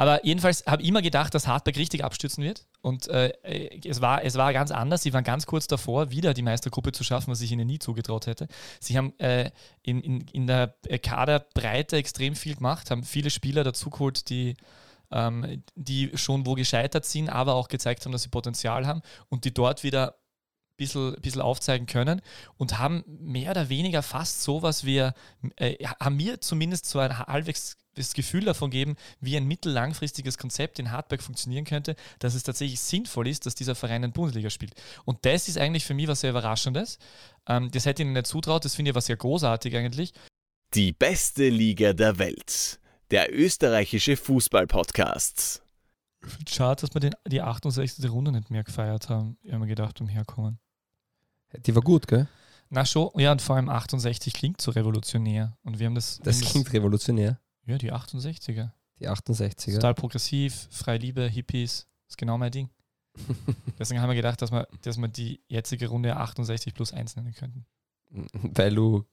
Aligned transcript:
Aber 0.00 0.24
jedenfalls 0.24 0.64
habe 0.64 0.80
ich 0.80 0.88
immer 0.88 1.02
gedacht, 1.02 1.34
dass 1.34 1.46
Hartberg 1.46 1.76
richtig 1.76 2.04
abstürzen 2.04 2.42
wird. 2.42 2.64
Und 2.80 3.08
äh, 3.08 3.34
es, 3.84 4.00
war, 4.00 4.24
es 4.24 4.34
war 4.34 4.50
ganz 4.54 4.70
anders. 4.70 5.02
Sie 5.02 5.12
waren 5.12 5.24
ganz 5.24 5.44
kurz 5.44 5.66
davor, 5.66 6.10
wieder 6.10 6.32
die 6.32 6.40
Meistergruppe 6.40 6.92
zu 6.92 7.04
schaffen, 7.04 7.30
was 7.30 7.42
ich 7.42 7.52
ihnen 7.52 7.66
nie 7.66 7.78
zugetraut 7.78 8.26
hätte. 8.26 8.48
Sie 8.80 8.96
haben 8.96 9.12
äh, 9.18 9.50
in, 9.82 10.00
in, 10.00 10.20
in 10.32 10.46
der 10.46 10.74
Kaderbreite 11.02 11.98
extrem 11.98 12.34
viel 12.34 12.54
gemacht, 12.54 12.90
haben 12.90 13.04
viele 13.04 13.28
Spieler 13.28 13.62
dazugeholt, 13.62 14.30
die 14.30 14.56
ähm, 15.10 15.62
die 15.74 16.12
schon 16.14 16.46
wo 16.46 16.54
gescheitert 16.54 17.04
sind, 17.04 17.28
aber 17.28 17.54
auch 17.54 17.68
gezeigt 17.68 18.02
haben, 18.04 18.12
dass 18.12 18.22
sie 18.22 18.30
Potenzial 18.30 18.86
haben 18.86 19.02
und 19.28 19.44
die 19.44 19.52
dort 19.52 19.82
wieder 19.82 20.14
bisschen, 20.80 21.14
bisschen 21.20 21.42
aufzeigen 21.42 21.86
können 21.86 22.22
und 22.56 22.78
haben 22.78 23.04
mehr 23.06 23.50
oder 23.50 23.68
weniger 23.68 24.02
fast 24.02 24.42
so 24.42 24.62
was 24.62 24.84
wie, 24.84 25.10
äh, 25.56 25.84
haben 26.00 26.16
mir 26.16 26.40
zumindest 26.40 26.86
so 26.86 26.98
ein 26.98 27.16
halbwegs 27.18 27.76
das 27.94 28.14
Gefühl 28.14 28.44
davon 28.44 28.70
geben, 28.70 28.96
wie 29.20 29.36
ein 29.36 29.46
mittellangfristiges 29.46 30.38
Konzept 30.38 30.78
in 30.78 30.90
Hartberg 30.90 31.22
funktionieren 31.22 31.64
könnte, 31.64 31.96
dass 32.18 32.34
es 32.34 32.44
tatsächlich 32.44 32.80
sinnvoll 32.80 33.28
ist, 33.28 33.46
dass 33.46 33.54
dieser 33.54 33.74
Verein 33.74 34.04
in 34.04 34.12
Bundesliga 34.12 34.48
spielt. 34.48 34.74
Und 35.04 35.18
das 35.26 35.48
ist 35.48 35.58
eigentlich 35.58 35.84
für 35.84 35.94
mich 35.94 36.08
was 36.08 36.20
sehr 36.20 36.30
Überraschendes. 36.30 36.98
Ähm, 37.46 37.70
das 37.70 37.84
hätte 37.84 38.02
ich 38.02 38.06
ihnen 38.06 38.14
nicht 38.14 38.26
zutraut, 38.26 38.64
das 38.64 38.74
finde 38.74 38.92
ich 38.92 38.94
was 38.94 39.06
sehr 39.06 39.16
großartig 39.16 39.76
eigentlich. 39.76 40.12
Die 40.74 40.92
beste 40.92 41.48
Liga 41.48 41.92
der 41.92 42.18
Welt. 42.18 42.80
Der 43.10 43.34
österreichische 43.36 44.16
Fußball-Podcast. 44.16 45.62
Schade, 46.48 46.82
dass 46.82 46.94
wir 46.94 47.00
den, 47.00 47.14
die 47.26 47.42
68. 47.42 48.08
Runde 48.10 48.30
nicht 48.30 48.50
mehr 48.50 48.62
gefeiert 48.62 49.08
haben. 49.08 49.36
Ich 49.42 49.50
habe 49.52 49.60
mir 49.60 49.68
gedacht, 49.68 50.00
umherkommen. 50.00 50.60
Die 51.58 51.74
war 51.74 51.82
gut, 51.82 52.06
gell? 52.06 52.28
Na 52.68 52.84
schon, 52.84 53.10
ja, 53.16 53.32
und 53.32 53.42
vor 53.42 53.56
allem 53.56 53.68
68 53.68 54.32
klingt 54.32 54.60
so 54.60 54.70
revolutionär. 54.70 55.56
Und 55.64 55.78
wir 55.78 55.86
haben 55.86 55.96
das. 55.96 56.20
Das 56.22 56.40
klingt 56.40 56.68
das, 56.68 56.74
revolutionär. 56.74 57.40
Ja, 57.66 57.78
die 57.78 57.92
68er. 57.92 58.70
Die 59.00 59.08
68er. 59.08 59.74
Total 59.74 59.94
progressiv, 59.94 60.68
Freiliebe, 60.70 61.26
Hippies, 61.26 61.88
ist 62.08 62.18
genau 62.18 62.38
mein 62.38 62.52
Ding. 62.52 62.70
Deswegen 63.78 64.00
haben 64.00 64.08
wir 64.08 64.14
gedacht, 64.14 64.40
dass 64.40 64.52
wir, 64.52 64.68
dass 64.82 64.98
wir 64.98 65.08
die 65.08 65.40
jetzige 65.48 65.88
Runde 65.88 66.16
68 66.16 66.74
plus 66.74 66.92
1 66.92 67.16
nennen 67.16 67.34
könnten. 67.34 67.66
Weil 68.32 68.74
du 68.74 69.04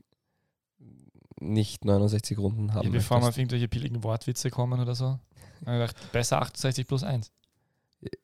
nicht 1.39 1.85
69 1.85 2.37
Runden 2.37 2.73
haben 2.73 2.85
ja, 2.85 2.91
Bevor 2.91 3.21
wir 3.21 3.29
auf 3.29 3.37
irgendwelche 3.37 3.67
billigen 3.67 4.03
Wortwitze 4.03 4.49
kommen 4.49 4.79
oder 4.79 4.95
so. 4.95 5.05
Haben 5.05 5.19
wir 5.65 5.87
gedacht, 5.87 6.11
besser 6.11 6.41
68 6.41 6.87
plus 6.87 7.03
1. 7.03 7.31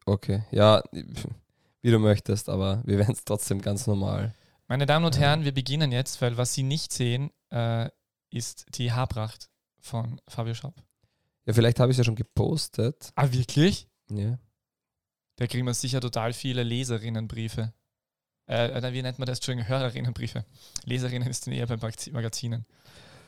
Okay, 0.06 0.44
ja, 0.52 0.84
wie 1.84 1.92
du 1.92 2.00
möchtest, 2.00 2.50
aber 2.50 2.82
wir 2.86 2.98
werden 2.98 3.14
es 3.14 3.24
trotzdem 3.24 3.62
ganz 3.62 3.86
normal. 3.86 4.34
Meine 4.68 4.86
Damen 4.86 5.06
und 5.06 5.20
Herren, 5.20 5.44
wir 5.44 5.54
beginnen 5.54 5.92
jetzt, 5.92 6.22
weil 6.22 6.38
was 6.38 6.54
Sie 6.54 6.64
nicht 6.64 6.92
sehen, 6.92 7.30
äh, 7.52 7.90
ist 8.32 8.66
die 8.78 8.92
Haarpracht 8.92 9.50
von 9.80 10.20
Fabio 10.28 10.56
Schaub. 10.56 10.82
Ja, 11.46 11.54
vielleicht 11.54 11.80
habe 11.80 11.92
ich 11.92 11.96
es 11.96 12.00
ja 12.00 12.04
schon 12.06 12.16
gepostet. 12.16 13.12
Ah, 13.16 13.32
wirklich? 13.32 13.88
Ja. 14.10 14.40
Da 15.36 15.48
kriegen 15.48 15.66
wir 15.66 15.74
sicher 15.74 16.00
total 16.00 16.32
viele 16.34 16.64
Leserinnenbriefe. 16.64 17.74
Äh, 18.46 18.94
wie 18.94 19.02
nennt 19.02 19.20
man 19.20 19.26
das? 19.26 19.40
Entschuldigung, 19.40 19.68
Hörerinnenbriefe. 19.68 20.46
Leserinnen 20.86 21.30
ist 21.30 21.46
dann 21.46 21.54
eher 21.54 21.68
bei 21.68 21.78
Magazinen. 21.78 22.66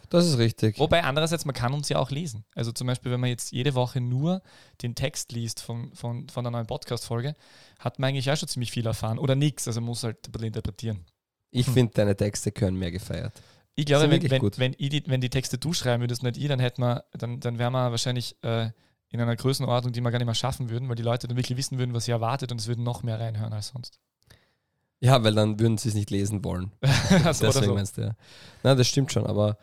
Das 0.09 0.25
ist 0.25 0.37
richtig. 0.37 0.79
Wobei 0.79 1.03
andererseits, 1.03 1.45
man 1.45 1.55
kann 1.55 1.73
uns 1.73 1.89
ja 1.89 1.97
auch 1.99 2.11
lesen. 2.11 2.45
Also 2.55 2.71
zum 2.71 2.87
Beispiel, 2.87 3.11
wenn 3.11 3.19
man 3.19 3.29
jetzt 3.29 3.51
jede 3.51 3.75
Woche 3.75 4.01
nur 4.01 4.41
den 4.81 4.95
Text 4.95 5.31
liest 5.31 5.61
von, 5.61 5.93
von, 5.93 6.27
von 6.29 6.45
einer 6.45 6.57
neuen 6.57 6.67
Podcast-Folge, 6.67 7.35
hat 7.79 7.99
man 7.99 8.09
eigentlich 8.09 8.29
auch 8.31 8.37
schon 8.37 8.49
ziemlich 8.49 8.71
viel 8.71 8.85
erfahren. 8.85 9.19
Oder 9.19 9.35
nichts, 9.35 9.67
also 9.67 9.81
man 9.81 9.89
muss 9.89 10.03
halt 10.03 10.27
ein 10.27 10.31
bisschen 10.31 10.47
interpretieren. 10.47 11.05
Ich 11.51 11.67
hm. 11.67 11.73
finde, 11.73 11.93
deine 11.93 12.15
Texte 12.15 12.51
können 12.51 12.77
mehr 12.77 12.91
gefeiert. 12.91 13.33
Ich 13.75 13.85
glaube, 13.85 14.09
wenn, 14.09 14.29
wenn, 14.29 14.41
wenn, 14.41 14.71
die, 14.71 15.03
wenn 15.07 15.21
die 15.21 15.29
Texte 15.29 15.57
du 15.57 15.73
schreiben 15.73 16.01
würdest, 16.01 16.23
nicht 16.23 16.37
ich, 16.37 16.47
dann 16.47 16.59
hätten 16.59 16.81
wir, 16.81 17.03
dann, 17.11 17.41
dann 17.41 17.59
wären 17.59 17.73
wir 17.73 17.91
wahrscheinlich 17.91 18.37
äh, 18.41 18.69
in 19.09 19.21
einer 19.21 19.35
Größenordnung, 19.35 19.91
die 19.91 20.01
wir 20.01 20.11
gar 20.11 20.19
nicht 20.19 20.25
mehr 20.25 20.35
schaffen 20.35 20.69
würden, 20.69 20.87
weil 20.87 20.95
die 20.95 21.03
Leute 21.03 21.27
dann 21.27 21.37
wirklich 21.37 21.57
wissen 21.57 21.77
würden, 21.77 21.93
was 21.93 22.05
sie 22.05 22.11
erwartet 22.11 22.51
und 22.51 22.61
es 22.61 22.67
würden 22.67 22.83
noch 22.83 23.03
mehr 23.03 23.19
reinhören 23.19 23.53
als 23.53 23.69
sonst. 23.69 23.99
Ja, 25.01 25.23
weil 25.23 25.35
dann 25.35 25.59
würden 25.59 25.77
sie 25.77 25.89
es 25.89 25.95
nicht 25.95 26.09
lesen 26.09 26.43
wollen. 26.43 26.71
also 27.25 27.45
Deswegen 27.45 27.65
so. 27.65 27.73
meinst 27.73 27.97
du 27.97 28.01
ja. 28.01 28.15
Nein, 28.63 28.77
das 28.77 28.87
stimmt 28.87 29.11
schon, 29.11 29.25
aber 29.25 29.57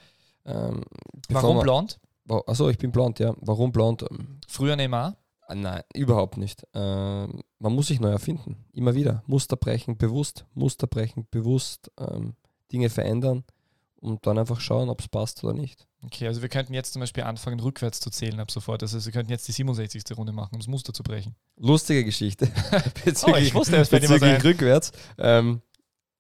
ähm, 0.45 0.83
Warum 1.29 1.57
man, 1.57 1.65
blond? 1.65 2.01
Achso, 2.47 2.69
ich 2.69 2.79
bin 2.79 2.93
blond, 2.93 3.19
ja. 3.19 3.35
Warum 3.41 3.73
blond? 3.73 4.05
Früher 4.47 4.77
Neymar? 4.77 5.17
Ah, 5.47 5.55
nein, 5.55 5.83
überhaupt 5.93 6.37
nicht. 6.37 6.67
Ähm, 6.73 7.43
man 7.59 7.75
muss 7.75 7.89
sich 7.89 8.01
neu 8.01 8.11
erfinden. 8.11 8.65
Immer 8.73 8.95
wieder. 8.95 9.23
Muster 9.27 9.57
brechen, 9.57 9.99
bewusst. 9.99 10.47
Muster 10.55 10.87
brechen, 10.87 11.27
bewusst. 11.31 11.91
Ähm, 11.99 12.35
Dinge 12.73 12.89
verändern 12.89 13.45
und 14.01 14.27
dann 14.27 14.39
einfach 14.39 14.61
schauen, 14.61 14.89
ob 14.89 15.01
es 15.01 15.09
passt 15.09 15.45
oder 15.45 15.55
nicht. 15.55 15.87
Okay, 16.05 16.27
also 16.27 16.43
wir 16.43 16.49
könnten 16.49 16.75
jetzt 16.75 16.93
zum 16.93 17.01
Beispiel 17.01 17.23
anfangen, 17.23 17.61
rückwärts 17.61 18.01
zu 18.01 18.11
zählen 18.11 18.41
ab 18.41 18.51
sofort. 18.51 18.83
Also 18.83 19.05
wir 19.05 19.13
könnten 19.13 19.31
jetzt 19.31 19.47
die 19.47 19.53
67. 19.53 20.03
Runde 20.17 20.33
machen, 20.33 20.55
um 20.55 20.59
das 20.59 20.67
Muster 20.67 20.93
zu 20.93 21.05
brechen. 21.05 21.37
Lustige 21.57 22.05
Geschichte. 22.05 22.51
bezüglich, 23.05 23.25
oh, 23.27 23.37
ich 23.37 23.55
wusste, 23.55 23.77
das 23.77 23.91
bezüglich 23.91 24.43
rückwärts. 24.43 24.91
Ähm, 25.19 25.63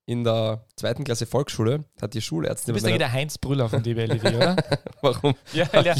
in 0.04 0.24
der 0.24 0.64
zweiten 0.76 1.04
Klasse 1.04 1.26
Volksschule 1.26 1.84
hat 2.00 2.14
die 2.14 2.20
Schulärztin. 2.20 2.72
Du 2.72 2.74
bist 2.74 2.86
ja 2.86 2.98
der 2.98 3.12
Heinz 3.12 3.38
Brüller 3.38 3.68
von 3.68 3.82
DBLW, 3.82 4.36
oder? 4.36 4.56
Warum? 5.00 5.34
Ja, 5.52 5.68
ja. 5.80 5.94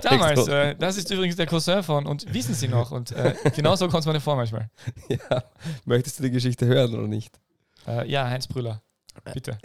damals. 0.00 0.46
Äh, 0.46 0.76
das 0.76 0.96
ist 0.96 1.10
übrigens 1.10 1.36
der 1.36 1.46
Cousin 1.46 1.82
von 1.82 2.06
und 2.06 2.32
wissen 2.32 2.54
Sie 2.54 2.68
noch. 2.68 2.92
Und 2.92 3.12
äh, 3.12 3.34
genau 3.56 3.74
so 3.76 3.88
kommt 3.88 4.06
es 4.06 4.12
mir 4.12 4.20
vor 4.20 4.36
manchmal. 4.36 4.70
Ja. 5.08 5.44
Möchtest 5.84 6.18
du 6.18 6.22
die 6.22 6.30
Geschichte 6.30 6.66
hören 6.66 6.94
oder 6.94 7.08
nicht? 7.08 7.38
Äh, 7.86 8.08
ja, 8.08 8.28
Heinz 8.28 8.46
Brüller. 8.46 8.82
Bitte. 9.32 9.58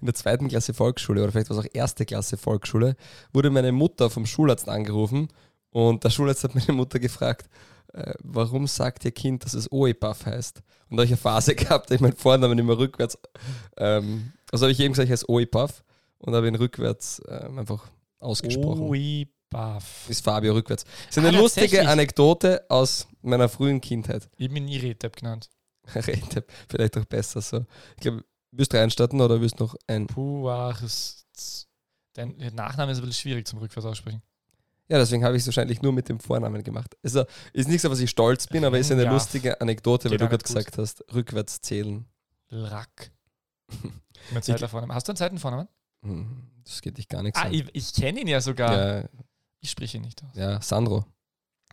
In 0.00 0.06
der 0.06 0.14
zweiten 0.14 0.48
Klasse 0.48 0.74
Volksschule 0.74 1.22
oder 1.22 1.32
vielleicht 1.32 1.48
war 1.50 1.58
es 1.58 1.64
auch 1.64 1.70
erste 1.72 2.04
Klasse 2.04 2.36
Volksschule 2.36 2.94
wurde 3.32 3.50
meine 3.50 3.72
Mutter 3.72 4.10
vom 4.10 4.26
Schularzt 4.26 4.68
angerufen 4.68 5.28
und 5.70 6.04
der 6.04 6.10
Schularzt 6.10 6.44
hat 6.44 6.54
meine 6.54 6.72
Mutter 6.72 6.98
gefragt, 6.98 7.48
äh, 7.92 8.14
warum 8.22 8.66
sagt 8.66 9.04
ihr 9.04 9.12
Kind, 9.12 9.44
dass 9.44 9.54
es 9.54 9.70
OEPAF 9.70 10.26
heißt? 10.26 10.62
Und 10.88 10.96
da 10.96 11.02
habe 11.02 11.04
ich 11.04 11.10
eine 11.10 11.16
Phase 11.18 11.54
gehabt, 11.56 11.90
da 11.90 11.94
ich 11.94 12.00
meinen 12.00 12.16
Vornamen 12.16 12.58
immer 12.58 12.78
rückwärts, 12.78 13.18
ähm, 13.76 14.32
also 14.50 14.64
habe 14.64 14.72
ich 14.72 14.80
eben 14.80 14.92
gesagt, 14.92 15.06
ich 15.06 15.12
heiße 15.12 15.28
OEPAF 15.28 15.84
und 16.18 16.34
habe 16.34 16.48
ihn 16.48 16.54
rückwärts 16.54 17.22
ähm, 17.28 17.58
einfach 17.58 17.86
ausgesprochen. 18.18 18.82
OEPAF. 18.82 20.08
Ist 20.08 20.24
Fabio 20.24 20.54
rückwärts. 20.54 20.84
Das 20.84 21.16
ist 21.16 21.18
eine 21.18 21.36
ah, 21.36 21.40
lustige 21.40 21.86
Anekdote 21.88 22.64
aus 22.68 23.06
meiner 23.20 23.48
frühen 23.48 23.80
Kindheit. 23.80 24.28
Ich 24.36 24.50
bin 24.50 24.64
nie 24.64 24.78
Retep 24.78 25.16
genannt. 25.16 25.50
Retep, 25.94 26.50
vielleicht 26.68 26.96
auch 26.96 27.04
besser 27.04 27.40
so. 27.40 27.66
Ich 27.96 28.02
glaube, 28.02 28.24
wirst 28.52 28.72
du 28.72 28.78
reinstarten 28.78 29.20
oder 29.20 29.40
wirst 29.40 29.60
noch 29.60 29.74
ein. 29.86 30.06
Puh, 30.06 30.48
dein 32.14 32.36
Nachname 32.54 32.92
ist 32.92 32.98
ein 32.98 33.04
bisschen 33.04 33.12
schwierig 33.12 33.46
zum 33.46 33.58
Rückwärts 33.58 33.86
aussprechen. 33.86 34.22
Ja, 34.88 34.98
deswegen 34.98 35.24
habe 35.24 35.36
ich 35.36 35.42
es 35.42 35.46
wahrscheinlich 35.46 35.80
nur 35.80 35.92
mit 35.92 36.08
dem 36.08 36.20
Vornamen 36.20 36.62
gemacht. 36.62 36.96
Also 37.02 37.24
ist 37.52 37.68
nichts, 37.68 37.84
auf 37.84 37.92
was 37.92 38.00
ich 38.00 38.10
stolz 38.10 38.46
bin, 38.46 38.64
aber 38.64 38.78
ist 38.78 38.92
eine 38.92 39.04
ja. 39.04 39.12
lustige 39.12 39.60
Anekdote, 39.60 40.10
weil 40.10 40.18
du 40.18 40.28
gerade 40.28 40.44
gesagt 40.44 40.76
hast, 40.76 41.04
rückwärts 41.14 41.60
zählen. 41.60 42.06
Rack. 42.50 43.12
Mit 44.32 44.44
Zeit 44.44 44.60
Vornamen. 44.60 44.94
Hast 44.94 45.08
du 45.08 45.12
einen 45.12 45.16
zweiten 45.16 45.38
Vornamen? 45.38 45.68
Hm, 46.02 46.48
das 46.64 46.82
geht 46.82 46.98
dich 46.98 47.08
gar 47.08 47.22
nichts 47.22 47.38
ah, 47.38 47.44
an. 47.44 47.52
Ich, 47.54 47.64
ich 47.72 47.94
kenne 47.94 48.20
ihn 48.20 48.28
ja 48.28 48.40
sogar. 48.40 49.02
Ja. 49.02 49.08
Ich 49.60 49.70
spreche 49.70 49.96
ihn 49.96 50.02
nicht 50.02 50.22
aus. 50.22 50.30
Ja, 50.34 50.60
Sandro. 50.60 51.06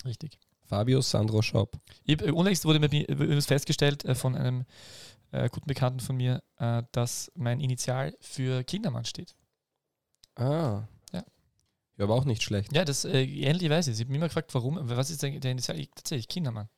Richtig. 0.06 0.40
Fabio 0.66 1.02
Sandro 1.02 1.42
Schaub. 1.42 1.78
Ich, 2.04 2.22
äh, 2.22 2.32
unlängst 2.32 2.64
wurde 2.66 2.80
mir 2.80 3.42
festgestellt 3.42 4.06
äh, 4.06 4.14
von 4.14 4.36
einem 4.36 4.66
äh, 5.32 5.50
guten 5.50 5.68
Bekannten 5.68 6.00
von 6.00 6.16
mir, 6.16 6.44
äh, 6.58 6.84
dass 6.92 7.32
mein 7.36 7.60
Initial 7.60 8.16
für 8.22 8.64
Kindermann 8.64 9.06
steht. 9.06 9.36
Ah. 10.36 10.84
Ja, 12.00 12.06
aber 12.06 12.16
auch 12.16 12.24
nicht 12.24 12.42
schlecht. 12.44 12.74
Ja, 12.74 12.86
das 12.86 13.04
äh, 13.04 13.22
ähnlich 13.22 13.70
weiß 13.70 13.88
ich. 13.88 13.98
Sie 13.98 14.04
haben 14.04 14.10
mich 14.10 14.18
immer 14.18 14.30
gefragt, 14.30 14.54
warum. 14.54 14.80
Was 14.82 15.10
ist 15.10 15.22
denn 15.22 15.42
der 15.42 15.52
Initial? 15.52 15.86
Tatsächlich 15.96 16.30
Kindermann. 16.30 16.70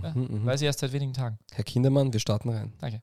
Ja, 0.00 0.14
mhm, 0.14 0.28
mhm, 0.30 0.46
weiß 0.46 0.60
ich 0.60 0.66
erst 0.66 0.78
seit 0.78 0.92
wenigen 0.92 1.12
Tagen. 1.12 1.38
Herr 1.52 1.64
Kindermann, 1.64 2.12
wir 2.12 2.20
starten 2.20 2.50
rein. 2.50 2.72
Danke. 2.80 3.02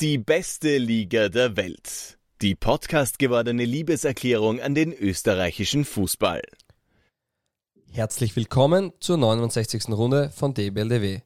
Die 0.00 0.16
beste 0.16 0.78
Liga 0.78 1.28
der 1.28 1.54
Welt. 1.58 2.18
Die 2.40 2.54
Podcast 2.54 3.18
gewordene 3.18 3.66
Liebeserklärung 3.66 4.60
an 4.60 4.74
den 4.74 4.90
österreichischen 4.90 5.84
Fußball. 5.84 6.40
Herzlich 7.90 8.34
willkommen 8.34 8.92
zur 8.98 9.18
69. 9.18 9.90
Runde 9.90 10.30
von 10.30 10.54
DBLDW. 10.54 11.20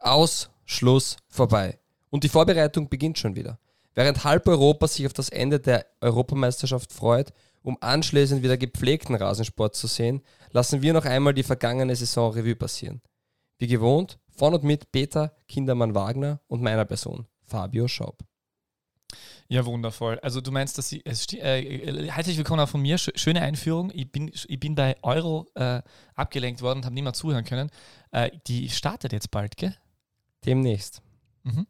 Aus, 0.00 0.50
Schluss, 0.64 1.16
vorbei. 1.28 1.78
Und 2.10 2.24
die 2.24 2.28
Vorbereitung 2.28 2.88
beginnt 2.88 3.18
schon 3.18 3.36
wieder. 3.36 3.60
Während 3.94 4.24
halb 4.24 4.48
Europa 4.48 4.88
sich 4.88 5.06
auf 5.06 5.12
das 5.12 5.28
Ende 5.28 5.60
der 5.60 5.86
Europameisterschaft 6.00 6.92
freut 6.92 7.32
um 7.62 7.78
anschließend 7.80 8.42
wieder 8.42 8.56
gepflegten 8.56 9.14
Rasensport 9.14 9.74
zu 9.74 9.86
sehen, 9.86 10.22
lassen 10.50 10.82
wir 10.82 10.92
noch 10.92 11.04
einmal 11.04 11.34
die 11.34 11.42
vergangene 11.42 11.96
Saison 11.96 12.32
Revue 12.32 12.56
passieren. 12.56 13.02
Wie 13.58 13.66
gewohnt, 13.66 14.18
von 14.28 14.54
und 14.54 14.64
mit 14.64 14.92
Peter 14.92 15.36
Kindermann 15.48 15.94
Wagner 15.94 16.40
und 16.48 16.62
meiner 16.62 16.84
Person, 16.84 17.26
Fabio 17.44 17.86
Schaub. 17.88 18.18
Ja, 19.48 19.66
wundervoll. 19.66 20.18
Also 20.20 20.40
du 20.40 20.50
meinst, 20.50 20.78
dass 20.78 20.88
sie, 20.88 21.02
es 21.04 21.30
äh, 21.34 22.10
herzlich 22.10 22.38
willkommen 22.38 22.60
auch 22.60 22.68
von 22.68 22.80
mir, 22.80 22.96
schöne 22.96 23.42
Einführung. 23.42 23.92
Ich 23.94 24.10
bin, 24.10 24.30
ich 24.32 24.58
bin 24.58 24.74
bei 24.74 24.96
Euro 25.02 25.46
äh, 25.54 25.82
abgelenkt 26.14 26.62
worden 26.62 26.78
und 26.78 26.84
habe 26.86 27.02
mehr 27.02 27.12
zuhören 27.12 27.44
können. 27.44 27.70
Äh, 28.12 28.30
die 28.46 28.70
startet 28.70 29.12
jetzt 29.12 29.30
bald, 29.30 29.58
gell? 29.58 29.76
Demnächst. 30.46 31.02
Mhm. 31.42 31.66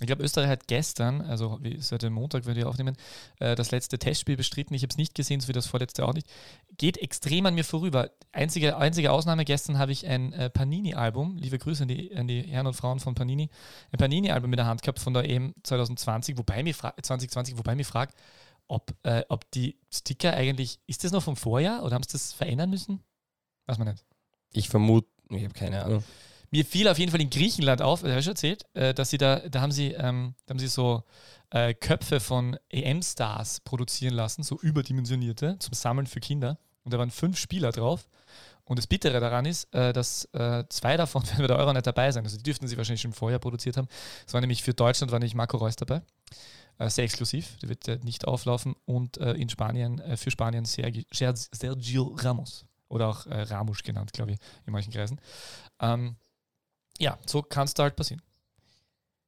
Ich 0.00 0.06
glaube, 0.06 0.22
Österreich 0.22 0.48
hat 0.48 0.68
gestern, 0.68 1.22
also 1.22 1.58
seit 1.78 2.02
dem 2.02 2.12
Montag, 2.12 2.44
wenn 2.44 2.54
wir 2.54 2.68
aufnehmen, 2.68 2.96
äh, 3.38 3.54
das 3.54 3.70
letzte 3.70 3.98
Testspiel 3.98 4.36
bestritten. 4.36 4.74
Ich 4.74 4.82
habe 4.82 4.90
es 4.90 4.98
nicht 4.98 5.14
gesehen, 5.14 5.40
so 5.40 5.48
wie 5.48 5.54
das 5.54 5.66
vorletzte 5.66 6.06
auch 6.06 6.12
nicht. 6.12 6.28
Geht 6.76 6.98
extrem 6.98 7.46
an 7.46 7.54
mir 7.54 7.64
vorüber. 7.64 8.10
Einzige, 8.30 8.76
einzige 8.76 9.10
Ausnahme, 9.10 9.46
gestern 9.46 9.78
habe 9.78 9.92
ich 9.92 10.06
ein 10.06 10.34
äh, 10.34 10.50
Panini-Album, 10.50 11.38
liebe 11.38 11.58
Grüße 11.58 11.84
an 11.84 11.88
die, 11.88 12.14
an 12.14 12.28
die 12.28 12.42
Herren 12.42 12.66
und 12.66 12.74
Frauen 12.74 13.00
von 13.00 13.14
Panini, 13.14 13.48
ein 13.90 13.96
Panini-Album 13.96 14.52
in 14.52 14.56
der 14.58 14.66
Hand 14.66 14.82
gehabt 14.82 14.98
von 14.98 15.14
der 15.14 15.24
EM 15.30 15.54
2020, 15.62 16.36
wobei 16.36 16.62
mir 16.62 16.74
2020, 16.74 17.56
wobei 17.56 17.74
mir 17.74 17.86
fragt, 17.86 18.14
ob, 18.68 18.94
äh, 19.02 19.24
ob 19.30 19.50
die 19.52 19.78
Sticker 19.90 20.34
eigentlich, 20.34 20.78
ist 20.86 21.04
das 21.04 21.12
noch 21.12 21.22
vom 21.22 21.36
Vorjahr 21.36 21.82
oder 21.82 21.94
haben 21.94 22.02
sie 22.02 22.12
das 22.12 22.34
verändern 22.34 22.68
müssen? 22.68 23.02
Weiß 23.64 23.78
man 23.78 23.88
nicht. 23.88 24.04
Ich 24.52 24.68
vermute, 24.68 25.08
ich 25.30 25.44
habe 25.44 25.54
keine 25.54 25.84
Ahnung. 25.84 26.04
Mir 26.50 26.64
fiel 26.64 26.88
auf 26.88 26.98
jeden 26.98 27.10
Fall 27.10 27.20
in 27.20 27.30
Griechenland 27.30 27.82
auf, 27.82 28.00
das 28.00 28.10
habe 28.10 28.20
ich 28.20 28.24
schon 28.24 28.32
erzählt, 28.32 28.64
äh, 28.74 28.94
dass 28.94 29.10
sie 29.10 29.18
da, 29.18 29.40
da 29.48 29.60
haben 29.60 29.72
sie, 29.72 29.92
ähm, 29.92 30.34
da 30.46 30.52
haben 30.52 30.58
sie 30.58 30.68
so 30.68 31.04
äh, 31.50 31.74
Köpfe 31.74 32.20
von 32.20 32.56
EM-Stars 32.70 33.60
produzieren 33.60 34.14
lassen, 34.14 34.42
so 34.42 34.58
überdimensionierte, 34.60 35.58
zum 35.58 35.74
Sammeln 35.74 36.06
für 36.06 36.20
Kinder. 36.20 36.58
Und 36.84 36.92
da 36.92 36.98
waren 36.98 37.10
fünf 37.10 37.38
Spieler 37.38 37.72
drauf. 37.72 38.08
Und 38.64 38.78
das 38.78 38.86
Bittere 38.86 39.20
daran 39.20 39.46
ist, 39.46 39.72
äh, 39.74 39.92
dass 39.92 40.24
äh, 40.32 40.64
zwei 40.68 40.96
davon 40.96 41.22
werden 41.28 41.38
bei 41.38 41.46
der 41.46 41.56
Euro 41.56 41.72
nicht 41.72 41.86
dabei 41.86 42.10
sein. 42.10 42.24
Also 42.24 42.36
die 42.36 42.42
dürften 42.42 42.66
sie 42.66 42.76
wahrscheinlich 42.76 43.00
schon 43.00 43.12
vorher 43.12 43.38
produziert 43.38 43.76
haben. 43.76 43.88
Es 44.26 44.34
war 44.34 44.40
nämlich 44.40 44.62
für 44.62 44.74
Deutschland 44.74 45.12
war 45.12 45.18
nämlich 45.18 45.34
Marco 45.34 45.56
Reus 45.56 45.76
dabei. 45.76 46.02
Äh, 46.78 46.90
sehr 46.90 47.04
exklusiv, 47.04 47.56
der 47.58 47.68
wird 47.68 48.04
nicht 48.04 48.26
auflaufen. 48.26 48.74
Und 48.84 49.18
äh, 49.18 49.34
in 49.34 49.48
Spanien, 49.48 50.02
für 50.16 50.30
Spanien 50.30 50.64
Sergi, 50.64 51.06
Sergio 51.12 52.16
Ramos. 52.18 52.66
Oder 52.88 53.08
auch 53.08 53.26
Ramos 53.26 53.82
genannt, 53.82 54.12
glaube 54.12 54.32
ich, 54.32 54.38
in 54.64 54.72
manchen 54.72 54.92
Kreisen. 54.92 55.20
Ähm, 55.80 56.14
ja, 56.98 57.18
so 57.26 57.42
kann 57.42 57.64
es 57.64 57.74
da 57.74 57.84
halt 57.84 57.96
passieren. 57.96 58.22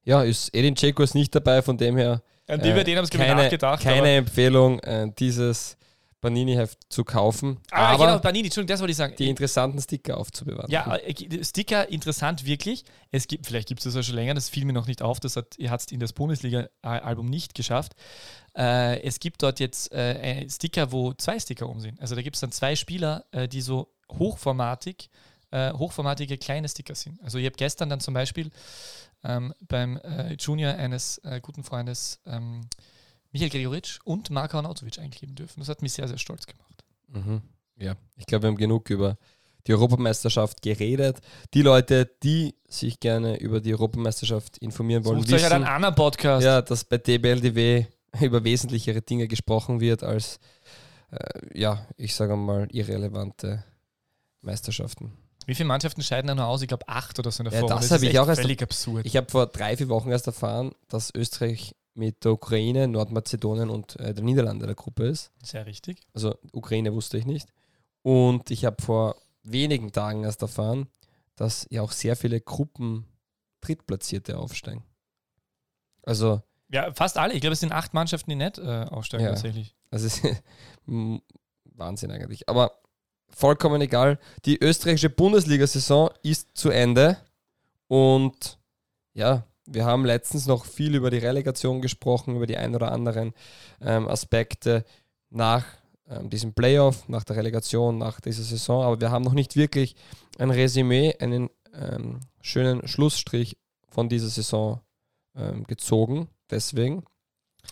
Ja, 0.05 0.23
ist 0.23 0.55
Edin 0.55 0.75
Dzeko 0.75 1.03
ist 1.03 1.15
nicht 1.15 1.35
dabei, 1.35 1.62
von 1.62 1.76
dem 1.76 1.97
her. 1.97 2.23
An 2.47 2.61
die 2.61 2.70
äh, 2.70 2.85
denen 2.85 2.99
haben 2.99 3.05
es 3.05 3.11
keine, 3.11 3.35
nachgedacht. 3.35 3.82
Keine 3.82 4.17
Empfehlung, 4.17 4.81
äh, 4.81 5.12
dieses 5.19 5.76
Panini-Heft 6.20 6.79
zu 6.88 7.05
kaufen. 7.05 7.59
Ah, 7.70 7.94
aber 7.94 8.06
genau, 8.06 8.19
Panini, 8.19 8.47
Entschuldigung, 8.47 8.75
das 8.75 8.81
wollte 8.81 8.91
ich 8.91 8.97
sagen. 8.97 9.15
Die 9.19 9.29
interessanten 9.29 9.81
Sticker 9.81 10.17
aufzubewahren. 10.17 10.70
Ja, 10.70 10.97
äh, 10.97 11.44
Sticker 11.44 11.88
interessant 11.88 12.44
wirklich. 12.44 12.85
Es 13.11 13.29
gibt, 13.29 13.47
vielleicht 13.47 13.69
gibt 13.69 13.81
es 13.81 13.85
das 13.85 13.94
ja 13.94 14.03
schon 14.03 14.17
länger, 14.17 14.35
das 14.35 14.49
fiel 14.49 14.64
mir 14.64 14.73
noch 14.73 14.87
nicht 14.87 15.03
auf, 15.03 15.21
das 15.21 15.37
hat 15.37 15.56
es 15.59 15.93
in 15.93 16.00
das 16.00 16.12
Bundesliga-Album 16.12 17.26
nicht 17.26 17.55
geschafft. 17.55 17.93
Äh, 18.56 19.00
es 19.03 19.21
gibt 19.21 19.43
dort 19.43 19.61
jetzt 19.61 19.93
äh, 19.93 20.49
Sticker, 20.49 20.91
wo 20.91 21.12
zwei 21.12 21.38
Sticker 21.38 21.69
um 21.69 21.81
sind. 21.81 22.00
Also 22.00 22.14
da 22.14 22.23
gibt 22.23 22.35
es 22.37 22.41
dann 22.41 22.50
zwei 22.50 22.75
Spieler, 22.75 23.25
äh, 23.31 23.47
die 23.47 23.61
so 23.61 23.94
hochformatig 24.11 25.11
äh, 25.50 25.73
hochformatige 25.73 26.39
kleine 26.39 26.69
Sticker 26.69 26.95
sind. 26.95 27.23
Also 27.23 27.39
ich 27.39 27.47
habe 27.47 27.56
gestern 27.56 27.89
dann 27.89 28.00
zum 28.00 28.15
Beispiel 28.15 28.50
ähm, 29.25 29.53
beim 29.67 29.97
äh, 29.99 30.35
Junior 30.35 30.75
eines 30.75 31.19
äh, 31.19 31.41
guten 31.41 31.65
Freundes 31.65 32.21
ähm, 32.27 32.69
Michael 33.33 33.50
Gregoritsch 33.50 33.99
und 34.05 34.31
Marko 34.31 34.56
Arnautovic 34.56 34.99
einkleben 34.99 35.35
dürfen. 35.35 35.61
Das 35.61 35.69
hat 35.69 35.83
mich 35.83 35.93
sehr, 35.93 36.09
sehr 36.09 36.19
stolz 36.19 36.47
gemacht. 36.47 36.85
Mhm. 37.09 37.43
Ja, 37.77 37.95
ich 38.17 38.27
glaube, 38.27 38.45
wir 38.45 38.49
haben 38.49 38.56
genug 38.56 38.91
über 38.91 39.17
die 39.67 39.73
Europameisterschaft 39.73 40.62
geredet. 40.62 41.21
Die 41.55 41.62
Leute, 41.62 42.11
die 42.23 42.55
sich 42.69 43.00
gerne 43.00 43.39
über 43.39 43.61
die 43.61 43.73
Europameisterschaft 43.73 44.59
informieren 44.59 45.05
wollen, 45.05 45.21
Sucht 45.21 45.31
wissen, 45.31 45.47
euch 45.47 45.53
einen 45.53 45.65
anderen 45.65 45.95
Podcast. 45.95 46.45
Ja, 46.45 46.62
dass 46.62 46.85
bei 46.85 46.99
DBLDW 46.99 47.87
über 48.21 48.43
wesentlichere 48.45 49.03
Dinge 49.03 49.29
gesprochen 49.29 49.81
wird 49.81 50.03
als, 50.03 50.41
äh, 51.11 51.59
ja, 51.59 51.87
ich 51.97 52.15
sage 52.15 52.37
mal, 52.37 52.67
irrelevante 52.73 53.65
Meisterschaften. 54.41 55.12
Wie 55.49 55.55
viele 55.55 55.67
Mannschaften 55.67 56.03
scheiden 56.03 56.29
da 56.29 56.35
nur 56.35 56.45
aus? 56.45 56.61
Ich 56.61 56.69
glaube 56.69 56.87
acht 56.89 57.19
oder 57.19 57.31
so 57.31 57.43
in 57.43 57.49
der 57.49 57.59
ja. 57.59 57.67
Das, 57.67 57.89
das 57.89 57.91
habe 57.93 58.05
ich 58.05 58.19
auch 58.19 58.29
erst. 58.29 58.43
Völlig 58.43 58.62
absurd. 58.62 59.06
Ich 59.06 59.17
habe 59.17 59.31
vor 59.31 59.47
drei, 59.47 59.79
vier 59.79 59.89
Wochen 59.89 60.11
erst 60.11 60.27
erfahren, 60.27 60.73
dass 60.89 61.11
Österreich 61.15 61.75
mit 61.95 62.23
der 62.27 62.33
Ukraine, 62.33 62.87
Nordmazedonien 62.87 63.71
und 63.71 63.99
äh, 63.99 64.12
der 64.12 64.23
Niederlande 64.23 64.67
der 64.67 64.75
Gruppe 64.75 65.06
ist. 65.06 65.33
Sehr 65.43 65.65
richtig. 65.65 66.03
Also 66.12 66.37
Ukraine 66.53 66.93
wusste 66.93 67.17
ich 67.17 67.25
nicht. 67.25 67.49
Und 68.03 68.50
ich 68.50 68.67
habe 68.67 68.77
vor 68.83 69.17
wenigen 69.43 69.91
Tagen 69.91 70.25
erst 70.25 70.43
erfahren, 70.43 70.87
dass 71.35 71.67
ja 71.71 71.81
auch 71.81 71.93
sehr 71.93 72.15
viele 72.15 72.43
Gruppen 72.43 73.06
Drittplatzierte 73.62 74.37
aufsteigen. 74.37 74.85
Also. 76.03 76.43
Ja, 76.69 76.93
fast 76.93 77.17
alle. 77.17 77.33
Ich 77.33 77.41
glaube, 77.41 77.55
es 77.55 77.61
sind 77.61 77.73
acht 77.73 77.95
Mannschaften, 77.95 78.29
die 78.29 78.37
nicht 78.37 78.59
äh, 78.59 78.85
aufsteigen 78.85 79.25
ja, 79.25 79.31
tatsächlich. 79.31 79.75
Also 79.91 80.29
Wahnsinn 81.65 82.11
eigentlich. 82.11 82.50
Aber 82.50 82.83
vollkommen 83.29 83.81
egal. 83.81 84.19
Die 84.45 84.63
österreichische 84.63 85.11
Bundesliga-Saison 85.11 86.11
ist 86.23 86.49
zu 86.55 86.71
Ende 86.71 87.19
und 87.87 88.59
ja, 89.15 89.45
wir 89.67 89.85
haben 89.85 90.05
letztens 90.05 90.47
noch 90.47 90.65
viel 90.65 90.95
über 90.95 91.11
die 91.11 91.19
Relegation 91.19 91.83
gesprochen, 91.83 92.37
über 92.37 92.47
die 92.47 92.57
ein 92.57 92.75
oder 92.75 92.93
anderen 92.93 93.35
ähm, 93.81 94.09
Aspekte 94.09 94.85
nach 95.31 95.65
ähm, 96.09 96.31
diesem 96.31 96.55
Playoff, 96.55 97.09
nach 97.09 97.25
der 97.25 97.37
Relegation, 97.37 97.99
nach 97.99 98.21
dieser 98.21 98.43
Saison, 98.43 98.85
aber 98.85 99.01
wir 99.01 99.11
haben 99.11 99.25
noch 99.25 99.35
nicht 99.35 99.57
wirklich 99.57 99.95
ein 100.39 100.51
Resümee, 100.51 101.15
einen 101.19 101.51
ähm, 101.75 102.21
schönen 102.41 102.87
Schlussstrich 102.89 103.57
von 103.89 104.09
dieser 104.09 104.29
Saison 104.29 104.81
ähm, 105.37 105.65
gezogen. 105.65 106.29
Deswegen, 106.51 107.05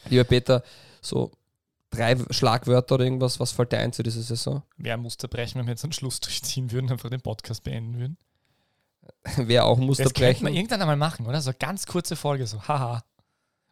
lieber 0.08 0.24
Peter, 0.24 0.62
so 1.00 1.30
drei 1.90 2.16
Schlagwörter 2.30 2.96
oder 2.96 3.04
irgendwas, 3.04 3.40
was 3.40 3.52
fällt 3.52 3.72
dir 3.72 3.78
ein 3.78 3.92
zu 3.92 4.02
dieser 4.02 4.22
Saison? 4.22 4.62
Wer 4.76 4.96
muss 4.96 5.16
zerbrechen, 5.16 5.58
wenn 5.58 5.66
wir 5.66 5.72
jetzt 5.72 5.84
einen 5.84 5.92
Schluss 5.92 6.20
durchziehen 6.20 6.70
würden, 6.72 6.90
einfach 6.90 7.10
den 7.10 7.20
Podcast 7.20 7.62
beenden 7.62 7.98
würden? 7.98 8.18
Wer 9.36 9.64
auch 9.64 9.78
muss 9.78 9.98
das 9.98 10.08
zerbrechen? 10.08 10.14
Das 10.14 10.28
könnte 10.28 10.44
man 10.44 10.54
irgendwann 10.54 10.80
einmal 10.80 10.96
machen, 10.96 11.26
oder? 11.26 11.40
So 11.40 11.50
eine 11.50 11.58
ganz 11.58 11.86
kurze 11.86 12.16
Folge, 12.16 12.46
so 12.46 12.62
haha. 12.62 13.02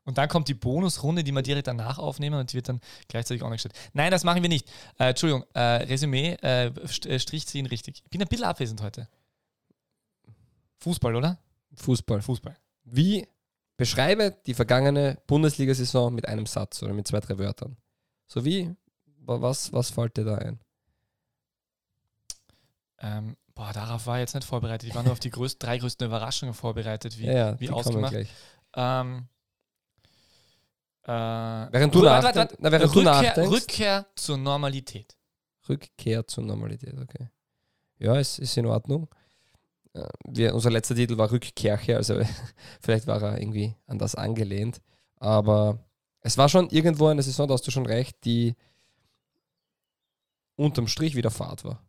Und 0.05 0.19
dann 0.19 0.29
kommt 0.29 0.49
die 0.49 0.55
Bonusrunde, 0.55 1.25
die 1.25 1.33
wir 1.33 1.43
direkt 1.43 1.67
danach 1.67 1.99
aufnehmen 1.99 2.39
und 2.39 2.53
die 2.53 2.57
wird 2.57 2.69
dann 2.69 2.81
gleichzeitig 3.09 3.43
online 3.43 3.57
gestellt. 3.57 3.75
Nein, 3.95 4.11
das 4.11 4.23
machen 4.23 4.43
wir 4.43 4.51
nicht. 4.51 4.69
Äh, 4.99 5.11
Entschuldigung, 5.11 5.45
äh, 5.55 5.61
Resümee, 5.61 6.37
äh, 6.43 6.67
äh 6.67 7.19
Strich 7.19 7.47
ziehen 7.47 7.67
richtig. 7.67 8.03
Ich 8.05 8.11
bin 8.11 8.21
ein 8.21 8.29
bisschen 8.29 8.45
abwesend 8.45 8.83
heute. 8.83 9.09
Fußball, 10.79 11.17
oder? 11.17 11.39
Fußball. 11.77 12.21
Fußball. 12.21 12.57
Wie 12.85 13.27
beschreibe 13.79 14.37
die 14.45 14.53
vergangene 14.53 15.19
Bundesliga-Saison 15.27 16.15
mit 16.15 16.29
einem 16.29 16.45
Satz 16.45 16.83
oder 16.83 16.93
mit 16.93 17.09
zwei, 17.09 17.21
drei 17.21 17.39
Wörtern? 17.39 17.79
So 18.27 18.45
wie, 18.45 18.75
was, 19.19 19.73
was 19.73 19.91
fällt 19.91 20.17
dir 20.17 20.25
da 20.25 20.37
ein? 20.37 20.61
Ähm, 22.99 23.37
boah, 23.55 23.73
darauf 23.73 24.07
war 24.07 24.17
ich 24.17 24.23
jetzt 24.23 24.35
nicht 24.35 24.47
vorbereitet. 24.47 24.89
Ich 24.89 24.95
war 24.95 25.03
nur 25.03 25.13
auf 25.13 25.21
die 25.21 25.31
größten, 25.31 25.67
drei 25.67 25.79
größten 25.79 26.07
Überraschungen 26.07 26.55
vorbereitet, 26.55 27.19
wie, 27.19 27.27
ja, 27.27 27.33
ja, 27.33 27.61
wie 27.61 27.71
ausgemacht. 27.71 28.15
Ähm, 28.77 29.29
äh, 31.03 31.09
während 31.09 31.95
du, 31.95 32.03
warte, 32.03 32.35
warte. 32.35 32.57
Na, 32.59 32.73
während 32.73 32.95
Rückkehr, 32.95 33.03
du 33.03 33.25
nachdenkst. 33.25 33.51
Rückkehr 33.51 34.07
zur 34.17 34.39
Normalität. 34.39 35.17
Rückkehr 35.69 36.27
zur 36.27 36.45
Normalität, 36.45 36.99
okay. 36.99 37.29
Ja, 37.99 38.17
es 38.17 38.39
ist 38.39 38.57
in 38.57 38.67
Ordnung. 38.67 39.09
Äh, 39.93 40.09
wir, 40.27 40.55
unser 40.55 40.71
letzter 40.71 40.95
Titel 40.95 41.19
war 41.19 41.31
Rückkehrche, 41.31 41.97
also 41.97 42.21
vielleicht 42.81 43.07
war 43.07 43.23
er 43.23 43.39
irgendwie 43.39 43.77
an 43.87 43.99
das 43.99 44.15
angelehnt. 44.15 44.81
Aber 45.17 45.79
es 46.25 46.39
war 46.39 46.49
schon 46.49 46.69
irgendwo 46.71 47.07
eine 47.07 47.23
Saison, 47.23 47.47
da 47.47 47.55
hast 47.55 47.67
du 47.67 47.71
schon 47.71 47.87
recht, 47.87 48.17
die 48.25 48.57
unterm 50.57 50.89
Strich 50.89 51.15
wieder 51.15 51.31
Fahrt 51.31 51.65
war. 51.65 51.83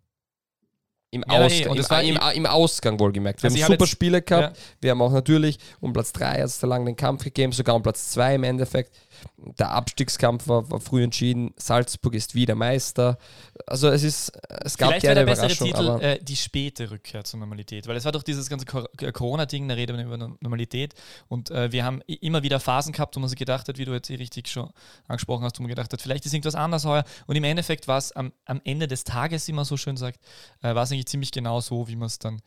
Im, 1.16 1.24
ja, 1.30 1.46
Ausgang, 1.46 1.74
nee, 1.74 2.10
im, 2.10 2.20
war 2.20 2.34
im, 2.34 2.38
im, 2.40 2.46
Ausgang 2.46 3.00
wohlgemerkt. 3.00 3.42
Wir 3.42 3.50
also 3.50 3.64
haben 3.64 3.72
super 3.72 3.88
Spiele 3.88 4.22
gehabt. 4.22 4.58
Ja. 4.58 4.64
Wir 4.82 4.92
haben 4.92 5.02
auch 5.02 5.14
natürlich 5.14 5.58
um 5.80 5.94
Platz 5.94 6.12
3 6.12 6.26
hat 6.26 6.46
es 6.46 6.60
da 6.60 6.68
lang 6.68 6.86
den 6.86 6.98
Kampf 6.98 7.24
gegeben, 7.24 7.54
sogar 7.54 7.76
um 7.76 7.84
Platz 7.84 8.12
2 8.12 8.36
im 8.36 8.44
Endeffekt. 8.44 8.94
Der 9.38 9.72
Abstiegskampf 9.72 10.48
war, 10.50 10.70
war, 10.70 10.82
früh 10.82 11.04
entschieden. 11.04 11.54
Salzburg 11.56 12.16
ist 12.16 12.36
wieder 12.36 12.54
Meister. 12.54 13.18
Also 13.66 13.88
es 13.88 14.04
ist, 14.04 14.32
es 14.50 14.78
gab 14.78 14.90
Vielleicht 14.90 15.06
keine 15.06 15.26
der 15.26 15.34
Überraschung. 15.34 15.68
Titel, 15.68 15.90
aber 15.90 16.02
äh, 16.02 16.20
die 16.22 16.36
späte 16.36 16.92
Rückkehr 16.92 17.24
zur 17.24 17.40
Normalität, 17.40 17.88
weil 17.88 17.96
es 17.96 18.04
war 18.04 18.12
doch 18.12 18.24
dieses 18.24 18.50
ganze 18.50 18.66
äh, 19.00 19.12
Corona-Ding, 19.14 19.70
da 19.70 19.76
reden 19.76 19.98
wir 19.98 20.06
über 20.06 20.18
Normalität 20.18 20.94
und 21.30 21.50
äh, 21.50 21.72
wir 21.72 21.86
haben 21.86 22.02
immer 22.08 22.44
wieder 22.44 22.60
Phasen 22.60 22.92
gehabt, 22.92 23.16
wo 23.16 23.22
man 23.22 23.30
sich 23.30 23.40
gedacht 23.40 23.70
hat, 23.70 23.78
wie 23.78 23.86
du 23.86 23.94
jetzt 23.94 24.10
eh 24.10 24.16
richtig 24.16 24.50
schon 24.50 24.70
angesprochen 25.08 25.46
hast, 25.46 25.58
wo 25.60 25.64
man 25.64 25.70
gedacht 25.70 25.94
hat, 25.94 26.02
vielleicht 26.02 26.26
ist 26.26 26.34
irgendwas 26.34 26.56
anders 26.56 26.84
heuer 26.86 27.06
und 27.28 27.36
im 27.36 27.44
Endeffekt 27.46 27.88
war 27.88 27.98
es 27.98 28.12
am, 28.12 28.34
am 28.46 28.60
Ende 28.66 28.88
des 28.88 29.06
Tages, 29.06 29.48
wie 29.48 29.54
man 29.54 29.64
so 29.66 29.78
schön 29.78 29.96
sagt, 29.96 30.20
äh, 30.62 30.76
war 30.76 30.84
es 30.84 30.92
eigentlich 30.92 31.05
ziemlich 31.06 31.32
genau 31.32 31.62
so, 31.62 31.88
wie 31.88 31.96
man 31.96 32.08
es 32.08 32.20
dann 32.20 32.42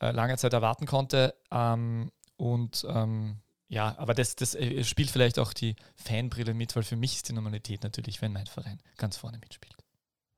äh, 0.00 0.10
lange 0.10 0.36
Zeit 0.36 0.52
erwarten 0.52 0.86
konnte 0.86 1.34
ähm, 1.50 2.10
und 2.36 2.86
ähm, 2.88 3.38
ja, 3.68 3.94
aber 3.98 4.14
das, 4.14 4.34
das 4.34 4.54
äh, 4.54 4.82
spielt 4.82 5.10
vielleicht 5.10 5.38
auch 5.38 5.52
die 5.52 5.76
Fanbrille 5.94 6.54
mit, 6.54 6.74
weil 6.74 6.82
für 6.82 6.96
mich 6.96 7.16
ist 7.16 7.28
die 7.28 7.34
Normalität 7.34 7.82
natürlich, 7.82 8.22
wenn 8.22 8.32
mein 8.32 8.46
Verein 8.46 8.80
ganz 8.96 9.18
vorne 9.18 9.38
mitspielt. 9.38 9.76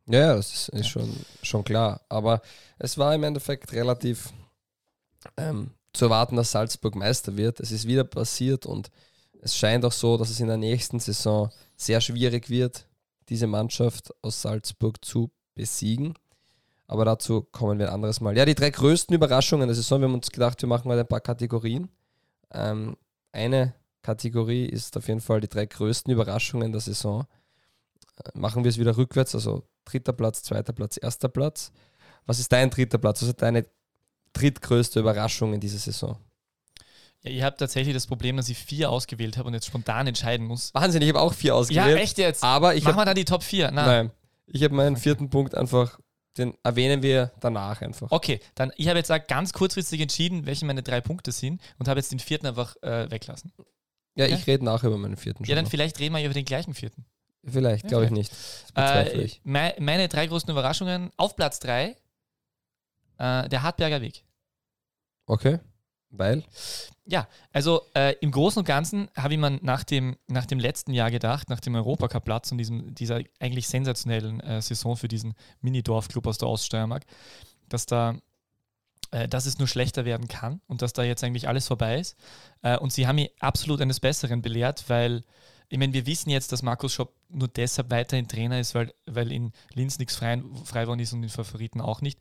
Ja, 0.06 0.34
das 0.34 0.52
ist, 0.52 0.68
ist 0.70 0.86
ja. 0.86 0.90
schon, 0.90 1.16
schon 1.42 1.64
klar. 1.64 2.00
Aber 2.08 2.42
es 2.78 2.98
war 2.98 3.14
im 3.14 3.22
Endeffekt 3.22 3.72
relativ 3.72 4.32
ähm, 5.36 5.70
zu 5.92 6.06
erwarten, 6.06 6.34
dass 6.34 6.50
Salzburg 6.50 6.96
Meister 6.96 7.36
wird. 7.36 7.60
Es 7.60 7.70
ist 7.70 7.86
wieder 7.86 8.02
passiert 8.02 8.66
und 8.66 8.90
es 9.40 9.56
scheint 9.56 9.84
auch 9.84 9.92
so, 9.92 10.16
dass 10.16 10.30
es 10.30 10.40
in 10.40 10.48
der 10.48 10.56
nächsten 10.56 10.98
Saison 10.98 11.50
sehr 11.76 12.00
schwierig 12.00 12.50
wird, 12.50 12.86
diese 13.28 13.46
Mannschaft 13.46 14.12
aus 14.22 14.42
Salzburg 14.42 15.04
zu 15.04 15.30
besiegen. 15.54 16.14
Aber 16.90 17.04
dazu 17.04 17.42
kommen 17.42 17.78
wir 17.78 17.87
ein 17.87 17.94
anderes 17.94 18.20
Mal. 18.20 18.37
Ja, 18.37 18.44
die 18.44 18.56
drei 18.56 18.70
größten 18.70 19.14
Überraschungen 19.14 19.68
der 19.68 19.76
Saison. 19.76 20.00
Wir 20.00 20.09
haben 20.09 20.14
uns 20.14 20.28
gedacht, 20.32 20.61
wir 20.61 20.68
machen 20.68 20.88
mal 20.88 20.99
ein 20.99 21.06
paar 21.06 21.20
Kategorien. 21.20 21.88
Ähm, 22.52 22.97
eine 23.30 23.75
Kategorie 24.02 24.66
ist 24.66 24.97
auf 24.97 25.06
jeden 25.06 25.20
Fall 25.20 25.40
die 25.40 25.47
drei 25.47 25.66
größten 25.66 26.12
Überraschungen 26.12 26.73
der 26.73 26.80
Saison. 26.80 27.28
Äh, 28.16 28.37
machen 28.37 28.64
wir 28.64 28.70
es 28.70 28.78
wieder 28.78 28.97
rückwärts, 28.97 29.37
also 29.37 29.62
dritter 29.85 30.12
Platz, 30.12 30.42
zweiter 30.42 30.73
Platz, 30.73 30.99
erster 31.00 31.28
Platz. 31.28 31.70
Was 32.26 32.40
ist 32.40 32.50
dein 32.50 32.70
dritter 32.70 32.99
Platz? 32.99 33.23
Was 33.23 33.28
ist 33.28 33.40
deine 33.40 33.66
drittgrößte 34.32 34.99
Überraschung 34.99 35.54
in 35.54 35.61
dieser 35.61 35.78
Saison? 35.78 36.18
Ja, 37.23 37.30
ich 37.30 37.42
habe 37.44 37.56
tatsächlich 37.56 37.94
das 37.94 38.09
Problem, 38.09 38.37
dass 38.37 38.49
ich 38.49 38.59
vier 38.59 38.90
ausgewählt 38.90 39.37
habe 39.37 39.47
und 39.47 39.54
jetzt 39.54 39.66
spontan 39.66 40.09
entscheiden 40.09 40.44
muss. 40.44 40.75
Wahnsinn, 40.75 41.02
ich 41.02 41.09
habe 41.11 41.20
auch 41.20 41.35
vier 41.35 41.54
ausgewählt. 41.54 41.99
Ja, 41.99 42.02
echt 42.02 42.18
jetzt? 42.18 42.42
Aber 42.42 42.75
ich 42.75 42.82
Machen 42.82 42.94
habe 42.94 43.02
wir 43.02 43.04
dann 43.04 43.14
die 43.14 43.25
Top 43.25 43.44
4? 43.44 43.70
Na. 43.70 43.87
nein, 43.87 44.11
ich 44.49 44.64
habe 44.64 44.75
meinen 44.75 44.97
vierten 44.97 45.30
Punkt 45.30 45.54
einfach, 45.54 46.00
den 46.38 46.54
erwähnen 46.62 47.02
wir 47.02 47.32
danach 47.40 47.82
einfach. 47.82 48.10
Okay, 48.10 48.40
dann 48.54 48.72
ich 48.76 48.88
habe 48.88 48.99
jetzt 48.99 49.10
auch 49.10 49.26
ganz 49.26 49.52
kurzfristig 49.52 50.00
entschieden, 50.00 50.46
welche 50.46 50.64
meine 50.64 50.82
drei 50.82 51.00
Punkte 51.00 51.32
sind 51.32 51.60
und 51.78 51.88
habe 51.88 51.99
jetzt 52.00 52.12
den 52.12 52.18
vierten 52.20 52.46
einfach 52.46 52.76
äh, 52.82 53.10
weglassen. 53.10 53.52
Ja, 54.16 54.26
okay. 54.26 54.34
ich 54.34 54.46
rede 54.46 54.64
nachher 54.64 54.88
über 54.88 54.99
meinen 54.99 55.16
vierten. 55.16 55.44
Ja, 55.44 55.54
dann 55.54 55.64
noch. 55.64 55.70
vielleicht 55.70 55.99
reden 55.99 56.14
wir 56.14 56.25
über 56.25 56.34
den 56.34 56.44
gleichen 56.44 56.75
vierten. 56.75 57.04
vielleicht, 57.46 57.88
glaube 57.88 58.04
ich 58.04 58.10
Okay. 58.10 58.18
nicht. 58.20 58.30
Das 58.32 58.72
bezweifle 58.72 59.20
Äh, 59.22 59.25
ich. 59.25 59.40
mei- 59.44 59.76
meine 59.80 60.08
drei 60.08 60.26
größten 60.26 60.50
Überraschungen 60.52 61.10
auf 61.16 61.37
Platz 61.37 61.58
3, 61.60 61.96
äh, 63.18 63.49
der 63.49 63.62
Hartberger 63.62 64.00
Weg. 64.00 64.25
Okay, 65.26 65.58
weil 66.10 66.44
Also 67.52 67.82
äh, 67.94 68.14
im 68.20 68.30
Großen 68.30 68.60
und 68.60 68.66
Ganzen 68.66 69.08
habe 69.16 69.34
ich 69.34 69.40
mir 69.40 69.58
nach 69.62 69.84
dem, 69.84 70.16
nach 70.28 70.46
dem 70.46 70.58
letzten 70.58 70.92
Jahr 70.92 71.10
gedacht, 71.10 71.48
nach 71.48 71.60
dem 71.60 71.74
Europacup-Platz 71.74 72.52
und 72.52 72.58
diesem, 72.58 72.94
dieser 72.94 73.20
eigentlich 73.40 73.68
sensationellen 73.68 74.40
äh, 74.40 74.62
Saison 74.62 74.96
für 74.96 75.08
diesen 75.08 75.34
Mini-Dorfclub 75.60 76.26
aus 76.26 76.38
der 76.38 76.48
Oststeiermark, 76.48 77.04
dass 77.68 77.86
da 77.86 78.16
äh, 79.10 79.28
dass 79.28 79.46
es 79.46 79.58
nur 79.58 79.66
schlechter 79.66 80.04
werden 80.04 80.28
kann 80.28 80.60
und 80.68 80.82
dass 80.82 80.92
da 80.92 81.02
jetzt 81.02 81.24
eigentlich 81.24 81.48
alles 81.48 81.66
vorbei 81.66 81.98
ist. 81.98 82.16
Äh, 82.62 82.78
und 82.78 82.92
sie 82.92 83.08
haben 83.08 83.16
mich 83.16 83.32
absolut 83.40 83.80
eines 83.80 83.98
Besseren 83.98 84.40
belehrt, 84.40 84.84
weil 84.88 85.24
ich 85.68 85.78
meine, 85.78 85.92
wir 85.92 86.06
wissen 86.06 86.30
jetzt, 86.30 86.52
dass 86.52 86.62
Markus 86.62 86.92
Schopp 86.92 87.14
nur 87.28 87.48
deshalb 87.48 87.90
weiterhin 87.90 88.28
Trainer 88.28 88.58
ist, 88.58 88.74
weil, 88.74 88.92
weil 89.06 89.30
in 89.30 89.52
Linz 89.74 89.98
nichts 89.98 90.16
frei, 90.16 90.42
frei 90.64 90.86
worden 90.86 91.00
ist 91.00 91.12
und 91.12 91.22
in 91.22 91.28
Favoriten 91.28 91.80
auch 91.80 92.02
nicht. 92.02 92.20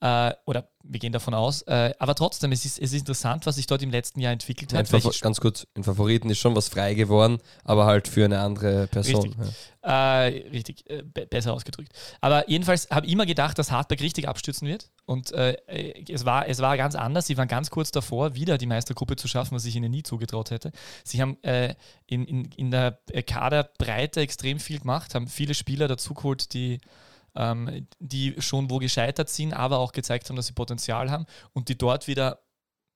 Äh, 0.00 0.34
oder 0.44 0.68
wir 0.82 1.00
gehen 1.00 1.12
davon 1.12 1.32
aus. 1.32 1.62
Äh, 1.62 1.94
aber 1.98 2.14
trotzdem, 2.14 2.52
es 2.52 2.66
ist, 2.66 2.78
es 2.78 2.92
ist 2.92 3.00
interessant, 3.00 3.46
was 3.46 3.56
sich 3.56 3.66
dort 3.66 3.82
im 3.82 3.90
letzten 3.90 4.20
Jahr 4.20 4.32
entwickelt 4.32 4.72
Nein, 4.72 4.86
hat. 4.86 5.20
ganz 5.20 5.40
kurz, 5.40 5.66
in 5.74 5.84
Favoriten 5.84 6.28
ist 6.28 6.38
schon 6.38 6.54
was 6.54 6.68
frei 6.68 6.92
geworden, 6.94 7.38
aber 7.64 7.86
halt 7.86 8.06
für 8.06 8.26
eine 8.26 8.40
andere 8.40 8.88
Person. 8.88 9.22
Richtig. 9.22 9.54
Ja. 9.82 10.26
Äh, 10.26 10.48
richtig, 10.50 10.90
äh, 10.90 11.02
be 11.02 11.26
besser 11.26 11.54
ausgedrückt. 11.54 11.92
Aber 12.20 12.48
jedenfalls 12.48 12.90
habe 12.90 13.06
ich 13.06 13.12
immer 13.12 13.24
gedacht, 13.24 13.58
dass 13.58 13.70
Hartberg 13.70 14.02
richtig 14.02 14.28
abstürzen 14.28 14.68
wird. 14.68 14.90
Und 15.06 15.32
äh, 15.32 15.52
äh, 15.66 16.04
es, 16.12 16.26
war, 16.26 16.46
es 16.46 16.58
war 16.58 16.76
ganz 16.76 16.94
anders. 16.94 17.26
Sie 17.26 17.38
waren 17.38 17.48
ganz 17.48 17.70
kurz 17.70 17.90
davor, 17.90 18.34
wieder 18.34 18.58
die 18.58 18.66
Meistergruppe 18.66 19.16
zu 19.16 19.28
schaffen, 19.28 19.54
was 19.54 19.64
ich 19.64 19.76
ihnen 19.76 19.90
nie 19.90 20.02
zugetraut 20.02 20.50
hätte. 20.50 20.72
Sie 21.04 21.22
haben 21.22 21.38
in, 22.06 22.24
in, 22.24 22.44
in 22.56 22.70
der 22.70 22.98
Kaderbreite 23.26 24.20
extrem 24.20 24.58
viel 24.58 24.80
gemacht, 24.80 25.14
haben 25.14 25.26
viele 25.28 25.54
Spieler 25.54 25.88
dazugeholt, 25.88 26.52
die, 26.52 26.80
ähm, 27.36 27.86
die 27.98 28.34
schon 28.38 28.70
wo 28.70 28.78
gescheitert 28.78 29.28
sind, 29.28 29.52
aber 29.52 29.78
auch 29.78 29.92
gezeigt 29.92 30.28
haben, 30.28 30.36
dass 30.36 30.46
sie 30.46 30.52
Potenzial 30.52 31.10
haben 31.10 31.26
und 31.52 31.68
die 31.68 31.78
dort 31.78 32.06
wieder 32.06 32.38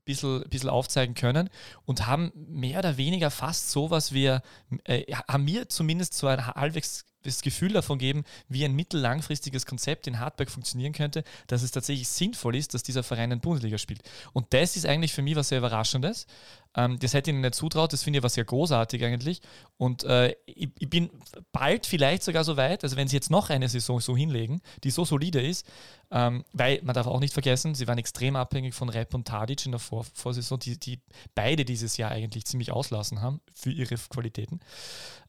ein 0.06 0.42
bisschen, 0.50 0.70
aufzeigen 0.70 1.14
können 1.14 1.50
und 1.84 2.06
haben 2.06 2.32
mehr 2.34 2.78
oder 2.78 2.96
weniger 2.96 3.30
fast 3.30 3.70
so, 3.70 3.90
was 3.90 4.12
wir, 4.12 4.42
äh, 4.84 5.12
haben 5.28 5.44
mir 5.44 5.68
zumindest 5.68 6.14
so 6.14 6.26
ein 6.26 6.44
halbwegs 6.46 7.04
das 7.22 7.42
Gefühl 7.42 7.72
davon 7.72 7.98
geben, 7.98 8.24
wie 8.48 8.64
ein 8.64 8.74
mittellangfristiges 8.74 9.66
Konzept 9.66 10.06
in 10.06 10.18
Hartberg 10.18 10.50
funktionieren 10.50 10.92
könnte, 10.92 11.24
dass 11.46 11.62
es 11.62 11.70
tatsächlich 11.70 12.08
sinnvoll 12.08 12.56
ist, 12.56 12.74
dass 12.74 12.82
dieser 12.82 13.02
Verein 13.02 13.32
in 13.32 13.40
Bundesliga 13.40 13.78
spielt. 13.78 14.02
Und 14.32 14.52
das 14.52 14.76
ist 14.76 14.86
eigentlich 14.86 15.12
für 15.12 15.22
mich 15.22 15.36
was 15.36 15.48
sehr 15.48 15.58
Überraschendes. 15.58 16.26
Ähm, 16.74 16.98
das 17.00 17.14
hätte 17.14 17.30
ich 17.30 17.34
ihnen 17.34 17.42
nicht 17.42 17.54
zutraut, 17.54 17.92
das 17.92 18.02
finde 18.02 18.18
ich 18.18 18.22
was 18.22 18.34
sehr 18.34 18.44
großartig 18.44 19.04
eigentlich. 19.04 19.40
Und 19.76 20.04
äh, 20.04 20.34
ich, 20.46 20.70
ich 20.78 20.88
bin 20.88 21.10
bald 21.52 21.86
vielleicht 21.86 22.22
sogar 22.22 22.44
so 22.44 22.56
weit, 22.56 22.84
also 22.84 22.96
wenn 22.96 23.08
sie 23.08 23.16
jetzt 23.16 23.30
noch 23.30 23.50
eine 23.50 23.68
Saison 23.68 24.00
so 24.00 24.16
hinlegen, 24.16 24.60
die 24.84 24.90
so 24.90 25.04
solide 25.04 25.40
ist, 25.40 25.66
ähm, 26.10 26.44
weil 26.52 26.80
man 26.82 26.94
darf 26.94 27.06
auch 27.06 27.20
nicht 27.20 27.32
vergessen, 27.34 27.74
sie 27.74 27.88
waren 27.88 27.98
extrem 27.98 28.36
abhängig 28.36 28.74
von 28.74 28.88
Rep 28.88 29.14
und 29.14 29.26
Tadic 29.26 29.66
in 29.66 29.72
der 29.72 29.80
Vor 29.80 30.04
Vorsaison, 30.14 30.58
die, 30.58 30.78
die 30.78 31.00
beide 31.34 31.64
dieses 31.64 31.96
Jahr 31.96 32.10
eigentlich 32.10 32.44
ziemlich 32.44 32.72
auslassen 32.72 33.20
haben 33.20 33.40
für 33.52 33.70
ihre 33.70 33.96
Qualitäten. 33.96 34.60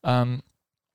Ähm, 0.04 0.44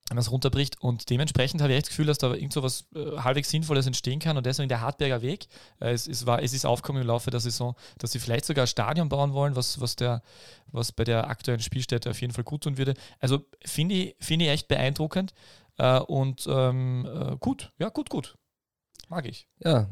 wenn 0.08 0.16
man 0.16 0.22
es 0.22 0.30
runterbricht. 0.30 0.80
Und 0.80 1.10
dementsprechend 1.10 1.60
habe 1.60 1.72
ich 1.72 1.78
echt 1.78 1.86
das 1.86 1.90
Gefühl, 1.90 2.06
dass 2.06 2.18
da 2.18 2.32
irgend 2.32 2.52
so 2.52 2.62
was 2.62 2.86
äh, 2.94 3.18
halbwegs 3.18 3.50
Sinnvolles 3.50 3.86
entstehen 3.86 4.20
kann. 4.20 4.36
Und 4.36 4.46
deswegen 4.46 4.68
der 4.68 4.80
Hartberger 4.80 5.22
Weg. 5.22 5.48
Äh, 5.80 5.92
es, 5.92 6.06
es, 6.06 6.26
war, 6.26 6.42
es 6.42 6.52
ist 6.52 6.64
aufgekommen 6.64 7.02
im 7.02 7.08
Laufe 7.08 7.30
der 7.30 7.40
Saison, 7.40 7.74
dass 7.98 8.12
sie 8.12 8.18
vielleicht 8.18 8.44
sogar 8.44 8.64
ein 8.64 8.68
Stadion 8.68 9.08
bauen 9.08 9.32
wollen, 9.32 9.56
was, 9.56 9.80
was, 9.80 9.96
der, 9.96 10.22
was 10.68 10.92
bei 10.92 11.04
der 11.04 11.28
aktuellen 11.28 11.60
Spielstätte 11.60 12.10
auf 12.10 12.20
jeden 12.20 12.32
Fall 12.32 12.44
gut 12.44 12.62
tun 12.62 12.78
würde. 12.78 12.94
Also 13.20 13.40
finde 13.64 13.94
ich, 13.94 14.16
finde 14.20 14.44
ich 14.46 14.50
echt 14.52 14.68
beeindruckend. 14.68 15.34
Äh, 15.78 16.00
und 16.00 16.46
ähm, 16.48 17.06
äh, 17.06 17.36
gut, 17.38 17.72
ja, 17.78 17.88
gut, 17.88 18.10
gut. 18.10 18.36
Mag 19.08 19.26
ich. 19.26 19.46
ja, 19.60 19.88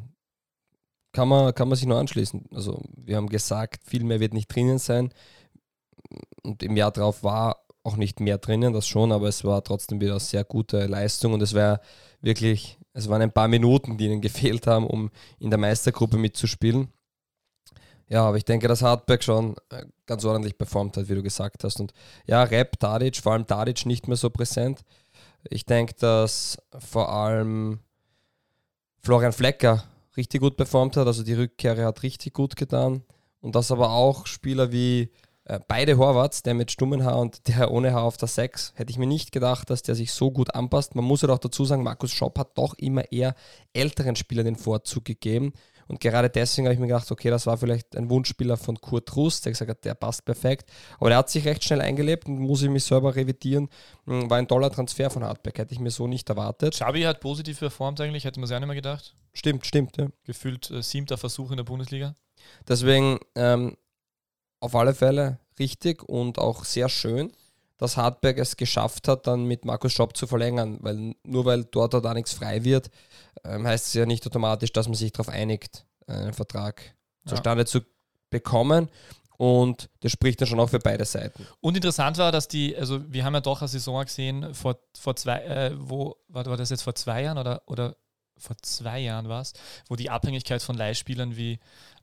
kann 1.14 1.28
man, 1.28 1.54
kann 1.54 1.68
man 1.68 1.76
sich 1.76 1.87
nur 1.87 1.99
anschließen. 1.99 2.47
Also 2.52 2.83
wir 2.97 3.16
haben 3.16 3.28
gesagt, 3.28 3.85
viel 3.85 4.04
mehr 4.04 4.21
wird 4.21 4.35
nicht 4.35 4.54
drinnen 4.54 4.78
sein. 4.78 5.14
Und 6.42 6.62
im 6.62 6.76
Jahr 6.76 6.90
drauf 6.90 7.23
war 7.23 7.63
auch 7.85 7.97
nicht 7.97 8.19
mehr 8.19 8.38
drinnen, 8.38 8.73
das 8.73 8.88
schon, 8.88 9.12
aber 9.12 9.29
es 9.29 9.45
war 9.45 9.62
trotzdem 9.62 10.00
wieder 10.00 10.12
eine 10.12 10.21
sehr 10.21 10.45
gute 10.45 10.87
Leistung 10.87 11.35
und 11.35 11.43
es 11.43 11.55
war 11.55 11.81
wirklich, 12.21 12.79
es 12.95 13.09
waren 13.09 13.23
ein 13.23 13.33
paar 13.33 13.49
Minuten, 13.49 13.99
die 13.99 14.07
ihnen 14.07 14.21
gefehlt 14.21 14.67
haben, 14.67 14.87
um 14.87 15.11
in 15.38 15.50
der 15.50 15.59
Meistergruppe 15.59 16.17
mitzuspielen. 16.17 16.88
Ja, 18.09 18.26
aber 18.26 18.37
ich 18.37 18.45
denke, 18.45 18.69
dass 18.69 18.83
Hartberg 18.83 19.23
schon 19.23 19.57
äh, 19.71 19.85
ganz 20.07 20.25
ordentlich 20.25 20.59
performt 20.59 20.97
hat, 20.97 21.09
wie 21.09 21.14
du 21.14 21.23
gesagt 21.23 21.64
hast. 21.64 21.81
Und 21.81 21.93
ja, 22.26 22.43
Rep, 22.43 22.79
Tadic, 22.79 23.17
vor 23.17 23.33
allem 23.33 23.47
Tadic 23.47 23.87
nicht 23.87 24.09
mehr 24.09 24.17
so 24.17 24.31
präsent. 24.31 24.83
Ich 25.49 25.64
denke, 25.64 25.95
dass 25.95 26.59
vor 26.79 27.11
allem 27.11 27.81
Florian 29.00 29.33
Flecker 29.33 29.85
richtig 30.17 30.41
gut 30.41 30.57
performt 30.57 30.97
hat, 30.97 31.07
also 31.07 31.23
die 31.23 31.35
Rückkehre 31.35 31.85
hat 31.85 32.03
richtig 32.03 32.35
gut 32.35 32.57
getan. 32.57 33.03
Und 33.41 33.55
dass 33.55 33.71
aber 33.71 33.91
auch 33.91 34.26
Spieler 34.26 34.73
wie 34.73 35.11
äh, 35.47 35.61
beide 35.69 35.99
Horvaths, 35.99 36.43
der 36.43 36.55
mit 36.55 36.71
stummen 36.71 37.05
Haar 37.05 37.19
und 37.19 37.49
der 37.49 37.71
ohne 37.71 37.93
Haar 37.93 38.05
auf 38.05 38.17
der 38.17 38.29
6, 38.29 38.73
hätte 38.77 38.91
ich 38.91 38.99
mir 38.99 39.07
nicht 39.07 39.33
gedacht, 39.33 39.69
dass 39.71 39.83
der 39.83 39.95
sich 39.95 40.13
so 40.13 40.31
gut 40.31 40.55
anpasst. 40.55 40.95
Man 40.95 41.05
muss 41.05 41.23
halt 41.23 41.31
auch 41.31 41.39
dazu 41.39 41.65
sagen, 41.65 41.83
Markus 41.83 42.13
Schopp 42.13 42.39
hat 42.39 42.57
doch 42.57 42.75
immer 42.75 43.11
eher 43.13 43.35
älteren 43.73 44.17
Spielern 44.17 44.47
den 44.47 44.57
Vorzug 44.57 45.05
gegeben. 45.05 45.53
Und 45.87 46.01
gerade 46.01 46.31
deswegen 46.31 46.67
habe 46.67 46.75
ich 46.75 46.81
mir 46.81 46.87
gedacht, 46.87 47.11
okay, 47.11 47.29
das 47.29 47.47
war 47.47 47.59
vielleicht 47.59 47.95
ein 47.97 48.09
Wunschspieler 48.09 48.57
von 48.57 48.81
Kurt 48.81 49.15
Rust, 49.17 49.45
der 49.45 49.53
gesagt 49.53 49.71
hat, 49.71 49.85
der 49.85 49.95
passt 49.95 50.25
perfekt. 50.25 50.71
Aber 50.99 51.11
der 51.11 51.19
hat 51.19 51.29
sich 51.29 51.45
recht 51.45 51.63
schnell 51.63 51.83
eingelebt 51.83 52.27
und 52.27 52.39
muss 52.39 52.63
ich 52.63 52.71
mich 52.71 52.85
selber 52.85 53.15
revidieren. 53.15 53.69
Hm, 54.07 54.31
War 54.31 54.39
ein 54.39 54.49
toller 54.49 54.71
Transfer 54.71 55.11
von 55.11 55.25
Hartberg, 55.25 55.59
hätte 55.59 55.75
ich 55.75 55.81
mir 55.81 55.91
so 55.91 56.07
nicht 56.07 56.29
erwartet. 56.31 56.75
Xabi 56.75 57.03
hat 57.03 57.21
positiv 57.21 57.59
performt 57.59 58.01
eigentlich, 58.01 58.25
hätte 58.25 58.41
man 58.41 58.47
sich 58.47 58.57
auch 58.57 58.61
nicht 58.61 58.69
mehr 58.69 58.77
gedacht. 58.77 59.15
Stimmt, 59.35 59.67
stimmt, 59.67 59.97
ja. 59.99 60.09
Gefühlt 60.25 60.71
äh, 60.71 60.83
siebter 60.83 61.19
Versuch 61.19 61.51
in 61.51 61.59
der 61.59 61.65
Bundesliga. 61.65 62.15
Deswegen 62.67 63.19
ähm, 63.35 63.77
auf 64.64 64.75
alle 64.75 64.94
Fälle 64.94 65.38
richtig 65.59 66.02
und 66.02 66.38
auch 66.38 66.64
sehr 66.64 66.88
schön, 66.88 67.33
dass 67.76 67.97
Hartberg 67.97 68.38
es 68.38 68.56
geschafft 68.56 69.09
hat, 69.09 69.26
dann 69.26 69.44
mit 69.44 69.64
Markus 69.64 69.92
Schopp 69.92 70.16
zu 70.16 70.26
verlängern, 70.26 70.78
weil 70.80 71.14
nur 71.25 71.44
weil 71.44 71.64
dort 71.64 71.92
da 71.94 72.14
nichts 72.14 72.33
frei 72.33 72.64
wird, 72.64 72.90
ähm, 73.44 73.66
heißt 73.66 73.88
es 73.88 73.94
ja 73.94 74.06
nicht 74.06 74.26
automatisch, 74.26 74.73
dass 74.73 74.88
man 74.88 74.94
sich 74.94 75.12
darauf 75.12 75.28
einigt, 75.28 75.85
einen 76.06 76.33
Vertrag 76.33 76.83
Ja. 77.26 77.35
zustande 77.37 77.64
zu 77.66 77.80
bekommen. 78.30 78.88
Und 79.37 79.90
das 80.00 80.12
spricht 80.12 80.40
dann 80.40 80.47
schon 80.49 80.61
auch 80.61 80.71
für 80.71 80.78
beide 80.78 81.04
Seiten. 81.04 81.47
Und 81.61 81.76
interessant 81.76 82.18
war, 82.18 82.30
dass 82.30 82.47
die, 82.47 82.76
also 82.76 83.00
wir 83.12 83.25
haben 83.25 83.35
ja 83.35 83.40
doch 83.40 83.61
eine 83.61 83.68
Saison 83.68 84.04
gesehen, 84.04 84.54
vor, 84.54 84.78
vor 84.97 85.16
zwei, 85.16 85.40
äh, 85.40 85.73
wo, 85.76 86.16
war, 86.28 86.47
war 86.47 86.56
das 86.56 86.71
jetzt 86.71 86.83
vor 86.83 86.94
zwei 86.94 87.23
Jahren 87.23 87.38
oder, 87.38 87.62
oder 87.66 87.97
vor 88.37 88.56
zwei 88.62 89.00
Jahren 89.00 89.28
war 89.28 89.40
es, 89.42 89.52
wo 89.88 89.97
die 89.97 90.11
Abhängigkeit 90.11 90.62
von 90.62 90.76
Leihspielern 90.76 91.37
wie 91.37 91.52
äh, 91.54 91.59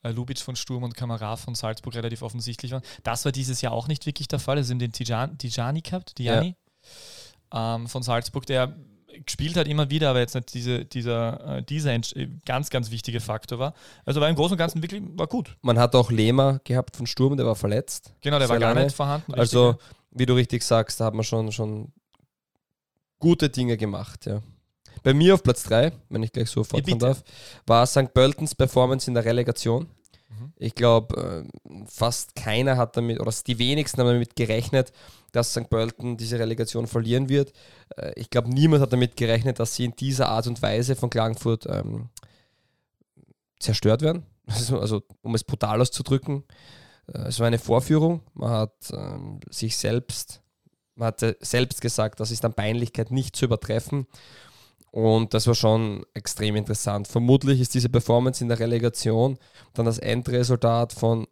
Lubic 0.10 0.40
von 0.40 0.56
Sturm 0.56 0.84
und 0.84 0.96
Kamara 0.96 1.36
von 1.36 1.56
Salzburg 1.56 1.96
relativ 1.96 2.22
offensichtlich 2.22 2.72
war. 2.72 2.82
Das 3.04 3.26
war 3.26 3.32
dieses 3.32 3.62
Jahr 3.62 3.74
auch 3.74 3.88
nicht 3.88 4.06
wirklich 4.06 4.28
der 4.28 4.40
Fall. 4.40 4.58
Also 4.58 4.74
in 4.74 4.80
den 4.80 4.92
Tijan, 4.92 5.38
Tijani 5.38 5.82
gehabt, 5.82 6.16
Tijani 6.16 6.56
ähm, 7.54 7.88
von 7.88 8.04
Salzburg, 8.04 8.46
der 8.46 8.76
gespielt 9.26 9.58
hat 9.58 9.68
immer 9.68 9.90
wieder, 9.90 10.10
aber 10.10 10.20
jetzt 10.20 10.36
nicht 10.36 10.54
diese, 10.54 10.86
dieser, 10.86 11.58
äh, 11.58 11.64
dieser 11.64 11.94
äh, 11.94 12.30
ganz, 12.46 12.70
ganz 12.70 12.92
wichtige 12.92 13.20
Faktor 13.20 13.60
war. 13.60 13.74
Also 14.06 14.22
war 14.22 14.30
im 14.30 14.36
Großen 14.36 14.54
und 14.54 14.58
Ganzen 14.58 14.82
wirklich, 14.82 15.02
war 15.16 15.28
gut. 15.28 15.58
Man 15.62 15.78
hat 15.78 15.96
auch 15.96 16.12
Lehmer 16.12 16.60
gehabt 16.64 16.96
von 16.96 17.08
Sturm, 17.08 17.38
der 17.38 17.46
war 17.46 17.56
verletzt. 17.56 18.14
Genau, 18.22 18.40
der 18.40 18.50
war 18.50 18.60
gar 18.60 18.74
lange. 18.74 18.86
nicht 18.86 18.96
vorhanden. 18.96 19.32
richtig, 19.32 19.40
Also, 19.40 19.72
ja. 19.72 19.78
wie 20.12 20.26
du 20.26 20.34
richtig 20.34 20.64
sagst, 20.64 21.00
da 21.00 21.06
hat 21.06 21.14
man 21.14 21.24
schon, 21.24 21.52
schon 21.52 21.92
gute 23.20 23.50
Dinge 23.50 23.78
gemacht, 23.78 24.26
ja. 24.26 24.42
Bei 25.04 25.14
mir 25.14 25.34
auf 25.34 25.44
Platz 25.44 25.64
3, 25.64 25.92
wenn 26.10 26.24
ich 26.24 26.32
gleich 26.32 26.50
so 26.50 26.64
fortfahren 26.64 27.00
darf, 27.00 27.24
war 27.66 27.86
St. 27.86 28.14
Pöltens 28.14 28.54
Performance 28.56 29.10
in 29.10 29.14
der 29.16 29.26
Relegation. 29.26 29.88
Mhm. 30.30 30.54
Ich 30.58 30.76
glaube, 30.76 31.46
fast 31.88 32.36
keiner 32.36 32.78
hat 32.78 32.96
damit, 32.98 33.20
oder 33.20 33.32
die 33.46 33.58
wenigsten 33.60 34.00
haben 34.02 34.08
damit 34.08 34.36
gerechnet, 34.36 34.92
dass 35.32 35.52
St. 35.52 35.70
Pölten 35.70 36.18
diese 36.18 36.38
Relegation 36.40 36.88
verlieren 36.88 37.30
wird. 37.30 37.54
Äh, 37.98 38.12
Ich 38.16 38.30
glaube, 38.30 38.50
niemand 38.50 38.82
hat 38.82 38.92
damit 38.94 39.16
gerechnet, 39.18 39.60
dass 39.60 39.76
sie 39.76 39.86
in 39.86 39.96
dieser 39.96 40.28
Art 40.28 40.46
und 40.48 40.62
Weise 40.62 40.96
von 40.96 41.10
Klagenfurt 41.10 41.66
ähm, 41.68 42.10
zerstört 43.60 44.02
werden. 44.02 44.26
Also, 44.48 44.80
also, 44.80 45.04
um 45.22 45.34
es 45.36 45.44
brutal 45.46 45.80
auszudrücken. 45.80 46.44
äh, 47.14 47.28
es 47.28 47.40
war 47.40 47.48
eine 47.48 47.60
Vorführung. 47.60 48.22
Man 48.34 48.50
hat 48.50 48.74
ähm, 48.92 49.40
sich 49.50 49.78
selbst, 49.78 50.42
man 50.96 51.08
hatte 51.08 51.38
selbst 51.40 51.80
gesagt, 51.80 52.20
das 52.20 52.32
ist 52.32 52.44
an 52.44 52.54
Peinlichkeit 52.54 53.12
nicht 53.12 53.36
zu 53.36 53.46
übertreffen. 53.46 54.08
Und 54.92 55.34
das 55.34 55.48
war 55.48 55.56
schon 55.56 56.06
extrem 56.14 56.58
interessant. 56.58 57.08
Vermutlich 57.08 57.62
ist 57.62 57.74
diese 57.74 57.90
Performance 57.90 58.44
in 58.44 58.50
der 58.50 58.60
Relegation 58.60 59.38
dann 59.74 59.86
das 59.86 59.98
Endresultat 59.98 60.92
von 60.92 61.28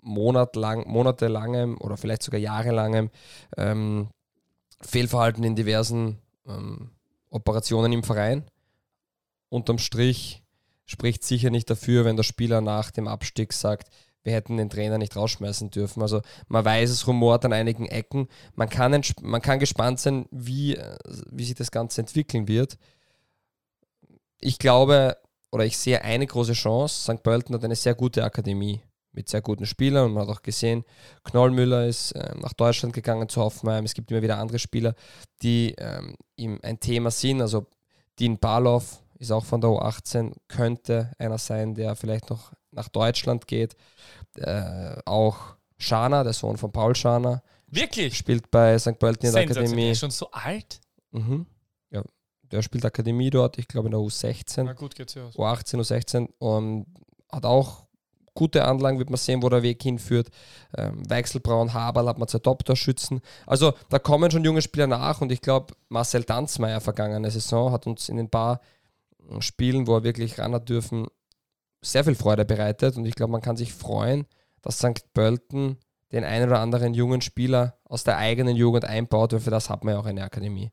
monatlang, 0.00 0.88
monatelangem 0.88 1.78
oder 1.80 1.96
vielleicht 1.96 2.22
sogar 2.22 2.40
jahrelangem 2.40 3.10
ähm, 3.56 4.08
Fehlverhalten 4.80 5.44
in 5.44 5.54
diversen 5.54 6.18
ähm, 6.46 6.90
Operationen 7.30 7.92
im 7.92 8.02
Verein. 8.02 8.44
Unterm 9.48 9.78
Strich 9.78 10.42
spricht 10.84 11.24
sicher 11.24 11.50
nicht 11.50 11.70
dafür, 11.70 12.04
wenn 12.04 12.16
der 12.16 12.24
Spieler 12.24 12.60
nach 12.60 12.90
dem 12.90 13.08
Abstieg 13.08 13.52
sagt, 13.52 13.88
wir 14.26 14.32
hätten 14.32 14.56
den 14.56 14.70
Trainer 14.70 14.98
nicht 14.98 15.14
rausschmeißen 15.14 15.70
dürfen. 15.70 16.02
Also 16.02 16.20
man 16.48 16.64
weiß, 16.64 16.90
es 16.90 17.06
rumort 17.06 17.44
an 17.44 17.52
einigen 17.52 17.86
Ecken. 17.86 18.26
Man 18.56 18.68
kann, 18.68 19.00
man 19.22 19.40
kann 19.40 19.60
gespannt 19.60 20.00
sein, 20.00 20.26
wie, 20.32 20.76
wie 21.30 21.44
sich 21.44 21.54
das 21.54 21.70
Ganze 21.70 22.00
entwickeln 22.00 22.48
wird. 22.48 22.76
Ich 24.40 24.58
glaube, 24.58 25.16
oder 25.50 25.64
ich 25.64 25.76
sehe 25.78 26.02
eine 26.02 26.26
große 26.26 26.52
Chance. 26.52 27.12
St. 27.12 27.22
Pölten 27.22 27.54
hat 27.54 27.64
eine 27.64 27.76
sehr 27.76 27.94
gute 27.94 28.24
Akademie 28.24 28.82
mit 29.12 29.28
sehr 29.28 29.40
guten 29.40 29.66
Spielern. 29.66 30.06
Und 30.06 30.12
man 30.12 30.28
hat 30.28 30.36
auch 30.36 30.42
gesehen, 30.42 30.84
Knollmüller 31.24 31.86
ist 31.86 32.12
äh, 32.12 32.34
nach 32.36 32.52
Deutschland 32.52 32.94
gegangen 32.94 33.28
zu 33.28 33.40
Hoffenheim. 33.40 33.84
Es 33.84 33.94
gibt 33.94 34.10
immer 34.10 34.22
wieder 34.22 34.38
andere 34.38 34.58
Spieler, 34.58 34.94
die 35.42 35.74
ähm, 35.78 36.14
ihm 36.36 36.60
ein 36.62 36.78
Thema 36.78 37.10
sind. 37.10 37.40
Also 37.40 37.66
Dean 38.18 38.38
Barlow 38.38 38.82
ist 39.18 39.32
auch 39.32 39.44
von 39.44 39.60
der 39.60 39.70
U18, 39.70 40.34
könnte 40.48 41.12
einer 41.18 41.38
sein, 41.38 41.74
der 41.74 41.96
vielleicht 41.96 42.30
noch 42.30 42.52
nach 42.70 42.88
Deutschland 42.88 43.46
geht. 43.46 43.74
Äh, 44.36 44.96
auch 45.06 45.56
Schana, 45.78 46.22
der 46.22 46.34
Sohn 46.34 46.58
von 46.58 46.70
Paul 46.70 46.94
Schana. 46.94 47.42
Wirklich? 47.66 48.16
Spielt 48.16 48.50
bei 48.50 48.78
St. 48.78 48.98
Pölten 48.98 49.26
in 49.26 49.34
der 49.34 49.42
Akademie. 49.44 49.90
Ist 49.90 50.00
schon 50.00 50.10
so 50.10 50.30
alt? 50.30 50.80
Mhm. 51.10 51.46
Der 52.52 52.62
spielt 52.62 52.84
Akademie 52.84 53.30
dort, 53.30 53.58
ich 53.58 53.68
glaube 53.68 53.88
in 53.88 53.92
der 53.92 54.00
U16. 54.00 54.64
Na 54.64 54.72
gut, 54.72 54.94
geht's 54.94 55.14
ja 55.14 55.26
aus. 55.26 55.36
U18, 55.36 55.76
U16 55.80 56.28
und 56.38 56.86
hat 57.30 57.44
auch 57.44 57.86
gute 58.36 58.64
Anlagen, 58.64 58.98
wird 58.98 59.10
man 59.10 59.16
sehen, 59.16 59.42
wo 59.42 59.48
der 59.48 59.62
Weg 59.62 59.82
hinführt. 59.82 60.28
Ähm, 60.76 61.02
Weichselbraun, 61.08 61.74
Haberl 61.74 62.08
hat 62.08 62.18
man 62.18 62.28
zwei 62.28 62.38
Top-Torschützen. 62.38 63.20
Also 63.46 63.72
da 63.88 63.98
kommen 63.98 64.30
schon 64.30 64.44
junge 64.44 64.62
Spieler 64.62 64.86
nach 64.86 65.20
und 65.20 65.32
ich 65.32 65.40
glaube, 65.40 65.74
Marcel 65.88 66.22
Danzmeier 66.22 66.80
vergangene 66.80 67.30
Saison 67.30 67.72
hat 67.72 67.86
uns 67.88 68.08
in 68.08 68.18
den 68.18 68.30
paar 68.30 68.60
äh, 69.30 69.40
Spielen, 69.40 69.88
wo 69.88 69.96
er 69.96 70.04
wirklich 70.04 70.38
ran 70.38 70.54
hat 70.54 70.68
dürfen, 70.68 71.06
sehr 71.82 72.04
viel 72.04 72.14
Freude 72.14 72.44
bereitet 72.44 72.96
und 72.96 73.06
ich 73.06 73.14
glaube, 73.14 73.32
man 73.32 73.40
kann 73.40 73.56
sich 73.56 73.72
freuen, 73.72 74.26
dass 74.62 74.78
St. 74.78 75.12
Pölten 75.12 75.78
den 76.12 76.24
einen 76.24 76.48
oder 76.48 76.60
anderen 76.60 76.94
jungen 76.94 77.20
Spieler 77.20 77.78
aus 77.84 78.04
der 78.04 78.16
eigenen 78.16 78.56
Jugend 78.56 78.84
einbaut, 78.84 79.32
weil 79.32 79.40
für 79.40 79.50
das 79.50 79.70
hat 79.70 79.84
man 79.84 79.94
ja 79.94 80.00
auch 80.00 80.06
eine 80.06 80.22
Akademie. 80.22 80.72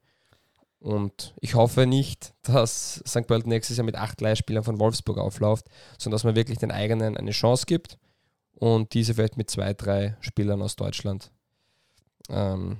Und 0.83 1.33
ich 1.39 1.55
hoffe 1.55 1.87
nicht, 1.87 2.33
dass 2.41 3.01
St. 3.07 3.25
Pölten 3.25 3.47
nächstes 3.47 3.77
Jahr 3.77 3.85
mit 3.85 3.95
acht 3.95 4.19
Leihspielern 4.19 4.65
von 4.65 4.81
Wolfsburg 4.81 5.17
aufläuft, 5.17 5.67
sondern 5.97 6.17
dass 6.17 6.25
man 6.25 6.35
wirklich 6.35 6.57
den 6.57 6.71
eigenen 6.71 7.15
eine 7.15 7.31
Chance 7.31 7.65
gibt 7.65 7.97
und 8.55 8.93
diese 8.93 9.13
vielleicht 9.13 9.37
mit 9.37 9.49
zwei, 9.49 9.73
drei 9.73 10.17
Spielern 10.19 10.61
aus 10.61 10.75
Deutschland 10.75 11.31
ähm, 12.27 12.79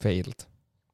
veredelt, 0.00 0.48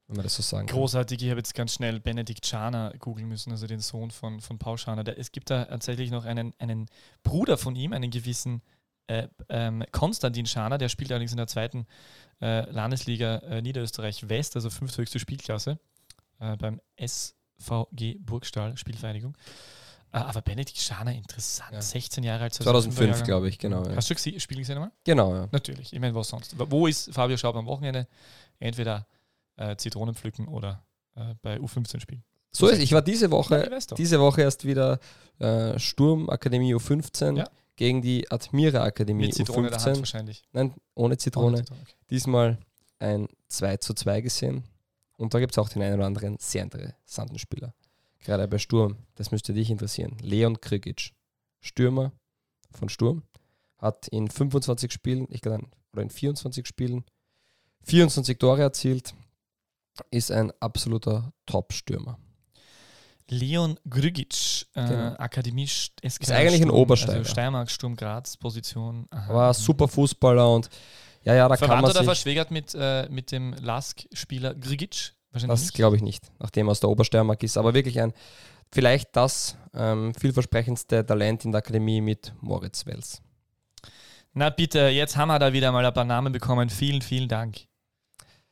wenn 0.07 0.17
man 0.17 0.25
das 0.25 0.37
so 0.37 0.43
sagen 0.43 0.67
Großartig, 0.67 1.17
kann. 1.17 1.25
ich 1.25 1.31
habe 1.31 1.41
jetzt 1.41 1.55
ganz 1.55 1.73
schnell 1.73 1.99
Benedikt 1.99 2.45
Schana 2.45 2.93
googeln 2.99 3.27
müssen, 3.27 3.51
also 3.51 3.67
den 3.67 3.81
Sohn 3.81 4.11
von, 4.11 4.43
von 4.43 4.59
Paul 4.59 4.77
Schana. 4.77 5.01
es 5.13 5.33
gibt 5.33 5.49
da 5.49 5.65
tatsächlich 5.65 6.11
noch 6.11 6.27
einen, 6.27 6.53
einen 6.59 6.89
Bruder 7.23 7.57
von 7.57 7.75
ihm, 7.75 7.95
einen 7.95 8.11
gewissen 8.11 8.61
äh, 9.07 9.29
ähm, 9.49 9.83
Konstantin 9.93 10.45
Schaner, 10.45 10.77
der 10.77 10.91
spielt 10.91 11.11
allerdings 11.11 11.33
in 11.33 11.39
der 11.39 11.47
zweiten 11.47 11.87
äh, 12.41 12.71
Landesliga 12.71 13.37
äh, 13.39 13.63
Niederösterreich 13.63 14.29
West, 14.29 14.57
also 14.57 14.71
fünfthöchste 14.71 15.19
Spielklasse, 15.19 15.79
äh, 16.39 16.57
beim 16.57 16.81
SVG 16.99 18.19
Burgstall 18.21 18.77
Spielvereinigung. 18.77 19.37
Äh, 20.13 20.19
aber 20.19 20.43
Benedikt 20.43 20.79
Schaner, 20.79 21.13
interessant, 21.13 21.73
ja. 21.73 21.83
16 21.83 22.25
Jahre 22.25 22.45
alt. 22.45 22.55
2005, 22.55 23.25
glaube 23.25 23.49
ich, 23.49 23.59
genau. 23.59 23.85
Ja. 23.85 23.97
Hast 23.97 24.11
du 24.11 24.15
das 24.15 24.43
Spiel 24.43 24.59
gesehen 24.59 24.77
einmal? 24.77 24.93
Genau, 25.05 25.35
ja. 25.35 25.49
Natürlich, 25.53 25.93
ich 25.93 26.01
meine, 26.01 26.15
was 26.15 26.29
sonst. 26.29 26.55
Wo 26.59 26.87
ist 26.87 27.13
Fabio 27.13 27.37
Schaub 27.37 27.57
am 27.57 27.67
Wochenende? 27.67 28.09
Entweder 28.59 29.07
äh, 29.57 29.77
Zitronen 29.77 30.15
pflücken 30.15 30.49
oder 30.49 30.85
bei 31.43 31.59
U15 31.59 32.01
spielen. 32.01 32.23
So 32.53 32.69
ist 32.69 32.81
Ich 32.81 32.93
war 32.93 33.03
diese 33.03 33.31
Woche, 33.31 33.69
ja, 33.71 33.95
diese 33.95 34.21
Woche 34.21 34.41
erst 34.41 34.65
wieder 34.65 35.01
Sturm 35.77 36.31
Akademie 36.31 36.75
U15. 36.75 37.37
Ja 37.37 37.45
gegen 37.81 38.03
die 38.03 38.31
Admira 38.31 38.83
Akademie 38.83 39.25
Mit 39.25 39.35
Zitrone 39.35 39.69
U15. 39.69 39.71
Der 39.71 39.81
Hand 39.81 39.99
wahrscheinlich. 40.01 40.43
Nein, 40.53 40.75
ohne 40.95 41.17
Zitrone. 41.17 41.47
Ohne 41.47 41.57
Zitrone 41.65 41.81
okay. 41.81 41.95
Diesmal 42.11 42.59
ein 42.99 43.27
2 43.49 43.79
zu 43.79 43.95
2 43.95 44.21
gesehen. 44.21 44.65
Und 45.17 45.33
da 45.33 45.41
gibt 45.41 45.53
es 45.53 45.59
auch 45.59 45.71
den 45.71 45.81
einen 45.81 45.95
oder 45.95 46.05
anderen 46.05 46.37
sehr 46.39 46.63
interessanten 46.63 47.39
Spieler. 47.39 47.73
Gerade 48.19 48.47
bei 48.49 48.59
Sturm, 48.59 48.99
das 49.15 49.31
müsste 49.31 49.55
dich 49.55 49.71
interessieren. 49.71 50.19
Leon 50.21 50.61
Krigic, 50.61 51.15
Stürmer 51.61 52.13
von 52.71 52.91
Sturm, 52.91 53.23
hat 53.79 54.09
in 54.09 54.29
25 54.29 54.93
Spielen, 54.93 55.27
ich 55.31 55.41
glaube, 55.41 55.67
oder 55.95 56.03
in 56.03 56.11
24 56.11 56.67
Spielen 56.67 57.05
24 57.85 58.37
Tore 58.37 58.61
erzielt, 58.61 59.15
ist 60.11 60.31
ein 60.31 60.53
absoluter 60.61 61.33
Top-Stürmer. 61.47 62.19
Leon 63.31 63.79
Grügic, 63.89 64.67
äh, 64.75 64.87
genau. 64.87 65.15
Akademie 65.19 65.67
SK 65.67 66.01
Ist 66.03 66.33
eigentlich 66.33 66.63
ein 66.63 66.71
Obersteiger. 66.71 67.19
Also 67.19 67.31
Steiermark, 67.31 67.71
Sturm 67.71 67.97
Graz, 67.97 68.37
Position. 68.37 69.07
Aha. 69.11 69.33
War 69.33 69.55
super 69.55 69.89
Fußballer 69.89 70.53
und 70.53 70.69
ja, 71.23 71.35
ja, 71.35 71.49
da 71.49 71.57
Verwandt 71.57 71.77
kann 71.77 71.83
man 71.83 71.91
oder 71.91 72.05
verschwägert 72.05 72.51
mit, 72.51 72.75
äh, 72.75 73.09
mit 73.09 73.31
dem 73.31 73.55
Lask-Spieler 73.55 74.55
Grügic? 74.55 75.13
Das 75.33 75.73
glaube 75.73 75.97
ich 75.97 76.03
nicht, 76.03 76.25
nachdem 76.41 76.67
er 76.67 76.73
aus 76.73 76.81
der 76.81 76.91
Obersteiermark 76.91 77.43
ist. 77.43 77.57
Aber 77.57 77.73
wirklich 77.73 78.01
ein, 78.01 78.13
vielleicht 78.73 79.15
das 79.15 79.57
ähm, 79.75 80.13
vielversprechendste 80.15 81.07
Talent 81.07 81.45
in 81.45 81.53
der 81.53 81.61
Akademie 81.61 82.01
mit 82.01 82.33
Moritz 82.41 82.85
Wels. 82.87 83.23
Na 84.33 84.51
bitte, 84.51 84.89
jetzt 84.89 85.17
haben 85.17 85.29
wir 85.29 85.39
da 85.39 85.53
wieder 85.53 85.71
mal 85.71 85.85
ein 85.85 85.95
paar 85.95 86.05
Namen 86.05 86.33
bekommen. 86.33 86.69
Vielen, 86.69 87.03
vielen 87.03 87.29
Dank. 87.29 87.59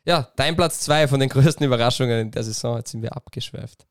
Ja, 0.04 0.30
dein 0.36 0.54
Platz 0.54 0.80
zwei 0.80 1.08
von 1.08 1.18
den 1.18 1.28
größten 1.28 1.66
Überraschungen 1.66 2.20
in 2.20 2.30
der 2.30 2.44
Saison. 2.44 2.76
Jetzt 2.76 2.92
sind 2.92 3.02
wir 3.02 3.16
abgeschweift 3.16 3.87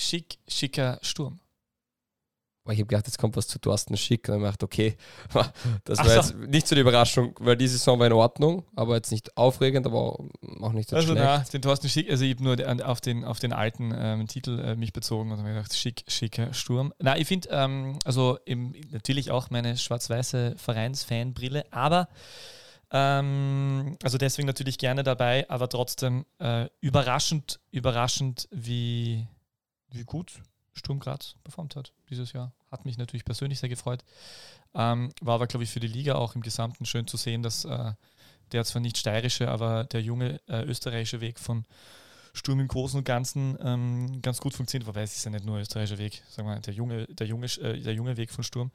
schick, 0.00 0.38
schicker 0.48 0.98
Sturm. 1.02 1.40
ich 2.64 2.78
habe 2.78 2.86
gedacht, 2.86 3.06
jetzt 3.06 3.18
kommt 3.18 3.36
was 3.36 3.48
zu 3.48 3.58
Thorsten 3.58 3.96
Schick. 3.96 4.28
Und 4.28 4.38
ich 4.38 4.42
dachte, 4.42 4.64
okay, 4.64 4.96
das 5.84 5.98
war 5.98 6.06
so. 6.06 6.14
jetzt 6.14 6.36
nicht 6.36 6.66
so 6.66 6.74
die 6.74 6.80
Überraschung, 6.80 7.34
weil 7.40 7.56
die 7.56 7.68
Saison 7.68 7.98
war 7.98 8.06
in 8.06 8.12
Ordnung, 8.12 8.64
aber 8.76 8.96
jetzt 8.96 9.10
nicht 9.10 9.36
aufregend, 9.36 9.86
aber 9.86 10.18
auch 10.60 10.72
nicht 10.72 10.88
so 10.88 10.96
also 10.96 11.12
schlecht. 11.12 11.24
Na, 11.24 11.38
den 11.38 11.62
Thorsten 11.62 11.88
Schick, 11.88 12.10
also 12.10 12.24
ich 12.24 12.34
habe 12.34 12.44
nur 12.44 12.86
auf 12.86 13.00
den, 13.00 13.24
auf 13.24 13.38
den 13.40 13.52
alten 13.52 13.92
ähm, 13.96 14.26
Titel 14.26 14.58
äh, 14.58 14.76
mich 14.76 14.92
bezogen 14.92 15.32
und 15.32 15.38
habe 15.38 15.48
gedacht, 15.48 15.74
Schick, 15.74 16.04
schicker 16.08 16.52
Sturm. 16.54 16.92
Na, 16.98 17.16
ich 17.16 17.26
finde, 17.26 17.48
ähm, 17.50 17.98
also 18.04 18.38
im, 18.44 18.74
natürlich 18.90 19.30
auch 19.30 19.50
meine 19.50 19.76
schwarz-weiße 19.76 20.54
Vereinsfanbrille, 20.56 21.64
aber 21.72 22.08
ähm, 22.92 23.96
also 24.02 24.18
deswegen 24.18 24.46
natürlich 24.46 24.78
gerne 24.78 25.02
dabei, 25.02 25.48
aber 25.48 25.68
trotzdem 25.68 26.26
äh, 26.38 26.68
überraschend, 26.80 27.60
überraschend, 27.70 28.48
wie 28.50 29.28
wie 29.90 30.04
gut 30.04 30.40
Sturm 30.74 31.00
Graz 31.00 31.34
performt 31.44 31.76
hat 31.76 31.92
dieses 32.08 32.32
Jahr. 32.32 32.52
Hat 32.70 32.84
mich 32.84 32.96
natürlich 32.96 33.24
persönlich 33.24 33.58
sehr 33.58 33.68
gefreut. 33.68 34.04
Ähm, 34.74 35.12
war 35.20 35.34
aber, 35.34 35.46
glaube 35.46 35.64
ich, 35.64 35.70
für 35.70 35.80
die 35.80 35.88
Liga 35.88 36.14
auch 36.14 36.34
im 36.34 36.42
Gesamten 36.42 36.86
schön 36.86 37.06
zu 37.06 37.16
sehen, 37.16 37.42
dass 37.42 37.64
äh, 37.64 37.92
der 38.52 38.64
zwar 38.64 38.80
nicht 38.80 38.98
steirische, 38.98 39.48
aber 39.50 39.84
der 39.84 40.02
junge 40.02 40.40
äh, 40.48 40.64
österreichische 40.64 41.20
Weg 41.20 41.38
von 41.38 41.64
Sturm 42.32 42.60
im 42.60 42.68
Großen 42.68 42.98
und 42.98 43.04
Ganzen 43.04 43.58
ähm, 43.60 44.22
ganz 44.22 44.40
gut 44.40 44.54
funktioniert. 44.54 44.86
Wobei 44.86 45.02
es 45.02 45.16
ist 45.16 45.24
ja 45.24 45.30
nicht 45.30 45.44
nur 45.44 45.58
österreichischer 45.58 45.98
Weg, 45.98 46.22
sagen 46.28 46.48
wir, 46.48 46.60
der 46.60 46.74
junge, 46.74 47.06
der 47.06 47.26
junge, 47.26 47.46
äh, 47.46 47.80
der 47.80 47.94
junge 47.94 48.16
Weg 48.16 48.30
von 48.30 48.44
Sturm. 48.44 48.70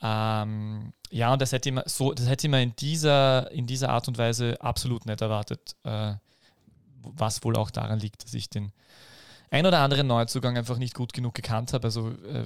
Ähm, 0.00 0.92
ja, 1.10 1.32
und 1.32 1.42
das 1.42 1.52
hätte 1.52 1.70
man 1.70 1.84
so, 1.86 2.12
das 2.12 2.28
hätte 2.28 2.48
man 2.48 2.60
in 2.60 2.76
dieser, 2.76 3.50
in 3.52 3.66
dieser 3.66 3.90
Art 3.90 4.08
und 4.08 4.18
Weise 4.18 4.60
absolut 4.60 5.06
nicht 5.06 5.20
erwartet. 5.20 5.76
Äh, 5.84 6.14
was 7.04 7.42
wohl 7.44 7.56
auch 7.56 7.70
daran 7.70 7.98
liegt, 7.98 8.24
dass 8.24 8.34
ich 8.34 8.48
den 8.48 8.72
ein 9.52 9.66
oder 9.66 9.80
anderen 9.80 10.06
Neuzugang 10.06 10.56
einfach 10.56 10.78
nicht 10.78 10.94
gut 10.94 11.12
genug 11.12 11.34
gekannt 11.34 11.74
habe. 11.74 11.84
Also 11.84 12.10
äh, 12.10 12.44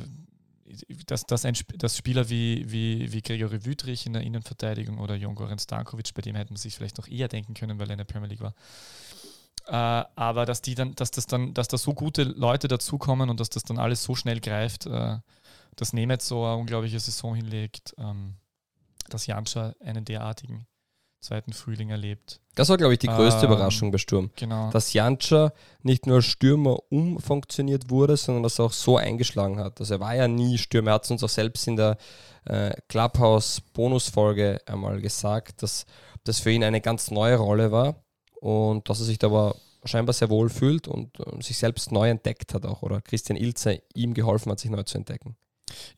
dass, 1.07 1.25
dass, 1.25 1.45
ein, 1.45 1.55
dass 1.77 1.97
Spieler 1.97 2.29
wie, 2.29 2.65
wie, 2.69 3.13
wie 3.13 3.23
Gregory 3.23 3.65
Wüttrich 3.65 4.05
in 4.07 4.13
der 4.13 4.23
Innenverteidigung 4.23 4.99
oder 4.99 5.15
Jon 5.15 5.37
Goran 5.37 5.61
Stankovic, 5.61 6.13
bei 6.15 6.23
dem 6.23 6.35
hätten 6.35 6.55
man 6.55 6.59
sich 6.59 6.75
vielleicht 6.75 6.99
noch 6.99 7.07
eher 7.07 7.29
denken 7.29 7.55
können, 7.55 7.79
weil 7.79 7.89
er 7.89 7.93
in 7.93 7.99
der 7.99 8.05
Premier 8.05 8.29
League 8.29 8.41
war. 8.41 8.55
Äh, 9.69 10.09
aber 10.17 10.47
dass 10.47 10.63
die 10.63 10.75
dann, 10.75 10.97
dass 10.97 11.13
das 11.13 11.29
dann, 11.29 11.55
dass 11.55 11.69
da 11.69 11.79
so 11.79 11.95
gute 11.95 12.25
Leute 12.25 12.67
dazukommen 12.67 13.31
und 13.31 13.39
dass 13.39 13.51
das 13.51 13.63
dann 13.63 13.79
alles 13.79 14.03
so 14.03 14.17
schnell 14.17 14.41
greift, 14.41 14.87
äh, 14.87 15.19
dass 15.77 15.93
Nemeth 15.93 16.23
so 16.23 16.45
eine 16.45 16.57
unglaubliche 16.57 16.99
Saison 16.99 17.37
hinlegt, 17.37 17.95
ähm, 17.99 18.35
dass 19.09 19.27
Janscha 19.27 19.75
einen 19.79 20.05
derartigen 20.05 20.67
zweiten 21.27 21.53
Frühling 21.53 21.91
erlebt. 21.91 22.41
Das 22.55 22.69
war, 22.69 22.77
glaube 22.79 22.95
ich, 22.95 22.99
die 22.99 23.09
größte 23.09 23.47
Ähm, 23.47 23.53
Überraschung 23.53 23.91
bei 23.91 23.99
Sturm. 23.99 24.31
Genau. 24.37 24.71
Dass 24.71 24.93
Jantscha 24.93 25.53
nicht 25.83 26.07
nur 26.07 26.17
als 26.17 26.25
Stürmer 26.25 26.79
umfunktioniert 26.91 27.91
wurde, 27.91 28.17
sondern 28.17 28.43
dass 28.43 28.59
er 28.59 28.67
auch 28.67 28.73
so 28.73 28.97
eingeschlagen 28.97 29.59
hat. 29.59 29.79
Also 29.81 29.95
er 29.95 30.01
war 30.01 30.15
ja 30.15 30.27
nie 30.29 30.57
Stürmer. 30.57 30.93
Er 30.93 30.95
hat 30.95 31.05
es 31.05 31.11
uns 31.11 31.23
auch 31.23 31.29
selbst 31.29 31.67
in 31.69 31.77
der 31.77 31.99
äh, 32.47 32.75
Clubhouse-Bonusfolge 32.89 34.61
einmal 34.67 35.01
gesagt, 35.01 35.63
dass 35.63 35.85
das 36.25 36.41
für 36.41 36.51
ihn 36.51 36.65
eine 36.65 36.81
ganz 36.81 37.11
neue 37.11 37.37
Rolle 37.37 37.73
war 37.73 38.03
und 38.41 38.89
dass 38.89 39.01
er 39.01 39.07
sich 39.07 39.19
da 39.19 39.27
aber 39.27 39.57
scheinbar 39.85 40.15
sehr 40.15 40.31
wohl 40.31 40.49
fühlt 40.49 40.89
und 40.89 41.19
äh, 41.21 41.43
sich 41.43 41.59
selbst 41.59 41.93
neu 41.93 42.09
entdeckt 42.09 42.55
hat 42.55 42.65
auch. 42.67 42.83
Oder 42.83 43.01
Christian 43.01 43.37
Ilzer 43.37 43.77
ihm 43.95 44.15
geholfen 44.15 44.51
hat, 44.51 44.61
sich 44.61 44.71
neu 44.71 44.83
zu 44.83 44.99
entdecken. 44.99 45.37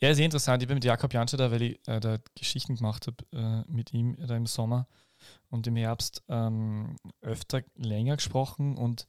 Ja, 0.01 0.13
sehr 0.15 0.25
interessant. 0.25 0.63
Ich 0.63 0.69
bin 0.69 0.77
mit 0.77 0.85
Jakob 0.85 1.13
Janscher 1.13 1.37
da, 1.37 1.51
weil 1.51 1.63
ich 1.63 1.81
äh, 1.87 2.01
da 2.01 2.19
Geschichten 2.37 2.77
gemacht 2.77 3.07
habe 3.07 3.65
äh, 3.67 3.71
mit 3.71 3.93
ihm 3.93 4.17
da 4.27 4.37
im 4.37 4.47
Sommer 4.47 4.87
und 5.51 5.67
im 5.67 5.77
Herbst 5.77 6.23
ähm, 6.29 6.97
öfter 7.21 7.63
länger 7.77 8.17
gesprochen 8.17 8.77
und 8.77 9.07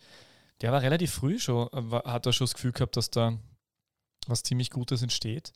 der 0.62 0.71
war 0.71 0.82
relativ 0.82 1.12
früh 1.12 1.39
schon, 1.39 1.67
äh, 1.73 2.02
hat 2.06 2.25
er 2.25 2.34
schon 2.34 2.45
das 2.45 2.54
Gefühl 2.54 2.71
gehabt, 2.71 2.97
dass 2.97 3.10
da 3.10 3.38
was 4.28 4.43
ziemlich 4.43 4.69
Gutes 4.69 5.02
entsteht. 5.02 5.54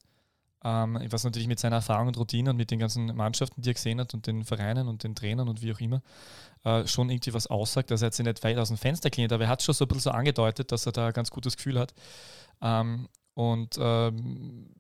Ähm, 0.66 0.98
was 1.10 1.26
natürlich 1.26 1.50
mit 1.50 1.60
seiner 1.60 1.78
Erfahrung 1.78 2.08
und 2.08 2.18
Routine 2.18 2.50
und 2.52 2.56
mit 2.56 2.72
den 2.72 2.80
ganzen 2.80 3.14
Mannschaften, 3.16 3.62
die 3.62 3.70
er 3.70 3.74
gesehen 3.74 4.00
hat 4.00 4.14
und 4.14 4.28
den 4.28 4.46
Vereinen 4.46 4.88
und 4.88 5.04
den 5.04 5.14
Trainern 5.14 5.50
und 5.50 5.62
wie 5.62 5.74
auch 5.74 5.80
immer, 5.82 6.02
äh, 6.64 6.88
schon 6.88 7.10
irgendwie 7.10 7.34
was 7.34 7.48
aussagt. 7.48 7.92
Also 7.92 8.06
er 8.06 8.14
sich 8.14 8.26
nicht 8.26 8.44
weit 8.46 8.58
aus 8.58 8.70
dem 8.70 8.78
Fenster 8.78 9.10
gelehnt, 9.10 9.34
aber 9.34 9.44
er 9.44 9.50
hat 9.50 9.62
schon 9.62 9.76
so 9.76 9.84
ein 9.84 9.90
bisschen 9.90 10.04
so 10.04 10.12
angedeutet, 10.12 10.72
dass 10.72 10.86
er 10.86 10.94
da 10.94 11.08
ein 11.08 11.14
ganz 11.14 11.32
gutes 11.32 11.58
Gefühl 11.58 11.78
hat. 11.78 11.94
Ähm, 12.62 13.10
und 13.34 13.76
ähm, 13.78 14.74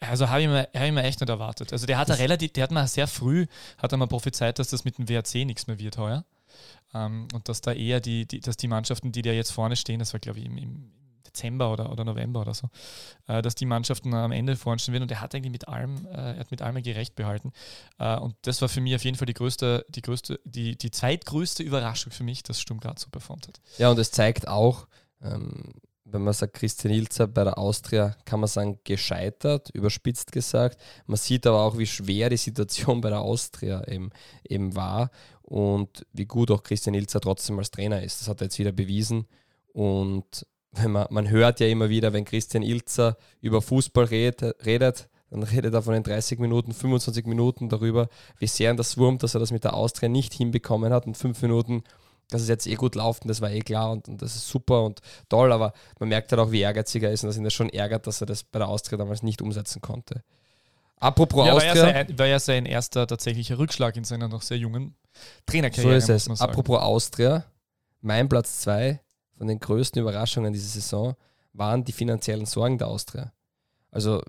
also 0.00 0.28
habe 0.28 0.42
ich, 0.42 0.48
mir, 0.48 0.68
hab 0.74 0.84
ich 0.84 0.92
mir 0.92 1.02
echt 1.02 1.20
nicht 1.20 1.28
erwartet. 1.28 1.72
Also 1.72 1.86
der 1.86 1.98
hat 1.98 2.08
da 2.08 2.14
relativ, 2.14 2.52
der 2.52 2.64
hat 2.64 2.70
mal 2.70 2.86
sehr 2.86 3.06
früh, 3.06 3.46
hat 3.78 3.92
er 3.92 3.98
mal 3.98 4.06
prophezeit, 4.06 4.58
dass 4.58 4.68
das 4.68 4.84
mit 4.84 4.98
dem 4.98 5.08
WRC 5.08 5.46
nichts 5.46 5.66
mehr 5.66 5.78
wird 5.78 5.98
heuer. 5.98 6.24
Ähm, 6.94 7.28
und 7.32 7.48
dass 7.48 7.60
da 7.60 7.72
eher 7.72 8.00
die, 8.00 8.26
die, 8.26 8.40
dass 8.40 8.56
die 8.56 8.68
Mannschaften, 8.68 9.12
die 9.12 9.22
da 9.22 9.30
jetzt 9.30 9.52
vorne 9.52 9.76
stehen, 9.76 9.98
das 9.98 10.12
war 10.12 10.20
glaube 10.20 10.40
ich 10.40 10.46
im, 10.46 10.58
im 10.58 10.92
Dezember 11.30 11.72
oder, 11.72 11.90
oder 11.90 12.04
November 12.04 12.40
oder 12.40 12.54
so, 12.54 12.68
äh, 13.26 13.42
dass 13.42 13.54
die 13.54 13.66
Mannschaften 13.66 14.12
am 14.14 14.32
Ende 14.32 14.56
vorne 14.56 14.78
stehen 14.78 14.92
werden 14.92 15.04
und 15.04 15.10
er 15.10 15.20
hat 15.20 15.34
eigentlich 15.34 15.52
mit 15.52 15.68
allem, 15.68 16.06
äh, 16.06 16.34
er 16.34 16.38
hat 16.38 16.50
mit 16.50 16.62
allem 16.62 16.82
gerecht 16.82 17.14
behalten. 17.14 17.52
Äh, 17.98 18.16
und 18.16 18.34
das 18.42 18.60
war 18.60 18.68
für 18.68 18.80
mich 18.80 18.94
auf 18.94 19.04
jeden 19.04 19.16
Fall 19.16 19.26
die 19.26 19.34
größte, 19.34 19.86
die 19.88 20.02
größte, 20.02 20.40
die, 20.44 20.76
die 20.76 20.90
zweitgrößte 20.90 21.62
Überraschung 21.62 22.12
für 22.12 22.24
mich, 22.24 22.42
dass 22.42 22.60
Sturm 22.60 22.80
Graz 22.80 23.02
so 23.02 23.10
performt 23.10 23.48
hat. 23.48 23.60
Ja, 23.78 23.90
und 23.90 23.98
es 23.98 24.10
zeigt 24.10 24.48
auch, 24.48 24.86
ähm, 25.22 25.72
wenn 26.12 26.22
man 26.22 26.34
sagt, 26.34 26.54
Christian 26.54 26.92
Ilzer 26.92 27.26
bei 27.26 27.44
der 27.44 27.58
Austria, 27.58 28.16
kann 28.24 28.40
man 28.40 28.48
sagen, 28.48 28.78
gescheitert, 28.84 29.70
überspitzt 29.70 30.32
gesagt. 30.32 30.80
Man 31.06 31.16
sieht 31.16 31.46
aber 31.46 31.62
auch, 31.62 31.78
wie 31.78 31.86
schwer 31.86 32.30
die 32.30 32.36
Situation 32.36 33.00
bei 33.00 33.10
der 33.10 33.20
Austria 33.20 33.86
eben, 33.88 34.10
eben 34.48 34.74
war 34.74 35.10
und 35.42 36.06
wie 36.12 36.26
gut 36.26 36.50
auch 36.50 36.62
Christian 36.62 36.94
Ilzer 36.94 37.20
trotzdem 37.20 37.58
als 37.58 37.70
Trainer 37.70 38.02
ist. 38.02 38.20
Das 38.20 38.28
hat 38.28 38.40
er 38.40 38.46
jetzt 38.46 38.58
wieder 38.58 38.72
bewiesen. 38.72 39.26
Und 39.72 40.46
wenn 40.72 40.92
man, 40.92 41.06
man 41.10 41.30
hört 41.30 41.60
ja 41.60 41.66
immer 41.66 41.88
wieder, 41.88 42.12
wenn 42.12 42.24
Christian 42.24 42.62
Ilzer 42.62 43.16
über 43.40 43.62
Fußball 43.62 44.04
redet, 44.04 44.64
redet 44.64 45.08
dann 45.30 45.44
redet 45.44 45.72
er 45.72 45.82
von 45.82 45.94
den 45.94 46.02
30 46.02 46.40
Minuten, 46.40 46.72
25 46.72 47.24
Minuten 47.26 47.68
darüber, 47.68 48.08
wie 48.38 48.48
sehr 48.48 48.70
ihn 48.70 48.76
das 48.76 48.98
wurmt, 48.98 49.22
dass 49.22 49.34
er 49.34 49.40
das 49.40 49.52
mit 49.52 49.62
der 49.62 49.74
Austria 49.74 50.08
nicht 50.08 50.34
hinbekommen 50.34 50.92
hat 50.92 51.06
und 51.06 51.16
fünf 51.16 51.40
Minuten 51.40 51.84
dass 52.30 52.42
es 52.42 52.48
jetzt 52.48 52.66
eh 52.66 52.74
gut 52.74 52.94
läuft 52.94 53.22
und 53.22 53.28
das 53.28 53.40
war 53.40 53.50
eh 53.50 53.60
klar 53.60 53.90
und, 53.90 54.08
und, 54.08 54.22
das 54.22 54.34
ist 54.34 54.48
super 54.48 54.84
und 54.84 55.00
toll, 55.28 55.52
aber 55.52 55.72
man 55.98 56.08
merkt 56.08 56.32
halt 56.32 56.40
auch, 56.40 56.50
wie 56.50 56.60
ehrgeiziger 56.60 57.08
er 57.08 57.14
ist 57.14 57.22
und 57.22 57.28
dass 57.28 57.36
ihn 57.36 57.44
das 57.44 57.54
schon 57.54 57.68
ärgert, 57.68 58.06
dass 58.06 58.20
er 58.20 58.26
das 58.26 58.44
bei 58.44 58.58
der 58.58 58.68
Austria 58.68 58.98
damals 58.98 59.22
nicht 59.22 59.42
umsetzen 59.42 59.80
konnte. 59.80 60.22
Apropos 60.96 61.46
ja, 61.46 61.54
Austria. 61.54 61.74
War 61.74 61.92
ja, 61.92 62.06
sein, 62.06 62.18
war 62.18 62.26
ja 62.26 62.38
sein 62.38 62.66
erster 62.66 63.06
tatsächlicher 63.06 63.58
Rückschlag 63.58 63.96
in 63.96 64.04
seiner 64.04 64.28
noch 64.28 64.42
sehr 64.42 64.58
jungen 64.58 64.94
Trainerkarriere. 65.46 66.00
So 66.00 66.12
ist 66.12 66.28
es. 66.28 66.40
Apropos 66.40 66.78
Austria, 66.78 67.44
mein 68.00 68.28
Platz 68.28 68.60
zwei 68.60 69.00
von 69.36 69.46
den 69.46 69.58
größten 69.58 70.00
Überraschungen 70.00 70.52
dieser 70.52 70.68
Saison 70.68 71.16
waren 71.54 71.84
die 71.84 71.92
finanziellen 71.92 72.46
Sorgen 72.46 72.78
der 72.78 72.88
Austria. 72.88 73.32
Also 73.90 74.22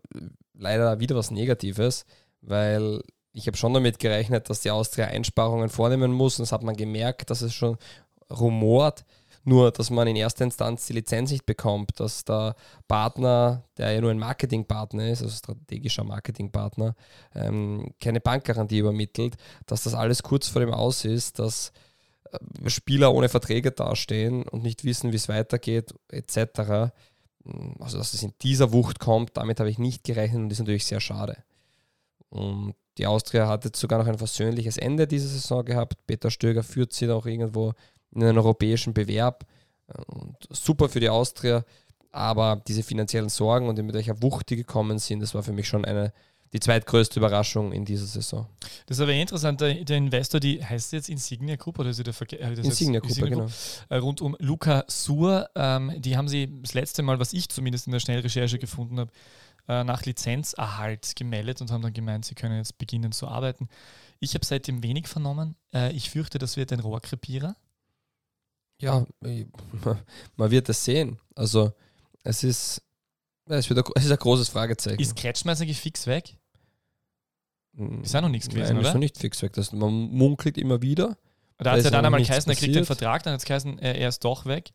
leider 0.54 1.00
wieder 1.00 1.16
was 1.16 1.30
Negatives, 1.30 2.06
weil 2.42 3.02
ich 3.34 3.48
habe 3.48 3.58
schon 3.58 3.74
damit 3.74 4.00
gerechnet, 4.00 4.50
dass 4.50 4.62
die 4.62 4.72
Austria 4.72 5.08
Einsparungen 5.08 5.70
vornehmen 5.70 6.12
muss. 6.12 6.40
Und 6.40 6.44
das 6.44 6.52
hat 6.52 6.64
man 6.64 6.76
gemerkt, 6.76 7.30
dass 7.30 7.42
es 7.42 7.54
schon 7.54 7.78
rumort. 8.30 9.06
Nur, 9.44 9.72
dass 9.72 9.90
man 9.90 10.08
in 10.08 10.16
erster 10.16 10.44
Instanz 10.44 10.86
die 10.86 10.94
Lizenz 10.94 11.32
nicht 11.32 11.48
bekommt, 11.48 12.00
dass 12.00 12.24
der 12.26 12.56
Partner, 12.88 13.64
der 13.78 13.92
ja 13.92 14.02
nur 14.02 14.12
ein 14.12 14.20
Marketingpartner 14.20 15.10
ist, 15.10 15.24
also 15.24 15.36
strategischer 15.36 16.04
Marketingpartner, 16.04 16.96
ähm, 17.34 17.92
keine 18.00 18.22
Bankgarantie 18.22 18.78
übermittelt, 18.78 19.38
dass 19.66 19.84
das 19.84 19.96
alles 19.96 20.22
kurz 20.22 20.48
vor 20.48 20.62
dem 20.62 20.72
Aus 20.72 21.06
ist, 21.06 21.40
dass 21.40 21.72
äh, 22.32 22.70
Spieler 22.70 23.16
ohne 23.16 23.30
Verträge 23.30 23.72
dastehen 23.72 24.44
und 24.44 24.62
nicht 24.62 24.84
wissen, 24.84 25.12
wie 25.12 25.16
es 25.16 25.28
weitergeht, 25.28 25.92
etc. 26.10 26.92
Also, 27.80 27.98
dass 27.98 28.14
es 28.14 28.22
in 28.22 28.34
dieser 28.44 28.72
Wucht 28.72 29.00
kommt, 29.00 29.38
damit 29.38 29.60
habe 29.60 29.72
ich 29.72 29.80
nicht 29.80 30.04
gerechnet 30.04 30.40
und 30.40 30.52
ist 30.52 30.60
natürlich 30.60 30.86
sehr 30.86 31.02
schade. 31.02 31.44
Und 32.32 32.74
die 32.98 33.06
Austria 33.06 33.48
hat 33.48 33.66
jetzt 33.66 33.80
sogar 33.80 34.00
noch 34.00 34.08
ein 34.08 34.18
versöhnliches 34.18 34.78
Ende 34.78 35.06
dieser 35.06 35.28
Saison 35.28 35.64
gehabt. 35.64 36.06
Peter 36.08 36.32
Stöger 36.32 36.64
führt 36.64 36.94
sie 36.94 37.10
auch 37.10 37.26
irgendwo 37.26 37.74
in 38.14 38.24
einen 38.24 38.38
europäischen 38.38 38.94
Bewerb. 38.94 39.46
Und 40.08 40.36
super 40.50 40.90
für 40.90 41.00
die 41.00 41.10
Austria. 41.10 41.64
Aber 42.12 42.62
diese 42.68 42.84
finanziellen 42.84 43.30
Sorgen 43.30 43.70
und 43.70 43.78
mit 43.78 43.94
welcher 43.94 44.22
Wucht 44.22 44.50
die 44.50 44.56
gekommen 44.56 45.00
sind, 45.00 45.22
das 45.22 45.34
war 45.34 45.44
für 45.44 45.54
mich 45.54 45.68
schon 45.68 45.86
eine, 45.86 46.12
die 46.52 46.60
zweitgrößte 46.60 47.20
Überraschung 47.20 47.72
in 47.72 47.86
dieser 47.86 48.06
Saison. 48.06 48.48
Das 48.86 48.98
ist 48.98 49.02
aber 49.02 49.14
interessant, 49.14 49.62
der, 49.62 49.86
der 49.86 49.98
Investor, 49.98 50.42
die 50.42 50.64
heißt 50.64 50.92
jetzt 50.92 51.08
Insignia 51.08 51.56
Group 51.56 51.80
oder 51.80 51.90
ist 51.90 52.06
der 52.06 52.14
Verke 52.14 52.38
äh, 52.38 52.54
Insignia 52.54 53.00
Group, 53.00 53.12
Insignia 53.12 53.36
genau. 53.36 53.50
Äh, 53.88 53.98
rund 53.98 54.20
um 54.20 54.36
Luca 54.40 54.84
Suhr, 54.88 55.50
ähm, 55.56 55.94
die 56.00 56.18
haben 56.18 56.28
sie 56.28 56.50
das 56.62 56.74
letzte 56.74 57.02
Mal, 57.02 57.20
was 57.20 57.32
ich 57.32 57.48
zumindest 57.48 57.88
in 57.88 57.94
der 57.94 58.02
Schnellrecherche 58.02 58.60
gefunden 58.60 59.00
habe, 59.00 59.12
äh, 59.72 59.86
nach 59.86 60.04
Lizenzerhalt 60.04 61.16
gemeldet 61.16 61.62
und 61.62 61.72
haben 61.72 61.82
dann 61.82 61.94
gemeint, 61.94 62.26
sie 62.26 62.36
können 62.36 62.58
jetzt 62.58 62.78
beginnen 62.78 63.14
zu 63.14 63.30
arbeiten. 63.30 63.70
Ich 64.20 64.34
habe 64.34 64.46
seitdem 64.46 64.84
wenig 64.84 65.08
vernommen. 65.08 65.56
Äh, 65.74 65.94
ich 65.94 66.10
fürchte, 66.10 66.40
das 66.40 66.58
wird 66.58 66.74
ein 66.74 66.82
Rohrkrepierer. 66.82 67.56
Ja, 68.82 69.06
man 70.36 70.52
wird 70.52 70.68
es 70.68 70.84
sehen. 70.84 71.20
Also 71.36 71.72
es 72.24 72.44
ist, 72.44 72.82
es, 73.46 73.70
wird 73.70 73.80
ein, 73.80 73.92
es 73.96 74.06
ist 74.06 74.12
ein 74.12 74.18
großes 74.18 74.50
Fragezeichen. 74.50 75.00
Ist 75.00 75.16
Kretschmeißer 75.16 75.66
fix 75.68 76.06
weg? 76.06 76.36
Hm, 77.78 78.04
Ist 78.04 78.14
auch 78.14 78.22
noch 78.22 78.30
nichts 78.30 78.50
gewesen, 78.50 78.74
Nein, 78.74 78.78
oder? 78.80 78.90
ist 78.90 78.94
noch 78.94 79.00
nicht 79.00 79.18
fix 79.18 79.42
weg. 79.42 79.54
Das, 79.54 79.72
man 79.72 79.94
munkelt 79.94 80.58
immer 80.58 80.82
wieder. 80.82 81.18
Da 81.58 81.72
hat 81.72 81.78
es 81.78 81.86
ist 81.86 81.92
ja 81.92 81.98
dann 81.98 82.06
einmal 82.06 82.22
geheißen, 82.22 82.52
er 82.52 82.58
kriegt 82.58 82.76
den. 82.76 82.86
Vertrag, 82.86 83.24
dann 83.24 83.34
hat 83.34 83.40
es 83.40 83.46
geheißen, 83.46 83.80
er, 83.80 83.96
er 83.96 84.10
ist 84.10 84.26
doch 84.26 84.46
weg. 84.46 84.74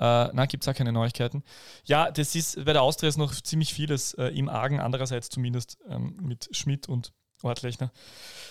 Äh, 0.00 0.30
na, 0.32 0.46
gibt 0.46 0.64
es 0.64 0.68
auch 0.68 0.74
keine 0.74 0.92
Neuigkeiten. 0.92 1.44
Ja, 1.84 2.10
das 2.10 2.34
ist 2.34 2.64
bei 2.64 2.72
der 2.72 2.82
Austria 2.82 3.10
ist 3.10 3.18
noch 3.18 3.34
ziemlich 3.34 3.74
vieles 3.74 4.14
äh, 4.14 4.28
im 4.28 4.48
Argen, 4.48 4.80
andererseits 4.80 5.28
zumindest 5.28 5.76
ähm, 5.88 6.16
mit 6.22 6.48
Schmidt 6.56 6.88
und 6.88 7.12
Ortlechner 7.42 7.92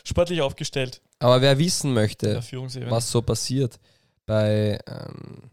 sportlich 0.03 0.41
aufgestellt. 0.41 1.01
Aber 1.17 1.41
wer 1.41 1.57
wissen 1.57 1.93
möchte, 1.93 2.41
was 2.89 3.11
so 3.11 3.21
passiert 3.21 3.79
bei 4.25 4.79
ähm, 4.87 5.49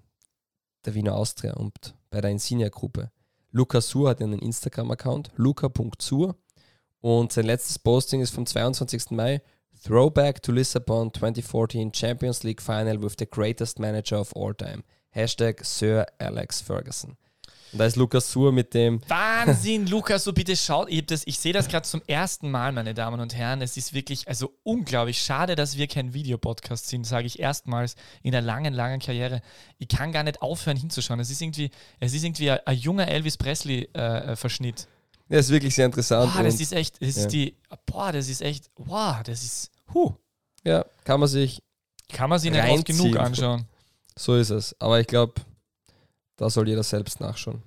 der 0.84 0.94
Wiener 0.94 1.14
Austria 1.14 1.54
und 1.54 1.94
bei 2.10 2.20
der 2.20 2.30
Insignia-Gruppe. 2.30 3.10
Luca 3.50 3.80
Sur 3.80 4.10
hat 4.10 4.20
einen 4.20 4.38
Instagram-Account, 4.38 5.32
luca.sur 5.36 6.36
und 7.00 7.32
sein 7.32 7.46
letztes 7.46 7.78
Posting 7.78 8.20
ist 8.20 8.34
vom 8.34 8.44
22. 8.44 9.12
Mai. 9.12 9.40
Throwback 9.82 10.42
to 10.42 10.52
Lissabon 10.52 11.12
2014 11.12 11.92
Champions 11.94 12.42
League 12.42 12.60
Final 12.60 13.02
with 13.02 13.14
the 13.18 13.26
greatest 13.26 13.78
manager 13.78 14.20
of 14.20 14.34
all 14.34 14.54
time. 14.54 14.82
Hashtag 15.16 15.64
Sir 15.64 16.06
Alex 16.18 16.60
Ferguson. 16.60 17.16
Und 17.72 17.78
da 17.80 17.86
ist 17.86 17.96
Luca 17.96 18.20
Sur 18.20 18.52
mit 18.52 18.74
dem 18.74 19.00
Wahnsinn, 19.08 19.86
Lukas, 19.88 20.24
so 20.24 20.32
bitte 20.32 20.54
schaut. 20.56 20.88
Ich, 20.90 21.04
das- 21.06 21.26
ich 21.26 21.38
sehe 21.38 21.52
das 21.52 21.68
gerade 21.68 21.86
zum 21.86 22.00
ersten 22.06 22.50
Mal, 22.50 22.70
meine 22.72 22.94
Damen 22.94 23.18
und 23.20 23.34
Herren. 23.34 23.60
Es 23.62 23.76
ist 23.76 23.92
wirklich, 23.92 24.28
also 24.28 24.52
unglaublich 24.62 25.20
schade, 25.20 25.56
dass 25.56 25.76
wir 25.76 25.86
kein 25.88 26.14
Videopodcast 26.14 26.88
sind, 26.88 27.06
sage 27.06 27.26
ich 27.26 27.38
erstmals 27.40 27.96
in 28.22 28.32
der 28.32 28.42
langen, 28.42 28.72
langen 28.74 29.00
Karriere. 29.00 29.40
Ich 29.78 29.88
kann 29.88 30.12
gar 30.12 30.22
nicht 30.22 30.42
aufhören 30.42 30.76
hinzuschauen. 30.76 31.18
Es 31.18 31.30
ist 31.30 31.40
irgendwie, 31.42 31.70
es 31.98 32.12
ist 32.14 32.22
irgendwie 32.22 32.50
ein, 32.50 32.60
ein 32.64 32.76
junger 32.76 33.08
Elvis 33.08 33.36
Presley-Verschnitt. 33.36 34.86
Ja, 35.28 35.38
ist 35.38 35.50
wirklich 35.50 35.74
sehr 35.74 35.86
interessant. 35.86 36.32
boah, 36.34 36.42
das 36.44 36.60
ist 36.60 36.72
echt, 36.72 37.02
das 37.02 37.16
ja. 37.16 37.22
ist 37.22 37.28
die, 37.32 37.56
boah, 37.86 38.12
das 38.12 38.28
ist 38.28 38.42
echt, 38.42 38.70
wow, 38.76 39.22
das 39.24 39.42
ist, 39.42 39.70
huh, 39.92 40.14
ja, 40.62 40.84
kann 41.04 41.18
man 41.18 41.28
sich, 41.28 41.62
kann 42.12 42.30
man 42.30 42.38
sich 42.38 42.52
nicht 42.52 42.62
oft 42.62 42.84
genug 42.84 43.16
anschauen. 43.16 43.66
So 44.18 44.36
ist 44.36 44.50
es. 44.50 44.74
Aber 44.80 45.00
ich 45.00 45.06
glaube, 45.06 45.34
da 46.36 46.48
soll 46.50 46.68
jeder 46.68 46.82
selbst 46.82 47.20
nachschauen. 47.20 47.62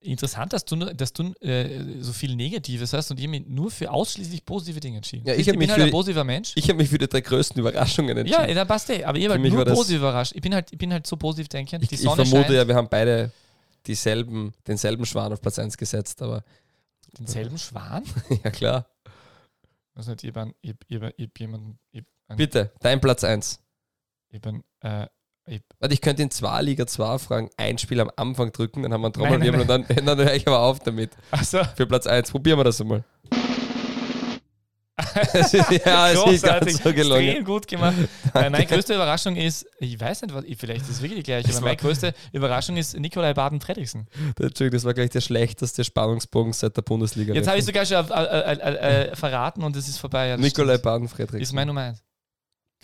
Interessant, 0.00 0.52
dass 0.52 0.66
du, 0.66 0.76
dass 0.76 1.14
du 1.14 1.32
äh, 1.40 2.02
so 2.02 2.12
viel 2.12 2.36
Negatives 2.36 2.92
hast 2.92 3.10
und 3.10 3.18
ich 3.18 3.26
mich 3.26 3.46
nur 3.46 3.70
für 3.70 3.90
ausschließlich 3.90 4.44
positive 4.44 4.78
Dinge 4.78 4.98
entschieden. 4.98 5.26
Ja, 5.26 5.32
ich 5.32 5.40
ich 5.40 5.46
mich 5.48 5.60
bin 5.60 5.70
halt 5.70 5.80
für- 5.80 5.86
ein 5.86 5.90
positiver 5.92 6.24
Mensch. 6.24 6.52
Ich 6.56 6.64
habe 6.68 6.76
mich 6.76 6.90
für 6.90 6.98
die 6.98 7.08
drei 7.08 7.22
größten 7.22 7.58
Überraschungen 7.58 8.14
Ja, 8.26 8.40
entschieden. 8.40 8.54
da 8.56 8.64
passt 8.66 8.90
eh. 8.90 9.02
Aber 9.04 9.16
ich 9.16 9.26
habe 9.26 9.38
mich 9.38 9.50
nur 9.52 9.64
positiv 9.64 9.98
überrascht. 9.98 10.32
Ich 10.34 10.42
bin 10.42 10.54
halt, 10.54 10.70
ich 10.72 10.76
bin 10.78 10.92
halt 10.92 11.06
so 11.06 11.16
positiv 11.16 11.48
denkend. 11.48 11.82
ich, 11.84 11.88
Die 11.88 11.94
ich 11.94 12.02
Sonne 12.02 12.16
vermute 12.26 12.48
scheint. 12.48 12.54
ja, 12.54 12.68
wir 12.68 12.74
haben 12.74 12.88
beide 12.90 13.32
dieselben, 13.86 14.52
denselben 14.66 15.06
Schwan 15.06 15.32
auf 15.32 15.40
Platz 15.40 15.58
1 15.58 15.76
gesetzt, 15.78 16.20
aber 16.20 16.44
Denselben 17.18 17.56
Schwan? 17.56 18.02
ja 18.44 18.50
klar. 18.50 18.86
Also 19.94 20.10
nicht, 20.10 20.24
ich 20.24 20.28
hab 20.30 20.36
einen- 20.36 20.54
ich 20.60 20.74
ich 20.88 21.00
ich 21.16 21.26
hab 21.28 21.38
jemanden, 21.40 21.78
ich 21.92 22.02
Bitte, 22.36 22.72
dein 22.80 23.00
Platz 23.00 23.24
1. 23.24 23.58
Ich 24.30 24.40
bin, 24.42 24.62
äh, 24.80 25.06
Warte, 25.78 25.92
ich 25.94 26.00
könnte 26.00 26.22
in 26.22 26.30
zwei 26.30 26.62
Liga 26.62 26.86
2 26.86 27.18
fragen, 27.18 27.50
ein 27.56 27.76
Spiel 27.78 28.00
am 28.00 28.10
Anfang 28.16 28.52
drücken, 28.52 28.82
dann 28.82 28.92
haben 28.92 29.02
wir 29.02 29.06
einen 29.08 29.12
Trommelwirbel 29.14 29.60
und 29.60 29.68
dann, 29.68 29.86
dann 29.86 30.18
höre 30.18 30.34
ich 30.34 30.46
aber 30.46 30.60
auf 30.60 30.80
damit. 30.80 31.10
also, 31.30 31.60
Für 31.76 31.86
Platz 31.86 32.06
1. 32.06 32.30
Probieren 32.30 32.58
wir 32.58 32.64
das 32.64 32.80
einmal. 32.80 33.04
ja, 35.84 36.10
es 36.10 36.26
ist 36.26 36.44
ganz 36.44 36.82
so 36.82 36.92
gelungen. 36.92 37.22
extrem 37.22 37.44
gut 37.44 37.66
gemacht. 37.66 37.94
Äh, 38.32 38.48
meine 38.50 38.66
größte 38.66 38.94
Überraschung 38.94 39.36
ist, 39.36 39.66
ich 39.78 40.00
weiß 40.00 40.22
nicht, 40.22 40.34
was, 40.34 40.44
vielleicht 40.56 40.82
ist 40.82 40.90
es 40.90 41.02
wirklich 41.02 41.18
die 41.18 41.24
gleiche, 41.24 41.48
Das 41.48 41.56
aber 41.56 41.66
meine 41.66 41.76
größte 41.76 42.14
Überraschung 42.32 42.76
ist 42.76 42.98
Nikolai 42.98 43.34
Baden-Fredriksen. 43.34 44.06
Entschuldigung, 44.38 44.70
das 44.70 44.84
war 44.84 44.94
gleich 44.94 45.10
der 45.10 45.20
schlechteste 45.20 45.84
Spannungsbogen 45.84 46.52
seit 46.52 46.76
der 46.76 46.82
Bundesliga. 46.82 47.34
Jetzt 47.34 47.48
habe 47.48 47.58
ich 47.58 47.64
sogar 47.64 47.84
schon 47.86 48.08
äh, 48.08 48.24
äh, 48.24 48.52
äh, 48.52 49.08
äh, 49.10 49.16
verraten 49.16 49.62
und 49.62 49.76
es 49.76 49.88
ist 49.88 49.98
vorbei. 49.98 50.28
Ja, 50.28 50.36
Nikolai. 50.36 50.78
Baden-Friedrich. 50.78 51.42
ist 51.42 51.52
mein 51.52 51.66
Nummer 51.66 51.82
eins. 51.82 52.02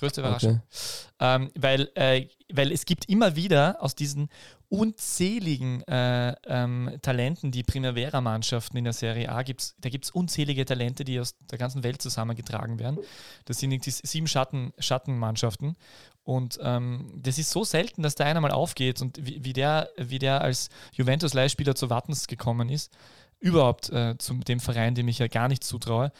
Größte 0.01 0.23
Überraschung. 0.23 0.63
Okay. 0.71 1.07
Ähm, 1.21 1.51
weil, 1.55 1.91
äh, 1.95 2.27
weil 2.53 2.73
es 2.73 2.87
gibt 2.87 3.09
immer 3.09 3.37
wieder 3.37 3.77
aus 3.81 3.95
diesen 3.95 4.31
unzähligen 4.71 5.83
äh, 5.89 6.35
ähm, 6.47 6.97
Talenten, 7.03 7.51
die 7.51 7.65
Primavera-Mannschaften 7.65 8.77
in 8.77 8.85
der 8.85 8.93
Serie 8.93 9.29
A 9.29 9.43
gibt's, 9.43 9.75
da 9.79 9.89
gibt 9.89 10.07
es 10.07 10.11
unzählige 10.13 10.65
Talente, 10.65 11.05
die 11.05 11.21
aus 11.21 11.37
der 11.51 11.59
ganzen 11.59 11.83
Welt 11.83 12.01
zusammengetragen 12.01 12.79
werden. 12.79 12.99
Das 13.45 13.59
sind 13.59 13.71
die 13.71 13.91
sieben 13.91 14.29
Schatten, 14.29 14.73
Schattenmannschaften. 14.79 15.77
Und 16.23 16.59
ähm, 16.63 17.13
das 17.17 17.39
ist 17.39 17.51
so 17.51 17.65
selten, 17.65 18.03
dass 18.03 18.15
der 18.15 18.27
einer 18.27 18.41
mal 18.41 18.53
aufgeht 18.53 19.03
und 19.03 19.19
wie, 19.27 19.45
wie, 19.45 19.53
der, 19.53 19.91
wie 19.97 20.19
der 20.19 20.41
als 20.41 20.69
Juventus-Leihspieler 20.93 21.75
zu 21.75 21.91
Wattens 21.91 22.27
gekommen 22.29 22.69
ist, 22.69 22.93
überhaupt 23.41 23.91
äh, 23.91 24.17
zu 24.19 24.35
dem 24.35 24.61
Verein, 24.61 24.95
dem 24.95 25.09
ich 25.09 25.19
ja 25.19 25.27
gar 25.27 25.49
nicht 25.49 25.65
zutraue. 25.65 26.13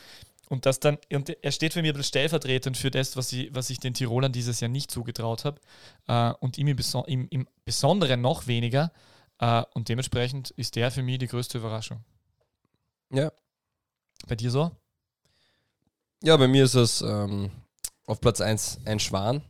Und 0.51 0.67
das 0.67 0.81
dann, 0.81 0.99
und 1.13 1.31
er 1.31 1.53
steht 1.53 1.73
für 1.73 1.81
mich 1.81 1.93
ein 1.93 1.95
bisschen 1.95 2.09
stellvertretend 2.09 2.77
für 2.77 2.91
das, 2.91 3.17
was 3.17 3.33
ich, 3.33 3.55
was 3.55 3.71
ich 3.71 3.79
den 3.79 3.95
Tirolern 3.95 4.33
dieses 4.33 4.59
Jahr 4.59 4.69
nicht 4.69 4.91
zugetraut 4.91 5.45
habe. 5.45 5.61
Äh, 6.09 6.35
und 6.41 6.59
ihm 6.59 6.67
im, 6.67 6.77
Beso 6.77 7.05
im, 7.05 7.29
im 7.31 7.49
Besonderen 7.65 8.21
noch 8.21 8.49
weniger. 8.49 8.93
Äh, 9.39 9.63
und 9.75 9.89
dementsprechend 9.89 10.51
ist 10.51 10.75
der 10.75 10.91
für 10.91 11.03
mich 11.03 11.19
die 11.19 11.29
größte 11.29 11.59
Überraschung. 11.59 12.05
Ja. 13.13 13.31
Bei 14.27 14.35
dir 14.35 14.51
so? 14.51 14.73
ja, 16.23 16.37
bei 16.37 16.49
mir 16.49 16.65
ist 16.65 16.75
es 16.75 17.01
ähm, 17.01 17.51
auf 18.07 18.21
Platz 18.21 18.41
1 18.41 18.81
ein 18.85 19.01
Schwan. 19.01 19.43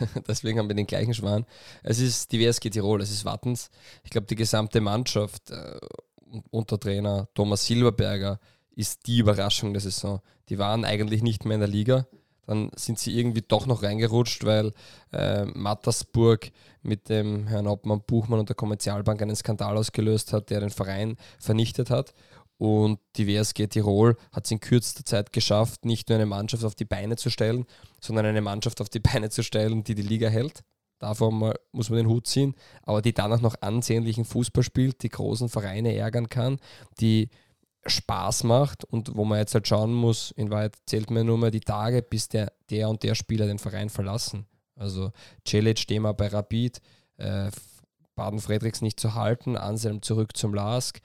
Deswegen 0.28 0.58
haben 0.58 0.68
wir 0.68 0.76
den 0.76 0.86
gleichen 0.86 1.14
Schwan. 1.14 1.46
Es 1.82 1.98
ist 1.98 2.32
die 2.32 2.40
WSG 2.40 2.70
Tirol, 2.70 3.02
es 3.02 3.10
ist 3.10 3.24
Wattens. 3.24 3.70
Ich 4.04 4.10
glaube, 4.10 4.26
die 4.26 4.36
gesamte 4.36 4.80
Mannschaft 4.80 5.50
äh, 5.50 5.78
unter 6.50 6.78
Trainer 6.78 7.28
Thomas 7.34 7.66
Silberberger 7.66 8.38
ist 8.78 9.08
die 9.08 9.18
Überraschung 9.18 9.72
der 9.72 9.80
Saison. 9.80 10.20
Die 10.48 10.58
waren 10.58 10.84
eigentlich 10.84 11.20
nicht 11.20 11.44
mehr 11.44 11.56
in 11.56 11.60
der 11.60 11.68
Liga. 11.68 12.06
Dann 12.46 12.70
sind 12.76 13.00
sie 13.00 13.18
irgendwie 13.18 13.42
doch 13.42 13.66
noch 13.66 13.82
reingerutscht, 13.82 14.44
weil 14.44 14.72
äh, 15.12 15.46
Mattersburg 15.46 16.52
mit 16.82 17.08
dem 17.08 17.48
Herrn 17.48 17.66
Obmann 17.66 18.02
Buchmann 18.06 18.38
und 18.38 18.48
der 18.48 18.54
Kommerzialbank 18.54 19.20
einen 19.20 19.34
Skandal 19.34 19.76
ausgelöst 19.76 20.32
hat, 20.32 20.50
der 20.50 20.60
den 20.60 20.70
Verein 20.70 21.16
vernichtet 21.40 21.90
hat. 21.90 22.14
Und 22.56 23.00
die 23.16 23.26
WSG 23.26 23.66
Tirol 23.66 24.16
hat 24.30 24.44
es 24.44 24.52
in 24.52 24.60
kürzester 24.60 25.04
Zeit 25.04 25.32
geschafft, 25.32 25.84
nicht 25.84 26.08
nur 26.08 26.16
eine 26.16 26.26
Mannschaft 26.26 26.64
auf 26.64 26.76
die 26.76 26.84
Beine 26.84 27.16
zu 27.16 27.30
stellen, 27.30 27.66
sondern 28.00 28.26
eine 28.26 28.42
Mannschaft 28.42 28.80
auf 28.80 28.88
die 28.88 29.00
Beine 29.00 29.28
zu 29.28 29.42
stellen, 29.42 29.82
die 29.82 29.96
die 29.96 30.02
Liga 30.02 30.28
hält. 30.28 30.62
Davon 31.00 31.52
muss 31.72 31.90
man 31.90 31.98
den 31.98 32.08
Hut 32.08 32.28
ziehen, 32.28 32.54
aber 32.82 33.02
die 33.02 33.12
dann 33.12 33.32
auch 33.32 33.40
noch 33.40 33.56
ansehnlichen 33.60 34.24
Fußball 34.24 34.62
spielt, 34.62 35.02
die 35.02 35.08
großen 35.08 35.48
Vereine 35.48 35.94
ärgern 35.96 36.28
kann, 36.28 36.58
die 37.00 37.28
Spaß 37.86 38.44
macht 38.44 38.84
und 38.84 39.16
wo 39.16 39.24
man 39.24 39.38
jetzt 39.38 39.54
halt 39.54 39.68
schauen 39.68 39.94
muss, 39.94 40.30
in 40.32 40.50
Wahrheit 40.50 40.76
zählt 40.86 41.10
man 41.10 41.26
nur 41.26 41.38
mal 41.38 41.50
die 41.50 41.60
Tage, 41.60 42.02
bis 42.02 42.28
der, 42.28 42.52
der 42.70 42.88
und 42.88 43.02
der 43.02 43.14
Spieler 43.14 43.46
den 43.46 43.58
Verein 43.58 43.88
verlassen. 43.88 44.46
Also 44.76 45.12
Celic 45.46 45.88
wir 45.88 46.14
bei 46.14 46.28
Rapid, 46.28 46.80
äh, 47.16 47.50
Baden-Fredriks 48.14 48.82
nicht 48.82 49.00
zu 49.00 49.14
halten, 49.14 49.56
Anselm 49.56 50.02
zurück 50.02 50.36
zum 50.36 50.54
Lask, 50.54 51.00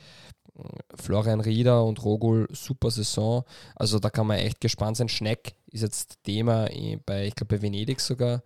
Florian 0.96 1.42
Rieder 1.42 1.84
und 1.84 2.04
Rogul, 2.04 2.48
super 2.52 2.92
Saison. 2.92 3.44
Also 3.76 4.00
da 4.00 4.10
kann 4.10 4.28
man 4.28 4.38
echt 4.38 4.62
gespannt 4.62 4.98
sein. 4.98 5.10
Schneck 5.10 5.56
ist 5.68 5.82
jetzt 5.82 6.24
Thema 6.24 6.70
bei, 7.06 7.28
ich 7.28 7.36
glaube, 7.36 7.56
bei 7.58 7.62
Venedig 7.62 8.00
sogar. 8.00 8.44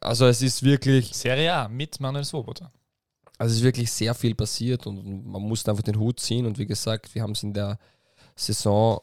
Also 0.00 0.26
es 0.26 0.42
ist 0.42 0.62
wirklich, 0.62 1.14
Serie 1.14 1.52
A 1.52 1.68
mit 1.68 2.00
Manuel 2.00 2.24
Swoboda. 2.24 2.70
Also 3.40 3.52
es 3.52 3.60
ist 3.60 3.64
wirklich 3.64 3.90
sehr 3.90 4.14
viel 4.14 4.34
passiert 4.34 4.86
und 4.86 5.26
man 5.26 5.40
muss 5.40 5.66
einfach 5.66 5.82
den 5.82 5.98
Hut 5.98 6.20
ziehen. 6.20 6.44
Und 6.44 6.58
wie 6.58 6.66
gesagt, 6.66 7.14
wir 7.14 7.22
haben 7.22 7.32
es 7.32 7.42
in 7.42 7.54
der 7.54 7.78
Saison 8.36 9.00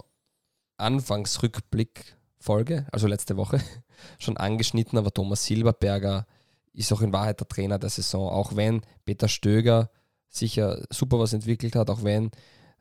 Anfangsrückblick-Folge, 0.78 2.86
also 2.92 3.08
letzte 3.08 3.36
Woche, 3.36 3.60
schon 4.20 4.38
angeschnitten, 4.38 5.00
aber 5.00 5.12
Thomas 5.12 5.44
Silberberger 5.44 6.28
ist 6.72 6.94
auch 6.94 7.02
in 7.02 7.14
Wahrheit 7.14 7.40
der 7.40 7.48
Trainer 7.48 7.80
der 7.80 7.90
Saison, 7.90 8.30
auch 8.30 8.56
wenn 8.56 8.82
Peter 9.06 9.28
Stöger 9.28 9.90
sicher 10.30 10.86
super 10.92 11.18
was 11.18 11.34
entwickelt 11.34 11.76
hat, 11.76 11.90
auch 11.90 12.04
wenn 12.04 12.30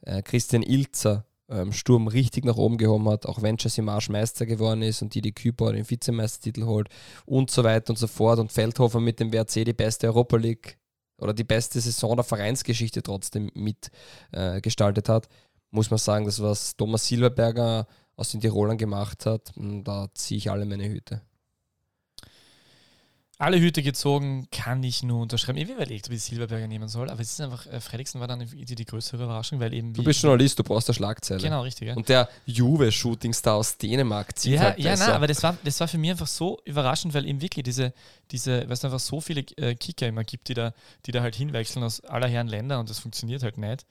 äh, 0.02 0.20
Christian 0.20 0.62
Ilzer 0.62 1.24
ähm, 1.48 1.72
Sturm 1.72 2.06
richtig 2.06 2.44
nach 2.44 2.58
oben 2.58 2.76
gehoben 2.76 3.08
hat, 3.08 3.24
auch 3.24 3.40
wenn 3.40 3.56
Jesse 3.58 3.80
Marsch 3.80 4.10
Meister 4.10 4.44
geworden 4.44 4.82
ist 4.82 5.00
und 5.00 5.14
Didi 5.14 5.32
Küper 5.32 5.72
den 5.72 5.88
Vizemeistertitel 5.88 6.66
holt 6.66 6.90
und 7.24 7.50
so 7.50 7.64
weiter 7.64 7.88
und 7.88 7.96
so 7.96 8.08
fort 8.08 8.40
und 8.40 8.52
Feldhofer 8.52 9.00
mit 9.00 9.20
dem 9.20 9.32
WRC 9.32 9.64
die 9.64 9.72
beste 9.72 10.08
Europa 10.08 10.36
League 10.36 10.76
oder 11.18 11.32
die 11.34 11.44
beste 11.44 11.80
Saison 11.80 12.16
der 12.16 12.24
Vereinsgeschichte 12.24 13.02
trotzdem 13.02 13.50
mitgestaltet 13.54 15.08
äh, 15.08 15.12
hat, 15.12 15.28
muss 15.70 15.90
man 15.90 15.98
sagen, 15.98 16.24
das 16.24 16.40
was 16.42 16.76
Thomas 16.76 17.06
Silberberger 17.06 17.86
aus 18.16 18.30
den 18.30 18.40
Tirolern 18.40 18.78
gemacht 18.78 19.26
hat, 19.26 19.52
mh, 19.56 19.82
da 19.84 20.08
ziehe 20.14 20.38
ich 20.38 20.50
alle 20.50 20.64
meine 20.64 20.88
Hüte. 20.88 21.20
Alle 23.38 23.60
Hüte 23.60 23.82
gezogen, 23.82 24.48
kann 24.50 24.82
ich 24.82 25.02
nur 25.02 25.20
unterschreiben. 25.20 25.58
Ich 25.58 25.64
habe 25.64 25.74
überlegt, 25.74 26.06
ob 26.08 26.14
ich 26.14 26.22
Silberberger 26.22 26.66
nehmen 26.66 26.88
soll, 26.88 27.10
aber 27.10 27.20
es 27.20 27.32
ist 27.32 27.40
einfach, 27.42 27.66
äh, 27.66 27.80
Fredriksen 27.80 28.18
war 28.18 28.26
dann 28.28 28.40
die, 28.46 28.74
die 28.74 28.84
größere 28.86 29.22
Überraschung, 29.22 29.60
weil 29.60 29.74
eben 29.74 29.92
Du 29.92 30.02
bist 30.02 30.22
Journalist, 30.22 30.58
du 30.58 30.62
brauchst 30.64 30.88
eine 30.88 30.94
Schlagzeile. 30.94 31.42
Genau, 31.42 31.60
richtig. 31.60 31.88
Ja. 31.88 31.94
Und 31.96 32.08
der 32.08 32.30
Juve-Shootingstar 32.46 33.54
aus 33.54 33.76
Dänemark 33.76 34.38
zieht 34.38 34.54
Ja, 34.54 34.60
halt 34.60 34.78
ja, 34.78 34.92
besser. 34.92 35.06
nein, 35.08 35.16
aber 35.16 35.26
das 35.26 35.42
war, 35.42 35.54
das 35.64 35.78
war 35.80 35.88
für 35.88 35.98
mich 35.98 36.10
einfach 36.12 36.26
so 36.26 36.60
überraschend, 36.64 37.12
weil 37.12 37.26
eben 37.26 37.42
wirklich 37.42 37.64
diese, 37.64 37.92
diese, 38.30 38.68
weißt 38.68 38.84
du, 38.84 38.86
einfach 38.88 39.00
so 39.00 39.20
viele 39.20 39.42
äh, 39.58 39.74
Kicker 39.74 40.06
immer 40.06 40.24
gibt, 40.24 40.48
die 40.48 40.54
da, 40.54 40.72
die 41.04 41.12
da 41.12 41.20
halt 41.20 41.34
hinwechseln 41.36 41.84
aus 41.84 42.00
aller 42.04 42.28
Herren 42.28 42.48
Länder 42.48 42.80
und 42.80 42.88
das 42.88 42.98
funktioniert 43.00 43.42
halt 43.42 43.58
nicht. 43.58 43.84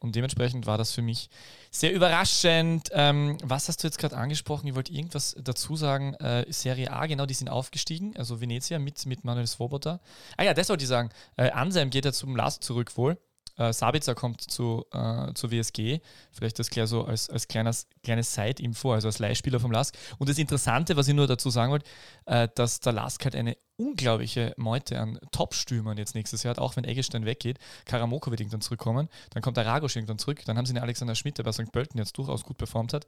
Und 0.00 0.16
dementsprechend 0.16 0.66
war 0.66 0.78
das 0.78 0.90
für 0.90 1.02
mich 1.02 1.30
sehr 1.74 1.92
überraschend. 1.92 2.90
Ähm, 2.92 3.38
was 3.42 3.66
hast 3.66 3.82
du 3.82 3.88
jetzt 3.88 3.98
gerade 3.98 4.16
angesprochen? 4.16 4.68
Ich 4.68 4.74
wollte 4.74 4.92
irgendwas 4.92 5.34
dazu 5.42 5.74
sagen. 5.74 6.14
Äh, 6.14 6.44
Serie 6.52 6.92
A, 6.92 7.06
genau, 7.06 7.24
die 7.26 7.34
sind 7.34 7.48
aufgestiegen, 7.48 8.14
also 8.16 8.40
Venezia 8.40 8.78
mit, 8.78 9.04
mit 9.06 9.24
Manuel 9.24 9.46
Svoboda. 9.46 10.00
Ah 10.36 10.44
ja, 10.44 10.54
das 10.54 10.68
wollte 10.68 10.84
ich 10.84 10.88
sagen. 10.88 11.08
Äh, 11.36 11.50
Anselm 11.50 11.90
geht 11.90 12.04
ja 12.04 12.12
zum 12.12 12.36
Last 12.36 12.62
zurück 12.62 12.96
wohl. 12.96 13.18
Äh, 13.56 13.72
Sabitzer 13.72 14.14
kommt 14.14 14.40
zu, 14.40 14.84
äh, 14.92 15.32
zur 15.34 15.50
WSG. 15.50 16.00
Vielleicht 16.30 16.58
das 16.58 16.70
gleich 16.70 16.88
so 16.88 17.04
als, 17.04 17.28
als 17.30 17.48
kleines, 17.48 17.86
kleines 18.02 18.34
Side-Info, 18.34 18.92
also 18.92 19.08
als 19.08 19.18
Leihspieler 19.18 19.60
vom 19.60 19.70
LASK. 19.70 19.94
Und 20.18 20.28
das 20.28 20.38
Interessante, 20.38 20.96
was 20.96 21.08
ich 21.08 21.14
nur 21.14 21.26
dazu 21.26 21.50
sagen 21.50 21.72
wollte, 21.72 21.86
äh, 22.26 22.48
dass 22.54 22.80
der 22.80 22.92
LASK 22.92 23.24
halt 23.24 23.36
eine 23.36 23.56
unglaubliche 23.76 24.54
Meute 24.56 24.98
an 24.98 25.18
Top-Stürmern 25.32 25.98
jetzt 25.98 26.14
nächstes 26.14 26.42
Jahr 26.42 26.52
hat, 26.52 26.58
auch 26.58 26.76
wenn 26.76 26.84
Eggestein 26.84 27.24
weggeht. 27.24 27.58
Karamoko 27.84 28.30
wird 28.30 28.40
irgendwann 28.40 28.60
zurückkommen. 28.60 29.08
Dann 29.30 29.42
kommt 29.42 29.56
der 29.56 29.66
Ragosch 29.66 29.96
irgendwann 29.96 30.18
zurück. 30.18 30.42
Dann 30.44 30.56
haben 30.56 30.66
sie 30.66 30.74
den 30.74 30.82
Alexander 30.82 31.14
Schmidt, 31.14 31.38
der 31.38 31.44
bei 31.44 31.52
St. 31.52 31.72
Pölten 31.72 31.98
jetzt 31.98 32.16
durchaus 32.16 32.44
gut 32.44 32.58
performt 32.58 32.92
hat. 32.92 33.06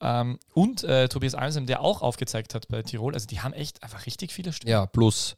Ähm, 0.00 0.38
und 0.52 0.84
äh, 0.84 1.08
Tobias 1.08 1.34
Almsem, 1.34 1.66
der 1.66 1.80
auch 1.80 2.02
aufgezeigt 2.02 2.54
hat 2.54 2.68
bei 2.68 2.82
Tirol. 2.82 3.14
Also 3.14 3.26
die 3.26 3.40
haben 3.40 3.54
echt 3.54 3.82
einfach 3.82 4.06
richtig 4.06 4.32
viele 4.32 4.52
Stürmer. 4.52 4.70
Ja, 4.70 4.86
plus 4.86 5.36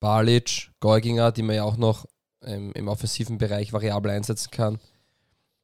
Balic, 0.00 0.70
Geuginger, 0.80 1.32
die 1.32 1.42
man 1.42 1.56
ja 1.56 1.64
auch 1.64 1.76
noch 1.76 2.06
ähm, 2.44 2.72
im 2.74 2.88
offensiven 2.88 3.38
Bereich 3.38 3.72
variabel 3.72 4.10
einsetzen 4.10 4.50
kann. 4.50 4.78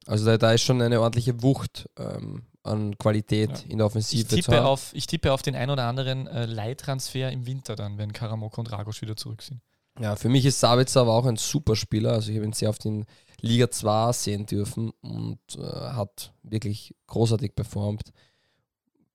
Also 0.06 0.24
da, 0.24 0.38
da 0.38 0.52
ist 0.52 0.62
schon 0.62 0.80
eine 0.82 1.00
ordentliche 1.00 1.42
Wucht 1.42 1.88
ähm, 1.98 2.42
an 2.62 2.96
Qualität 2.98 3.50
Ja. 3.50 3.56
in 3.68 3.78
der 3.78 3.86
Ich 3.86 3.90
Offensive. 3.90 4.28
zu 4.28 4.36
tippe, 4.36 4.64
auf, 4.64 4.90
ich 4.94 5.06
tippe 5.06 5.32
auf 5.32 5.42
den 5.42 5.54
ein 5.54 5.70
oder 5.70 5.84
anderen 5.84 6.26
äh, 6.26 6.46
Leihtransfer 6.46 7.30
im 7.30 7.46
Winter 7.46 7.76
dann, 7.76 7.98
wenn 7.98 8.12
Karamoko 8.12 8.60
und 8.60 8.72
Ragosch 8.72 9.02
wieder 9.02 9.16
zurück 9.16 9.42
sind. 9.42 9.60
Ja, 9.98 10.16
für 10.16 10.28
mich 10.28 10.46
ist 10.46 10.60
Sabitzer 10.60 11.02
aber 11.02 11.12
auch 11.14 11.26
ein 11.26 11.36
super 11.36 11.76
Spieler. 11.76 12.12
Also 12.12 12.30
ich 12.30 12.36
habe 12.36 12.46
ihn 12.46 12.52
sehr 12.52 12.70
oft 12.70 12.84
in 12.86 13.04
Liga 13.40 13.70
2 13.70 14.12
sehen 14.12 14.46
dürfen 14.46 14.90
und 15.02 15.38
äh, 15.56 15.62
hat 15.62 16.32
wirklich 16.42 16.94
großartig 17.06 17.54
performt. 17.54 18.12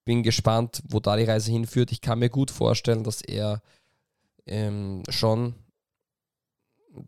Bin 0.04 0.22
gespannt, 0.22 0.84
wo 0.88 1.00
da 1.00 1.16
die 1.18 1.24
Reise 1.24 1.52
hinführt. 1.52 1.92
Ich 1.92 2.02
kann 2.02 2.20
mir 2.20 2.30
gut 2.30 2.52
vorstellen, 2.52 3.04
dass 3.04 3.22
er 3.22 3.62
ähm, 4.46 5.02
schon 5.10 5.56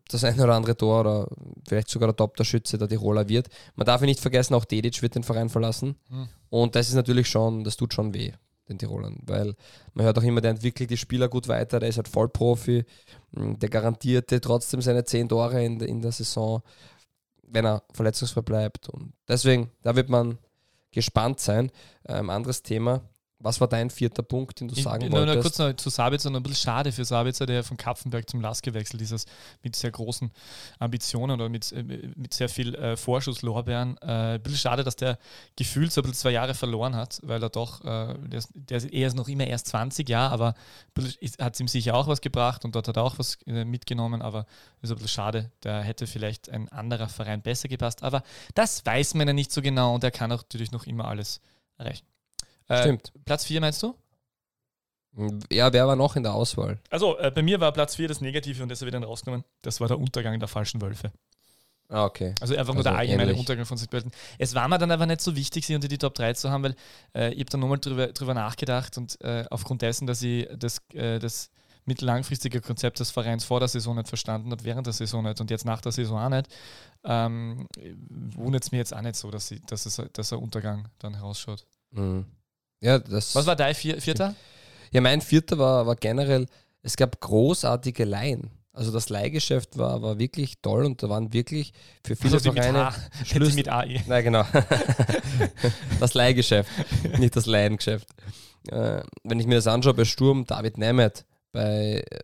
das 0.08 0.24
eine 0.24 0.42
oder 0.44 0.54
andere 0.54 0.76
Tor 0.76 1.00
oder 1.00 1.28
vielleicht 1.66 1.88
sogar 1.88 2.08
der 2.08 2.16
Top-Torschütze 2.16 2.78
der 2.78 2.88
Tiroler 2.88 3.28
wird. 3.28 3.48
Man 3.76 3.86
darf 3.86 4.00
ihn 4.02 4.06
nicht 4.06 4.20
vergessen, 4.20 4.54
auch 4.54 4.64
Dedic 4.64 5.00
wird 5.02 5.14
den 5.14 5.22
Verein 5.24 5.48
verlassen. 5.48 5.96
Hm. 6.08 6.28
Und 6.50 6.74
das 6.74 6.88
ist 6.88 6.94
natürlich 6.94 7.28
schon, 7.28 7.64
das 7.64 7.76
tut 7.76 7.94
schon 7.94 8.12
weh, 8.14 8.32
den 8.68 8.78
Tirolern, 8.78 9.18
weil 9.24 9.54
man 9.94 10.04
hört 10.06 10.18
auch 10.18 10.22
immer, 10.22 10.40
der 10.40 10.50
entwickelt 10.52 10.90
die 10.90 10.96
Spieler 10.96 11.28
gut 11.28 11.48
weiter, 11.48 11.80
der 11.80 11.88
ist 11.88 11.96
halt 11.96 12.08
Vollprofi, 12.08 12.84
Mm, 13.32 13.58
der 13.58 13.68
garantierte 13.68 14.40
trotzdem 14.40 14.80
seine 14.80 15.04
10 15.04 15.28
Tore 15.28 15.62
in, 15.62 15.78
der- 15.78 15.88
in 15.88 16.00
der 16.00 16.12
Saison, 16.12 16.62
wenn 17.42 17.66
er 17.66 17.82
verletzungsfrei 17.92 18.40
bleibt. 18.40 18.88
Und 18.88 19.12
deswegen, 19.28 19.70
da 19.82 19.94
wird 19.96 20.08
man 20.08 20.38
gespannt 20.92 21.38
sein. 21.40 21.70
Ähm, 22.06 22.30
anderes 22.30 22.62
Thema, 22.62 23.02
Was 23.40 23.60
war 23.60 23.68
dein 23.68 23.88
vierter 23.88 24.22
Punkt, 24.24 24.58
den 24.58 24.66
du 24.66 24.74
Ich- 24.74 24.82
sagen 24.82 25.08
nur, 25.10 25.20
nur 25.24 25.28
wolltest? 25.28 25.42
kurz 25.42 25.58
noch 25.60 25.72
zu 25.76 25.90
Sabitzer, 25.90 26.28
noch 26.28 26.40
ein 26.40 26.42
bisschen 26.42 26.56
schade 26.64 26.90
für 26.90 27.04
Sabitzer, 27.04 27.46
der 27.46 27.62
von 27.62 27.76
Kapfenberg 27.76 28.28
zum 28.28 28.40
Lask 28.40 28.64
gewechselt 28.64 29.00
ist, 29.00 29.28
mit 29.62 29.76
sehr 29.76 29.92
großen 29.92 30.32
Ambitionen 30.80 31.40
oder 31.40 31.48
mit, 31.48 31.70
äh, 31.70 31.82
mit 32.16 32.34
sehr 32.34 32.48
viel 32.48 32.74
äh, 32.74 32.96
Vorschusslorbeeren. 32.96 33.96
Äh, 33.98 34.34
ein 34.34 34.42
bisschen 34.42 34.58
schade, 34.58 34.82
dass 34.82 34.96
der 34.96 35.18
gefühlt 35.54 35.92
so 35.92 36.00
ein 36.00 36.02
bisschen 36.02 36.14
zwei 36.22 36.30
Jahre 36.32 36.54
verloren 36.54 36.96
hat, 36.96 37.20
weil 37.22 37.40
er 37.40 37.48
doch, 37.48 37.80
äh, 37.84 38.14
der, 38.18 38.38
ist, 38.40 38.50
der 38.54 38.78
ist, 38.78 38.86
er 38.92 39.06
ist 39.06 39.14
noch 39.14 39.28
immer 39.28 39.46
erst 39.46 39.68
20, 39.68 40.08
ja, 40.08 40.28
aber 40.28 40.54
hat 41.40 41.54
es 41.54 41.60
ihm 41.60 41.68
sicher 41.68 41.94
auch 41.94 42.08
was 42.08 42.20
gebracht 42.20 42.64
und 42.64 42.74
dort 42.74 42.88
hat 42.88 42.96
er 42.96 43.04
auch 43.04 43.18
was 43.20 43.38
äh, 43.46 43.64
mitgenommen, 43.64 44.20
aber 44.20 44.46
ist 44.82 44.90
ein 44.90 44.94
bisschen 44.96 45.08
schade. 45.08 45.52
Da 45.60 45.80
hätte 45.80 46.08
vielleicht 46.08 46.48
ein 46.50 46.68
anderer 46.70 47.08
Verein 47.08 47.40
besser 47.42 47.68
gepasst, 47.68 48.02
aber 48.02 48.24
das 48.56 48.84
weiß 48.84 49.14
man 49.14 49.28
ja 49.28 49.32
nicht 49.32 49.52
so 49.52 49.62
genau 49.62 49.94
und 49.94 50.02
er 50.02 50.10
kann 50.10 50.32
auch 50.32 50.38
natürlich 50.42 50.72
noch 50.72 50.86
immer 50.86 51.04
alles 51.06 51.40
erreichen. 51.76 52.04
Äh, 52.68 52.82
Stimmt. 52.82 53.12
Platz 53.24 53.44
4 53.44 53.60
meinst 53.60 53.82
du? 53.82 53.94
Ja, 55.50 55.72
wer 55.72 55.86
war 55.86 55.96
noch 55.96 56.14
in 56.16 56.22
der 56.22 56.34
Auswahl? 56.34 56.78
Also 56.90 57.18
äh, 57.18 57.30
bei 57.30 57.42
mir 57.42 57.60
war 57.60 57.72
Platz 57.72 57.96
4 57.96 58.06
das 58.08 58.20
Negative 58.20 58.62
und 58.62 58.68
deshalb 58.68 58.92
wieder 58.92 59.04
rausgenommen. 59.04 59.44
Das 59.62 59.80
war 59.80 59.88
der 59.88 59.98
Untergang 59.98 60.38
der 60.38 60.48
falschen 60.48 60.80
Wölfe. 60.80 61.10
Ah, 61.88 62.04
okay. 62.04 62.34
Also 62.40 62.54
einfach 62.54 62.74
nur 62.74 62.80
Also 62.80 62.90
der 62.90 62.98
allgemeine 62.98 63.30
ähnlich. 63.30 63.38
Untergang 63.38 63.64
von 63.64 63.78
St. 63.78 63.90
Pölten. 63.90 64.12
Es 64.36 64.54
war 64.54 64.68
mir 64.68 64.78
dann 64.78 64.90
aber 64.90 65.06
nicht 65.06 65.22
so 65.22 65.34
wichtig, 65.34 65.66
sie 65.66 65.74
unter 65.74 65.88
die 65.88 65.96
Top 65.98 66.14
3 66.14 66.34
zu 66.34 66.50
haben, 66.50 66.62
weil 66.62 66.76
äh, 67.14 67.32
ich 67.32 67.40
habe 67.40 67.50
dann 67.50 67.60
nochmal 67.60 67.78
drüber, 67.78 68.08
drüber 68.08 68.34
nachgedacht 68.34 68.98
und 68.98 69.18
äh, 69.22 69.44
aufgrund 69.50 69.80
dessen, 69.82 70.06
dass 70.06 70.20
ich 70.22 70.46
das, 70.56 70.82
äh, 70.92 71.18
das 71.18 71.50
mittellangfristige 71.86 72.60
Konzept 72.60 73.00
des 73.00 73.10
Vereins 73.10 73.44
vor 73.44 73.58
der 73.60 73.68
Saison 73.68 73.96
nicht 73.96 74.08
verstanden 74.08 74.50
habe, 74.50 74.62
während 74.64 74.86
der 74.86 74.92
Saison 74.92 75.24
nicht 75.24 75.40
und 75.40 75.50
jetzt 75.50 75.64
nach 75.64 75.80
der 75.80 75.92
Saison 75.92 76.18
auch 76.18 76.28
nicht, 76.28 76.48
ähm, 77.04 77.66
wundert 78.36 78.64
es 78.64 78.70
mir 78.70 78.78
jetzt 78.78 78.94
auch 78.94 79.00
nicht 79.00 79.16
so, 79.16 79.30
dass, 79.30 79.48
sie, 79.48 79.60
dass, 79.62 79.86
es, 79.86 80.00
dass 80.12 80.28
der 80.28 80.42
Untergang 80.42 80.88
dann 80.98 81.14
herausschaut. 81.14 81.66
Mhm. 81.92 82.26
Ja, 82.80 82.98
das. 82.98 83.34
Was 83.34 83.46
war 83.46 83.56
dein 83.56 83.74
vier, 83.74 84.00
Vierter? 84.00 84.34
Ja, 84.92 85.00
mein 85.00 85.20
vierter 85.20 85.58
war, 85.58 85.86
war 85.86 85.96
generell, 85.96 86.46
es 86.82 86.96
gab 86.96 87.20
großartige 87.20 88.04
Laien. 88.04 88.50
Also 88.72 88.92
das 88.92 89.08
Leihgeschäft 89.08 89.76
war, 89.76 90.02
war 90.02 90.18
wirklich 90.20 90.60
toll 90.62 90.84
und 90.84 91.02
da 91.02 91.08
waren 91.08 91.32
wirklich 91.32 91.72
für 92.06 92.14
viele 92.14 92.34
Also 92.34 92.52
Vereine 92.52 92.90
Schlüssel- 93.24 93.56
mit 93.56 93.68
AI. 93.68 94.04
Nein, 94.06 94.22
genau. 94.24 94.44
das 96.00 96.14
Leihgeschäft, 96.14 96.70
nicht 97.18 97.34
das 97.34 97.46
Leihengeschäft. 97.46 98.08
Äh, 98.70 99.02
wenn 99.24 99.40
ich 99.40 99.46
mir 99.46 99.56
das 99.56 99.66
anschaue, 99.66 99.94
bei 99.94 100.04
Sturm 100.04 100.44
David 100.44 100.78
Nemeth, 100.78 101.24
bei 101.52 102.04
äh, 102.08 102.18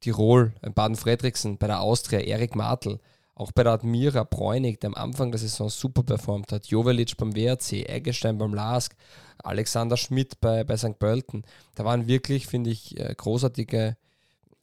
Tirol, 0.00 0.52
Baden-Fredriksen, 0.74 1.58
bei 1.58 1.68
der 1.68 1.80
Austria 1.80 2.20
Erik 2.20 2.56
Martl, 2.56 2.98
auch 3.40 3.52
bei 3.52 3.62
der 3.64 3.72
Admira 3.72 4.24
Bräunig, 4.24 4.80
der 4.80 4.88
am 4.88 4.94
Anfang 4.94 5.30
der 5.30 5.40
Saison 5.40 5.70
super 5.70 6.02
performt 6.02 6.52
hat, 6.52 6.66
Jovelic 6.66 7.16
beim 7.16 7.34
WRC, 7.34 7.88
Eggestein 7.88 8.36
beim 8.36 8.52
LASK, 8.52 8.94
Alexander 9.38 9.96
Schmidt 9.96 10.40
bei, 10.42 10.62
bei 10.62 10.76
St. 10.76 10.98
Pölten. 10.98 11.44
Da 11.74 11.86
waren 11.86 12.06
wirklich, 12.06 12.46
finde 12.46 12.68
ich, 12.68 13.00
äh, 13.00 13.14
großartige 13.16 13.96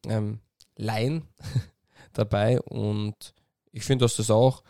ähm, 0.05 0.41
Laien 0.75 1.23
dabei 2.13 2.61
und 2.61 3.33
ich 3.71 3.83
finde, 3.83 4.05
dass 4.05 4.17
das 4.17 4.29
auch 4.29 4.61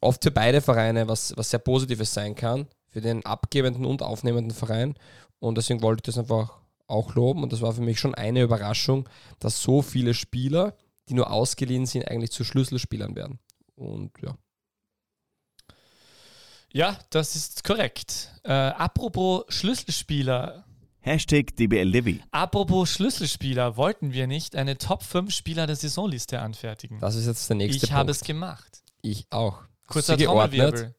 oft 0.00 0.24
für 0.24 0.32
beide 0.32 0.60
Vereine 0.60 1.06
was, 1.06 1.32
was 1.36 1.50
sehr 1.50 1.60
Positives 1.60 2.12
sein 2.12 2.34
kann, 2.34 2.66
für 2.88 3.00
den 3.00 3.24
abgebenden 3.24 3.84
und 3.84 4.02
aufnehmenden 4.02 4.52
Verein. 4.52 4.94
Und 5.38 5.58
deswegen 5.58 5.82
wollte 5.82 6.00
ich 6.00 6.14
das 6.14 6.18
einfach 6.18 6.58
auch 6.88 7.14
loben. 7.14 7.44
Und 7.44 7.52
das 7.52 7.62
war 7.62 7.72
für 7.72 7.82
mich 7.82 8.00
schon 8.00 8.16
eine 8.16 8.42
Überraschung, 8.42 9.08
dass 9.38 9.62
so 9.62 9.80
viele 9.80 10.12
Spieler, 10.12 10.74
die 11.08 11.14
nur 11.14 11.30
ausgeliehen 11.30 11.86
sind, 11.86 12.08
eigentlich 12.08 12.30
zu 12.30 12.44
Schlüsselspielern 12.44 13.16
werden. 13.16 13.38
Und 13.74 14.12
ja. 14.20 14.36
Ja, 16.72 16.98
das 17.10 17.36
ist 17.36 17.64
korrekt. 17.64 18.30
Äh, 18.44 18.52
apropos 18.52 19.44
Schlüsselspieler. 19.48 20.64
Hashtag 21.00 21.56
DBLDW. 21.56 22.20
Apropos 22.30 22.90
Schlüsselspieler, 22.90 23.76
wollten 23.76 24.12
wir 24.12 24.26
nicht 24.26 24.54
eine 24.56 24.78
Top 24.78 25.02
5 25.02 25.34
Spieler 25.34 25.66
der 25.66 25.76
Saisonliste 25.76 26.40
anfertigen? 26.40 27.00
Das 27.00 27.16
ist 27.16 27.26
jetzt 27.26 27.48
der 27.48 27.56
nächste 27.56 27.84
ich 27.86 27.92
habe 27.92 28.10
es 28.10 28.20
gemacht. 28.20 28.82
ich 29.02 29.26
auch. 29.30 29.64
Kurzer? 29.88 30.16
Trommelwirbel. 30.16 30.94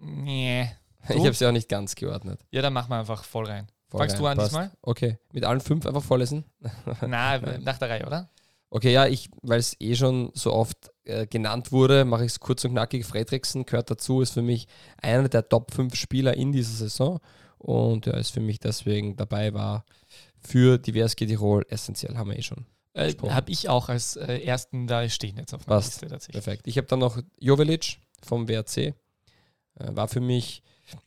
Nee. 0.00 0.70
Ich 1.08 1.20
habe 1.20 1.34
sie 1.34 1.46
auch 1.46 1.52
nicht 1.52 1.68
ganz 1.68 1.94
geordnet. 1.94 2.40
Ja, 2.50 2.62
dann 2.62 2.72
machen 2.72 2.90
wir 2.90 2.98
einfach 2.98 3.22
voll 3.22 3.46
rein. 3.46 3.68
Voll 3.90 4.00
Fangst 4.00 4.16
rein, 4.16 4.22
du 4.22 4.26
an 4.26 4.36
passt. 4.38 4.50
diesmal? 4.50 4.70
Okay, 4.82 5.18
mit 5.32 5.44
allen 5.44 5.60
fünf 5.60 5.86
einfach 5.86 6.02
vorlesen. 6.02 6.44
Na, 7.00 7.38
nach 7.38 7.78
der 7.78 7.88
Reihe, 7.88 8.04
oder? 8.04 8.28
Okay, 8.76 8.92
ja, 8.92 9.06
ich, 9.06 9.30
weil 9.40 9.58
es 9.58 9.74
eh 9.80 9.94
schon 9.94 10.30
so 10.34 10.52
oft 10.52 10.92
äh, 11.04 11.26
genannt 11.26 11.72
wurde, 11.72 12.04
mache 12.04 12.26
ich 12.26 12.32
es 12.32 12.40
kurz 12.40 12.62
und 12.62 12.72
knackig. 12.72 13.06
Fredriksen 13.06 13.64
gehört 13.64 13.90
dazu, 13.90 14.20
ist 14.20 14.34
für 14.34 14.42
mich 14.42 14.68
einer 15.00 15.30
der 15.30 15.48
Top 15.48 15.72
5 15.72 15.94
Spieler 15.94 16.36
in 16.36 16.52
dieser 16.52 16.76
Saison 16.76 17.18
und 17.56 18.04
ja, 18.04 18.12
ist 18.18 18.32
für 18.32 18.40
mich 18.40 18.60
deswegen 18.60 19.16
dabei, 19.16 19.54
war 19.54 19.86
für 20.40 20.76
die 20.76 20.92
WSG 20.92 21.24
Tirol 21.24 21.64
essentiell, 21.70 22.18
haben 22.18 22.28
wir 22.28 22.38
eh 22.38 22.42
schon. 22.42 22.66
Äh, 22.92 23.14
habe 23.30 23.50
ich 23.50 23.70
auch 23.70 23.88
als 23.88 24.16
äh, 24.16 24.40
ersten 24.40 24.86
da 24.86 25.08
stehen 25.08 25.38
jetzt 25.38 25.54
auf 25.54 25.66
meiner 25.66 25.78
Was? 25.78 25.86
Liste 25.86 26.08
tatsächlich. 26.08 26.44
Perfekt. 26.44 26.66
Ich 26.66 26.76
habe 26.76 26.86
dann 26.86 26.98
noch 26.98 27.18
Jovelic 27.40 27.96
vom 28.26 28.46
WRC. 28.46 28.76
Äh, 28.76 28.92
war 29.74 30.08
für 30.08 30.20
mich 30.20 30.62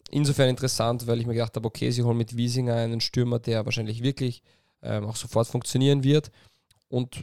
insofern 0.09 0.49
interessant, 0.49 1.05
weil 1.05 1.19
ich 1.19 1.27
mir 1.27 1.33
gedacht 1.33 1.55
habe, 1.55 1.67
okay, 1.67 1.91
sie 1.91 2.01
holen 2.01 2.17
mit 2.17 2.35
Wiesinger 2.35 2.73
einen 2.73 2.99
Stürmer, 2.99 3.37
der 3.37 3.63
wahrscheinlich 3.65 4.01
wirklich 4.01 4.41
ähm, 4.81 5.05
auch 5.05 5.15
sofort 5.15 5.47
funktionieren 5.47 6.03
wird. 6.03 6.31
Und 6.87 7.21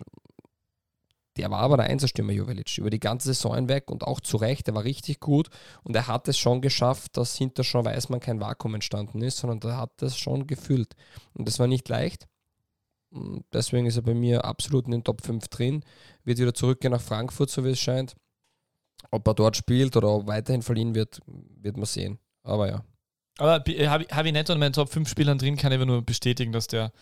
der 1.37 1.51
war 1.51 1.61
aber 1.61 1.77
der 1.77 1.87
Einserstürmer 1.87 2.33
Jovelic 2.33 2.79
über 2.79 2.91
die 2.91 3.01
ganze 3.01 3.29
Saison 3.29 3.55
hinweg 3.55 3.91
und 3.91 4.05
auch 4.05 4.21
zu 4.21 4.37
Recht, 4.37 4.67
der 4.67 4.75
war 4.75 4.85
richtig 4.85 5.21
gut 5.21 5.49
und 5.83 5.95
er 5.95 6.07
hat 6.07 6.29
es 6.29 6.39
schon 6.39 6.61
geschafft, 6.61 7.17
dass 7.17 7.37
hinter 7.37 7.63
Sean 7.63 7.85
Weißmann 7.85 8.21
kein 8.21 8.41
Vakuum 8.41 8.75
entstanden 8.75 9.23
ist, 9.23 9.39
sondern 9.39 9.61
er 9.71 9.79
hat 9.79 9.93
das 9.99 10.17
schon 10.17 10.47
gefüllt. 10.47 10.95
Und 11.35 11.47
das 11.49 11.59
war 11.59 11.67
nicht 11.67 11.89
leicht. 11.89 12.27
Deswegen 13.53 13.87
ist 13.87 13.97
er 13.97 14.03
bei 14.03 14.15
mir 14.15 14.45
absolut 14.45 14.87
in 14.87 14.93
den 14.93 15.05
Top 15.05 15.23
5 15.23 15.49
drin. 15.49 15.85
Wird 16.25 16.39
wieder 16.39 16.55
zurückgehen 16.55 16.93
nach 16.93 17.01
Frankfurt, 17.01 17.51
so 17.51 17.65
wie 17.65 17.71
es 17.71 17.81
scheint. 17.81 18.15
Ob 19.11 19.27
er 19.27 19.35
dort 19.35 19.57
spielt 19.57 19.97
oder 19.97 20.09
ob 20.09 20.27
weiterhin 20.27 20.63
verliehen 20.63 20.95
wird, 20.95 21.21
wird 21.27 21.77
man 21.77 21.87
sehen. 21.87 22.19
Aber 22.43 22.69
ja. 22.69 22.85
Aber 23.39 23.53
habe 23.53 24.07
hab 24.11 24.27
ich 24.27 24.33
nicht 24.33 24.51
unter 24.51 24.59
meinen 24.59 24.73
Top 24.73 24.91
5 24.91 25.09
Spielern 25.09 25.39
drin, 25.39 25.57
kann 25.57 25.73
ich 25.73 25.77
aber 25.77 25.87
nur 25.87 26.03
bestätigen, 26.03 26.53
dass 26.53 26.67
der 26.67 26.93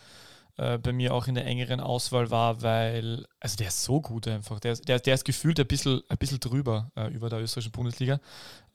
äh, 0.57 0.77
bei 0.77 0.93
mir 0.93 1.13
auch 1.13 1.27
in 1.27 1.35
der 1.35 1.45
engeren 1.45 1.79
Auswahl 1.79 2.29
war, 2.31 2.61
weil, 2.61 3.25
also 3.39 3.57
der 3.57 3.67
ist 3.67 3.83
so 3.83 4.01
gut 4.01 4.27
einfach. 4.27 4.59
Der, 4.59 4.73
ist- 4.73 4.87
der, 4.87 4.99
der 4.99 5.13
ist 5.15 5.25
gefühlt 5.25 5.59
ein 5.59 5.67
bisschen, 5.67 6.01
ein 6.09 6.17
bisschen 6.17 6.39
drüber 6.39 6.91
äh, 6.95 7.07
über 7.13 7.29
der 7.29 7.41
österreichischen 7.41 7.71
Bundesliga. 7.71 8.19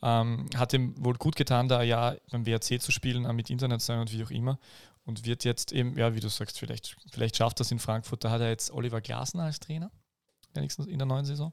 Ähm, 0.02 0.46
hat 0.56 0.72
ihm 0.72 0.94
wohl 1.02 1.14
gut 1.14 1.36
getan, 1.36 1.68
da 1.68 1.82
ja 1.82 2.14
beim 2.30 2.46
WRC 2.46 2.80
zu 2.80 2.90
spielen, 2.92 3.26
auch 3.26 3.32
mit 3.32 3.50
international 3.50 4.00
und 4.02 4.12
wie 4.12 4.24
auch 4.24 4.30
immer. 4.30 4.58
Und 5.04 5.24
wird 5.24 5.44
jetzt 5.44 5.72
eben, 5.72 5.96
ja, 5.98 6.14
wie 6.14 6.20
du 6.20 6.28
sagst, 6.28 6.58
vielleicht, 6.58 6.96
vielleicht 7.10 7.36
schafft 7.36 7.58
das 7.60 7.70
in 7.70 7.78
Frankfurt. 7.78 8.22
Da 8.24 8.30
hat 8.30 8.40
er 8.42 8.48
jetzt 8.50 8.70
Oliver 8.70 9.00
Glasner 9.00 9.44
als 9.44 9.58
Trainer 9.58 9.90
in 10.48 10.54
der, 10.54 10.62
nächsten, 10.62 10.86
in 10.88 10.98
der 10.98 11.06
neuen 11.06 11.24
Saison. 11.24 11.52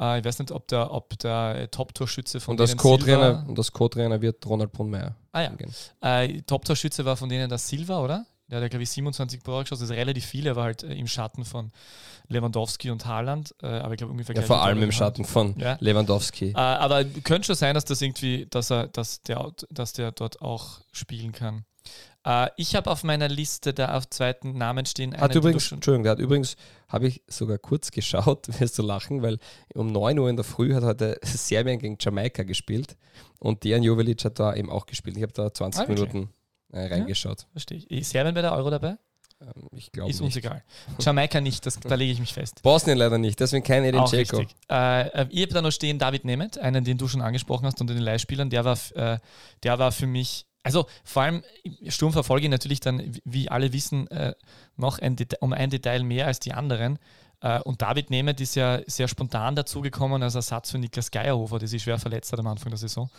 Äh, 0.00 0.18
ich 0.18 0.24
weiß 0.24 0.40
nicht, 0.40 0.50
ob 0.50 0.66
der, 0.68 0.90
ob 0.92 1.16
der 1.20 1.54
äh, 1.56 1.68
Top-Torschütze 1.68 2.40
von 2.40 2.52
Und 2.54 2.60
das 2.60 2.70
Co-Trainer 2.76 3.44
und 3.48 3.56
das 3.56 3.72
Co-Trainer 3.72 4.20
wird 4.20 4.44
Ronald 4.46 4.72
Brunmeier. 4.72 5.14
Ah 5.32 5.42
ja, 5.42 5.52
äh, 6.00 6.42
Top-Torschütze 6.42 7.04
war 7.04 7.16
von 7.16 7.28
denen 7.28 7.48
der 7.48 7.58
Silva, 7.58 8.00
oder? 8.00 8.26
Der 8.50 8.56
hat 8.58 8.62
ja, 8.62 8.68
glaube 8.68 8.82
ich, 8.82 8.90
27 8.90 9.42
Tore 9.42 9.62
geschossen. 9.62 9.82
Das 9.84 9.90
ist 9.90 9.96
relativ 9.96 10.26
viel. 10.26 10.46
Er 10.46 10.54
war 10.56 10.64
halt 10.64 10.82
äh, 10.82 10.92
im 10.94 11.06
Schatten 11.06 11.44
von 11.44 11.72
Lewandowski 12.28 12.90
und 12.90 13.06
Haaland. 13.06 13.54
Äh, 13.62 13.66
aber 13.66 13.94
ich 13.94 13.98
glaube 13.98 14.12
ungefähr 14.12 14.34
Ja, 14.36 14.42
vor 14.42 14.62
allem 14.62 14.82
im. 14.82 14.92
Schatten 14.92 15.24
von 15.24 15.54
Ja. 15.58 15.76
Lewandowski. 15.80 16.50
Äh, 16.50 16.56
aber 16.56 17.04
könnte 17.04 17.46
schon 17.46 17.56
sein, 17.56 17.74
dass 17.74 17.84
das 17.84 18.02
irgendwie, 18.02 18.46
dass 18.50 18.70
er, 18.70 18.88
dass 18.88 19.22
der, 19.22 19.50
dass 19.70 19.92
der 19.94 20.12
dort 20.12 20.42
auch 20.42 20.80
spielen 20.92 21.32
kann. 21.32 21.64
Äh, 22.26 22.48
ich 22.56 22.74
habe 22.76 22.90
auf 22.90 23.02
meiner 23.02 23.28
Liste 23.28 23.72
da 23.74 23.96
auf 23.96 24.08
zweiten 24.10 24.56
Namen 24.58 24.84
stehen. 24.86 25.16
Hat 25.16 25.34
übrigens, 25.34 25.72
Entschuldigung, 25.72 26.04
der 26.04 26.12
hat 26.12 26.18
übrigens, 26.18 26.56
habe 26.88 27.06
ich 27.08 27.22
sogar 27.28 27.58
kurz 27.58 27.90
geschaut, 27.90 28.46
wirst 28.60 28.78
du 28.78 28.82
lachen, 28.82 29.22
weil 29.22 29.38
um 29.74 29.86
9 29.90 30.18
Uhr 30.18 30.28
in 30.28 30.36
der 30.36 30.44
Früh 30.44 30.74
hat 30.74 30.82
heute 30.84 31.18
Serbien 31.22 31.78
gegen 31.78 31.96
Jamaika 32.00 32.42
gespielt 32.42 32.96
und 33.38 33.64
Dejan 33.64 33.82
Jovelic 33.82 34.24
hat 34.24 34.38
da 34.38 34.54
eben 34.54 34.70
auch 34.70 34.86
gespielt. 34.86 35.16
Ich 35.16 35.22
habe 35.22 35.32
da 35.32 35.52
20 35.52 35.80
Ah, 35.80 35.88
wirklich? 35.88 36.12
Minuten 36.12 36.32
äh, 36.74 36.86
reingeschaut. 36.86 37.46
Verstehe 37.52 37.78
ich. 37.78 37.90
Ist 37.90 38.10
Serbien 38.10 38.34
bei 38.34 38.42
der 38.42 38.52
Euro 38.52 38.70
dabei? 38.70 38.96
Ähm, 39.40 39.68
ich 39.76 39.90
glaube 39.92 40.10
Ist 40.10 40.20
uns 40.20 40.34
nicht. 40.34 40.44
egal. 40.44 40.62
Jamaika 41.00 41.40
nicht, 41.40 41.64
das, 41.66 41.78
da 41.80 41.94
lege 41.94 42.12
ich 42.12 42.20
mich 42.20 42.32
fest. 42.32 42.62
Bosnien 42.62 42.98
leider 42.98 43.18
nicht, 43.18 43.38
deswegen 43.40 43.64
kein 43.64 43.84
Edin 43.84 44.04
Dzeko. 44.04 44.42
Äh, 44.70 45.08
äh, 45.08 45.26
ich 45.30 45.42
habe 45.42 45.52
da 45.54 45.62
noch 45.62 45.70
stehen 45.72 45.98
David 45.98 46.24
Nemeth, 46.24 46.58
einen, 46.58 46.84
den 46.84 46.98
du 46.98 47.08
schon 47.08 47.20
angesprochen 47.20 47.66
hast, 47.66 47.80
unter 47.80 47.94
den 47.94 48.02
Leihspielern. 48.02 48.50
Der 48.50 48.64
war, 48.64 48.78
äh, 48.94 49.18
der 49.62 49.78
war 49.78 49.90
für 49.92 50.06
mich, 50.06 50.46
also 50.62 50.86
vor 51.04 51.22
allem 51.24 51.42
Sturm 51.88 52.12
verfolge 52.12 52.44
ich 52.46 52.50
natürlich 52.50 52.80
dann, 52.80 53.00
wie- 53.00 53.22
wie 53.24 53.48
alle 53.50 53.72
wissen, 53.72 54.06
äh, 54.08 54.34
noch 54.76 54.98
ein 54.98 55.16
Deta 55.16 55.36
um 55.40 55.52
ein 55.52 55.68
Detail 55.70 56.02
mehr 56.04 56.26
als 56.26 56.38
die 56.40 56.52
anderen. 56.52 56.98
Äh, 57.40 57.60
und 57.62 57.82
David 57.82 58.08
Nemeth 58.10 58.40
ist 58.40 58.54
ja 58.54 58.80
sehr 58.86 59.08
spontan 59.08 59.56
dazugekommen 59.56 60.22
als 60.22 60.36
Ersatz 60.36 60.70
für 60.70 60.78
Niklas 60.78 61.10
Geierhofer, 61.10 61.58
der 61.58 61.68
sich 61.68 61.82
schwer 61.82 61.98
verletzt 61.98 62.32
hat 62.32 62.38
am 62.38 62.46
Anfang 62.46 62.70
der 62.70 62.78
Saison. 62.78 63.10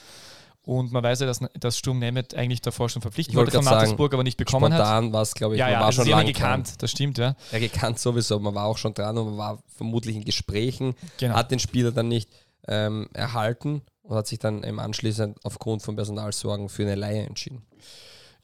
Und 0.66 0.92
man 0.92 1.04
weiß 1.04 1.20
ja, 1.20 1.28
dass, 1.28 1.40
dass 1.60 1.78
Sturm 1.78 2.00
Nemeth 2.00 2.34
eigentlich 2.34 2.60
davor 2.62 2.90
schon 2.90 3.02
verpflichtet 3.02 3.36
wurde 3.36 3.52
von 3.52 3.64
Mattersburg, 3.64 4.14
aber 4.14 4.24
nicht 4.24 4.38
bekommen 4.38 4.74
hat. 4.74 4.80
Spontan 4.80 5.14
war 5.14 5.22
es, 5.22 5.34
glaube 5.36 5.56
ich, 5.56 5.60
Ja, 5.60 5.66
man 5.66 5.74
ja, 5.74 5.80
war 5.80 5.86
das 5.88 5.96
schon 5.96 6.08
lange 6.08 6.34
gekannt, 6.34 6.74
das 6.82 6.92
stimmt, 6.92 7.20
ja. 7.20 7.36
Ja, 7.52 7.60
gekannt 7.60 8.00
sowieso, 8.00 8.40
man 8.40 8.56
war 8.56 8.66
auch 8.66 8.78
schon 8.78 8.94
dran 8.96 9.16
und 9.18 9.28
man 9.28 9.38
war 9.38 9.64
vermutlich 9.68 10.16
in 10.16 10.26
Gesprächen, 10.26 10.96
Genau. 11.20 11.36
hat 11.36 11.52
den 11.52 11.60
Spieler 11.60 11.92
dann 11.92 12.08
nicht 12.08 12.30
ähm, 12.68 13.08
erhalten 13.14 13.84
und 14.02 14.16
hat 14.18 14.26
sich 14.28 14.40
dann 14.40 14.64
im 14.64 14.80
anschließend 14.80 15.38
aufgrund 15.44 15.84
von 15.84 15.96
Personalsorgen 15.96 16.68
für 16.70 16.82
eine 16.82 16.96
Leihe 16.96 17.24
entschieden. 17.24 17.62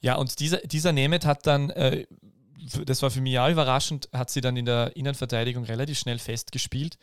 Ja, 0.00 0.14
und 0.14 0.38
dieser, 0.38 0.58
dieser 0.58 0.92
Nemeth 0.92 1.26
hat 1.26 1.46
dann, 1.46 1.70
äh, 1.70 2.06
das 2.84 3.02
war 3.02 3.10
für 3.10 3.20
mich 3.20 3.36
auch 3.38 3.48
überraschend, 3.50 4.08
hat 4.12 4.30
sie 4.30 4.40
dann 4.40 4.56
in 4.56 4.64
der 4.64 4.94
Innenverteidigung 4.96 5.64
relativ 5.64 5.98
schnell 5.98 6.18
festgespielt. 6.20 6.98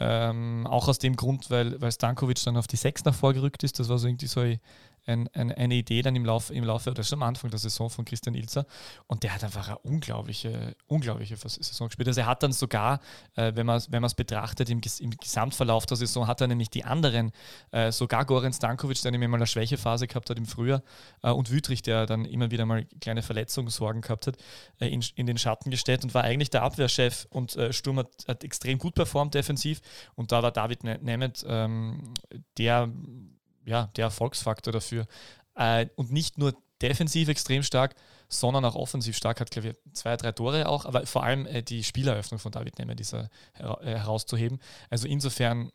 Ähm, 0.00 0.66
auch 0.66 0.88
aus 0.88 0.98
dem 0.98 1.14
Grund, 1.16 1.50
weil, 1.50 1.80
weil 1.80 1.92
Stankovic 1.92 2.42
dann 2.44 2.56
auf 2.56 2.66
die 2.66 2.76
Sechs 2.76 3.04
nach 3.04 3.14
vorgerückt 3.14 3.62
ist. 3.62 3.78
Das 3.78 3.88
war 3.88 3.98
so 3.98 4.08
irgendwie 4.08 4.26
so 4.26 4.40
ein, 4.40 4.58
ein, 5.06 5.28
eine 5.34 5.74
Idee 5.74 6.02
dann 6.02 6.16
im 6.16 6.24
Laufe, 6.24 6.54
im 6.54 6.64
Laufe, 6.64 6.90
oder 6.90 7.02
schon 7.02 7.18
am 7.22 7.28
Anfang 7.28 7.50
der 7.50 7.58
Saison 7.58 7.90
von 7.90 8.04
Christian 8.04 8.34
Ilzer. 8.34 8.66
Und 9.06 9.22
der 9.22 9.34
hat 9.34 9.44
einfach 9.44 9.68
eine 9.68 9.78
unglaubliche, 9.78 10.76
unglaubliche 10.86 11.36
Saison 11.36 11.88
gespielt. 11.88 12.08
Also 12.08 12.20
er 12.20 12.26
hat 12.26 12.42
dann 12.42 12.52
sogar, 12.52 13.00
äh, 13.36 13.52
wenn 13.54 13.66
man 13.66 14.04
es 14.04 14.14
betrachtet, 14.14 14.70
im, 14.70 14.80
im 15.00 15.10
Gesamtverlauf 15.10 15.86
der 15.86 15.96
Saison 15.96 16.26
hat 16.26 16.40
er 16.40 16.46
nämlich 16.46 16.70
die 16.70 16.84
anderen, 16.84 17.32
äh, 17.70 17.92
sogar 17.92 18.24
Goran 18.24 18.52
Stankovic, 18.52 19.00
der 19.02 19.12
nämlich 19.12 19.28
mal 19.28 19.36
eine 19.36 19.46
Schwächephase 19.46 20.06
gehabt 20.06 20.30
hat 20.30 20.38
im 20.38 20.46
Frühjahr, 20.46 20.82
äh, 21.22 21.30
und 21.30 21.50
Wütrich, 21.50 21.82
der 21.82 22.06
dann 22.06 22.24
immer 22.24 22.50
wieder 22.50 22.66
mal 22.66 22.86
kleine 23.00 23.22
Verletzungssorgen 23.22 24.02
gehabt 24.02 24.26
hat, 24.26 24.36
äh, 24.80 24.88
in, 24.88 25.04
in 25.16 25.26
den 25.26 25.38
Schatten 25.38 25.70
gestellt 25.70 26.04
und 26.04 26.14
war 26.14 26.24
eigentlich 26.24 26.50
der 26.50 26.62
Abwehrchef 26.62 27.26
und 27.30 27.56
äh, 27.56 27.72
Sturm 27.72 27.98
hat, 27.98 28.08
hat, 28.28 28.44
extrem 28.44 28.78
gut 28.78 28.94
performt 28.94 29.34
defensiv. 29.34 29.80
Und 30.14 30.32
da 30.32 30.42
war 30.42 30.52
David 30.52 30.84
ne-, 30.84 30.98
Nemeth 31.02 31.44
ähm, 31.46 32.14
der 32.58 32.90
ja, 33.64 33.90
der 33.96 34.06
Erfolgsfaktor 34.06 34.72
dafür. 34.72 35.06
Äh, 35.54 35.86
und 35.96 36.12
nicht 36.12 36.38
nur 36.38 36.54
defensiv 36.82 37.28
extrem 37.28 37.62
stark, 37.62 37.94
sondern 38.28 38.64
auch 38.64 38.74
offensiv 38.74 39.16
stark. 39.16 39.40
Hat, 39.40 39.50
glaube 39.50 39.68
ich, 39.68 39.92
zwei, 39.94 40.16
drei 40.16 40.32
Tore 40.32 40.68
auch, 40.68 40.84
aber 40.84 41.06
vor 41.06 41.22
allem 41.22 41.46
äh, 41.46 41.62
die 41.62 41.84
Spieleröffnung 41.84 42.38
von 42.38 42.52
David 42.52 42.78
Nemeth 42.78 42.98
dieser 42.98 43.30
her 43.52 43.78
äh, 43.82 43.98
herauszuheben. 43.98 44.60
Also 44.90 45.06
insofern 45.06 45.70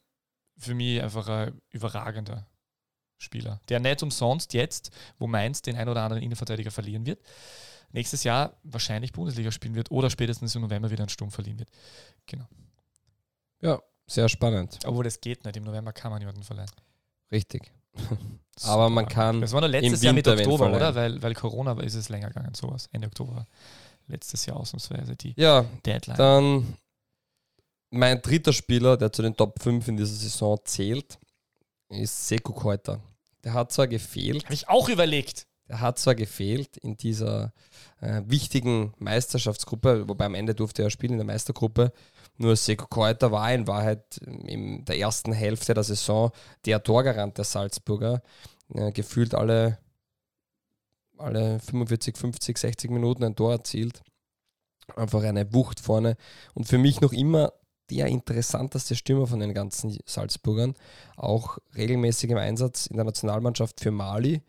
für 0.57 0.75
mich 0.75 1.01
einfach 1.01 1.27
ein 1.27 1.61
überragender 1.69 2.45
Spieler, 3.17 3.61
der 3.69 3.79
nicht 3.79 4.03
umsonst 4.03 4.53
jetzt, 4.53 4.91
wo 5.17 5.27
Mainz 5.27 5.61
den 5.61 5.75
ein 5.75 5.89
oder 5.89 6.03
anderen 6.03 6.23
Innenverteidiger 6.23 6.71
verlieren 6.71 7.05
wird, 7.05 7.19
nächstes 7.91 8.23
Jahr 8.23 8.57
wahrscheinlich 8.63 9.13
Bundesliga 9.13 9.51
spielen 9.51 9.75
wird 9.75 9.91
oder 9.91 10.09
spätestens 10.09 10.55
im 10.55 10.61
November 10.61 10.91
wieder 10.91 11.03
ein 11.03 11.09
Sturm 11.09 11.31
verliehen 11.31 11.59
wird. 11.59 11.69
Genau. 12.27 12.45
Ja, 13.61 13.81
sehr 14.07 14.29
spannend. 14.29 14.79
Obwohl 14.85 15.03
das 15.03 15.19
geht 15.19 15.43
nicht, 15.43 15.57
im 15.57 15.63
November 15.63 15.91
kann 15.91 16.11
man 16.11 16.21
jemanden 16.21 16.43
verleihen. 16.43 16.71
Richtig. 17.31 17.71
Aber 18.63 18.89
man 18.89 19.07
kann. 19.07 19.41
Das 19.41 19.53
war 19.53 19.61
noch 19.61 19.67
letztes 19.67 20.01
Jahr 20.01 20.13
mit 20.13 20.27
Oktober, 20.27 20.69
oder? 20.69 20.93
Weil, 20.93 21.21
weil 21.21 21.33
Corona 21.33 21.79
ist 21.81 21.95
es 21.95 22.09
länger 22.09 22.27
gegangen, 22.27 22.53
sowas. 22.53 22.89
Ende 22.91 23.07
Oktober. 23.07 23.47
Letztes 24.07 24.45
Jahr 24.45 24.57
ausnahmsweise 24.57 25.15
die 25.15 25.33
ja, 25.37 25.65
Deadline. 25.85 26.17
Dann 26.17 26.77
mein 27.91 28.21
dritter 28.21 28.53
Spieler, 28.53 28.97
der 28.97 29.11
zu 29.11 29.21
den 29.21 29.35
Top 29.35 29.61
5 29.61 29.87
in 29.87 29.97
dieser 29.97 30.13
Saison 30.13 30.59
zählt, 30.63 31.19
ist 31.89 32.27
Seku 32.27 32.53
Keuter. 32.53 32.99
Der 33.43 33.53
hat 33.53 33.71
zwar 33.71 33.87
gefehlt. 33.87 34.43
Habe 34.45 34.53
ich 34.53 34.67
auch 34.67 34.89
überlegt. 34.89 35.47
Der 35.67 35.81
hat 35.81 35.99
zwar 35.99 36.15
gefehlt 36.15 36.77
in 36.77 36.97
dieser 36.97 37.53
äh, 38.01 38.23
wichtigen 38.25 38.93
Meisterschaftsgruppe, 38.97 40.07
wobei 40.09 40.25
am 40.25 40.33
Ende 40.33 40.55
durfte 40.55 40.81
er 40.81 40.89
spielen 40.89 41.13
in 41.13 41.19
der 41.19 41.27
Meistergruppe. 41.27 41.93
Nur 42.41 42.55
Seko 42.55 42.87
Keuter 42.87 43.33
war 43.33 43.53
in 43.53 43.67
Wahrheit 43.67 44.17
in 44.17 44.85
der 44.85 44.97
ersten 44.97 45.33
Hälfte 45.33 45.73
der 45.73 45.83
Saison 45.83 46.31
der 46.65 46.81
Torgarant 46.81 47.37
der 47.37 47.43
Salzburger. 47.43 48.21
Gefühlt 48.93 49.35
alle, 49.35 49.77
alle 51.17 51.59
45, 51.59 52.17
50, 52.17 52.57
60 52.57 52.91
Minuten 52.91 53.25
ein 53.25 53.35
Tor 53.35 53.51
erzielt. 53.51 54.01
Einfach 54.95 55.21
eine 55.23 55.53
Wucht 55.53 55.81
vorne. 55.81 56.15
Und 56.53 56.65
für 56.65 56.77
mich 56.77 57.01
noch 57.01 57.11
immer 57.11 57.51
der 57.89 58.07
interessanteste 58.07 58.95
Stürmer 58.95 59.27
von 59.27 59.41
den 59.41 59.53
ganzen 59.53 59.97
Salzburgern. 60.05 60.75
Auch 61.17 61.57
regelmäßig 61.75 62.29
im 62.29 62.37
Einsatz 62.37 62.85
in 62.87 62.95
der 62.95 63.05
Nationalmannschaft 63.05 63.81
für 63.81 63.91
Mali 63.91 64.41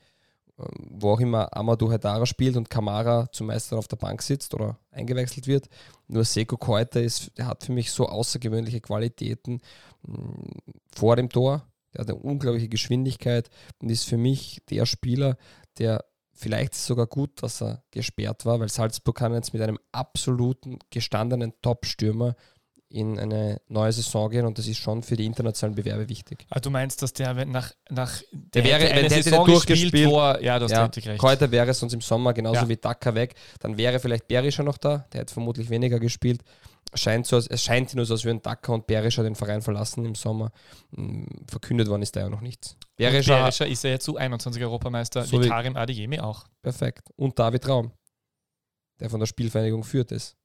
wo 0.90 1.12
auch 1.12 1.20
immer 1.20 1.54
Amadou 1.56 1.90
Haidara 1.90 2.26
spielt 2.26 2.56
und 2.56 2.70
Kamara 2.70 3.30
zumeist 3.32 3.70
dann 3.70 3.78
auf 3.78 3.88
der 3.88 3.96
Bank 3.96 4.22
sitzt 4.22 4.54
oder 4.54 4.78
eingewechselt 4.90 5.46
wird. 5.46 5.68
Nur 6.08 6.24
Seko 6.24 6.56
Koita 6.56 7.00
ist, 7.00 7.36
der 7.38 7.46
hat 7.46 7.64
für 7.64 7.72
mich 7.72 7.90
so 7.90 8.06
außergewöhnliche 8.06 8.80
Qualitäten 8.80 9.60
mm, 10.02 10.58
vor 10.94 11.16
dem 11.16 11.28
Tor. 11.28 11.66
Der 11.92 12.02
hat 12.02 12.10
eine 12.10 12.18
unglaubliche 12.18 12.68
Geschwindigkeit 12.68 13.50
und 13.80 13.90
ist 13.90 14.04
für 14.04 14.16
mich 14.16 14.62
der 14.70 14.86
Spieler, 14.86 15.36
der 15.78 16.04
vielleicht 16.32 16.74
sogar 16.74 17.06
gut, 17.06 17.42
dass 17.42 17.60
er 17.60 17.82
gesperrt 17.90 18.46
war, 18.46 18.60
weil 18.60 18.68
Salzburg 18.68 19.16
kann 19.16 19.34
jetzt 19.34 19.52
mit 19.52 19.62
einem 19.62 19.78
absoluten 19.92 20.78
gestandenen 20.90 21.52
Top-Stürmer 21.60 22.34
in 22.90 23.18
eine 23.20 23.60
neue 23.68 23.92
Saison 23.92 24.28
gehen 24.30 24.44
und 24.44 24.58
das 24.58 24.66
ist 24.66 24.78
schon 24.78 25.02
für 25.04 25.14
die 25.14 25.24
internationalen 25.24 25.76
Bewerbe 25.76 26.08
wichtig. 26.08 26.44
Also 26.50 26.62
du 26.62 26.70
meinst, 26.70 27.00
dass 27.02 27.12
der 27.12 27.32
nach, 27.46 27.72
nach 27.88 28.20
der, 28.32 28.62
der 28.62 28.64
wäre, 28.64 28.90
eine 28.90 29.02
wenn 29.02 29.22
Saison 29.22 29.46
durchgespielt, 29.46 30.08
vor, 30.08 30.42
ja, 30.42 30.58
das 30.58 30.72
ja, 30.72 30.84
recht. 30.86 31.22
Heute 31.22 31.52
wäre 31.52 31.70
es 31.70 31.78
sonst 31.78 31.92
im 31.92 32.00
Sommer 32.00 32.32
genauso 32.32 32.62
ja. 32.62 32.68
wie 32.68 32.76
Dakar 32.76 33.14
weg, 33.14 33.34
dann 33.60 33.76
wäre 33.76 34.00
vielleicht 34.00 34.26
Berischer 34.26 34.64
noch 34.64 34.76
da, 34.76 35.06
der 35.12 35.20
hätte 35.20 35.32
vermutlich 35.32 35.70
weniger 35.70 36.00
gespielt. 36.00 36.42
Scheint 36.92 37.26
so, 37.26 37.36
es 37.36 37.62
scheint 37.62 37.94
nur 37.94 38.04
so, 38.04 38.14
als 38.14 38.24
würden 38.24 38.42
Dakar 38.42 38.74
und 38.74 38.88
Berischer 38.88 39.22
den 39.22 39.36
Verein 39.36 39.62
verlassen 39.62 40.04
im 40.04 40.16
Sommer. 40.16 40.50
Hm, 40.92 41.28
verkündet 41.48 41.88
worden 41.88 42.02
ist 42.02 42.16
da 42.16 42.20
ja 42.20 42.28
noch 42.28 42.40
nichts. 42.40 42.76
Berischer, 42.96 43.38
Berischer 43.38 43.68
ist 43.68 43.84
ja 43.84 43.90
jetzt 43.90 44.04
zu 44.04 44.16
21 44.16 44.60
Europameister, 44.60 45.22
so 45.22 45.40
wie 45.40 45.46
Karim 45.46 45.76
Adeyemi 45.76 46.18
auch. 46.18 46.44
Perfekt. 46.60 47.08
Und 47.14 47.38
David 47.38 47.68
Raum, 47.68 47.92
der 48.98 49.10
von 49.10 49.20
der 49.20 49.26
Spielvereinigung 49.26 49.84
führt 49.84 50.10
ist. 50.10 50.39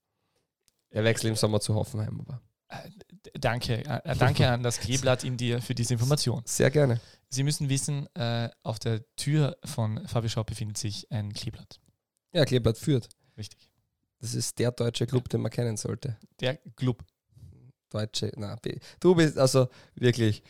Er 0.96 1.04
wechselt 1.04 1.30
im 1.30 1.36
Sommer 1.36 1.60
zu 1.60 1.76
Hoffenheim. 1.76 2.22
Aber. 2.22 2.42
Äh, 2.70 2.90
danke, 3.38 3.84
äh, 3.86 4.16
danke 4.16 4.50
an 4.50 4.64
das 4.64 4.80
Kleeblatt 4.80 5.26
in 5.26 5.36
dir 5.36 5.62
für 5.62 5.76
diese 5.76 5.94
Information. 5.94 6.42
Sehr 6.46 6.72
gerne. 6.72 7.02
Sie 7.28 7.44
müssen 7.44 7.68
wissen, 7.68 8.08
äh, 8.16 8.50
auf 8.64 8.80
der 8.80 9.02
Tür 9.18 9.58
von 9.66 10.08
Fabi 10.08 10.30
Shop 10.30 10.48
befindet 10.48 10.78
sich 10.78 11.12
ein 11.12 11.34
Kleeblatt. 11.34 11.82
Ja, 12.34 12.46
Kleeblatt 12.46 12.78
führt. 12.78 13.10
Richtig. 13.38 13.70
Das 14.22 14.34
ist 14.36 14.58
der 14.58 14.72
deutsche 14.72 15.06
Club, 15.06 15.28
den 15.28 15.42
man 15.42 15.52
kennen 15.52 15.76
sollte. 15.76 16.18
Der 16.40 16.56
Club. 16.78 17.04
Deutsche, 17.90 18.32
na, 18.38 18.58
du 19.00 19.16
bist 19.16 19.38
also 19.38 19.68
wirklich. 19.96 20.44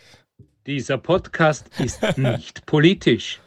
Dieser 0.67 0.99
Podcast 0.99 1.67
ist 1.79 2.17
nicht 2.17 2.65
politisch. 2.67 3.41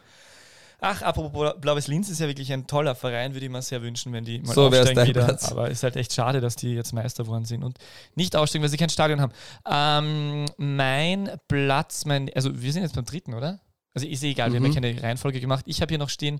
Ach, 0.81 1.01
apropos 1.01 1.53
Blaues 1.59 1.87
Linz 1.87 2.09
ist 2.09 2.19
ja 2.19 2.27
wirklich 2.27 2.51
ein 2.53 2.65
toller 2.65 2.95
Verein, 2.95 3.33
würde 3.33 3.45
ich 3.45 3.51
mir 3.51 3.61
sehr 3.61 3.81
wünschen, 3.81 4.13
wenn 4.13 4.23
die 4.23 4.39
mal 4.39 4.53
so 4.53 4.67
aufsteigen 4.67 5.07
wieder. 5.07 5.25
Platz. 5.25 5.51
Aber 5.51 5.65
es 5.65 5.79
ist 5.79 5.83
halt 5.83 5.97
echt 5.97 6.13
schade, 6.13 6.39
dass 6.39 6.55
die 6.55 6.73
jetzt 6.73 6.93
Meister 6.93 7.23
geworden 7.23 7.45
sind 7.45 7.63
und 7.63 7.77
nicht 8.15 8.35
aussteigen, 8.35 8.63
weil 8.63 8.69
sie 8.69 8.77
kein 8.77 8.89
Stadion 8.89 9.19
haben. 9.19 9.33
Ähm, 9.69 10.45
mein 10.57 11.37
Platz, 11.47 12.05
mein, 12.05 12.31
also 12.33 12.61
wir 12.61 12.71
sind 12.71 12.83
jetzt 12.83 12.95
beim 12.95 13.05
dritten, 13.05 13.33
oder? 13.33 13.59
Also 13.93 14.07
ist 14.07 14.23
eh 14.23 14.31
egal, 14.31 14.49
mhm. 14.49 14.53
wir 14.53 14.59
haben 14.59 14.65
ja 14.65 14.69
mhm. 14.69 14.85
keine 14.85 15.03
Reihenfolge 15.03 15.41
gemacht. 15.41 15.65
Ich 15.67 15.81
habe 15.81 15.89
hier 15.89 15.97
noch 15.97 16.09
stehen 16.09 16.39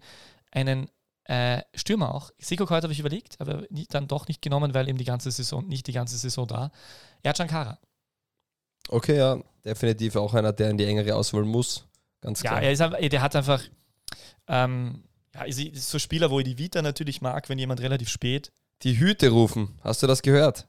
einen 0.52 0.90
äh, 1.26 1.62
Stürmer 1.76 2.16
auch. 2.16 2.32
Siko 2.40 2.70
heute 2.70 2.84
habe 2.84 2.94
ich 2.94 3.00
überlegt, 3.00 3.40
aber 3.40 3.64
nie, 3.70 3.88
dann 3.90 4.08
doch 4.08 4.28
nicht 4.28 4.42
genommen, 4.42 4.74
weil 4.74 4.88
eben 4.88 4.98
die 4.98 5.06
ganze 5.06 5.32
Saison, 5.32 5.68
nicht 5.68 5.86
die 5.88 5.94
ganze 5.94 6.18
Saison 6.18 6.48
da. 6.48 6.72
Ercan 7.24 7.48
Kara. 7.48 7.78
Okay, 8.88 9.18
ja, 9.18 9.38
definitiv 9.66 10.16
auch 10.16 10.34
einer, 10.34 10.54
der 10.54 10.70
in 10.70 10.78
die 10.78 10.86
engere 10.86 11.14
Auswahl 11.16 11.44
muss. 11.44 11.86
Ganz 12.22 12.42
klar. 12.42 12.62
Ja, 12.62 12.68
er 12.68 12.72
ist 12.72 13.14
der 13.14 13.22
hat 13.22 13.36
einfach 13.36 13.62
ähm, 14.48 15.04
ja, 15.34 15.44
ist 15.44 15.90
so 15.90 16.00
Spieler, 16.00 16.32
wo 16.32 16.40
ich 16.40 16.46
die 16.46 16.58
Vita 16.58 16.82
natürlich 16.82 17.22
mag, 17.22 17.50
wenn 17.50 17.60
jemand 17.60 17.82
relativ 17.82 18.10
spät. 18.10 18.52
Die 18.84 19.00
Hüte 19.00 19.30
rufen. 19.30 19.78
Hast 19.82 20.02
du 20.02 20.08
das 20.08 20.22
gehört? 20.22 20.68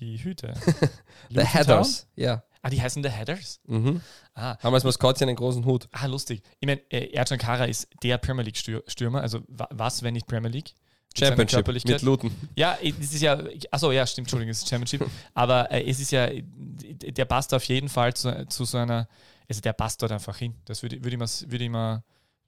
Die 0.00 0.22
Hüte. 0.22 0.54
the 1.30 1.40
Headers, 1.40 2.06
ja. 2.16 2.42
Ah, 2.62 2.70
die 2.70 2.80
heißen 2.80 3.02
The 3.02 3.08
Headers? 3.08 3.60
Mhm. 3.66 4.00
Ah. 4.34 4.56
Haben 4.58 4.74
als 4.74 4.84
Maskottchen 4.84 5.28
einen 5.28 5.36
großen 5.36 5.64
Hut. 5.64 5.88
Ah, 5.90 6.06
lustig. 6.06 6.42
Ich 6.60 6.66
meine, 6.66 6.80
äh, 6.90 7.12
Ercan 7.12 7.38
Kara 7.38 7.64
ist 7.64 7.88
der 8.02 8.18
Premier 8.18 8.44
League-Stürmer. 8.44 9.20
Also, 9.20 9.40
was, 9.48 10.02
wenn 10.02 10.14
nicht 10.14 10.26
Premier 10.28 10.50
League? 10.50 10.72
Championship 11.14 11.66
mit 11.66 12.02
Luton. 12.02 12.30
Ja, 12.54 12.78
es 12.82 13.12
ist 13.12 13.20
ja, 13.20 13.38
achso, 13.70 13.92
ja, 13.92 14.06
stimmt, 14.06 14.26
Entschuldigung, 14.26 14.50
es 14.50 14.58
ist 14.58 14.68
Championship. 14.68 15.04
Aber 15.34 15.70
äh, 15.70 15.88
es 15.88 16.00
ist 16.00 16.10
ja, 16.10 16.28
der 16.30 17.24
passt 17.26 17.52
auf 17.52 17.64
jeden 17.64 17.88
Fall 17.88 18.14
zu, 18.14 18.46
zu 18.48 18.64
so 18.64 18.78
einer, 18.78 19.08
also 19.48 19.60
der 19.60 19.74
passt 19.74 20.00
dort 20.00 20.12
einfach 20.12 20.36
hin. 20.38 20.54
Das 20.64 20.82
würde, 20.82 21.02
würde 21.04 21.10
ich, 21.10 21.18
mal, 21.18 21.28
würde 21.50 21.64
ich 21.64 21.70
mal 21.70 22.02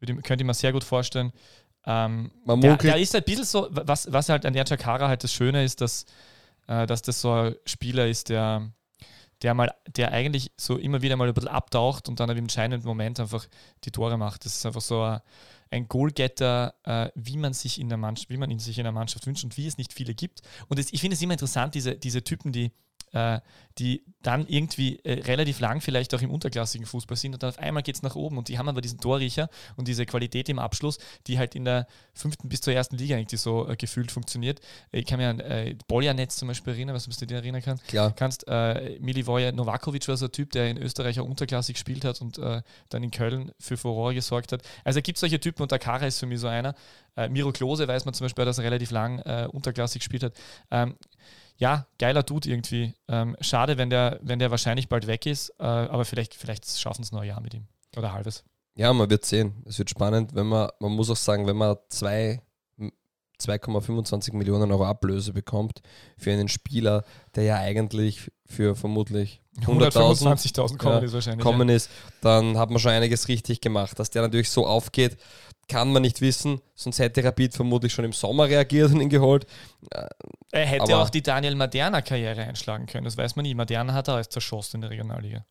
könnte 0.06 0.42
ich 0.42 0.44
mir 0.44 0.54
sehr 0.54 0.72
gut 0.72 0.84
vorstellen. 0.84 1.32
Ähm, 1.86 2.30
der, 2.46 2.76
der, 2.76 2.96
ist 2.96 3.14
halt 3.14 3.24
ein 3.24 3.30
bisschen 3.30 3.44
so, 3.44 3.68
was, 3.70 4.10
was 4.10 4.28
halt 4.28 4.46
an 4.46 4.54
der 4.54 4.64
Chakara 4.66 5.08
halt 5.08 5.22
das 5.22 5.32
Schöne 5.32 5.64
ist, 5.64 5.80
dass, 5.80 6.06
äh, 6.66 6.86
dass 6.86 7.02
das 7.02 7.20
so 7.20 7.32
ein 7.32 7.54
Spieler 7.66 8.06
ist, 8.06 8.30
der, 8.30 8.70
der 9.42 9.52
mal, 9.52 9.70
der 9.88 10.12
eigentlich 10.12 10.50
so 10.56 10.78
immer 10.78 11.02
wieder 11.02 11.16
mal 11.16 11.28
ein 11.28 11.34
bisschen 11.34 11.50
abtaucht 11.50 12.08
und 12.08 12.20
dann 12.20 12.30
im 12.30 12.38
entscheidenden 12.38 12.86
Moment 12.86 13.20
einfach 13.20 13.46
die 13.84 13.90
Tore 13.90 14.16
macht. 14.16 14.46
Das 14.46 14.56
ist 14.56 14.64
einfach 14.64 14.80
so 14.80 15.02
ein, 15.02 15.20
ein 15.70 15.88
Goalgetter, 15.88 16.74
äh, 16.84 17.10
wie 17.14 17.36
man 17.36 17.52
sich 17.52 17.78
in 17.78 17.88
der 17.88 17.98
Mannschaft, 17.98 18.30
wie 18.30 18.38
man 18.38 18.50
ihn 18.50 18.58
sich 18.58 18.78
in 18.78 18.84
der 18.84 18.92
Mannschaft 18.92 19.26
wünscht 19.26 19.44
und 19.44 19.56
wie 19.58 19.66
es 19.66 19.76
nicht 19.76 19.92
viele 19.92 20.14
gibt. 20.14 20.40
Und 20.68 20.78
das, 20.78 20.92
ich 20.92 21.00
finde 21.00 21.16
es 21.16 21.22
immer 21.22 21.34
interessant, 21.34 21.74
diese, 21.74 21.96
diese 21.96 22.24
Typen, 22.24 22.52
die 22.52 22.72
äh, 23.14 23.40
die 23.78 24.04
dann 24.22 24.46
irgendwie 24.46 24.98
äh, 25.04 25.20
relativ 25.22 25.60
lang 25.60 25.80
vielleicht 25.80 26.14
auch 26.14 26.22
im 26.22 26.30
unterklassigen 26.30 26.86
Fußball 26.86 27.16
sind 27.16 27.34
und 27.34 27.42
dann 27.42 27.50
auf 27.50 27.58
einmal 27.58 27.82
geht 27.82 27.96
es 27.96 28.02
nach 28.02 28.14
oben 28.14 28.38
und 28.38 28.48
die 28.48 28.58
haben 28.58 28.68
aber 28.68 28.80
diesen 28.80 29.00
Torriecher 29.00 29.48
und 29.76 29.88
diese 29.88 30.06
Qualität 30.06 30.48
im 30.48 30.58
Abschluss, 30.58 30.98
die 31.26 31.38
halt 31.38 31.54
in 31.54 31.64
der 31.64 31.86
fünften 32.12 32.48
bis 32.48 32.60
zur 32.60 32.72
ersten 32.72 32.96
Liga 32.96 33.16
eigentlich 33.16 33.40
so 33.40 33.68
äh, 33.68 33.76
gefühlt 33.76 34.12
funktioniert. 34.12 34.60
Ich 34.92 35.06
kann 35.06 35.18
mich 35.18 35.26
an 35.26 35.40
äh, 35.40 35.76
Boljanetz 35.88 36.36
zum 36.36 36.48
Beispiel 36.48 36.74
erinnern, 36.74 36.94
was 36.94 37.04
du 37.04 37.26
dich 37.26 37.36
erinnern 37.36 37.62
kannst. 37.62 37.86
Klar. 37.86 38.12
kannst 38.12 38.44
äh, 38.48 38.98
Milivoje 39.00 39.52
Novakovic 39.52 40.06
war 40.08 40.16
so 40.16 40.26
ein 40.26 40.32
Typ, 40.32 40.50
der 40.50 40.70
in 40.70 40.78
Österreich 40.78 41.18
auch 41.20 41.26
unterklassig 41.26 41.74
gespielt 41.74 42.04
hat 42.04 42.20
und 42.20 42.38
äh, 42.38 42.62
dann 42.88 43.02
in 43.02 43.10
Köln 43.10 43.52
für 43.58 43.76
Furore 43.76 44.14
gesorgt 44.14 44.52
hat. 44.52 44.62
Also 44.84 44.98
es 44.98 45.02
gibt 45.04 45.18
solche 45.18 45.40
Typen 45.40 45.62
und 45.62 45.72
der 45.72 45.78
Kara 45.78 46.06
ist 46.06 46.18
für 46.18 46.26
mich 46.26 46.40
so 46.40 46.48
einer. 46.48 46.74
Äh, 47.16 47.28
Miro 47.28 47.52
Klose 47.52 47.86
weiß 47.86 48.04
man 48.04 48.14
zum 48.14 48.24
Beispiel, 48.24 48.44
dass 48.44 48.58
er 48.58 48.64
relativ 48.64 48.90
lang 48.90 49.20
äh, 49.20 49.48
unterklassig 49.50 50.00
gespielt 50.00 50.24
hat. 50.24 50.32
Ähm, 50.70 50.96
ja, 51.56 51.86
geiler 51.98 52.22
Dude 52.22 52.48
irgendwie. 52.48 52.94
Ähm, 53.08 53.36
schade, 53.40 53.78
wenn 53.78 53.90
der, 53.90 54.18
wenn 54.22 54.38
der 54.38 54.50
wahrscheinlich 54.50 54.88
bald 54.88 55.06
weg 55.06 55.26
ist, 55.26 55.50
äh, 55.58 55.64
aber 55.64 56.04
vielleicht, 56.04 56.34
vielleicht 56.34 56.68
schaffen 56.78 57.02
es 57.02 57.12
noch 57.12 57.20
ein 57.20 57.28
Jahr 57.28 57.40
mit 57.40 57.54
ihm. 57.54 57.66
Oder 57.96 58.12
halbes. 58.12 58.44
Ja, 58.76 58.92
man 58.92 59.08
wird 59.08 59.24
sehen. 59.24 59.62
Es 59.66 59.78
wird 59.78 59.90
spannend, 59.90 60.34
wenn 60.34 60.46
man, 60.46 60.68
man 60.80 60.92
muss 60.92 61.10
auch 61.10 61.16
sagen, 61.16 61.46
wenn 61.46 61.56
man 61.56 61.76
zwei 61.88 62.42
2,25 63.40 64.34
Millionen 64.34 64.70
Euro 64.70 64.84
Ablöse 64.86 65.32
bekommt 65.32 65.80
für 66.16 66.32
einen 66.32 66.48
Spieler, 66.48 67.04
der 67.34 67.44
ja 67.44 67.56
eigentlich 67.56 68.30
für 68.46 68.76
vermutlich 68.76 69.40
125.000 69.60 70.78
kommen 70.78 70.94
ja, 70.94 70.98
ist 71.00 71.12
wahrscheinlich. 71.12 71.42
kommen 71.42 71.68
ist, 71.68 71.90
dann 72.20 72.58
hat 72.58 72.70
man 72.70 72.78
schon 72.78 72.92
einiges 72.92 73.28
richtig 73.28 73.60
gemacht. 73.60 73.98
Dass 73.98 74.10
der 74.10 74.22
natürlich 74.22 74.50
so 74.50 74.66
aufgeht, 74.66 75.16
kann 75.68 75.92
man 75.92 76.02
nicht 76.02 76.20
wissen, 76.20 76.60
sonst 76.74 76.98
hätte 76.98 77.24
Rapid 77.24 77.54
vermutlich 77.54 77.92
schon 77.92 78.04
im 78.04 78.12
Sommer 78.12 78.44
reagiert 78.48 78.92
und 78.92 79.00
ihn 79.00 79.08
geholt. 79.08 79.46
Er 80.54 80.66
hätte 80.66 80.82
Aber 80.84 81.02
auch 81.02 81.10
die 81.10 81.22
Daniel 81.22 81.56
Maderna-Karriere 81.56 82.42
einschlagen 82.42 82.86
können, 82.86 83.04
das 83.04 83.16
weiß 83.16 83.34
man 83.34 83.42
nie. 83.42 83.54
Maderna 83.54 83.92
hat 83.92 84.08
er 84.08 84.14
alles 84.14 84.28
zerschossen 84.28 84.76
in 84.76 84.80
der 84.82 84.90
Regionalliga. 84.90 85.44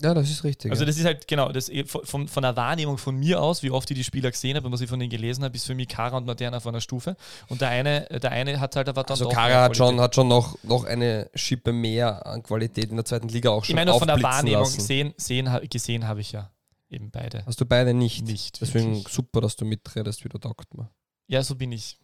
Ja, 0.00 0.14
das 0.14 0.30
ist 0.30 0.44
richtig. 0.44 0.70
Also 0.70 0.84
das 0.84 0.96
ist 0.96 1.04
halt, 1.04 1.26
genau, 1.26 1.50
das 1.50 1.70
von, 1.86 2.28
von 2.28 2.42
der 2.42 2.56
Wahrnehmung 2.56 2.98
von 2.98 3.16
mir 3.16 3.40
aus, 3.40 3.62
wie 3.62 3.70
oft 3.70 3.90
ich 3.90 3.96
die 3.96 4.04
Spieler 4.04 4.30
gesehen 4.30 4.56
habe 4.56 4.66
und 4.66 4.72
was 4.72 4.80
ich 4.80 4.88
von 4.88 4.98
denen 4.98 5.10
gelesen 5.10 5.44
habe, 5.44 5.56
ist 5.56 5.66
für 5.66 5.74
mich 5.74 5.88
Kara 5.88 6.16
und 6.16 6.26
Moderna 6.26 6.56
auf 6.58 6.66
einer 6.66 6.80
Stufe. 6.80 7.16
Und 7.48 7.60
der 7.60 7.68
eine, 7.68 8.02
der 8.06 8.30
eine 8.30 8.60
hat 8.60 8.76
halt 8.76 8.88
aber 8.88 9.02
dann 9.02 9.10
Also 9.12 9.28
Kara 9.28 9.62
hat 9.62 9.76
schon, 9.76 10.00
hat 10.00 10.14
schon 10.14 10.28
noch, 10.28 10.56
noch 10.62 10.84
eine 10.84 11.30
Schippe 11.34 11.72
mehr 11.72 12.26
an 12.26 12.42
Qualität 12.42 12.90
in 12.90 12.96
der 12.96 13.04
zweiten 13.04 13.28
Liga 13.28 13.50
auch 13.50 13.64
schon 13.64 13.72
Ich 13.72 13.76
meine, 13.76 13.96
von 13.98 14.08
der 14.08 14.22
Wahrnehmung 14.22 14.62
lassen. 14.62 14.80
sehen, 14.80 15.14
sehen, 15.16 15.48
gesehen 15.68 16.06
habe 16.06 16.20
ich 16.20 16.32
ja 16.32 16.50
eben 16.90 17.10
beide. 17.10 17.44
Hast 17.46 17.60
du 17.60 17.66
beide 17.66 17.92
nicht? 17.92 18.24
Nicht. 18.24 18.60
Deswegen 18.60 18.96
wirklich. 18.96 19.12
super, 19.12 19.40
dass 19.40 19.56
du 19.56 19.64
mitredest, 19.64 20.24
wieder 20.24 20.40
taugt 20.40 20.74
man. 20.74 20.88
Ja, 21.26 21.42
so 21.42 21.54
bin 21.54 21.72
ich. 21.72 21.98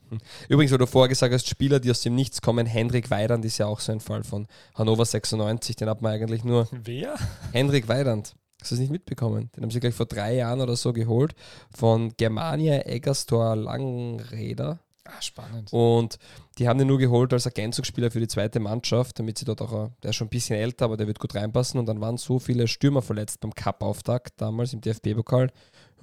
Übrigens, 0.48 0.72
weil 0.72 0.78
du 0.78 0.86
vorher 0.86 1.08
gesagt 1.08 1.32
hast, 1.32 1.48
Spieler, 1.48 1.78
die 1.78 1.90
aus 1.90 2.00
dem 2.00 2.14
Nichts 2.14 2.40
kommen, 2.40 2.66
Hendrik 2.66 3.10
Weidand 3.10 3.44
ist 3.44 3.58
ja 3.58 3.66
auch 3.66 3.80
so 3.80 3.92
ein 3.92 4.00
Fall 4.00 4.24
von 4.24 4.46
Hannover 4.74 5.04
96, 5.04 5.76
den 5.76 5.88
hat 5.88 6.02
man 6.02 6.12
eigentlich 6.12 6.42
nur. 6.42 6.68
Wer? 6.72 7.14
Hendrik 7.52 7.86
Weidand. 7.88 8.34
Hast 8.60 8.70
du 8.70 8.74
das 8.74 8.80
nicht 8.80 8.92
mitbekommen? 8.92 9.50
Den 9.56 9.62
haben 9.62 9.70
sie 9.70 9.80
gleich 9.80 9.94
vor 9.94 10.06
drei 10.06 10.34
Jahren 10.34 10.60
oder 10.60 10.76
so 10.76 10.92
geholt 10.92 11.34
von 11.74 12.12
Germania 12.16 12.86
Eggerstor 12.86 13.56
Langräder. 13.56 14.80
Ah, 15.04 15.22
spannend. 15.22 15.72
Und 15.72 16.18
die 16.58 16.68
haben 16.68 16.78
den 16.78 16.86
nur 16.86 16.98
geholt 16.98 17.32
als 17.32 17.46
Ergänzungsspieler 17.46 18.10
für 18.10 18.20
die 18.20 18.28
zweite 18.28 18.60
Mannschaft, 18.60 19.18
damit 19.18 19.38
sie 19.38 19.44
dort 19.44 19.62
auch, 19.62 19.90
der 20.02 20.10
ist 20.10 20.16
schon 20.16 20.26
ein 20.26 20.30
bisschen 20.30 20.56
älter, 20.56 20.84
aber 20.84 20.96
der 20.96 21.06
wird 21.06 21.18
gut 21.18 21.34
reinpassen. 21.34 21.80
Und 21.80 21.86
dann 21.86 22.00
waren 22.00 22.18
so 22.18 22.38
viele 22.38 22.68
Stürmer 22.68 23.02
verletzt 23.02 23.40
beim 23.40 23.54
Cup-Auftakt 23.54 24.34
damals 24.40 24.72
im 24.72 24.82
DFB-Pokal. 24.82 25.50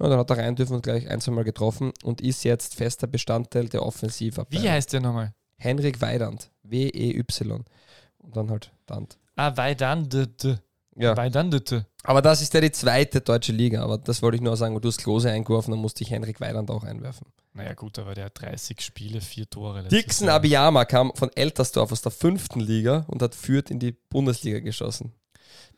Ja, 0.00 0.08
dann 0.08 0.18
hat 0.18 0.30
er 0.30 0.38
rein 0.38 0.54
dürfen 0.54 0.74
und 0.74 0.82
gleich 0.82 1.08
ein, 1.08 1.20
zwei 1.20 1.32
Mal 1.32 1.44
getroffen 1.44 1.92
und 2.02 2.20
ist 2.20 2.44
jetzt 2.44 2.74
fester 2.74 3.06
Bestandteil 3.06 3.68
der 3.68 3.82
Offensivabteilung. 3.82 4.64
Wie 4.64 4.70
heißt 4.70 4.92
der 4.92 5.00
nochmal? 5.00 5.34
Henrik 5.56 6.00
Weidand. 6.00 6.50
W-E-Y. 6.62 7.64
Und 8.18 8.36
dann 8.36 8.50
halt 8.50 8.72
Dant. 8.86 9.18
Ah, 9.36 9.56
Weidandete. 9.56 10.62
Ja. 10.96 11.16
Weidandete. 11.16 11.86
Aber 12.02 12.22
das 12.22 12.42
ist 12.42 12.54
ja 12.54 12.60
die 12.60 12.72
zweite 12.72 13.20
deutsche 13.20 13.52
Liga. 13.52 13.82
Aber 13.82 13.98
das 13.98 14.22
wollte 14.22 14.36
ich 14.36 14.42
nur 14.42 14.56
sagen, 14.56 14.80
du 14.80 14.88
hast 14.88 14.98
Klose 14.98 15.30
eingeworfen, 15.30 15.70
dann 15.72 15.80
musste 15.80 16.02
ich 16.02 16.10
Henrik 16.10 16.40
Weidand 16.40 16.70
auch 16.70 16.84
einwerfen. 16.84 17.26
Naja, 17.54 17.74
gut, 17.74 17.98
aber 17.98 18.14
der 18.14 18.26
hat 18.26 18.40
30 18.40 18.80
Spiele, 18.80 19.20
vier 19.20 19.48
Tore. 19.48 19.84
Dixon. 19.84 20.28
Abiyama 20.28 20.84
kam 20.84 21.12
von 21.14 21.30
Eltersdorf 21.34 21.90
aus 21.92 22.02
der 22.02 22.12
fünften 22.12 22.60
Liga 22.60 23.04
und 23.08 23.22
hat 23.22 23.34
Fürth 23.34 23.70
in 23.70 23.78
die 23.78 23.92
Bundesliga 23.92 24.60
geschossen. 24.60 25.12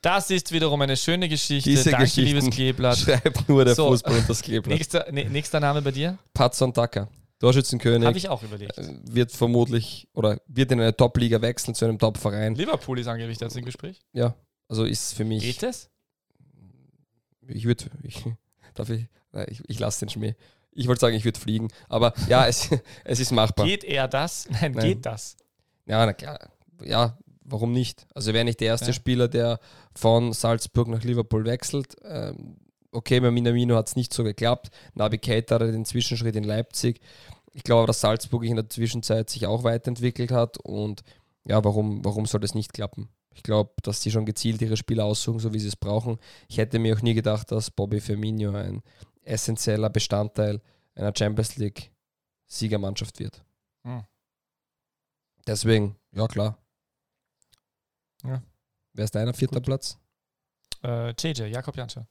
Das 0.03 0.31
ist 0.31 0.51
wiederum 0.53 0.81
eine 0.81 0.97
schöne 0.97 1.29
Geschichte. 1.29 1.69
Diese 1.69 1.91
Danke, 1.91 2.21
liebes 2.23 2.49
Kleeblatt. 2.51 2.99
Schreibt 2.99 3.49
nur 3.49 3.65
der 3.65 3.75
So. 3.75 3.89
Fußball 3.89 4.17
und 4.19 4.29
das 4.29 4.41
Kleeblatt. 4.43 4.75
Nächster, 4.79 5.13
ne, 5.13 5.25
nächster 5.29 5.61
Name 5.61 5.83
bei 5.83 5.91
dir? 5.91 6.17
Patson 6.33 6.73
Dacker, 6.73 7.09
Torschützenkönig, 7.39 8.07
Habe 8.07 8.17
ich 8.17 8.29
auch 8.29 8.43
überlegt. 8.43 8.79
äh, 8.79 8.95
wird 9.05 9.31
vermutlich 9.33 10.09
oder 10.15 10.41
wird 10.47 10.73
in 10.73 10.81
eine 10.81 10.97
Top-Liga 10.97 11.43
wechseln 11.43 11.75
zu 11.75 11.85
einem 11.85 11.99
Top-Verein. 11.99 12.55
Liverpool 12.55 12.99
ist 12.99 13.09
angeblich 13.09 13.37
das 13.39 13.55
im 13.57 13.65
Gespräch. 13.65 14.01
Ja, 14.13 14.35
also 14.69 14.85
ist 14.85 15.13
für 15.15 15.25
mich. 15.25 15.43
Geht 15.43 15.63
es? 15.63 15.91
Ich 17.49 17.65
würde, 17.65 17.85
ich, 18.03 18.25
darf 18.75 18.89
ich, 18.91 19.07
nein, 19.33 19.47
ich, 19.51 19.61
ich 19.69 19.79
lasse 19.79 20.07
den 20.07 20.09
Schmäh. 20.09 20.35
Ich 20.73 20.87
wollte 20.87 21.01
sagen, 21.01 21.17
ich 21.17 21.25
würde 21.25 21.39
fliegen, 21.39 21.69
aber 21.89 22.15
ja, 22.29 22.47
es, 22.47 22.71
es 23.05 23.21
ist 23.21 23.33
machbar. 23.33 23.67
Geht 23.67 23.85
er 23.85 24.09
das? 24.09 24.49
Nein, 24.51 24.73
Nein. 24.73 24.87
geht 24.87 25.05
das? 25.05 25.37
Ja, 25.87 26.07
na 26.07 26.13
klar. 26.13 26.39
Ja, 26.83 27.19
warum 27.51 27.73
nicht? 27.73 28.07
Also 28.15 28.33
wäre 28.33 28.45
nicht 28.45 28.61
der 28.61 28.69
erste 28.69 28.89
Ja. 28.89 28.93
Spieler, 28.93 29.29
der 29.29 29.61
von 29.95 30.33
Salzburg 30.33 30.89
nach 30.89 31.03
Liverpool 31.03 31.45
wechselt. 31.45 31.97
Ähm, 32.05 32.57
okay, 32.93 33.21
bei 33.21 33.31
Minamino 33.31 33.77
hat 33.77 33.89
es 33.89 33.97
nicht 33.97 34.13
so 34.15 34.25
geklappt. 34.25 34.71
Nabi 34.95 35.19
Keita 35.19 35.57
hatte 35.57 35.73
den 35.73 35.85
Zwischenschritt 35.85 36.37
in 36.37 36.45
Leipzig. 36.45 37.01
Ich 37.53 37.65
glaube, 37.65 37.87
dass 37.87 38.01
Salzburg 38.01 38.45
in 38.45 38.57
der 38.57 38.69
Zwischenzeit 38.69 39.29
sich 39.29 39.47
auch 39.47 39.65
weiterentwickelt 39.65 40.31
hat 40.31 40.59
und 40.59 41.03
ja, 41.45 41.63
warum, 41.65 42.05
warum 42.05 42.27
soll 42.27 42.41
das 42.41 42.55
nicht 42.55 42.73
klappen? 42.73 43.09
Ich 43.35 43.43
glaube, 43.43 43.73
dass 43.83 44.01
die 44.01 44.11
schon 44.11 44.27
gezielt 44.27 44.61
ihre 44.61 44.77
Spieler 44.77 45.05
aussuchen, 45.05 45.41
so 45.41 45.53
wie 45.55 45.59
sie 45.59 45.69
es 45.69 45.77
brauchen. 45.77 46.19
Ich 46.49 46.59
hätte 46.59 46.79
mir 46.79 46.95
auch 46.97 47.03
nie 47.03 47.15
gedacht, 47.15 47.51
dass 47.51 47.71
Bobby 47.71 48.01
Firmino 48.01 48.53
ein 48.55 48.83
essentieller 49.23 49.91
Bestandteil 49.91 50.61
einer 50.95 51.13
Champions 51.17 51.57
League 51.57 51.91
Siegermannschaft 52.47 53.19
wird. 53.19 53.43
Hm. 53.85 54.05
Deswegen, 55.47 55.97
ja 56.13 56.27
klar. 56.29 56.59
Ja. 58.25 58.43
Wer 58.93 59.05
ist 59.05 59.15
deiner 59.15 59.35
vierter 59.35 59.57
Gut. 59.57 59.65
Platz? 59.65 59.99
Äh, 60.83 61.11
JJ, 61.11 61.45
Jakob 61.45 61.77
Janscher. 61.77 62.07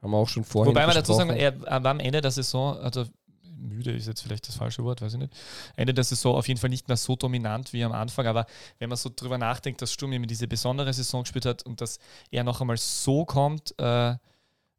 Haben 0.00 0.10
wir 0.10 0.16
auch 0.16 0.28
schon 0.28 0.44
vorhin 0.44 0.74
Wobei 0.74 0.86
man 0.86 0.94
dazu 0.94 1.12
sagen, 1.12 1.30
er 1.30 1.60
war 1.60 1.86
am 1.86 2.00
Ende 2.00 2.20
der 2.20 2.32
Saison, 2.32 2.76
also 2.78 3.06
müde 3.62 3.92
ist 3.92 4.08
jetzt 4.08 4.22
vielleicht 4.22 4.48
das 4.48 4.56
falsche 4.56 4.82
Wort, 4.82 5.00
weiß 5.00 5.14
ich 5.14 5.18
nicht. 5.18 5.32
Ende 5.76 5.94
der 5.94 6.04
Saison 6.04 6.34
auf 6.34 6.48
jeden 6.48 6.58
Fall 6.58 6.70
nicht 6.70 6.88
mehr 6.88 6.96
so 6.96 7.14
dominant 7.14 7.72
wie 7.72 7.84
am 7.84 7.92
Anfang, 7.92 8.26
aber 8.26 8.46
wenn 8.78 8.88
man 8.88 8.98
so 8.98 9.10
drüber 9.14 9.38
nachdenkt, 9.38 9.80
dass 9.80 9.92
Sturm 9.92 10.12
immer 10.12 10.26
diese 10.26 10.48
besondere 10.48 10.92
Saison 10.92 11.22
gespielt 11.22 11.46
hat 11.46 11.62
und 11.62 11.80
dass 11.80 11.98
er 12.30 12.42
noch 12.42 12.60
einmal 12.60 12.76
so 12.76 13.24
kommt, 13.24 13.78
äh, 13.78 14.16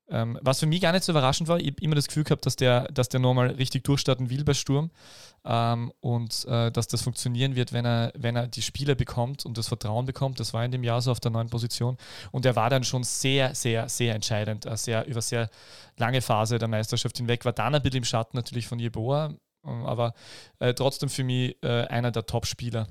ähm, 0.09 0.37
was 0.41 0.59
für 0.59 0.65
mich 0.65 0.81
gar 0.81 0.91
nicht 0.91 1.03
so 1.03 1.11
überraschend 1.13 1.47
war, 1.47 1.59
ich 1.59 1.67
habe 1.67 1.81
immer 1.81 1.95
das 1.95 2.07
Gefühl 2.07 2.25
gehabt, 2.25 2.45
dass 2.45 2.55
der, 2.55 2.91
dass 2.91 3.07
der 3.09 3.19
nochmal 3.19 3.47
richtig 3.51 3.83
durchstarten 3.85 4.29
will 4.29 4.43
bei 4.43 4.53
Sturm 4.53 4.91
ähm, 5.45 5.93
und 6.01 6.45
äh, 6.45 6.71
dass 6.71 6.87
das 6.87 7.01
funktionieren 7.01 7.55
wird, 7.55 7.71
wenn 7.71 7.85
er, 7.85 8.11
wenn 8.15 8.35
er 8.35 8.47
die 8.47 8.61
Spieler 8.61 8.95
bekommt 8.95 9.45
und 9.45 9.57
das 9.57 9.69
Vertrauen 9.69 10.05
bekommt. 10.05 10.39
Das 10.39 10.53
war 10.53 10.65
in 10.65 10.71
dem 10.71 10.83
Jahr 10.83 11.01
so 11.01 11.11
auf 11.11 11.21
der 11.21 11.31
neuen 11.31 11.49
Position 11.49 11.97
und 12.31 12.45
er 12.45 12.55
war 12.55 12.69
dann 12.69 12.83
schon 12.83 13.03
sehr, 13.03 13.55
sehr, 13.55 13.87
sehr 13.87 14.13
entscheidend, 14.13 14.65
äh, 14.65 14.75
sehr, 14.75 15.05
über 15.07 15.21
sehr 15.21 15.49
lange 15.97 16.21
Phase 16.21 16.59
der 16.59 16.67
Meisterschaft 16.67 17.17
hinweg, 17.17 17.45
war 17.45 17.53
dann 17.53 17.73
ein 17.73 17.81
bisschen 17.81 17.99
im 17.99 18.03
Schatten 18.03 18.35
natürlich 18.35 18.67
von 18.67 18.79
Jeboa, 18.79 19.33
ähm, 19.65 19.85
aber 19.85 20.13
äh, 20.59 20.73
trotzdem 20.73 21.07
für 21.07 21.23
mich 21.23 21.55
äh, 21.63 21.85
einer 21.87 22.11
der 22.11 22.25
Top-Spieler. 22.25 22.87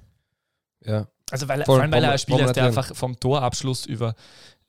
Ja. 0.85 1.09
Also 1.31 1.49
weil, 1.49 1.65
vor 1.65 1.81
allem, 1.81 1.93
weil 1.93 2.05
er 2.05 2.13
ein 2.13 2.19
Spieler 2.19 2.45
ist, 2.45 2.57
der 2.57 2.67
einfach 2.67 2.95
vom 2.95 3.19
Torabschluss 3.19 3.87
über 3.87 4.15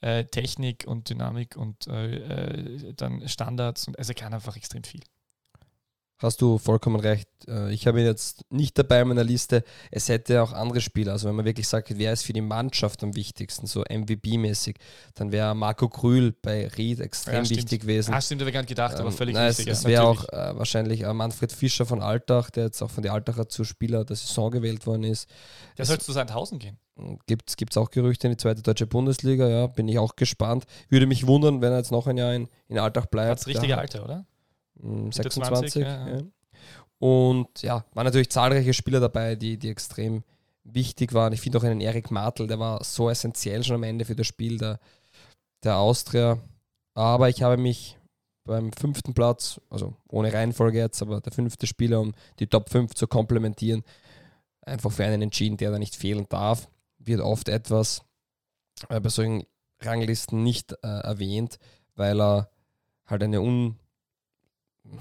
äh, 0.04 0.26
Technik 0.26 0.84
und 0.86 1.10
Dynamik 1.10 1.56
und 1.56 1.88
äh, 1.88 2.16
äh, 2.16 2.94
dann 2.94 3.28
Standards 3.28 3.88
und 3.88 3.98
also 3.98 4.12
er 4.12 4.16
kann 4.16 4.34
einfach 4.34 4.58
extrem 4.58 4.84
viel. 4.84 5.02
Hast 6.24 6.42
du 6.42 6.58
vollkommen 6.58 7.00
recht. 7.00 7.28
Äh, 7.48 7.74
Ich 7.74 7.86
habe 7.86 8.00
ihn 8.00 8.06
jetzt 8.06 8.46
nicht 8.50 8.78
dabei 8.78 9.02
in 9.02 9.10
meiner 9.10 9.24
Liste. 9.24 9.64
Es 9.92 10.08
hätte 10.10 10.42
auch 10.42 10.54
andere 10.54 10.80
Spieler. 10.82 11.12
Also 11.12 11.28
wenn 11.28 11.36
man 11.36 11.46
wirklich 11.46 11.68
sagt, 11.68 11.98
wer 11.98 12.14
ist 12.14 12.24
für 12.24 12.34
die 12.34 12.42
Mannschaft 12.42 13.04
am 13.04 13.16
wichtigsten, 13.16 13.68
so 13.68 13.84
MVP-mäßig, 13.84 14.78
dann 15.16 15.32
wäre 15.32 15.54
Marco 15.54 15.90
Krühl 15.90 16.34
bei 16.42 16.68
Ried 16.68 17.02
extrem 17.02 17.44
Ja, 17.44 17.50
wichtig 17.50 17.82
gewesen. 17.82 18.20
Stimmt, 18.22 18.42
habe 18.42 18.50
ich 18.50 18.54
gar 18.54 18.62
nicht 18.62 18.70
gedacht, 18.70 18.96
aber 18.96 19.10
Ähm, 19.10 19.16
völlig 19.16 19.36
nein, 19.36 19.50
es, 19.50 19.60
richtig. 19.60 19.74
es 19.74 19.84
ja, 19.84 19.90
wäre 19.90 20.04
auch 20.04 20.24
äh, 20.30 20.58
wahrscheinlich 20.58 21.02
äh, 21.02 21.14
Manfred 21.14 21.52
Fischer 21.52 21.86
von 21.86 22.02
Altach, 22.02 22.50
der 22.50 22.66
jetzt 22.66 22.82
auch 22.82 22.90
von 22.90 23.04
der 23.04 23.14
Altacher 23.14 23.50
zu 23.50 23.64
Spieler 23.64 24.06
der 24.06 24.16
Saison 24.16 24.50
gewählt 24.50 24.88
worden 24.88 25.04
ist. 25.04 25.30
Der 25.78 25.86
soll 25.86 26.00
zu 26.00 26.14
Sandhausen 26.14 26.58
gehen. 26.60 26.78
Gibt 27.26 27.50
es 27.50 27.78
auch 27.78 27.90
Gerüchte 27.90 28.28
in 28.28 28.34
die 28.34 28.38
zweite 28.38 28.62
deutsche 28.62 28.86
Bundesliga, 28.86 29.50
ja, 29.50 29.68
bin 29.68 29.88
ich 29.88 29.98
auch 29.98 30.16
gespannt. 30.16 30.66
Würde 30.90 31.08
mich 31.08 31.26
wundern, 31.28 31.60
wenn 31.60 31.72
er 31.72 31.80
jetzt 31.80 31.92
noch 31.92 32.08
ein 32.08 32.18
Jahr 32.18 32.34
in, 32.34 32.48
in 32.68 32.78
Altach 32.78 33.08
bleibt. 33.08 33.32
Hat 33.32 33.40
das 33.40 33.48
richtige 33.48 33.78
Alter, 33.78 34.04
oder? 34.06 34.26
Mm, 34.84 35.04
Mitte 35.06 35.16
26. 35.24 35.72
20, 35.72 35.82
ja, 35.82 36.08
ja. 36.08 36.18
ja. 36.18 36.24
Und 37.00 37.62
ja, 37.62 37.86
waren 37.94 38.06
natürlich 38.06 38.30
zahlreiche 38.30 38.74
Spieler 38.74 39.00
dabei, 39.00 39.36
die, 39.36 39.58
die 39.58 39.70
extrem 39.70 40.24
wichtig 40.64 41.14
waren. 41.14 41.34
Ich 41.34 41.42
finde 41.42 41.58
auch 41.58 41.64
einen 41.64 41.82
Erik 41.82 42.12
Martel, 42.12 42.48
der 42.48 42.60
war 42.60 42.84
so 42.84 43.10
essentiell 43.10 43.64
schon 43.64 43.76
am 43.76 43.84
Ende 43.84 44.06
für 44.06 44.16
das 44.16 44.28
Spiel 44.28 44.58
der, 44.58 44.80
der 45.64 45.78
Austria. 45.78 46.38
Aber 46.94 47.28
ich 47.30 47.44
habe 47.44 47.58
mich 47.58 47.98
beim 48.46 48.72
fünften 48.74 49.14
Platz, 49.14 49.60
also 49.70 49.96
ohne 50.08 50.34
Reihenfolge 50.34 50.78
jetzt, 50.78 51.02
aber 51.02 51.22
der 51.22 51.32
fünfte 51.32 51.68
Spieler, 51.68 52.00
um 52.00 52.14
die 52.40 52.48
Top 52.48 52.70
5 52.70 52.94
zu 52.94 53.08
komplementieren, 53.08 53.84
einfach 54.62 54.92
für 54.92 55.06
einen 55.06 55.22
entschieden, 55.22 55.58
der 55.58 55.72
da 55.72 55.80
nicht 55.80 55.96
fehlen 55.96 56.26
darf. 56.30 56.70
wird 57.00 57.22
oft 57.22 57.50
etwas 57.50 58.04
äh, 58.90 59.00
bei 59.00 59.10
solchen 59.10 59.44
Ranglisten 59.82 60.44
nicht 60.44 60.74
äh, 60.84 60.88
erwähnt, 60.88 61.60
weil 61.96 62.22
er 62.22 62.50
halt 63.06 63.24
eine 63.24 63.42
un, 63.42 63.78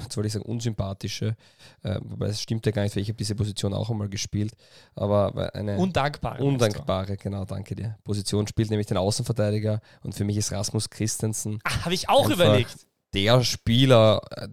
jetzt 0.01 0.17
wollte 0.17 0.27
ich 0.29 0.33
sagen, 0.33 0.45
unsympathische, 0.45 1.37
äh, 1.83 1.99
wobei 2.03 2.27
es 2.29 2.41
stimmt 2.41 2.65
ja 2.67 2.73
gar 2.73 2.83
nicht, 2.83 2.95
weil 2.97 3.03
ich 3.03 3.09
habe 3.09 3.17
diese 3.19 3.35
Position 3.35 3.75
auch 3.75 3.91
einmal 3.91 4.09
gespielt, 4.09 4.53
aber 4.95 5.55
eine 5.55 5.77
Undankbar. 5.79 6.41
undankbare, 6.41 7.17
genau, 7.17 7.45
danke 7.45 7.75
dir, 7.75 7.99
Position 8.05 8.47
spielt, 8.47 8.71
nämlich 8.71 8.87
den 8.87 8.97
Außenverteidiger 8.97 9.81
und 10.03 10.15
für 10.15 10.25
mich 10.25 10.37
ist 10.37 10.53
Rasmus 10.53 10.89
Christensen 10.91 11.59
Ah, 11.65 11.85
Habe 11.85 11.95
ich 11.95 12.09
auch 12.09 12.29
überlegt. 12.31 12.87
der 13.15 13.43
Spieler 13.43 14.21
äh, 14.31 14.49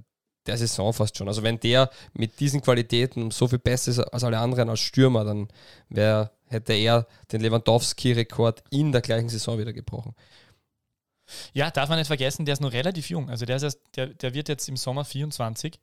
der 0.46 0.58
Saison 0.58 0.94
fast 0.94 1.16
schon. 1.16 1.28
Also 1.28 1.44
wenn 1.44 1.60
der 1.60 1.90
mit 2.14 2.40
diesen 2.40 2.62
Qualitäten 2.62 3.30
so 3.30 3.48
viel 3.48 3.60
besser 3.60 3.92
ist 3.92 4.00
als 4.00 4.24
alle 4.24 4.40
anderen 4.40 4.70
als 4.70 4.80
Stürmer, 4.80 5.24
dann 5.24 5.48
wär, 5.90 6.32
hätte 6.48 6.74
er 6.74 7.06
den 7.32 7.42
Lewandowski-Rekord 7.42 8.64
in 8.72 8.92
der 8.92 9.02
gleichen 9.02 9.30
Saison 9.30 9.60
wieder 9.60 9.74
gebrochen. 9.74 10.16
Ja, 11.54 11.72
darf 11.72 11.90
man 11.90 11.98
nicht 11.98 12.08
vergessen, 12.08 12.46
der 12.46 12.54
ist 12.54 12.62
noch 12.62 12.74
relativ 12.74 13.10
jung. 13.10 13.30
Also 13.30 13.46
der, 13.46 13.58
ist 13.58 13.64
erst, 13.64 13.80
der, 13.96 14.08
der 14.08 14.34
wird 14.34 14.50
jetzt 14.50 14.68
im 14.70 14.78
Sommer 14.78 15.06
24. 15.06 15.80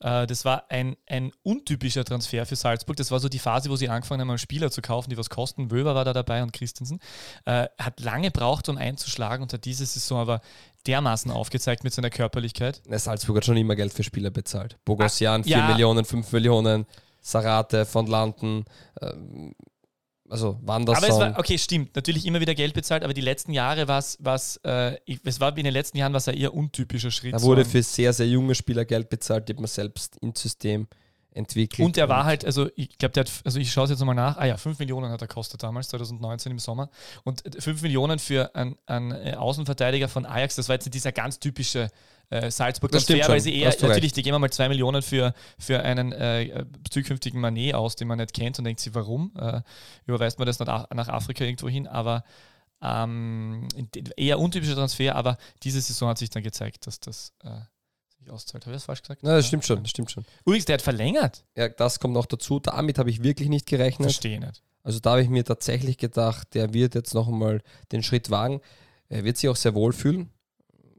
Äh, 0.00 0.26
das 0.26 0.44
war 0.44 0.64
ein, 0.70 0.96
ein 1.06 1.32
untypischer 1.42 2.04
Transfer 2.04 2.46
für 2.46 2.56
Salzburg. 2.56 2.96
Das 2.96 3.10
war 3.10 3.20
so 3.20 3.28
die 3.28 3.38
Phase, 3.38 3.70
wo 3.70 3.76
sie 3.76 3.88
angefangen 3.88 4.20
haben, 4.20 4.30
einen 4.30 4.38
Spieler 4.38 4.70
zu 4.70 4.82
kaufen, 4.82 5.10
die 5.10 5.16
was 5.16 5.30
kosten. 5.30 5.70
Wöber 5.70 5.94
war 5.94 6.04
da 6.04 6.12
dabei 6.12 6.42
und 6.42 6.52
Christensen. 6.52 7.00
Äh, 7.44 7.68
hat 7.78 8.00
lange 8.00 8.30
braucht, 8.30 8.68
um 8.68 8.76
einzuschlagen 8.76 9.42
und 9.42 9.52
hat 9.52 9.64
diese 9.64 9.86
Saison 9.86 10.18
aber 10.18 10.40
dermaßen 10.86 11.30
aufgezeigt 11.30 11.84
mit 11.84 11.94
seiner 11.94 12.10
Körperlichkeit. 12.10 12.82
Der 12.88 12.98
Salzburg 12.98 13.38
hat 13.38 13.44
schon 13.44 13.56
immer 13.56 13.74
Geld 13.74 13.92
für 13.92 14.02
Spieler 14.02 14.30
bezahlt. 14.30 14.76
Bogosian 14.84 15.44
4 15.44 15.56
ja. 15.56 15.68
Millionen, 15.68 16.04
5 16.04 16.30
Millionen, 16.32 16.86
Sarate 17.20 17.86
von 17.86 18.06
Landen, 18.06 18.66
ähm, 19.00 19.54
also 20.34 20.58
Wanderson. 20.62 21.04
Aber 21.04 21.12
es 21.12 21.20
war, 21.20 21.38
okay, 21.38 21.56
stimmt, 21.56 21.94
natürlich 21.94 22.26
immer 22.26 22.40
wieder 22.40 22.56
Geld 22.56 22.74
bezahlt, 22.74 23.04
aber 23.04 23.14
die 23.14 23.20
letzten 23.20 23.52
Jahre 23.52 23.86
war 23.86 24.00
es, 24.00 24.18
was, 24.20 24.56
äh, 24.64 24.98
es 25.24 25.38
war 25.38 25.56
in 25.56 25.62
den 25.62 25.72
letzten 25.72 25.96
Jahren 25.96 26.12
was 26.12 26.26
ein 26.26 26.36
eher 26.36 26.52
untypischer 26.52 27.12
Schritt. 27.12 27.34
da 27.34 27.42
wurde 27.42 27.64
für 27.64 27.84
sehr, 27.84 28.12
sehr 28.12 28.26
junge 28.26 28.56
Spieler 28.56 28.84
Geld 28.84 29.08
bezahlt, 29.08 29.48
die 29.48 29.52
hat 29.52 29.60
man 29.60 29.68
selbst 29.68 30.16
ins 30.16 30.42
System 30.42 30.88
entwickelt. 31.34 31.84
Und 31.84 31.98
er 31.98 32.08
war 32.08 32.24
halt, 32.24 32.44
also 32.44 32.68
ich 32.76 32.96
glaube, 32.96 33.12
der 33.12 33.24
hat, 33.24 33.32
also 33.44 33.58
ich 33.58 33.70
schaue 33.72 33.84
es 33.84 33.90
jetzt 33.90 33.98
nochmal 33.98 34.14
nach, 34.14 34.38
ah 34.38 34.46
ja, 34.46 34.56
5 34.56 34.78
Millionen 34.78 35.10
hat 35.10 35.20
er 35.20 35.28
kostet 35.28 35.62
damals, 35.62 35.88
2019 35.88 36.52
im 36.52 36.58
Sommer. 36.58 36.90
Und 37.24 37.42
5 37.58 37.82
Millionen 37.82 38.18
für 38.18 38.54
einen, 38.54 38.76
einen 38.86 39.10
äh, 39.10 39.34
Außenverteidiger 39.36 40.08
von 40.08 40.26
Ajax, 40.26 40.54
das 40.54 40.68
war 40.68 40.76
jetzt 40.76 40.86
nicht 40.86 40.94
dieser 40.94 41.12
ganz 41.12 41.40
typische 41.40 41.90
äh, 42.30 42.50
Salzburg-Transfer, 42.50 43.28
weil 43.28 43.40
sie 43.40 43.54
eher, 43.54 43.74
natürlich, 43.82 44.12
die 44.12 44.22
geben 44.22 44.40
mal 44.40 44.50
2 44.50 44.68
Millionen 44.68 45.02
für, 45.02 45.34
für 45.58 45.82
einen 45.82 46.12
äh, 46.12 46.64
zukünftigen 46.88 47.40
Manet 47.40 47.74
aus, 47.74 47.96
den 47.96 48.08
man 48.08 48.18
nicht 48.18 48.32
kennt 48.32 48.58
und 48.58 48.64
denkt 48.64 48.80
sich, 48.80 48.94
warum? 48.94 49.32
Äh, 49.36 49.60
überweist 50.06 50.38
man 50.38 50.46
das 50.46 50.58
nach, 50.60 50.88
nach 50.90 51.08
Afrika 51.08 51.44
irgendwo 51.44 51.68
hin, 51.68 51.88
aber 51.88 52.24
ähm, 52.80 53.66
eher 54.16 54.38
untypischer 54.38 54.74
Transfer, 54.74 55.16
aber 55.16 55.36
diese 55.62 55.80
Saison 55.80 56.10
hat 56.10 56.18
sich 56.18 56.30
dann 56.30 56.42
gezeigt, 56.42 56.86
dass 56.86 57.00
das 57.00 57.32
sich 58.24 58.32
auszahlt. 58.32 58.64
Habe 58.66 58.72
ich 58.74 58.76
das 58.76 58.84
falsch 58.84 59.02
gesagt? 59.02 59.20
Na, 59.22 59.36
das 59.36 59.44
Ja. 59.44 59.48
stimmt 59.48 59.64
schon, 59.64 59.82
das 59.82 59.90
stimmt 59.90 60.10
schon. 60.10 60.24
Übrigens, 60.44 60.64
der 60.66 60.74
hat 60.74 60.82
verlängert. 60.82 61.44
Ja, 61.56 61.68
das 61.68 62.00
kommt 62.00 62.14
noch 62.14 62.26
dazu. 62.26 62.60
Damit 62.60 62.98
habe 62.98 63.10
ich 63.10 63.22
wirklich 63.22 63.48
nicht 63.48 63.66
gerechnet. 63.66 64.06
Verstehe 64.06 64.40
nicht. 64.40 64.62
Also 64.82 65.00
da 65.00 65.12
habe 65.12 65.22
ich 65.22 65.28
mir 65.30 65.44
tatsächlich 65.44 65.96
gedacht, 65.98 66.54
der 66.54 66.74
wird 66.74 66.94
jetzt 66.94 67.14
noch 67.14 67.28
einmal 67.28 67.62
den 67.92 68.02
Schritt 68.02 68.30
wagen. 68.30 68.60
Er 69.08 69.24
wird 69.24 69.36
sich 69.38 69.48
auch 69.48 69.56
sehr 69.56 69.74
wohl 69.74 69.92
fühlen. 69.92 70.30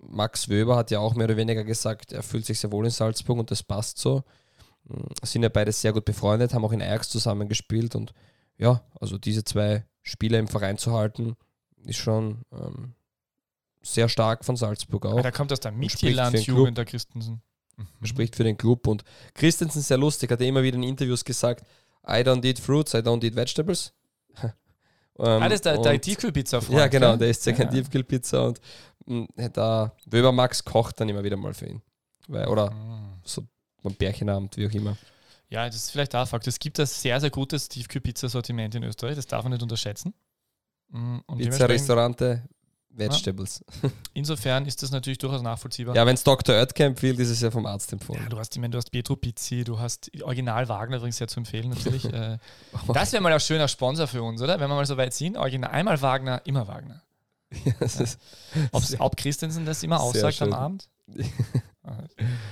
Max 0.07 0.49
Wöber 0.49 0.75
hat 0.75 0.91
ja 0.91 0.99
auch 0.99 1.15
mehr 1.15 1.25
oder 1.25 1.37
weniger 1.37 1.63
gesagt, 1.63 2.11
er 2.11 2.23
fühlt 2.23 2.45
sich 2.45 2.59
sehr 2.59 2.71
wohl 2.71 2.85
in 2.85 2.91
Salzburg 2.91 3.37
und 3.39 3.49
das 3.51 3.63
passt 3.63 3.97
so. 3.97 4.23
Mm, 4.85 5.01
Sind 5.23 5.43
ja 5.43 5.49
beide 5.49 5.71
sehr 5.71 5.93
gut 5.93 6.05
befreundet, 6.05 6.53
haben 6.53 6.63
auch 6.63 6.71
in 6.71 6.81
Ajax 6.81 7.09
zusammen 7.09 7.47
gespielt 7.49 7.95
und 7.95 8.13
ja, 8.57 8.81
also 8.99 9.17
diese 9.17 9.43
zwei 9.43 9.83
Spieler 10.03 10.37
im 10.39 10.47
Verein 10.47 10.77
zu 10.77 10.93
halten, 10.93 11.35
ist 11.85 11.97
schon 11.97 12.43
ähm, 12.53 12.93
sehr 13.85 14.09
stark 14.09 14.43
von 14.43 14.55
Salzburg 14.55 15.05
auch. 15.05 15.21
Da 15.21 15.31
kommt 15.31 15.51
aus 15.53 15.59
der. 15.59 15.71
Mittellandjugend 15.71 16.77
der 16.77 16.85
Christensen. 16.85 17.41
Mhm. 17.77 18.05
spricht 18.05 18.35
für 18.35 18.43
den 18.43 18.57
Club. 18.57 18.87
Und 18.87 19.03
Christensen 19.33 19.81
sehr 19.81 19.97
lustig, 19.97 20.31
hat 20.31 20.39
er 20.41 20.47
immer 20.47 20.63
wieder 20.63 20.77
in 20.77 20.83
Interviews 20.83 21.23
gesagt, 21.25 21.65
I 22.07 22.21
don't 22.21 22.45
eat 22.45 22.57
fruits, 22.59 22.93
I 22.93 22.97
don't 22.97 23.23
eat 23.23 23.35
vegetables. 23.35 23.93
Ähm, 25.17 25.41
Ah, 25.43 25.47
das 25.47 25.53
ist 25.55 25.65
der, 25.65 25.77
der 25.77 26.01
Tiefkühlpizza 26.01 26.59
Ja, 26.71 26.87
genau, 26.87 27.15
der 27.15 27.33
sehr 27.33 27.53
ja. 27.53 27.59
gerne 27.59 27.71
Tiefkühlpizza 27.71 28.47
und 28.47 28.59
mh, 29.05 29.47
da 29.53 29.95
Wöber 30.07 30.33
Max 30.33 30.61
kocht 30.65 30.99
dann 30.99 31.07
immer 31.07 31.23
wieder 31.23 31.37
mal 31.37 31.53
für 31.53 31.67
ihn. 31.67 31.81
Weil, 32.27 32.47
oder 32.49 32.71
Mhm. 32.71 33.13
so 33.23 33.43
beim 33.81 33.93
Bärchenabend, 33.93 34.57
wie 34.57 34.67
auch 34.67 34.71
immer. 34.73 34.97
Ja, 35.47 35.67
das 35.67 35.75
ist 35.77 35.91
vielleicht 35.91 36.13
auch 36.15 36.27
Fakt. 36.27 36.47
Es 36.47 36.59
gibt 36.59 36.77
ein 36.81 36.85
sehr, 36.85 37.21
sehr 37.21 37.29
gutes 37.29 37.69
Tiefkühlpizza-Sortiment 37.69 38.75
in 38.75 38.83
Österreich, 38.83 39.15
das 39.15 39.25
darf 39.25 39.43
man 39.43 39.53
nicht 39.53 39.63
unterschätzen. 39.63 40.13
Mhm, 40.89 41.23
Vegetables. 42.97 43.63
insofern 44.13 44.65
ist 44.65 44.81
das 44.81 44.91
natürlich 44.91 45.17
durchaus 45.17 45.41
nachvollziehbar. 45.41 45.95
Ja, 45.95 46.05
wenn 46.05 46.15
es 46.15 46.23
Dr. 46.23 46.55
Oetker 46.55 46.85
empfiehlt, 46.85 47.19
ist 47.19 47.29
es 47.29 47.41
ja 47.41 47.51
vom 47.51 47.65
Arzt 47.65 47.91
empfohlen. 47.91 48.21
Ja, 48.23 48.29
du 48.29 48.37
hast, 48.37 48.55
ich 48.55 48.61
meine, 48.61 48.71
du 48.71 48.77
hast 48.77 48.91
Pietro 48.91 49.15
Pizzi, 49.15 49.63
du 49.63 49.79
hast 49.79 50.11
Original 50.23 50.69
Wagner 50.69 50.97
übrigens 50.97 51.17
sehr 51.17 51.27
zu 51.27 51.39
empfehlen 51.39 51.69
natürlich. 51.69 52.05
Äh, 52.15 52.37
das 52.93 53.11
wäre 53.11 53.21
mal 53.21 53.33
ein 53.33 53.39
schöner 53.39 53.67
Sponsor 53.67 54.07
für 54.07 54.21
uns, 54.21 54.41
oder? 54.41 54.59
Wenn 54.59 54.69
wir 54.69 54.75
mal 54.75 54.85
so 54.85 54.95
weit 54.95 55.13
sind. 55.13 55.37
Original, 55.37 55.71
einmal 55.71 56.01
Wagner, 56.01 56.41
immer 56.45 56.67
Wagner. 56.67 57.01
das 57.79 57.99
ist, 57.99 58.19
Ob's, 58.71 58.95
ob 58.99 59.17
Christensen 59.17 59.65
das 59.65 59.83
immer 59.83 59.99
aussagt 59.99 60.41
am. 60.41 60.53
Abend? 60.53 60.87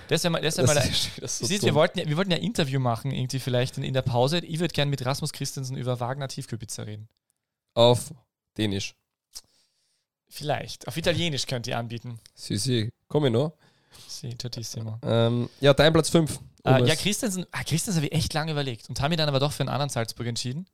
Das 0.08 0.24
mal, 0.26 0.42
das 0.42 0.56
das 0.56 0.68
mal 0.68 0.78
ist, 0.78 1.22
das 1.22 1.40
so 1.40 1.46
Siehst, 1.46 1.64
wir, 1.64 1.74
wollten 1.76 2.00
ja, 2.00 2.08
wir 2.08 2.18
wollten 2.18 2.32
ja 2.32 2.38
ein 2.38 2.44
Interview 2.44 2.80
machen, 2.80 3.12
irgendwie 3.12 3.40
vielleicht 3.40 3.78
in, 3.78 3.84
in 3.84 3.94
der 3.94 4.02
Pause. 4.02 4.40
Ich 4.40 4.60
würde 4.60 4.74
gerne 4.74 4.90
mit 4.90 5.06
Rasmus 5.06 5.32
Christensen 5.32 5.78
über 5.78 6.00
Wagner 6.00 6.28
Tiefkühlpizza 6.28 6.84
reden. 6.84 7.08
Auf 7.74 8.14
Dänisch. 8.58 8.96
Vielleicht. 10.34 10.88
Auf 10.88 10.98
Italienisch 10.98 11.46
könnt 11.46 11.68
ihr 11.68 11.78
anbieten. 11.78 12.20
Sie, 12.34 12.58
sie, 12.58 12.92
komm 13.08 13.26
ich 13.26 13.32
noch. 13.32 13.54
Sì, 14.08 14.36
certissimo. 14.36 14.98
Ähm, 15.04 15.48
ja, 15.62 15.76
dein 15.76 15.94
Platz 15.94 16.10
5. 16.10 16.40
Äh, 16.66 16.88
ja, 16.88 16.96
Christensen, 16.96 17.46
ah, 17.52 17.64
Christensen 17.64 17.98
habe 17.98 18.08
ich 18.08 18.14
echt 18.14 18.34
lange 18.34 18.52
überlegt 18.52 18.90
und 18.90 19.00
habe 19.00 19.10
mich 19.10 19.20
dann 19.20 19.30
aber 19.30 19.40
doch 19.40 19.52
für 19.52 19.62
einen 19.62 19.70
anderen 19.70 19.90
Salzburger 19.90 20.30
entschieden. 20.30 20.66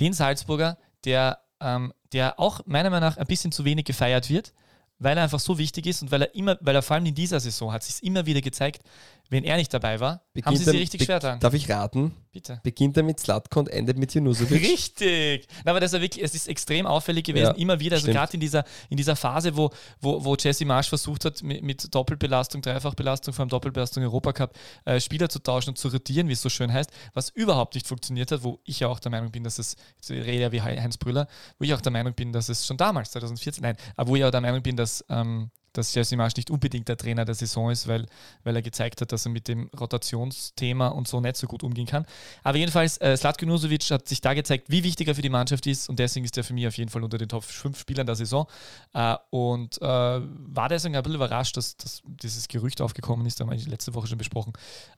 Den 0.00 0.14
Salzburger, 0.14 0.78
der, 1.04 1.40
ähm, 1.60 1.92
der 2.14 2.40
auch 2.40 2.62
meiner 2.64 2.88
Meinung 2.88 3.10
nach 3.10 3.18
ein 3.18 3.26
bisschen 3.26 3.52
zu 3.52 3.66
wenig 3.66 3.84
gefeiert 3.84 4.30
wird, 4.30 4.54
weil 4.98 5.18
er 5.18 5.24
einfach 5.24 5.40
so 5.40 5.58
wichtig 5.58 5.86
ist 5.86 6.00
und 6.00 6.10
weil 6.10 6.22
er 6.22 6.34
immer, 6.34 6.56
weil 6.62 6.74
er 6.74 6.80
vor 6.80 6.94
allem 6.94 7.04
in 7.04 7.14
dieser 7.14 7.38
Saison 7.38 7.72
hat 7.72 7.82
sich 7.82 8.02
immer 8.02 8.24
wieder 8.24 8.40
gezeigt, 8.40 8.82
wenn 9.28 9.44
er 9.44 9.56
nicht 9.56 9.72
dabei 9.72 10.00
war, 10.00 10.22
haben 10.44 10.56
sie 10.56 10.64
sich 10.64 10.80
richtig 10.80 11.04
schwer 11.04 11.16
getan. 11.18 11.40
Darf 11.40 11.54
ich 11.54 11.68
raten? 11.68 12.14
Bitte. 12.32 12.60
Beginnt 12.62 12.96
er 12.96 13.02
mit 13.02 13.18
Zlatko 13.18 13.60
und 13.60 13.68
endet 13.68 13.98
mit 13.98 14.14
Junusovic? 14.14 14.62
Richtig. 14.62 15.48
Na, 15.64 15.70
aber 15.70 15.80
das 15.80 15.92
ist 15.92 16.00
wirklich, 16.00 16.22
es 16.22 16.34
ist 16.34 16.48
extrem 16.48 16.86
auffällig 16.86 17.24
gewesen, 17.24 17.46
Ja, 17.46 17.50
immer 17.52 17.80
wieder. 17.80 17.96
Also 17.96 18.10
gerade 18.10 18.34
in 18.34 18.40
dieser, 18.40 18.64
in 18.90 18.96
dieser 18.96 19.16
Phase, 19.16 19.56
wo, 19.56 19.70
wo, 20.00 20.22
wo 20.24 20.36
Jesse 20.36 20.64
Marsch 20.64 20.88
versucht 20.88 21.24
hat, 21.24 21.42
mit, 21.42 21.62
mit 21.62 21.94
Doppelbelastung, 21.94 22.62
Dreifachbelastung, 22.62 23.32
vor 23.32 23.42
allem 23.44 23.48
Doppelbelastung 23.48 24.02
Europacup, 24.02 24.52
äh, 24.84 25.00
Spieler 25.00 25.28
zu 25.28 25.38
tauschen 25.38 25.70
und 25.70 25.78
zu 25.78 25.88
rotieren, 25.88 26.28
wie 26.28 26.34
es 26.34 26.42
so 26.42 26.48
schön 26.48 26.72
heißt, 26.72 26.90
was 27.14 27.30
überhaupt 27.30 27.74
nicht 27.74 27.86
funktioniert 27.86 28.30
hat, 28.30 28.42
wo 28.44 28.60
ich 28.64 28.80
ja 28.80 28.88
auch 28.88 29.00
der 29.00 29.10
Meinung 29.10 29.30
bin, 29.30 29.42
dass 29.42 29.58
es, 29.58 29.76
ich 30.02 30.10
rede 30.10 30.42
ja 30.42 30.52
wie 30.52 30.60
Heinz 30.60 30.98
Brüller, 30.98 31.28
wo 31.58 31.64
ich 31.64 31.72
auch 31.74 31.80
der 31.80 31.92
Meinung 31.92 32.14
bin, 32.14 32.32
dass 32.32 32.48
es 32.48 32.66
schon 32.66 32.76
damals, 32.76 33.12
2014, 33.12 33.62
nein, 33.62 33.76
aber 33.96 34.10
wo 34.10 34.16
ich 34.16 34.24
auch 34.24 34.30
der 34.30 34.42
Meinung 34.42 34.62
bin, 34.62 34.76
dass, 34.76 35.04
ähm, 35.08 35.50
dass 35.76 35.94
Jesse 35.94 36.16
Marsch 36.16 36.36
nicht 36.36 36.50
unbedingt 36.50 36.88
der 36.88 36.96
Trainer 36.96 37.24
der 37.24 37.34
Saison 37.34 37.70
ist, 37.70 37.86
weil, 37.88 38.06
weil 38.44 38.56
er 38.56 38.62
gezeigt 38.62 39.00
hat, 39.00 39.12
dass 39.12 39.26
er 39.26 39.32
mit 39.32 39.48
dem 39.48 39.70
Rotationsthema 39.78 40.88
und 40.88 41.08
so 41.08 41.20
nicht 41.20 41.36
so 41.36 41.46
gut 41.46 41.62
umgehen 41.62 41.86
kann. 41.86 42.06
Aber 42.42 42.58
jedenfalls, 42.58 42.98
äh, 42.98 43.16
Slatko 43.16 43.46
hat 43.46 44.08
sich 44.08 44.20
da 44.20 44.34
gezeigt, 44.34 44.70
wie 44.70 44.84
wichtig 44.84 45.08
er 45.08 45.14
für 45.14 45.22
die 45.22 45.28
Mannschaft 45.28 45.66
ist 45.66 45.88
und 45.88 45.98
deswegen 45.98 46.24
ist 46.24 46.36
er 46.36 46.44
für 46.44 46.54
mich 46.54 46.66
auf 46.66 46.76
jeden 46.76 46.90
Fall 46.90 47.02
unter 47.04 47.18
den 47.18 47.28
Top 47.28 47.44
5 47.44 47.78
Spielern 47.78 48.06
der 48.06 48.16
Saison. 48.16 48.46
Äh, 48.94 49.16
und 49.30 49.80
äh, 49.80 49.86
war 49.86 50.68
deswegen 50.68 50.96
ein 50.96 51.02
bisschen 51.02 51.16
überrascht, 51.16 51.56
dass, 51.56 51.76
dass 51.76 52.02
dieses 52.06 52.48
Gerücht 52.48 52.80
aufgekommen 52.80 53.26
ist, 53.26 53.40
da 53.40 53.46
haben 53.46 53.50
wir 53.50 53.66
letzte 53.68 53.94
Woche 53.94 54.06
schon 54.06 54.18
besprochen, 54.18 54.52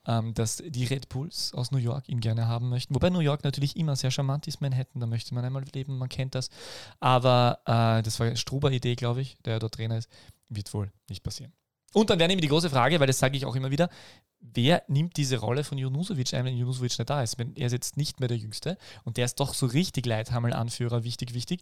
ähm, 0.07 0.33
dass 0.33 0.63
die 0.65 0.85
Red 0.85 1.09
Bulls 1.09 1.53
aus 1.53 1.71
New 1.71 1.77
York 1.77 2.07
ihn 2.09 2.19
gerne 2.19 2.47
haben 2.47 2.69
möchten. 2.69 2.95
Wobei 2.95 3.09
New 3.09 3.19
York 3.19 3.43
natürlich 3.43 3.75
immer 3.75 3.95
sehr 3.95 4.11
charmant 4.11 4.47
ist, 4.47 4.61
Manhattan, 4.61 5.01
da 5.01 5.07
möchte 5.07 5.33
man 5.33 5.45
einmal 5.45 5.63
leben, 5.73 5.97
man 5.97 6.09
kennt 6.09 6.35
das. 6.35 6.49
Aber 6.99 7.59
äh, 7.65 8.01
das 8.03 8.19
war 8.19 8.35
Struber-Idee, 8.35 8.95
glaube 8.95 9.21
ich, 9.21 9.37
der 9.45 9.59
dort 9.59 9.75
Trainer 9.75 9.97
ist. 9.97 10.09
Wird 10.49 10.73
wohl 10.73 10.91
nicht 11.09 11.23
passieren. 11.23 11.53
Und 11.93 12.09
dann 12.11 12.19
wäre 12.19 12.27
nämlich 12.27 12.43
die 12.43 12.49
große 12.49 12.69
Frage, 12.69 12.99
weil 12.99 13.07
das 13.07 13.17
sage 13.17 13.35
ich 13.35 13.45
auch 13.45 13.55
immer 13.55 13.71
wieder, 13.71 13.89
wer 14.39 14.83
nimmt 14.87 15.17
diese 15.17 15.37
Rolle 15.37 15.63
von 15.63 15.77
Junusovic 15.77 16.33
ein, 16.35 16.45
wenn 16.45 16.55
Junusovic 16.55 16.97
nicht 16.97 17.09
da 17.09 17.23
ist? 17.23 17.39
Wenn 17.39 17.55
er 17.55 17.65
ist 17.65 17.73
jetzt 17.73 17.97
nicht 17.97 18.19
mehr 18.19 18.29
der 18.29 18.37
Jüngste 18.37 18.77
und 19.03 19.17
der 19.17 19.25
ist 19.25 19.39
doch 19.39 19.55
so 19.55 19.65
richtig 19.65 20.05
Leithammel-Anführer, 20.05 21.03
wichtig, 21.03 21.33
wichtig. 21.33 21.61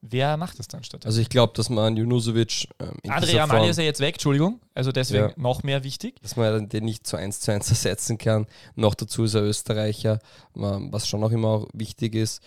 Wer 0.00 0.36
macht 0.36 0.58
das 0.58 0.66
dann 0.66 0.82
statt? 0.82 1.06
Also 1.06 1.20
ich 1.20 1.28
glaube, 1.28 1.52
dass 1.54 1.70
man 1.70 1.96
Junusovic 1.96 2.68
ähm, 2.80 2.92
in 3.04 3.10
Amalia 3.12 3.46
Form, 3.46 3.68
ist 3.68 3.76
ja 3.76 3.84
jetzt 3.84 4.00
weg, 4.00 4.14
Entschuldigung. 4.16 4.60
Also 4.74 4.90
deswegen 4.90 5.28
Ja. 5.28 5.34
noch 5.36 5.62
mehr 5.62 5.84
wichtig. 5.84 6.20
dass 6.22 6.34
man 6.36 6.68
den 6.68 6.84
nicht 6.84 7.06
zu 7.06 7.16
1 7.16 7.38
zu 7.40 7.52
1 7.52 7.70
ersetzen 7.70 8.18
kann. 8.18 8.46
Noch 8.74 8.94
dazu 8.96 9.24
ist 9.24 9.34
er 9.34 9.42
Österreicher, 9.42 10.18
ähm, 10.56 10.92
was 10.92 11.06
schon 11.06 11.22
auch 11.22 11.30
immer 11.30 11.48
auch 11.48 11.68
wichtig 11.72 12.16
ist, 12.16 12.42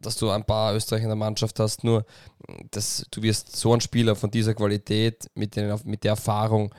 dass 0.00 0.16
du 0.16 0.30
ein 0.30 0.44
paar 0.44 0.74
Österreicher 0.74 1.04
in 1.04 1.10
der 1.10 1.16
Mannschaft 1.16 1.58
hast, 1.60 1.84
nur 1.84 2.04
dass 2.70 3.06
du 3.10 3.22
wirst 3.22 3.56
so 3.56 3.72
ein 3.72 3.80
Spieler 3.80 4.16
von 4.16 4.30
dieser 4.30 4.54
Qualität, 4.54 5.30
mit, 5.34 5.56
den, 5.56 5.78
mit 5.84 6.04
der 6.04 6.10
Erfahrung, 6.10 6.74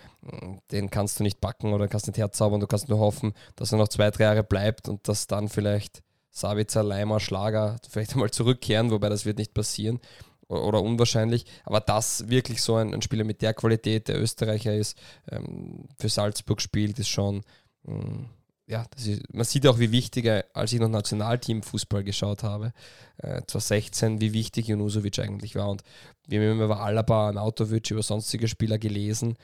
den 0.72 0.90
kannst 0.90 1.20
du 1.20 1.24
nicht 1.24 1.42
backen 1.42 1.74
oder 1.74 1.88
kannst 1.88 2.08
nicht 2.08 2.18
herzaubern, 2.18 2.60
du 2.60 2.68
kannst 2.68 2.90
nur 2.90 3.00
hoffen, 3.00 3.34
dass 3.56 3.72
er 3.72 3.78
noch 3.78 3.88
zwei, 3.88 4.12
drei 4.12 4.26
Jahre 4.26 4.44
bleibt 4.44 4.88
und 4.88 5.08
dass 5.08 5.28
dann 5.28 5.50
vielleicht 5.50 6.04
Sabitzer, 6.32 6.84
Leimer, 6.84 7.20
Schlager 7.20 7.78
vielleicht 7.90 8.12
einmal 8.14 8.32
zurückkehren, 8.32 8.92
wobei 8.92 9.10
das 9.10 9.26
wird 9.26 9.38
nicht 9.38 9.54
passieren 9.54 10.00
oder 10.48 10.82
unwahrscheinlich. 10.82 11.46
Aber 11.64 11.80
dass 11.80 12.30
wirklich 12.30 12.62
so 12.62 12.76
ein, 12.76 12.94
ein 12.94 13.02
Spieler 13.02 13.24
mit 13.24 13.42
der 13.42 13.54
Qualität, 13.54 14.08
der 14.08 14.22
Österreicher 14.22 14.74
ist, 14.74 14.98
ähm, 15.32 15.88
für 15.98 16.10
Salzburg 16.10 16.62
spielt, 16.62 17.00
ist 17.00 17.10
schon, 17.10 17.44
mh, 17.84 18.30
ja, 18.68 18.86
das 18.92 19.06
ist, 19.06 19.34
man 19.34 19.46
sieht 19.46 19.68
auch, 19.68 19.78
wie 19.78 19.92
wichtig 19.92 20.26
er, 20.26 20.46
als 20.54 20.74
ich 20.74 20.80
noch 20.80 20.90
Nationalteam-Fußball 20.90 22.04
geschaut 22.04 22.44
habe, 22.44 22.74
äh, 23.18 23.42
2016, 23.48 24.22
wie 24.22 24.34
wichtig 24.34 24.68
Junusovic 24.68 25.20
eigentlich 25.20 25.56
war. 25.56 25.70
Und 25.70 25.84
wir 26.28 26.40
haben 26.40 26.52
immer 26.54 26.66
über 26.66 26.80
Alaba, 26.80 27.32
Nautovic, 27.32 27.92
über 27.92 28.02
sonstige 28.02 28.48
Spieler 28.48 28.80
gelesen. 28.80 29.38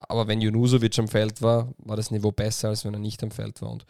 Aber 0.00 0.26
wenn 0.26 0.40
Junusovic 0.40 0.98
am 0.98 1.08
Feld 1.08 1.42
war, 1.42 1.72
war 1.78 1.96
das 1.96 2.10
Niveau 2.10 2.32
besser, 2.32 2.68
als 2.68 2.84
wenn 2.84 2.94
er 2.94 3.00
nicht 3.00 3.22
am 3.22 3.30
Feld 3.30 3.62
war. 3.62 3.70
Und 3.70 3.86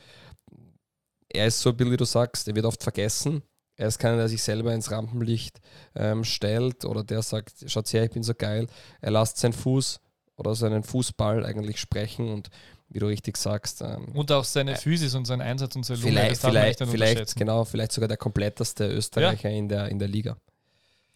er 1.29 1.47
ist 1.47 1.61
so, 1.61 1.73
Bill, 1.73 1.91
wie 1.91 1.97
du 1.97 2.05
sagst, 2.05 2.47
er 2.47 2.55
wird 2.55 2.67
oft 2.67 2.83
vergessen. 2.83 3.43
Er 3.77 3.89
ist 3.89 3.99
keiner, 3.99 4.17
der 4.17 4.29
sich 4.29 4.43
selber 4.43 4.73
ins 4.75 4.91
Rampenlicht 4.91 5.61
ähm, 5.95 6.25
stellt 6.25 6.85
oder 6.85 7.03
der 7.03 7.23
sagt, 7.23 7.65
schaut 7.67 7.93
her, 7.93 8.05
ich 8.05 8.11
bin 8.11 8.23
so 8.23 8.35
geil. 8.35 8.67
Er 9.01 9.11
lässt 9.11 9.39
seinen 9.39 9.53
Fuß 9.53 10.01
oder 10.37 10.55
seinen 10.55 10.83
Fußball 10.83 11.45
eigentlich 11.45 11.79
sprechen 11.79 12.31
und 12.31 12.49
wie 12.89 12.99
du 13.01 13.07
richtig 13.07 13.37
sagst, 13.37 13.83
ähm, 13.83 14.09
Und 14.15 14.31
auch 14.33 14.45
seine 14.45 14.77
Physis 14.77 15.15
und 15.15 15.25
sein 15.27 15.41
Einsatz 15.41 15.75
und 15.77 15.85
seine 15.85 16.01
Lunge, 16.01 16.13
vielleicht, 16.13 16.31
das 16.33 16.41
darf 16.41 16.53
man 16.53 16.63
vielleicht, 16.63 16.81
nicht 16.81 16.91
vielleicht, 16.91 17.37
genau, 17.37 17.65
vielleicht 17.65 17.93
sogar 17.93 18.09
der 18.09 18.17
kompletteste 18.17 18.87
Österreicher 18.89 19.51
in, 19.51 19.69
der, 19.69 19.89
in 19.89 19.99
der 19.99 20.09
Liga. 20.09 20.37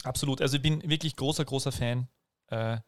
Absolut. 0.03 0.41
Also 0.41 0.57
ich 0.57 0.62
bin 0.62 0.83
wirklich 0.89 1.14
großer, 1.16 1.45
großer 1.45 1.73
Fan. 1.73 2.09
Äh, 2.49 2.79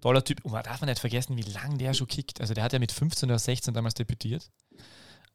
toller 0.00 0.22
Typ. 0.24 0.44
Und 0.44 0.52
man 0.52 0.62
darf 0.62 0.80
man 0.80 0.88
nicht 0.88 1.00
vergessen, 1.00 1.36
wie 1.36 1.42
lange 1.42 1.78
der 1.78 1.92
schon 1.94 2.06
kickt. 2.06 2.40
Also 2.40 2.54
der 2.54 2.62
hat 2.64 2.72
ja 2.72 2.78
mit 2.78 2.92
15 2.92 3.28
oder 3.30 3.38
16 3.38 3.74
damals 3.74 3.94
debütiert. 3.94 4.48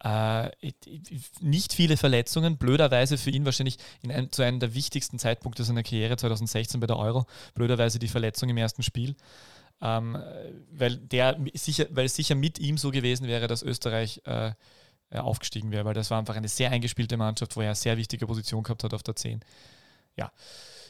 Äh, 0.04 0.50
ich- 0.60 0.76
ich- 0.86 1.32
nicht 1.42 1.74
viele 1.74 1.98
Verletzungen, 1.98 2.58
blöderweise 2.58 3.18
für 3.18 3.30
ihn 3.32 3.46
wahrscheinlich 3.46 3.78
in 4.02 4.12
einem, 4.12 4.32
zu 4.32 4.42
einem 4.44 4.60
der 4.60 4.74
wichtigsten 4.76 5.20
Zeitpunkte 5.20 5.64
seiner 5.64 5.84
Karriere 5.84 6.18
2016 6.18 6.80
bei 6.80 6.88
der 6.88 6.98
Euro, 6.98 7.26
blöderweise 7.54 7.98
die 7.98 8.08
Verletzung 8.10 8.50
im 8.50 8.58
ersten 8.58 8.84
Spiel. 8.84 9.16
Ähm, 9.82 10.18
weil 10.72 10.98
der 10.98 11.38
sicher, 11.54 11.88
weil 11.90 12.06
es 12.06 12.16
sicher 12.16 12.36
mit 12.36 12.60
ihm 12.60 12.78
so 12.78 12.92
gewesen 12.92 13.28
wäre, 13.28 13.48
dass 13.48 13.62
Österreich 13.62 14.22
äh, 14.26 14.52
äh, 15.12 15.20
aufgestiegen 15.20 15.72
wäre, 15.72 15.86
weil 15.86 15.94
das 15.94 16.10
war 16.12 16.20
einfach 16.20 16.36
eine 16.36 16.48
sehr 16.48 16.72
eingespielte 16.72 17.18
Mannschaft, 17.18 17.56
wo 17.56 17.62
er 17.62 17.68
eine 17.68 17.76
sehr 17.76 17.98
wichtige 17.98 18.26
Position 18.26 18.64
gehabt 18.64 18.84
hat 18.84 18.94
auf 18.94 19.04
der 19.04 19.16
10. 19.16 19.42
Ja. 20.16 20.32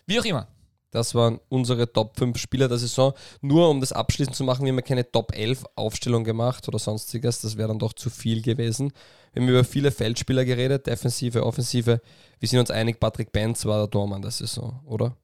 Wie 0.05 0.19
auch 0.19 0.25
immer. 0.25 0.47
Das 0.91 1.13
waren 1.13 1.41
unsere 1.49 1.91
Top 1.91 2.17
5 2.17 2.38
Spieler 2.38 2.69
der 2.69 2.77
Saison. 2.77 3.13
Nur 3.41 3.69
um 3.69 3.81
das 3.81 3.91
abschließend 3.91 4.36
zu 4.36 4.45
machen, 4.45 4.65
wir 4.65 4.71
haben 4.71 4.83
keine 4.83 5.11
Top 5.11 5.36
11 5.36 5.65
Aufstellung 5.75 6.23
gemacht 6.23 6.67
oder 6.69 6.79
sonstiges. 6.79 7.41
Das 7.41 7.57
wäre 7.57 7.67
dann 7.67 7.79
doch 7.79 7.91
zu 7.91 8.09
viel 8.09 8.41
gewesen. 8.41 8.93
Wir 9.33 9.41
haben 9.41 9.49
über 9.49 9.65
viele 9.65 9.91
Feldspieler 9.91 10.45
geredet, 10.45 10.88
Defensive, 10.88 11.45
Offensive. 11.45 11.99
Wir 12.39 12.47
sind 12.47 12.59
uns 12.59 12.71
einig, 12.71 13.01
Patrick 13.01 13.33
Benz 13.33 13.65
war 13.65 13.79
der 13.79 13.89
Tormann 13.89 14.21
der 14.21 14.31
Saison, 14.31 14.81
oder? 14.86 15.17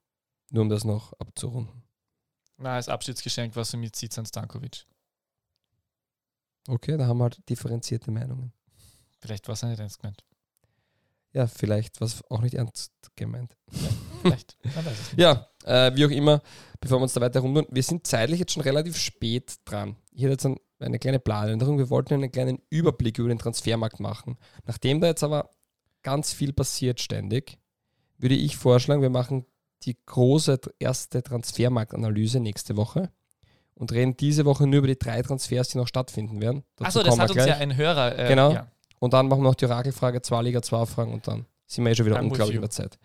Nur 0.50 0.64
um 0.64 0.70
das 0.70 0.84
noch 0.84 1.14
abzurunden. 1.14 1.81
Na, 2.62 2.76
als 2.76 2.90
Abschiedsgeschenk 2.90 3.56
war 3.56 3.66
für 3.66 3.78
mich 3.78 3.94
Zizan 3.94 4.26
Stankovic. 4.26 4.86
Okay, 6.68 6.96
da 6.96 7.08
haben 7.08 7.18
wir 7.18 7.24
halt 7.24 7.50
differenzierte 7.50 8.12
Meinungen. 8.12 8.54
Vielleicht 9.20 9.48
war 9.48 9.54
es 9.54 9.64
nicht 9.64 9.80
ernst 9.80 10.00
gemeint. 10.00 10.24
Ja, 11.34 11.48
vielleicht 11.48 12.00
war 12.02 12.08
es 12.08 12.24
auch 12.30 12.42
nicht 12.42 12.56
ernst 12.56 12.92
gemeint. 13.16 13.58
Vielleicht. 14.22 14.58
Es 14.64 14.76
nicht. 14.76 15.18
Ja, 15.18 15.48
äh, 15.64 15.96
wie 15.96 16.06
auch 16.06 16.12
immer, 16.12 16.42
bevor 16.80 17.00
wir 17.00 17.04
uns 17.04 17.14
da 17.14 17.22
weiter 17.22 17.40
rumtun, 17.40 17.66
wir 17.70 17.84
sind 17.84 18.06
zeitlich 18.06 18.40
jetzt 18.40 18.54
schon 18.54 18.64
relativ 18.64 18.98
spät 18.98 19.56
dran. 19.66 19.96
Hier 20.14 20.30
jetzt 20.30 20.46
ein, 20.46 20.60
eine 20.80 21.00
kleine 21.00 21.20
Planänderung. 21.20 21.80
Wir 21.80 21.90
wollten 21.90 22.14
einen 22.16 22.32
kleinen 22.32 22.62
Überblick 22.70 23.18
über 23.18 23.30
den 23.30 23.40
Transfermarkt 23.40 24.00
machen. 24.00 24.38
Nachdem 24.66 25.02
da 25.02 25.08
jetzt 25.08 25.24
aber 25.24 25.50
ganz 26.04 26.34
viel 26.34 26.54
passiert 26.54 27.00
ständig, 27.00 27.58
würde 28.18 28.36
ich 28.36 28.58
vorschlagen, 28.58 29.02
wir 29.02 29.10
machen 29.10 29.46
die 29.84 29.98
große 30.06 30.60
erste 30.80 31.24
Transfermarktanalyse 31.24 32.40
nächste 32.40 32.78
Woche 32.78 33.10
und 33.76 33.92
reden 33.92 34.16
diese 34.18 34.46
Woche 34.46 34.68
nur 34.68 34.80
über 34.80 34.88
die 34.88 35.00
drei 35.00 35.22
Transfers, 35.22 35.70
die 35.70 35.78
noch 35.78 35.88
stattfinden 35.88 36.42
werden. 36.42 36.64
Achso, 36.82 37.02
das 37.04 37.18
hat 37.18 37.32
uns 37.32 37.46
ja 37.46 37.56
ein 37.58 37.76
Hörer. 37.76 38.18
Äh, 38.18 38.28
Genau. 38.28 38.54
Ja, 38.54 38.68
Und 39.00 39.14
dann 39.14 39.28
machen 39.28 39.40
wir 39.42 39.50
noch 39.50 39.56
die 39.56 39.66
Orakelfrage, 39.66 40.22
zwei 40.22 40.42
Liga, 40.44 40.62
zwei 40.62 40.86
Fragen 40.86 41.14
und 41.14 41.28
dann 41.28 41.46
sind 41.66 41.86
wir 41.86 41.92
eh 41.92 41.96
schon 41.96 42.06
wieder 42.06 42.18
I'm 42.20 42.24
unglaublich 42.26 42.60
der 42.60 42.70
Zeit. 42.70 43.00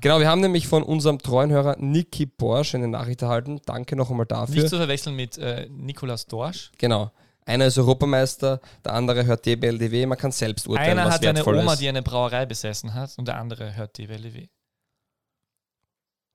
Genau, 0.00 0.18
wir 0.18 0.28
haben 0.28 0.40
nämlich 0.40 0.66
von 0.66 0.82
unserem 0.82 1.18
treuen 1.18 1.50
Hörer 1.50 1.76
Niki 1.78 2.26
Borsch 2.26 2.74
eine 2.74 2.88
Nachricht 2.88 3.22
erhalten. 3.22 3.60
Danke 3.64 3.94
noch 3.96 4.10
einmal 4.10 4.26
dafür. 4.26 4.56
Nicht 4.56 4.68
zu 4.68 4.76
verwechseln 4.76 5.14
mit 5.14 5.38
äh, 5.38 5.68
Nikolaus 5.70 6.26
Dorsch. 6.26 6.72
Genau. 6.78 7.12
Einer 7.46 7.66
ist 7.66 7.78
Europameister, 7.78 8.60
der 8.84 8.92
andere 8.92 9.24
hört 9.24 9.46
DBLDW. 9.46 10.04
Man 10.04 10.18
kann 10.18 10.32
selbst 10.32 10.68
urteilen, 10.68 10.98
Einer 10.98 11.06
was 11.08 11.14
hat 11.14 11.24
eine 11.24 11.46
Oma, 11.46 11.72
ist. 11.72 11.80
die 11.80 11.88
eine 11.88 12.02
Brauerei 12.02 12.44
besessen 12.44 12.92
hat 12.92 13.16
und 13.16 13.26
der 13.26 13.38
andere 13.38 13.74
hört 13.74 13.96
DWLW. 13.96 14.48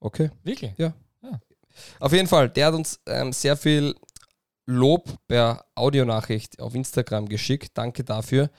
Okay. 0.03 0.29
Wirklich? 0.43 0.73
Auf 1.99 2.11
jeden 2.11 2.27
Fall, 2.27 2.49
der 2.49 2.67
hat 2.67 2.73
uns 2.73 2.99
ähm, 3.07 3.31
sehr 3.31 3.55
viel 3.55 3.95
Lob 4.65 5.17
per 5.27 5.65
Audionachricht 5.75 6.59
auf 6.59 6.75
Instagram 6.75 7.27
geschickt. 7.27 7.71
Danke 7.75 8.03
dafür. 8.03 8.49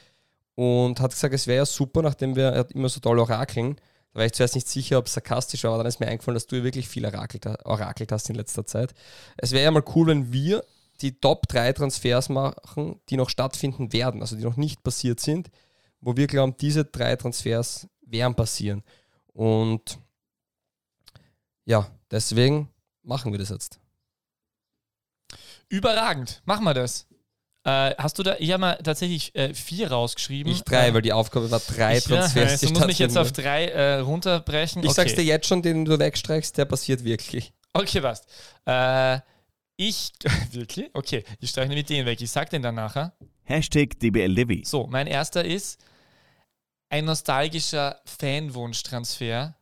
Und 0.55 1.01
hat 1.01 1.11
gesagt, 1.11 1.34
es 1.34 1.47
wäre 1.47 1.59
ja 1.59 1.66
super, 1.66 2.03
nachdem 2.03 2.34
wir 2.34 2.47
er 2.47 2.61
hat 2.61 2.72
immer 2.72 2.88
so 2.88 3.01
toll 3.01 3.18
orakeln. 3.18 3.76
Da 4.12 4.20
war 4.20 4.26
ich 4.26 4.32
zuerst 4.32 4.55
nicht 4.55 4.68
sicher, 4.68 4.99
ob 4.99 5.07
es 5.07 5.12
sarkastisch 5.12 5.64
war, 5.64 5.72
aber 5.72 5.82
dann 5.82 5.88
ist 5.88 6.01
mir 6.01 6.07
eingefallen, 6.07 6.34
dass 6.34 6.47
du 6.47 6.57
ja 6.57 6.64
wirklich 6.64 6.88
viel 6.88 7.05
orakelt, 7.05 7.47
orakelt 7.64 8.12
hast 8.12 8.30
in 8.30 8.36
letzter 8.36 8.64
Zeit. 8.64 8.95
Es 9.36 9.53
wäre 9.53 9.64
ja 9.64 9.70
mal 9.70 9.84
cool, 9.95 10.07
wenn 10.07 10.32
wir 10.32 10.64
die 11.01 11.18
Top 11.20 11.49
3 11.49 11.72
Transfers 11.72 12.28
machen, 12.28 13.01
die 13.11 13.16
noch 13.16 13.28
stattfinden 13.28 13.92
werden, 13.92 14.22
also 14.22 14.36
die 14.36 14.45
noch 14.45 14.57
nicht 14.57 14.82
passiert 14.82 15.20
sind, 15.20 15.51
wo 16.01 16.16
wir 16.16 16.26
glauben, 16.26 16.57
diese 16.61 16.84
drei 16.84 17.16
Transfers 17.16 17.88
werden 18.07 18.34
passieren. 18.34 18.82
Und 19.32 19.99
ja, 21.64 21.90
deswegen 22.10 22.68
machen 23.02 23.32
wir 23.32 23.38
das 23.38 23.50
jetzt. 23.50 23.80
Überragend. 25.68 26.42
Machen 26.44 26.64
wir 26.64 26.74
das. 26.74 27.06
Äh, 27.66 27.94
hast 27.96 28.18
du 28.18 28.22
da, 28.22 28.36
ich 28.38 28.50
habe 28.50 28.60
mal 28.60 28.76
tatsächlich 28.76 29.34
äh, 29.34 29.54
vier 29.54 29.90
rausgeschrieben. 29.90 30.52
Ich 30.52 30.62
drei, 30.64 30.88
äh, 30.88 30.94
weil 30.94 31.00
die 31.00 31.14
Aufgabe 31.14 31.50
war 31.50 31.60
drei 31.60 31.96
ich, 31.96 32.06
ja, 32.06 32.18
Transfers. 32.18 32.60
die 32.60 32.66
du 32.66 32.72
musst 32.74 32.86
mich 32.86 32.98
jetzt 32.98 33.16
auf 33.16 33.32
drei 33.32 33.68
äh, 33.68 33.98
runterbrechen. 34.00 34.82
Ich 34.82 34.90
okay. 34.90 34.94
sag's 34.94 35.14
dir 35.14 35.24
jetzt 35.24 35.46
schon, 35.46 35.62
den 35.62 35.86
du 35.86 35.98
wegstreichst, 35.98 36.58
der 36.58 36.66
passiert 36.66 37.04
wirklich. 37.04 37.54
Okay, 37.72 38.02
passt. 38.02 38.26
Äh, 38.66 39.20
ich, 39.76 40.12
wirklich? 40.52 40.90
Okay, 40.92 41.24
ich 41.40 41.50
streiche 41.50 41.68
nämlich 41.68 41.86
den 41.86 42.04
weg. 42.04 42.20
Ich 42.20 42.30
sag 42.30 42.50
den 42.50 42.62
dann 42.62 42.74
nachher. 42.74 43.14
Hashtag 43.44 43.98
DBLDW. 43.98 44.62
So, 44.64 44.86
mein 44.86 45.06
erster 45.06 45.44
ist 45.44 45.80
ein 46.90 47.06
nostalgischer 47.06 48.00
Fanwunsch-Transfer. 48.04 49.54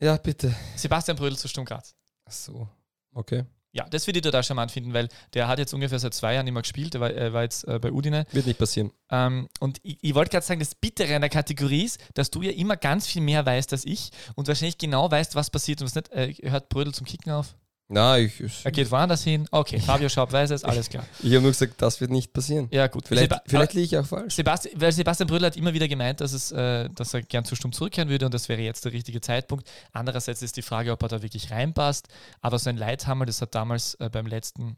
Ja, 0.00 0.16
bitte. 0.16 0.54
Sebastian 0.76 1.16
Brödel 1.16 1.36
zu 1.36 1.48
Sturm 1.48 1.64
Graz. 1.64 1.94
Ach 2.24 2.32
so. 2.32 2.68
Okay. 3.12 3.44
Ja, 3.72 3.86
das 3.88 4.06
würde 4.06 4.18
ich 4.18 4.22
total 4.22 4.42
charmant 4.42 4.70
finden, 4.72 4.94
weil 4.94 5.08
der 5.34 5.46
hat 5.46 5.58
jetzt 5.58 5.74
ungefähr 5.74 5.98
seit 5.98 6.14
zwei 6.14 6.34
Jahren 6.34 6.44
nicht 6.44 6.54
mehr 6.54 6.62
gespielt. 6.62 6.94
Der 6.94 7.00
war, 7.00 7.10
er 7.10 7.32
war 7.32 7.42
jetzt 7.42 7.64
äh, 7.68 7.78
bei 7.78 7.92
Udine. 7.92 8.26
Wird 8.32 8.46
nicht 8.46 8.58
passieren. 8.58 8.92
Ähm, 9.10 9.48
und 9.60 9.78
ich, 9.82 9.98
ich 10.00 10.14
wollte 10.14 10.30
gerade 10.30 10.46
sagen, 10.46 10.60
das 10.60 10.74
Bittere 10.74 11.14
an 11.14 11.20
der 11.20 11.30
Kategorie 11.30 11.84
ist, 11.84 12.00
dass 12.14 12.30
du 12.30 12.42
ja 12.42 12.50
immer 12.52 12.76
ganz 12.76 13.06
viel 13.06 13.20
mehr 13.22 13.44
weißt 13.44 13.72
als 13.72 13.84
ich 13.84 14.10
und 14.36 14.48
wahrscheinlich 14.48 14.78
genau 14.78 15.10
weißt, 15.10 15.34
was 15.34 15.50
passiert 15.50 15.80
und 15.82 15.86
was 15.86 15.94
nicht. 15.94 16.10
Äh, 16.10 16.34
hört 16.50 16.70
Brödel 16.70 16.94
zum 16.94 17.06
Kicken 17.06 17.30
auf? 17.30 17.56
Na, 17.90 18.18
ich, 18.18 18.38
ich, 18.40 18.66
Er 18.66 18.70
geht 18.70 18.90
woanders 18.90 19.24
hin? 19.24 19.48
Okay, 19.50 19.80
Fabio 19.80 20.10
Schaub 20.10 20.30
weiß 20.30 20.50
es, 20.50 20.62
alles 20.62 20.90
klar. 20.90 21.06
ich 21.20 21.30
habe 21.32 21.40
nur 21.40 21.52
gesagt, 21.52 21.80
das 21.80 21.98
wird 22.02 22.10
nicht 22.10 22.34
passieren. 22.34 22.68
Ja, 22.70 22.86
gut. 22.86 23.08
Vielleicht, 23.08 23.30
Seba- 23.32 23.42
vielleicht 23.46 23.72
liege 23.72 23.84
ich 23.86 23.96
auch 23.96 24.04
falsch. 24.04 24.34
Sebastian, 24.34 24.78
weil 24.78 24.92
Sebastian 24.92 25.26
Brödel 25.26 25.46
hat 25.46 25.56
immer 25.56 25.72
wieder 25.72 25.88
gemeint, 25.88 26.20
dass, 26.20 26.34
es, 26.34 26.52
äh, 26.52 26.90
dass 26.90 27.14
er 27.14 27.22
gern 27.22 27.46
zu 27.46 27.56
Sturm 27.56 27.72
zurückkehren 27.72 28.10
würde 28.10 28.26
und 28.26 28.34
das 28.34 28.50
wäre 28.50 28.60
jetzt 28.60 28.84
der 28.84 28.92
richtige 28.92 29.22
Zeitpunkt. 29.22 29.70
Andererseits 29.92 30.42
ist 30.42 30.58
die 30.58 30.62
Frage, 30.62 30.92
ob 30.92 31.02
er 31.02 31.08
da 31.08 31.22
wirklich 31.22 31.50
reinpasst. 31.50 32.08
Aber 32.42 32.58
so 32.58 32.68
ein 32.68 32.76
Leithammer, 32.76 33.24
das 33.24 33.40
hat 33.40 33.54
damals 33.54 33.94
äh, 33.94 34.10
beim 34.10 34.26
letzten 34.26 34.76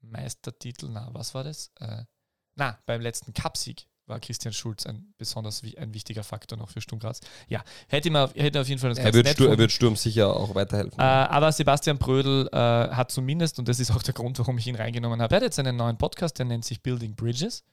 Meistertitel, 0.00 0.88
na, 0.90 1.08
was 1.12 1.34
war 1.34 1.44
das? 1.44 1.70
Äh, 1.78 2.04
na, 2.56 2.78
beim 2.86 3.00
letzten 3.00 3.32
Cupsieg 3.34 3.86
war 4.10 4.20
Christian 4.20 4.52
Schulz 4.52 4.84
ein 4.84 5.14
besonders 5.16 5.62
ein 5.78 5.94
wichtiger 5.94 6.22
Faktor 6.22 6.58
noch 6.58 6.68
für 6.68 6.82
Sturm 6.82 6.98
Graz. 6.98 7.20
Ja, 7.48 7.62
hätte 7.88 8.10
auf, 8.20 8.34
hätte 8.34 8.60
auf 8.60 8.68
jeden 8.68 8.80
Fall 8.80 8.90
das 8.90 8.98
Er 8.98 9.14
wird, 9.14 9.24
nett 9.24 9.36
Stur, 9.36 9.48
er 9.48 9.56
wird 9.56 9.72
Sturm 9.72 9.96
sicher 9.96 10.36
auch 10.36 10.54
weiterhelfen. 10.54 10.98
Äh, 10.98 11.02
aber 11.02 11.50
Sebastian 11.52 11.96
Brödel 11.96 12.48
äh, 12.52 12.56
hat 12.56 13.10
zumindest, 13.10 13.58
und 13.58 13.68
das 13.68 13.80
ist 13.80 13.90
auch 13.90 14.02
der 14.02 14.12
Grund, 14.12 14.38
warum 14.38 14.58
ich 14.58 14.66
ihn 14.66 14.76
reingenommen 14.76 15.22
habe, 15.22 15.34
er 15.34 15.36
hat 15.36 15.44
jetzt 15.44 15.58
einen 15.58 15.76
neuen 15.76 15.96
Podcast, 15.96 16.38
der 16.38 16.46
nennt 16.46 16.64
sich 16.64 16.82
Building 16.82 17.14
Bridges. 17.14 17.64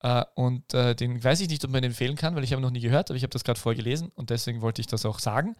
Äh, 0.00 0.24
und 0.34 0.74
äh, 0.74 0.94
den 0.94 1.22
weiß 1.22 1.40
ich 1.40 1.48
nicht, 1.48 1.64
ob 1.64 1.70
man 1.70 1.82
den 1.82 1.92
empfehlen 1.92 2.16
kann, 2.16 2.34
weil 2.34 2.44
ich 2.44 2.52
habe 2.52 2.60
ihn 2.60 2.64
noch 2.64 2.70
nie 2.70 2.80
gehört, 2.80 3.10
aber 3.10 3.16
ich 3.16 3.22
habe 3.22 3.32
das 3.32 3.44
gerade 3.44 3.58
vorgelesen 3.58 4.10
und 4.14 4.30
deswegen 4.30 4.60
wollte 4.60 4.80
ich 4.80 4.86
das 4.86 5.06
auch 5.06 5.18
sagen. 5.18 5.56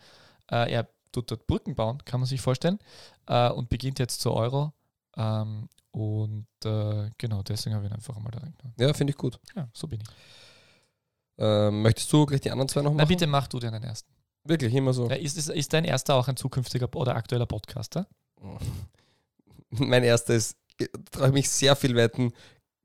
Äh, 0.51 0.73
er 0.73 0.89
tut 1.13 1.31
dort 1.31 1.47
Brücken 1.47 1.75
bauen, 1.75 2.05
kann 2.05 2.21
man 2.21 2.27
sich 2.27 2.41
vorstellen, 2.41 2.79
äh, 3.27 3.49
und 3.51 3.69
beginnt 3.69 3.99
jetzt 3.99 4.21
zur 4.21 4.35
Euro. 4.35 4.73
Ähm, 5.19 5.69
und 5.91 6.47
äh, 6.65 7.11
genau, 7.19 7.43
deswegen 7.43 7.75
habe 7.77 7.85
ich 7.87 7.91
ihn 7.91 7.95
einfach 7.95 8.19
mal 8.19 8.31
da 8.31 8.39
reingenommen. 8.39 8.75
ja, 8.79 8.93
finde 8.95 9.11
ich 9.11 9.17
gut. 9.17 9.39
Ja, 9.57 9.69
so 9.73 9.87
bin 9.89 10.01
ich. 10.01 10.07
Ähm, 11.39 11.83
möchtest 11.83 12.13
du 12.13 12.25
gleich 12.27 12.41
die 12.41 12.51
anderen 12.51 12.69
zwei 12.69 12.83
noch 12.83 12.91
Na 12.93 12.99
machen? 12.99 13.09
bitte 13.09 13.27
mach 13.27 13.47
du 13.49 13.59
den 13.59 13.75
ersten. 13.75 14.11
Wirklich, 14.45 14.73
immer 14.75 14.93
so. 14.93 15.09
Ja, 15.09 15.17
ist, 15.17 15.37
ist, 15.37 15.51
ist 15.51 15.73
dein 15.73 15.85
erster 15.85 16.15
auch 16.15 16.29
ein 16.29 16.37
zukünftiger 16.37 16.89
oder 16.95 17.17
aktueller 17.17 17.47
Podcaster? 17.47 18.07
Mein 19.71 20.05
erster 20.05 20.35
ist, 20.35 20.57
traue 21.11 21.29
ich 21.29 21.33
mich 21.35 21.49
sehr 21.51 21.77
viel 21.77 21.95
wetten, 21.95 22.33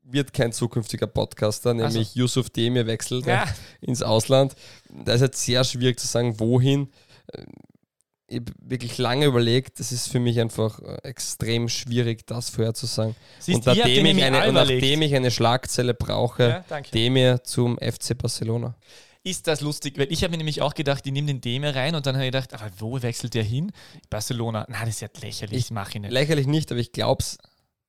wird 0.02 0.32
kein 0.34 0.52
zukünftiger 0.52 1.06
Podcaster, 1.06 1.72
nämlich 1.72 2.08
so. 2.10 2.18
Yusuf 2.20 2.50
Demir 2.50 2.86
wechselt 2.86 3.24
Ja. 3.26 3.46
ins 3.80 4.02
Ausland. 4.02 4.54
Da 4.90 5.14
ist 5.14 5.22
jetzt 5.22 5.42
sehr 5.42 5.64
schwierig 5.64 5.98
zu 5.98 6.06
sagen, 6.06 6.38
wohin. 6.38 6.90
Ich 8.34 8.40
habe 8.40 8.52
wirklich 8.60 8.98
lange 8.98 9.26
überlegt. 9.26 9.78
Das 9.80 9.92
ist 9.92 10.08
für 10.08 10.18
mich 10.20 10.40
einfach 10.40 10.80
äh, 10.80 10.98
extrem 11.02 11.68
schwierig, 11.68 12.26
das 12.26 12.50
vorherzusagen. 12.50 13.14
Siehst, 13.38 13.58
und 13.58 13.66
nachdem, 13.66 14.06
ich 14.06 14.24
eine, 14.24 14.48
und 14.48 14.54
nachdem 14.54 15.02
ich 15.02 15.14
eine 15.14 15.30
Schlagzeile 15.30 15.94
brauche, 15.94 16.64
Ja. 16.68 16.80
Demir 16.92 17.42
zum 17.44 17.78
FC 17.78 18.16
Barcelona. 18.18 18.74
Ist 19.22 19.46
das 19.46 19.60
lustig? 19.62 19.96
Weil 19.98 20.12
ich 20.12 20.22
habe 20.22 20.32
mir 20.32 20.38
nämlich 20.38 20.60
auch 20.60 20.74
gedacht, 20.74 21.06
ich 21.06 21.12
nehme 21.12 21.28
den 21.28 21.40
Demir 21.40 21.74
rein 21.74 21.94
und 21.94 22.04
dann 22.06 22.14
habe 22.16 22.26
ich 22.26 22.32
gedacht, 22.32 22.52
aber 22.52 22.70
wo 22.78 23.00
wechselt 23.00 23.32
der 23.34 23.42
hin? 23.44 23.72
Barcelona. 24.10 24.66
Na, 24.68 24.80
das 24.80 24.90
ist 24.96 25.00
ja 25.00 25.08
lächerlich, 25.22 25.58
Ich- 25.58 25.64
ich 25.66 25.70
mache 25.70 25.94
ihn 25.96 26.02
nicht. 26.02 26.10
Lächerlich 26.12 26.46
nicht, 26.46 26.70
aber 26.70 26.80
ich 26.80 26.92
glaube 26.92 27.24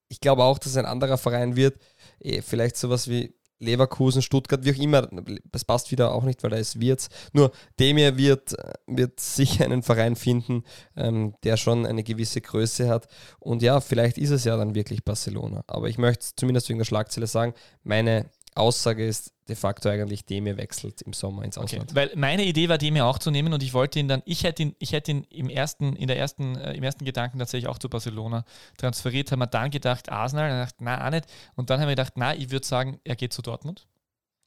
ich 0.08 0.20
glaube 0.20 0.43
auch, 0.43 0.60
dass 0.60 0.72
es 0.74 0.78
ein 0.78 0.86
anderer 0.86 1.18
Verein 1.18 1.56
wird. 1.56 1.78
Eh, 2.20 2.41
Vielleicht 2.41 2.78
sowas 2.78 3.10
wie 3.10 3.34
Leverkusen, 3.60 4.22
Stuttgart, 4.22 4.64
wie 4.66 4.72
auch 4.72 4.78
immer. 4.78 5.10
Das 5.51 5.64
passt 5.64 5.91
wieder 5.91 6.14
auch 6.14 6.24
nicht, 6.24 6.43
weil 6.43 6.51
da 6.51 6.58
ist 6.58 6.80
Wirtz. 6.80 7.10
Nur 7.34 7.51
Demir 7.80 8.18
wird, 8.18 8.56
wird 8.88 9.20
sicher 9.20 9.66
einen 9.66 9.84
Verein 9.84 10.16
finden, 10.16 10.64
ähm, 10.95 11.36
der 11.43 11.58
schon 11.58 11.86
eine 11.86 12.03
gewisse 12.03 12.41
Größe 12.41 12.89
hat. 12.89 13.08
Und 13.39 13.62
ja, 13.62 13.80
vielleicht 13.82 14.18
ist 14.18 14.32
es 14.32 14.43
ja 14.43 14.58
dann 14.58 14.76
wirklich 14.76 15.03
Barcelona. 15.03 15.64
Aber 15.68 15.88
ich 15.88 15.97
möchte 15.97 16.28
zumindest 16.36 16.70
wegen 16.70 16.80
der 16.80 16.86
Schlagzeile 16.86 17.28
sagen, 17.28 17.53
meine 17.84 18.30
Aussage 18.56 19.06
ist 19.06 19.34
de 19.47 19.56
facto 19.56 19.89
eigentlich, 19.89 20.26
Demir 20.26 20.58
wechselt 20.58 21.01
im 21.01 21.14
Sommer 21.14 21.43
ins 21.43 21.58
Okay. 21.58 21.76
Ausland. 21.76 21.93
Weil 21.93 22.12
meine 22.16 22.43
Idee 22.45 22.70
war, 22.70 22.78
Demir 22.78 23.06
auch 23.06 23.20
zu 23.20 23.30
nehmen 23.30 23.53
und 23.53 23.62
ich 23.62 23.74
wollte 23.74 23.99
ihn 23.99 24.08
dann, 24.08 24.24
ich 24.26 24.43
hätte 24.43 24.64
ihn, 24.64 24.76
ich 24.80 24.93
hätte 24.93 25.12
ihn 25.12 25.24
im 25.26 25.49
ersten, 25.49 25.95
in 25.95 26.08
der 26.08 26.18
ersten, 26.18 26.56
äh, 26.56 26.74
im 26.74 26.82
ersten 26.84 27.06
Gedanken 27.06 27.38
tatsächlich 27.38 27.68
auch 27.70 27.78
zu 27.78 27.89
Barcelona 27.89 28.45
transferiert, 28.78 29.32
haben 29.32 29.39
wir 29.39 29.47
dann 29.47 29.70
gedacht, 29.72 30.10
Arsenal, 30.10 30.49
dann 30.49 30.60
gedacht, 30.60 30.76
na, 30.80 31.06
auch 31.06 31.12
nicht. 31.12 31.26
Und 31.56 31.70
dann 31.70 31.80
haben 31.80 31.88
wir 31.88 31.95
gedacht, 31.95 32.14
na, 32.16 32.34
ich 32.34 32.49
würde 32.49 32.66
sagen, 32.66 32.99
er 33.03 33.16
geht 33.16 33.34
zu 33.34 33.41
Dortmund 33.41 33.88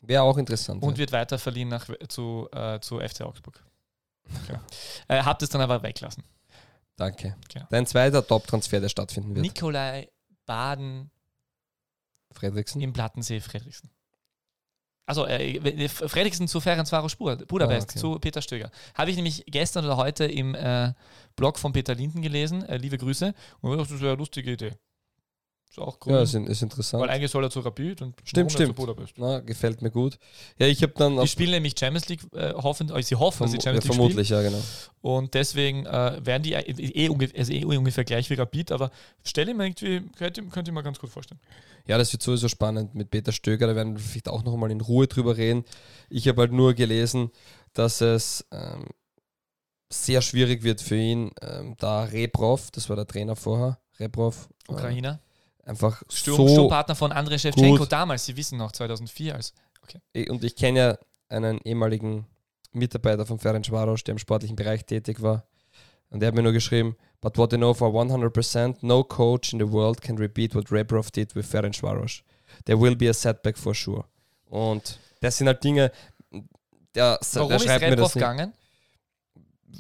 Wäre 0.01 0.23
auch 0.23 0.39
interessant. 0.39 0.83
und 0.83 0.93
ja. 0.93 0.99
wird 0.99 1.13
weiter 1.13 1.39
verliehen 1.39 1.69
nach, 1.69 1.89
zu, 2.09 2.49
äh, 2.53 2.81
zu 2.81 2.99
FC 3.01 3.21
Augsburg. 3.23 3.63
Ja. 4.49 4.61
Äh, 5.09 5.23
habt 5.23 5.43
es 5.43 5.49
dann 5.49 5.61
aber 5.63 5.83
weglassen. 5.83 6.23
Danke. 6.97 7.35
Genau. 7.53 7.67
Dein 7.71 7.87
zweiter 7.87 8.27
Top-Transfer, 8.27 8.81
der 8.81 8.89
stattfinden 8.91 9.35
wird. 9.35 9.43
Nikolai 9.43 10.09
Baden 10.45 11.11
Fredriksen. 12.33 12.81
im 12.83 12.93
Plattensee 12.93 13.41
Fredriksen. 13.41 13.91
Also 15.09 15.27
äh, 15.27 15.89
Fredriksen 15.89 16.49
zu 16.49 16.61
Ferencvaros 16.61 17.17
Budapest, 17.17 17.89
Ah, 17.89 17.91
okay. 17.93 17.99
zu 17.99 18.19
Peter 18.19 18.43
Stöger. 18.43 18.71
Habe 18.93 19.11
ich 19.11 19.17
nämlich 19.17 19.43
gestern 19.47 19.87
oder 19.87 19.97
heute 19.97 20.27
im 20.27 20.55
äh, 20.55 20.93
Blog 21.35 21.59
von 21.59 21.73
Peter 21.73 21.95
Linden 21.95 22.21
gelesen. 22.21 22.63
Äh, 22.69 22.77
liebe 22.77 22.99
Grüße. 22.99 23.33
Und 23.63 23.73
ich 23.73 23.79
dachte, 23.79 23.95
das 23.95 24.03
wäre 24.03 24.13
eine 24.13 24.19
lustige 24.19 24.53
Idee. 24.53 24.73
Ist 25.71 25.79
auch 25.79 25.97
cool. 26.05 26.13
Ja, 26.13 26.21
ist, 26.21 26.35
ist 26.35 26.63
interessant. 26.63 27.03
weil 27.03 27.09
eigentlich 27.09 27.31
soll 27.31 27.43
er 27.43 27.49
zu 27.51 27.61
Rapid 27.61 28.03
und 28.03 28.17
Stimmt, 28.23 28.53
stimmt. 28.53 28.69
zu 28.69 28.75
Budapest. 28.75 29.15
Na, 29.17 29.41
gefällt 29.41 29.81
mir 29.81 29.91
gut. 29.91 30.19
Ja, 30.59 30.67
ich 30.67 30.83
habe 30.83 30.93
dann 30.97 31.19
Die 31.19 31.27
spielen 31.29 31.53
nämlich 31.53 31.75
Champions 31.79 32.07
League, 32.11 32.21
äh, 32.35 32.53
hoffen, 32.53 32.91
also 32.91 33.07
sie 33.07 33.17
hoffen, 33.17 33.45
dass 33.45 33.53
sie 33.53 33.59
Champions 33.63 33.85
ja, 33.85 33.91
League 33.91 33.97
vermutlich, 33.97 34.29
ja, 34.29 34.43
genau. 34.43 34.59
spielen. 34.59 34.91
Und 35.01 35.33
deswegen 35.33 35.87
äh, 35.87 36.21
werden 36.23 36.43
die 36.43 36.53
äh, 36.53 36.71
eh, 36.71 37.09
also 37.39 37.53
eh 37.53 37.65
ungefähr 37.65 38.05
gleich 38.05 38.29
wie 38.29 38.35
Rapid, 38.35 38.73
aber 38.73 38.91
stelle 39.25 39.55
mir 39.55 39.65
irgendwie, 39.65 40.03
könnte, 40.19 40.43
könnte 40.45 40.71
ich 40.71 40.75
mir 40.75 40.83
ganz 40.83 40.99
gut 40.99 41.09
vorstellen. 41.09 41.41
Ja, 41.89 41.97
das 41.97 42.13
wird 42.13 42.23
sowieso 42.23 42.49
spannend 42.49 42.95
mit 42.95 43.11
Peter 43.11 43.33
Stöger, 43.33 43.67
da 43.67 43.75
werden 43.75 43.97
wir 43.97 44.01
vielleicht 44.01 44.29
auch 44.29 44.45
noch 44.45 44.57
mal 44.57 44.71
in 44.71 44.81
Ruhe 44.83 45.07
drüber 45.07 45.37
reden. 45.39 45.65
Ich 46.11 46.29
habe 46.29 46.43
halt 46.43 46.53
nur 46.53 46.75
gelesen, 46.75 47.31
dass 47.73 48.03
es 48.03 48.47
ähm, 48.53 48.89
sehr 49.91 50.21
schwierig 50.21 50.63
wird 50.63 50.83
für 50.83 50.97
ihn, 50.97 51.31
ähm, 51.41 51.75
da 51.79 52.05
Rebrov, 52.05 52.71
das 52.73 52.89
war 52.91 52.97
der 52.97 53.07
Trainer 53.07 53.37
vorher, 53.37 53.79
Rebrov, 53.99 54.51
äh, 54.69 54.73
Ukrainer. 54.73 55.21
einfach 55.65 56.03
Sturm, 56.11 56.37
so 56.37 56.49
Sturmpartner 56.49 56.95
von 56.95 57.11
Andrei 57.11 57.39
Shevchenko 57.39 57.79
gut. 57.79 57.93
damals, 57.93 58.27
Sie 58.27 58.37
wissen 58.37 58.59
noch, 58.59 58.73
2004 58.73 59.35
als. 59.35 59.55
Ich- 60.13 60.29
und 60.29 60.45
ich 60.45 60.57
kenne 60.57 60.79
ja 60.79 60.99
einen 61.31 61.59
ehemaligen 61.63 62.27
Mitarbeiter 62.73 63.25
von 63.25 63.39
Ferencvaros, 63.39 64.05
der 64.05 64.13
im 64.13 64.19
sportlichen 64.19 64.57
Bereich 64.57 64.85
tätig 64.85 65.23
war. 65.23 65.47
Und 66.11 66.21
der 66.21 66.29
hat 66.29 66.35
mir 66.35 66.43
nur 66.43 66.53
geschrieben, 66.53 66.97
but 67.21 67.37
what 67.37 67.53
I 67.53 67.57
know 67.57 67.75
for 67.75 67.89
100%, 67.91 68.77
no 68.81 69.05
coach 69.05 69.53
in 69.53 69.59
the 69.59 69.71
world 69.71 70.01
can 70.01 70.17
repeat 70.17 70.55
what 70.55 70.71
Rebrov 70.71 71.11
did 71.11 71.35
with 71.35 71.47
Ferencvaros. 71.47 72.23
There 72.65 72.81
will 72.81 72.97
be 72.97 73.09
a 73.09 73.13
setback 73.15 73.59
for 73.59 73.75
sure. 73.75 74.05
Und 74.47 74.99
das 75.21 75.37
sind 75.37 75.47
halt 75.49 75.63
Dinge, 75.63 75.93
der, 76.95 77.19
Warum 77.33 77.49
der 77.49 77.57
ist 77.59 77.65
schreibt 77.65 77.83
mir 77.83 77.91
Rebrov 77.93 78.07
das 78.07 78.15
nicht, 78.15 78.23
gegangen? 78.23 78.53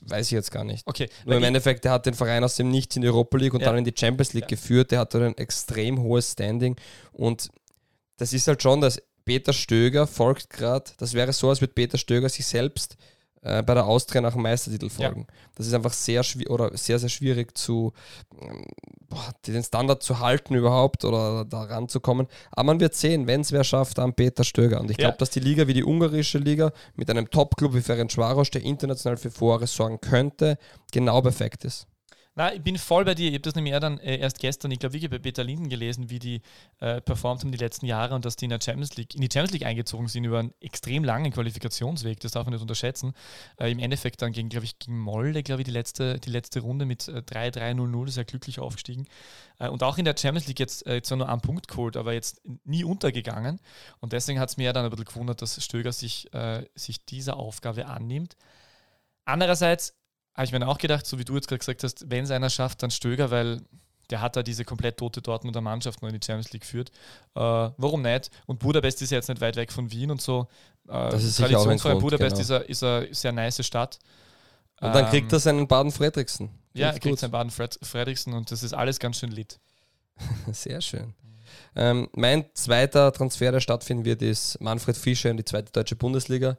weiß 0.02 0.26
ich 0.26 0.32
jetzt 0.32 0.50
gar 0.50 0.64
nicht. 0.64 0.86
Okay, 0.86 1.08
Nur 1.24 1.36
im 1.36 1.42
Endeffekt, 1.44 1.84
der 1.84 1.92
hat 1.92 2.04
den 2.06 2.14
Verein 2.14 2.44
aus 2.44 2.56
dem 2.56 2.70
Nichts 2.70 2.96
in 2.96 3.02
die 3.02 3.08
Europa 3.08 3.38
League 3.38 3.54
und 3.54 3.60
Ja. 3.60 3.68
dann 3.68 3.78
in 3.78 3.84
die 3.84 3.94
Champions 3.98 4.32
League 4.34 4.44
Ja. 4.44 4.48
geführt. 4.48 4.90
Der 4.90 4.98
hat 5.00 5.14
dort 5.14 5.24
ein 5.24 5.36
extrem 5.38 5.98
hohes 6.02 6.32
Standing. 6.32 6.76
Und 7.12 7.48
das 8.18 8.32
ist 8.34 8.46
halt 8.48 8.62
schon, 8.62 8.80
dass 8.82 9.00
Peter 9.24 9.52
Stöger 9.52 10.06
folgt 10.06 10.50
gerade, 10.50 10.90
das 10.98 11.14
wäre 11.14 11.32
so, 11.32 11.48
als 11.48 11.60
würde 11.60 11.72
Peter 11.74 11.96
Stöger 11.98 12.28
sich 12.28 12.46
selbst 12.46 12.96
äh, 13.48 13.62
bei 13.62 13.74
der 13.74 13.86
Austria 13.86 14.20
nach 14.20 14.34
dem 14.34 14.42
Meistertitel 14.42 14.88
folgen. 14.90 15.26
Das 15.56 15.66
ist 15.66 15.74
einfach 15.74 15.92
sehr 15.92 16.22
schwierig 16.22 16.50
oder 16.50 16.76
sehr, 16.76 16.98
sehr 16.98 17.08
schwierig 17.08 17.56
zu 17.56 17.92
ähm, 18.40 18.64
boah, 19.08 19.32
den 19.46 19.62
Standard 19.62 20.02
zu 20.02 20.20
halten 20.20 20.54
überhaupt 20.54 21.04
oder 21.04 21.44
da 21.44 21.62
ranzukommen. 21.62 22.26
Aber 22.52 22.64
man 22.64 22.80
wird 22.80 22.94
sehen, 22.94 23.26
wenn 23.26 23.40
es 23.40 23.52
wer 23.52 23.64
schafft, 23.64 23.98
dann 23.98 24.14
Peter 24.14 24.44
Stöger. 24.44 24.80
Und 24.80 24.90
ich 24.90 24.98
Ja. 24.98 25.04
glaube, 25.04 25.18
dass 25.18 25.30
die 25.30 25.40
Liga 25.40 25.66
wie 25.66 25.74
die 25.74 25.84
ungarische 25.84 26.38
Liga 26.38 26.72
mit 26.94 27.10
einem 27.10 27.30
Top-Club 27.30 27.74
wie 27.74 27.80
Ferencvaros, 27.80 28.50
der 28.50 28.62
international 28.62 29.16
für 29.16 29.30
Furore 29.30 29.66
sorgen 29.66 30.00
könnte, 30.00 30.58
genau 30.92 31.20
perfekt 31.20 31.64
ist. 31.64 31.86
Na, 32.38 32.54
ich 32.54 32.62
bin 32.62 32.78
voll 32.78 33.04
bei 33.04 33.16
dir. 33.16 33.30
Ich 33.30 33.34
habe 33.34 33.42
das 33.42 33.56
nämlich 33.56 33.72
eher 33.72 33.80
dann 33.80 33.98
äh, 33.98 34.16
erst 34.16 34.38
gestern, 34.38 34.70
ich 34.70 34.78
glaube, 34.78 34.92
wirklich 34.92 35.10
bei 35.10 35.18
Peter 35.18 35.42
Linden 35.42 35.68
gelesen, 35.68 36.08
wie 36.08 36.20
die 36.20 36.40
äh, 36.78 37.00
performt 37.00 37.42
haben 37.42 37.50
die 37.50 37.58
letzten 37.58 37.84
Jahre 37.84 38.14
und 38.14 38.24
dass 38.24 38.36
die 38.36 38.44
in 38.44 38.50
der 38.50 38.60
Champions 38.62 38.96
League, 38.96 39.16
in 39.16 39.22
die 39.22 39.28
Champions 39.28 39.54
League 39.54 39.66
eingezogen 39.66 40.06
sind 40.06 40.22
über 40.22 40.38
einen 40.38 40.54
extrem 40.60 41.02
langen 41.02 41.32
Qualifikationsweg. 41.32 42.20
Das 42.20 42.30
darf 42.30 42.46
man 42.46 42.52
nicht 42.52 42.62
unterschätzen. 42.62 43.12
Äh, 43.58 43.72
Im 43.72 43.80
Endeffekt 43.80 44.22
dann 44.22 44.30
gegen, 44.30 44.50
glaube 44.50 44.66
ich, 44.66 44.78
gegen 44.78 45.00
Molde, 45.00 45.42
glaube 45.42 45.62
ich, 45.62 45.66
die 45.66 45.72
letzte, 45.72 46.20
die 46.20 46.30
letzte 46.30 46.60
Runde 46.60 46.86
mit 46.86 47.08
äh, 47.08 47.22
3-3-0-0, 47.26 48.08
sehr 48.08 48.24
glücklich 48.24 48.60
aufgestiegen. 48.60 49.08
Äh, 49.58 49.68
und 49.68 49.82
auch 49.82 49.98
in 49.98 50.04
der 50.04 50.14
Champions 50.16 50.46
League 50.46 50.60
jetzt 50.60 50.86
äh, 50.86 51.02
zwar 51.02 51.18
nur 51.18 51.28
einen 51.28 51.40
Punkt 51.40 51.66
geholt, 51.66 51.96
aber 51.96 52.12
jetzt 52.12 52.40
nie 52.62 52.84
untergegangen. 52.84 53.58
Und 53.98 54.12
deswegen 54.12 54.38
hat 54.38 54.50
es 54.50 54.56
mir 54.56 54.66
ja 54.66 54.72
dann 54.72 54.84
ein 54.84 54.90
bisschen 54.90 55.06
gewundert, 55.06 55.42
dass 55.42 55.60
Stöger 55.60 55.90
sich, 55.90 56.32
äh, 56.32 56.64
sich 56.76 57.04
dieser 57.04 57.36
Aufgabe 57.36 57.86
annimmt. 57.86 58.36
Andererseits 59.24 59.97
habe 60.38 60.46
ich 60.46 60.52
mir 60.52 60.66
auch 60.66 60.78
gedacht, 60.78 61.04
so 61.04 61.18
wie 61.18 61.24
du 61.24 61.34
jetzt 61.34 61.48
gerade 61.48 61.58
gesagt 61.58 61.82
hast, 61.82 62.08
wenn 62.10 62.24
es 62.24 62.30
einer 62.30 62.48
schafft, 62.48 62.82
dann 62.82 62.90
Stöger, 62.90 63.30
weil 63.30 63.60
der 64.10 64.22
hat 64.22 64.36
da 64.36 64.42
diese 64.42 64.64
komplett 64.64 64.96
tote 64.96 65.20
Dortmunder 65.20 65.60
Mannschaft 65.60 66.00
noch 66.00 66.08
in 66.08 66.18
die 66.18 66.24
Champions 66.24 66.52
League 66.52 66.62
geführt. 66.62 66.90
Äh, 67.34 67.40
warum 67.40 68.02
nicht? 68.02 68.30
Und 68.46 68.60
Budapest 68.60 69.02
ist 69.02 69.10
ja 69.10 69.18
jetzt 69.18 69.28
nicht 69.28 69.40
weit 69.40 69.56
weg 69.56 69.72
von 69.72 69.90
Wien 69.90 70.10
und 70.10 70.22
so. 70.22 70.46
Äh, 70.86 71.10
Das 71.10 71.24
ist 71.24 71.36
sicher 71.36 71.58
auch 71.58 71.66
ein 71.66 71.76
Grund, 71.76 72.00
Budapest 72.00 72.36
genau. 72.36 72.40
ist, 72.40 72.50
eine, 72.50 72.64
ist 72.64 72.82
eine 72.82 73.14
sehr 73.14 73.32
nice 73.32 73.66
Stadt. 73.66 73.98
Und 74.80 74.94
dann 74.94 75.04
Ähm, 75.04 75.10
kriegt 75.10 75.32
er 75.32 75.40
seinen 75.40 75.66
Baden 75.66 75.90
Fredriksen. 75.92 76.50
Ja, 76.72 76.90
er 76.90 77.00
kriegt 77.00 77.18
seinen 77.18 77.32
Baden 77.32 77.50
Fred 77.50 77.78
Fredriksen 77.82 78.32
und 78.32 78.50
das 78.52 78.62
ist 78.62 78.72
alles 78.72 79.00
ganz 79.00 79.18
schön 79.18 79.32
lit. 79.32 79.58
Sehr 80.52 80.80
schön. 80.80 81.14
Ähm, 81.74 82.08
mein 82.12 82.44
zweiter 82.54 83.12
Transfer, 83.12 83.50
der 83.50 83.60
stattfinden 83.60 84.04
wird, 84.04 84.22
ist 84.22 84.60
Manfred 84.60 84.96
Fischer 84.96 85.30
in 85.30 85.36
die 85.36 85.44
zweite 85.44 85.72
deutsche 85.72 85.96
Bundesliga. 85.96 86.58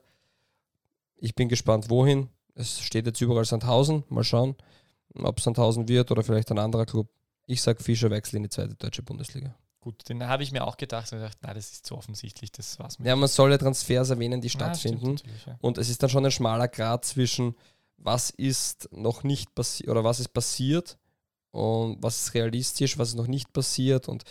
Ich 1.18 1.36
bin 1.36 1.48
gespannt, 1.48 1.90
wohin. 1.90 2.30
Es 2.60 2.82
steht 2.82 3.06
jetzt 3.06 3.22
überall 3.22 3.46
Sandhausen. 3.46 4.04
Mal 4.10 4.24
schauen, 4.24 4.56
ob 5.16 5.40
Sandhausen 5.40 5.88
wird 5.88 6.12
oder 6.12 6.24
vielleicht 6.24 6.52
ein 6.52 6.60
anderer 6.60 6.86
Club. 6.86 7.08
Ich 7.46 7.62
sage, 7.62 7.82
Fischer 7.82 8.10
wechselt 8.12 8.36
in 8.36 8.44
die 8.44 8.50
zweite 8.50 8.76
deutsche 8.76 9.02
Bundesliga. 9.02 9.56
Gut, 9.80 10.10
den 10.10 10.28
habe 10.28 10.44
ich 10.44 10.52
mir 10.52 10.68
auch 10.68 10.76
gedacht 10.76 11.12
und 11.14 11.20
gedacht, 11.20 11.38
na, 11.42 11.54
das 11.54 11.72
ist 11.72 11.86
zu 11.86 11.96
offensichtlich, 11.98 12.52
das 12.52 12.78
war's 12.80 13.00
mit. 13.00 13.08
Ja, 13.08 13.16
man 13.16 13.30
soll 13.30 13.52
ja 13.52 13.58
Transfers 13.58 14.10
erwähnen, 14.10 14.42
die 14.42 14.50
Ah, 14.50 14.52
stattfinden. 14.52 15.14
natürlich, 15.14 15.46
ja. 15.46 15.58
Und 15.62 15.78
es 15.78 15.90
ist 15.90 16.04
dann 16.04 16.10
schon 16.10 16.26
ein 16.26 16.32
schmaler 16.32 16.68
Grad 16.68 17.06
zwischen, 17.06 17.56
was 17.98 18.30
ist 18.30 18.90
noch 18.92 19.24
nicht 19.24 19.56
passiert 19.56 19.90
oder 19.90 20.04
was 20.04 20.20
ist 20.20 20.34
passiert 20.34 20.98
und 21.52 22.04
was 22.04 22.20
ist 22.28 22.34
realistisch, 22.34 22.98
was 22.98 23.10
ist 23.10 23.16
noch 23.16 23.28
nicht 23.28 23.54
passiert. 23.54 24.10
Und 24.10 24.26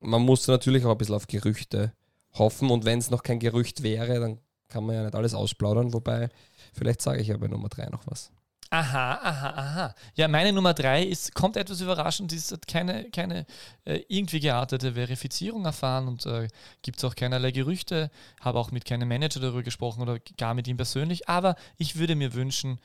man 0.00 0.20
muss 0.20 0.46
natürlich 0.46 0.84
auch 0.84 0.92
ein 0.92 0.98
bisschen 0.98 1.14
auf 1.14 1.26
Gerüchte 1.26 1.94
hoffen. 2.34 2.70
Und 2.70 2.84
wenn 2.84 2.98
es 2.98 3.10
noch 3.10 3.22
kein 3.22 3.38
Gerücht 3.40 3.82
wäre, 3.82 4.20
dann 4.20 4.38
kann 4.68 4.84
man 4.84 4.94
ja 4.96 5.02
nicht 5.04 5.14
alles 5.14 5.32
ausplaudern. 5.34 5.94
Wobei, 5.94 6.28
vielleicht 6.72 7.02
sage 7.02 7.20
ich 7.20 7.28
ja 7.28 7.36
bei 7.36 7.48
Nummer 7.48 7.68
3 7.68 7.86
noch 7.86 8.06
was. 8.06 8.30
Aha, 8.72 9.18
aha, 9.22 9.50
aha. 9.50 9.94
Ja, 10.14 10.28
meine 10.28 10.50
Nummer 10.50 10.72
drei 10.72 11.02
ist, 11.02 11.34
kommt 11.34 11.58
etwas 11.58 11.82
überraschend, 11.82 12.32
ist 12.32 12.52
hat 12.52 12.66
keine, 12.66 13.10
keine 13.10 13.44
äh, 13.84 14.00
irgendwie 14.08 14.40
geartete 14.40 14.94
Verifizierung 14.94 15.66
erfahren 15.66 16.08
und 16.08 16.24
äh, 16.24 16.48
gibt 16.80 16.96
es 16.96 17.04
auch 17.04 17.14
keinerlei 17.14 17.50
Gerüchte. 17.50 18.10
Habe 18.40 18.58
auch 18.58 18.70
mit 18.70 18.86
keinem 18.86 19.08
Manager 19.08 19.40
darüber 19.40 19.62
gesprochen 19.62 20.00
oder 20.00 20.18
gar 20.38 20.54
mit 20.54 20.68
ihm 20.68 20.78
persönlich. 20.78 21.28
Aber 21.28 21.56
ich 21.76 21.96
würde 21.96 22.14
mir 22.14 22.32
wünschen, 22.32 22.80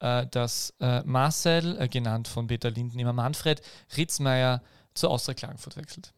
äh, 0.00 0.26
dass 0.28 0.72
äh, 0.80 1.02
Marcel, 1.04 1.78
äh, 1.78 1.88
genannt 1.88 2.26
von 2.26 2.46
Peter 2.46 2.70
Linden 2.70 2.98
immer 2.98 3.12
Manfred, 3.12 3.60
Ritzmeier 3.98 4.62
zu 4.94 5.10
Austria 5.10 5.34
Klagenfurt 5.34 5.76
wechselt. 5.76 6.14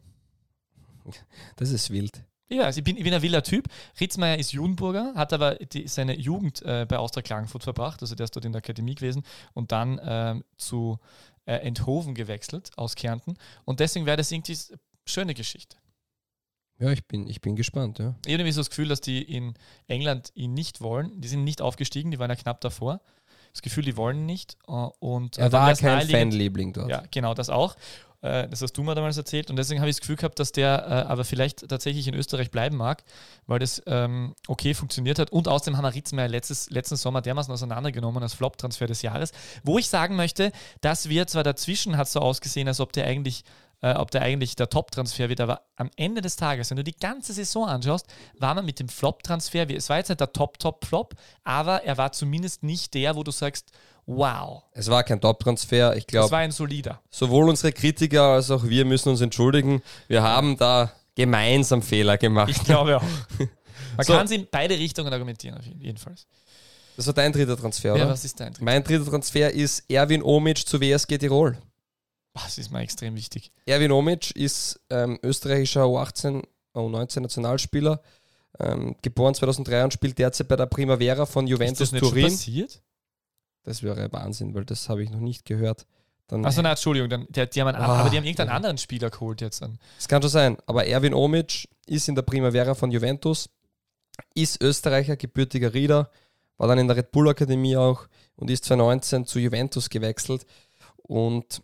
Das 1.57 1.71
ist 1.71 1.89
wild. 1.89 2.23
Ich 2.51 2.59
weiß, 2.59 2.75
ich 2.75 2.83
bin, 2.83 2.97
ich 2.97 3.03
bin 3.03 3.13
ein 3.13 3.21
wilder 3.21 3.43
Typ. 3.43 3.67
Ritzmeier 3.99 4.37
ist 4.37 4.51
Judenburger, 4.51 5.13
hat 5.15 5.31
aber 5.31 5.55
die, 5.55 5.87
seine 5.87 6.17
Jugend 6.17 6.61
äh, 6.63 6.85
bei 6.85 6.97
Austria 6.97 7.21
Klagenfurt 7.23 7.63
verbracht, 7.63 8.01
also 8.01 8.13
der 8.13 8.25
ist 8.25 8.35
dort 8.35 8.43
in 8.43 8.51
der 8.51 8.59
Akademie 8.59 8.93
gewesen 8.95 9.23
und 9.53 9.71
dann 9.71 10.01
ähm, 10.03 10.43
zu 10.57 10.99
äh, 11.45 11.53
Enthoven 11.55 12.13
gewechselt 12.13 12.71
aus 12.75 12.95
Kärnten. 12.95 13.35
Und 13.63 13.79
deswegen 13.79 14.05
wäre 14.05 14.17
das 14.17 14.31
irgendwie 14.33 14.51
s- 14.51 14.73
schöne 15.05 15.33
Geschichte. 15.33 15.77
Ja, 16.77 16.89
ich 16.91 17.05
bin, 17.05 17.25
ich 17.25 17.39
bin 17.39 17.55
gespannt, 17.55 17.99
ja. 17.99 18.15
Ich 18.25 18.31
habe 18.33 18.37
nämlich 18.39 18.55
so 18.55 18.59
das 18.61 18.69
Gefühl, 18.69 18.89
dass 18.89 18.99
die 18.99 19.21
in 19.21 19.53
England 19.87 20.31
ihn 20.35 20.53
nicht 20.53 20.81
wollen. 20.81 21.21
Die 21.21 21.29
sind 21.29 21.45
nicht 21.45 21.61
aufgestiegen, 21.61 22.11
die 22.11 22.19
waren 22.19 22.29
ja 22.31 22.35
knapp 22.35 22.59
davor. 22.59 22.99
Das 23.53 23.61
Gefühl, 23.61 23.85
die 23.85 23.95
wollen 23.95 24.17
ihn 24.19 24.25
nicht. 24.25 24.57
äh, 24.67 24.71
Und 24.99 25.37
äh, 25.37 25.41
Er 25.43 25.51
war 25.53 25.73
kein 25.75 26.01
Fanliebling 26.09 26.73
dort. 26.73 26.89
Ja, 26.89 27.03
genau, 27.11 27.33
das 27.33 27.49
auch. 27.49 27.75
Äh, 28.21 28.47
Das 28.47 28.61
hast 28.61 28.73
du 28.73 28.83
mir 28.83 28.95
damals 28.95 29.17
erzählt 29.17 29.49
und 29.49 29.55
deswegen 29.55 29.79
habe 29.79 29.89
ich 29.89 29.95
das 29.95 30.01
Gefühl 30.01 30.15
gehabt, 30.15 30.39
dass 30.39 30.51
der 30.51 30.85
äh, 30.87 31.11
aber 31.11 31.23
vielleicht 31.25 31.67
tatsächlich 31.67 32.07
in 32.07 32.13
Österreich 32.13 32.51
bleiben 32.51 32.77
mag, 32.77 33.03
weil 33.47 33.59
das 33.59 33.81
ähm, 33.87 34.35
okay 34.47 34.73
funktioniert 34.73 35.19
hat. 35.19 35.31
Und 35.31 35.47
außerdem 35.47 35.77
haben 35.77 35.83
wir 35.83 35.93
Ritzmeier 35.93 36.27
letztes, 36.27 36.69
letzten 36.69 36.95
Sommer 36.95 37.21
dermaßen 37.21 37.53
auseinandergenommen 37.53 38.21
als 38.21 38.33
Flop-Transfer 38.33 38.87
des 38.87 39.01
Jahres, 39.01 39.31
wo 39.63 39.77
ich 39.77 39.87
sagen 39.89 40.15
möchte, 40.15 40.51
dass 40.81 41.09
wir 41.09 41.27
zwar 41.27 41.43
dazwischen 41.43 41.97
hat 41.97 42.07
so 42.07 42.19
ausgesehen, 42.19 42.67
als 42.67 42.79
ob 42.79 42.93
der 42.93 43.05
eigentlich 43.05 43.43
äh, 43.81 43.93
ob 43.95 44.11
der 44.11 44.21
eigentlich 44.21 44.55
der 44.55 44.69
Top-Transfer 44.69 45.29
wird, 45.29 45.41
aber 45.41 45.61
am 45.75 45.89
Ende 45.95 46.21
des 46.21 46.35
Tages, 46.35 46.69
wenn 46.69 46.77
du 46.77 46.83
die 46.83 46.95
ganze 46.95 47.33
Saison 47.33 47.67
anschaust, 47.67 48.05
war 48.37 48.53
man 48.53 48.65
mit 48.65 48.79
dem 48.79 48.87
Flop-Transfer, 48.87 49.67
es 49.71 49.89
war 49.89 49.97
jetzt 49.97 50.09
nicht 50.09 50.19
der 50.19 50.31
Top-Top-Flop, 50.33 51.15
aber 51.43 51.83
er 51.83 51.97
war 51.97 52.11
zumindest 52.11 52.61
nicht 52.63 52.93
der, 52.93 53.15
wo 53.15 53.23
du 53.23 53.31
sagst, 53.31 53.71
wow, 54.15 54.63
Es 54.73 54.89
war 54.89 55.03
kein 55.03 55.19
Top-Transfer. 55.21 55.95
Ich 55.95 56.07
glaube, 56.07 56.31
war 56.31 56.39
ein 56.39 56.51
solider. 56.51 57.01
sowohl 57.09 57.49
unsere 57.49 57.71
Kritiker 57.73 58.23
als 58.23 58.51
auch 58.51 58.63
wir 58.63 58.85
müssen 58.85 59.09
uns 59.09 59.21
entschuldigen. 59.21 59.81
Wir 60.07 60.21
haben 60.23 60.57
da 60.57 60.91
gemeinsam 61.15 61.81
Fehler 61.81 62.17
gemacht. 62.17 62.49
Ich 62.51 62.63
glaube 62.63 62.97
auch. 62.97 63.03
Man 63.97 64.05
So. 64.05 64.13
kann 64.13 64.25
es 64.25 64.31
in 64.31 64.47
beide 64.49 64.77
Richtungen 64.77 65.11
argumentieren, 65.11 65.57
auf 65.57 65.65
jeden 65.65 65.81
jedenfalls. 65.81 66.25
Das 66.97 67.07
war 67.07 67.13
dein 67.13 67.31
dritter 67.33 67.57
Transfer, 67.57 67.89
Ja, 67.89 68.03
oder? 68.03 68.09
was 68.09 68.23
ist 68.25 68.39
dein 68.39 68.53
Trick? 68.53 68.63
mein 68.63 68.83
dritter 68.83 69.05
Transfer 69.09 69.51
ist 69.51 69.83
Erwin 69.89 70.21
Omic 70.23 70.65
zu 70.67 70.79
WSG 70.79 71.17
Tirol. 71.17 71.57
Das 72.33 72.57
ist 72.57 72.71
mir 72.71 72.79
extrem 72.81 73.15
wichtig. 73.15 73.51
Erwin 73.65 73.91
Omic 73.91 74.31
ist 74.35 74.79
ähm, 74.89 75.19
österreichischer 75.23 75.83
U18, 75.83 76.43
U19 76.73 77.19
Nationalspieler, 77.21 78.01
ähm, 78.59 78.95
geboren 79.01 79.33
2003 79.33 79.83
und 79.83 79.93
spielt 79.93 80.17
derzeit 80.17 80.47
bei 80.47 80.55
der 80.55 80.67
Primavera 80.67 81.25
von 81.25 81.45
Ist 81.45 81.51
Juventus 81.51 81.77
das 81.79 81.91
nicht 81.91 81.99
schon 82.01 82.09
Turin. 82.09 82.23
passiert? 82.25 82.81
Das 83.63 83.83
wäre 83.83 84.11
Wahnsinn, 84.11 84.53
weil 84.53 84.65
das 84.65 84.89
habe 84.89 85.03
ich 85.03 85.09
noch 85.09 85.19
nicht 85.19 85.45
gehört. 85.45 85.85
Dann, 86.27 86.45
Achso, 86.45 86.61
nein, 86.61 86.71
Entschuldigung, 86.71 87.09
dann, 87.09 87.27
der, 87.29 87.45
die 87.47 87.61
haben 87.61 87.67
einen, 87.67 87.77
Ah, 87.77 87.99
aber 87.99 88.09
die 88.09 88.17
haben 88.17 88.23
irgendeinen 88.23 88.49
ja. 88.49 88.55
anderen 88.55 88.77
Spieler 88.77 89.09
geholt 89.09 89.41
jetzt. 89.41 89.61
An. 89.61 89.77
Das 89.97 90.07
kann 90.07 90.21
schon 90.21 90.31
sein, 90.31 90.57
aber 90.65 90.87
Erwin 90.87 91.13
Omic 91.13 91.67
ist 91.85 92.07
in 92.07 92.15
der 92.15 92.21
Primavera 92.21 92.73
von 92.73 92.89
Juventus, 92.89 93.49
ist 94.33 94.61
Österreicher, 94.61 95.17
gebürtiger 95.17 95.73
Rieder, 95.73 96.09
war 96.57 96.67
dann 96.67 96.77
in 96.77 96.87
der 96.87 96.97
Red 96.97 97.11
Bull 97.11 97.29
Akademie 97.29 97.75
auch 97.75 98.07
und 98.35 98.49
ist 98.49 98.65
2019 98.65 99.25
zu 99.25 99.39
Juventus 99.39 99.89
gewechselt. 99.89 100.45
Und 101.03 101.61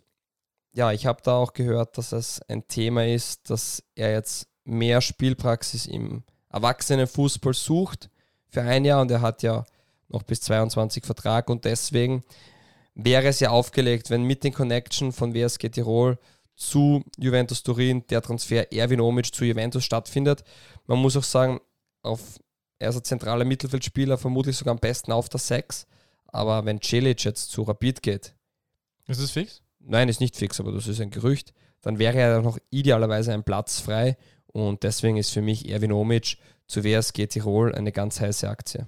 ja, 0.72 0.92
ich 0.92 1.06
habe 1.06 1.22
da 1.22 1.36
auch 1.36 1.54
gehört, 1.54 1.96
dass 1.96 2.12
es 2.12 2.40
ein 2.48 2.68
Thema 2.68 3.06
ist, 3.06 3.48
dass 3.48 3.82
er 3.94 4.12
jetzt 4.12 4.48
mehr 4.64 5.00
Spielpraxis 5.00 5.86
im 5.86 6.24
Erwachsenenfußball 6.50 7.54
sucht 7.54 8.10
für 8.48 8.62
ein 8.62 8.84
Jahr 8.84 9.00
und 9.00 9.10
er 9.10 9.22
hat 9.22 9.42
ja 9.42 9.64
noch 10.08 10.22
bis 10.22 10.40
22 10.42 11.04
Vertrag 11.04 11.50
und 11.50 11.64
deswegen 11.64 12.22
wäre 12.94 13.28
es 13.28 13.40
ja 13.40 13.50
aufgelegt, 13.50 14.10
wenn 14.10 14.24
mit 14.24 14.42
den 14.44 14.52
Connection 14.52 15.12
von 15.12 15.34
WSG 15.34 15.68
Tirol 15.68 16.18
zu 16.56 17.04
Juventus 17.16 17.62
Turin 17.62 18.04
der 18.08 18.20
Transfer 18.20 18.72
Erwin 18.72 19.00
Omic 19.00 19.32
zu 19.32 19.44
Juventus 19.44 19.84
stattfindet. 19.84 20.42
Man 20.86 20.98
muss 20.98 21.16
auch 21.16 21.22
sagen, 21.22 21.60
auf, 22.02 22.20
er 22.80 22.90
ist 22.90 22.96
ein 22.96 23.04
zentraler 23.04 23.44
Mittelfeldspieler, 23.44 24.18
vermutlich 24.18 24.56
sogar 24.56 24.72
am 24.72 24.80
besten 24.80 25.12
auf 25.12 25.28
der 25.28 25.38
6. 25.40 25.86
Aber 26.26 26.64
wenn 26.64 26.80
Celic 26.82 27.24
jetzt 27.24 27.50
zu 27.50 27.62
Rapid 27.62 28.02
geht, 28.02 28.34
Ist 29.06 29.22
das 29.22 29.30
fix? 29.30 29.62
nein, 29.78 30.08
ist 30.08 30.20
nicht 30.20 30.36
fix, 30.36 30.58
aber 30.58 30.72
das 30.72 30.88
ist 30.88 31.00
ein 31.00 31.10
Gerücht, 31.10 31.54
dann 31.80 31.98
wäre 31.98 32.18
ja 32.18 32.40
noch 32.42 32.58
idealerweise 32.70 33.32
ein 33.32 33.44
Platz 33.44 33.80
frei. 33.80 34.16
Und 34.48 34.82
deswegen 34.82 35.16
ist 35.16 35.30
für 35.30 35.42
mich 35.42 35.68
Erwin 35.68 35.92
Omic 35.92 36.38
zu 36.68 36.84
WSG 36.84 37.26
Tirol 37.26 37.74
eine 37.74 37.90
ganz 37.92 38.20
heiße 38.20 38.48
Aktie. 38.48 38.86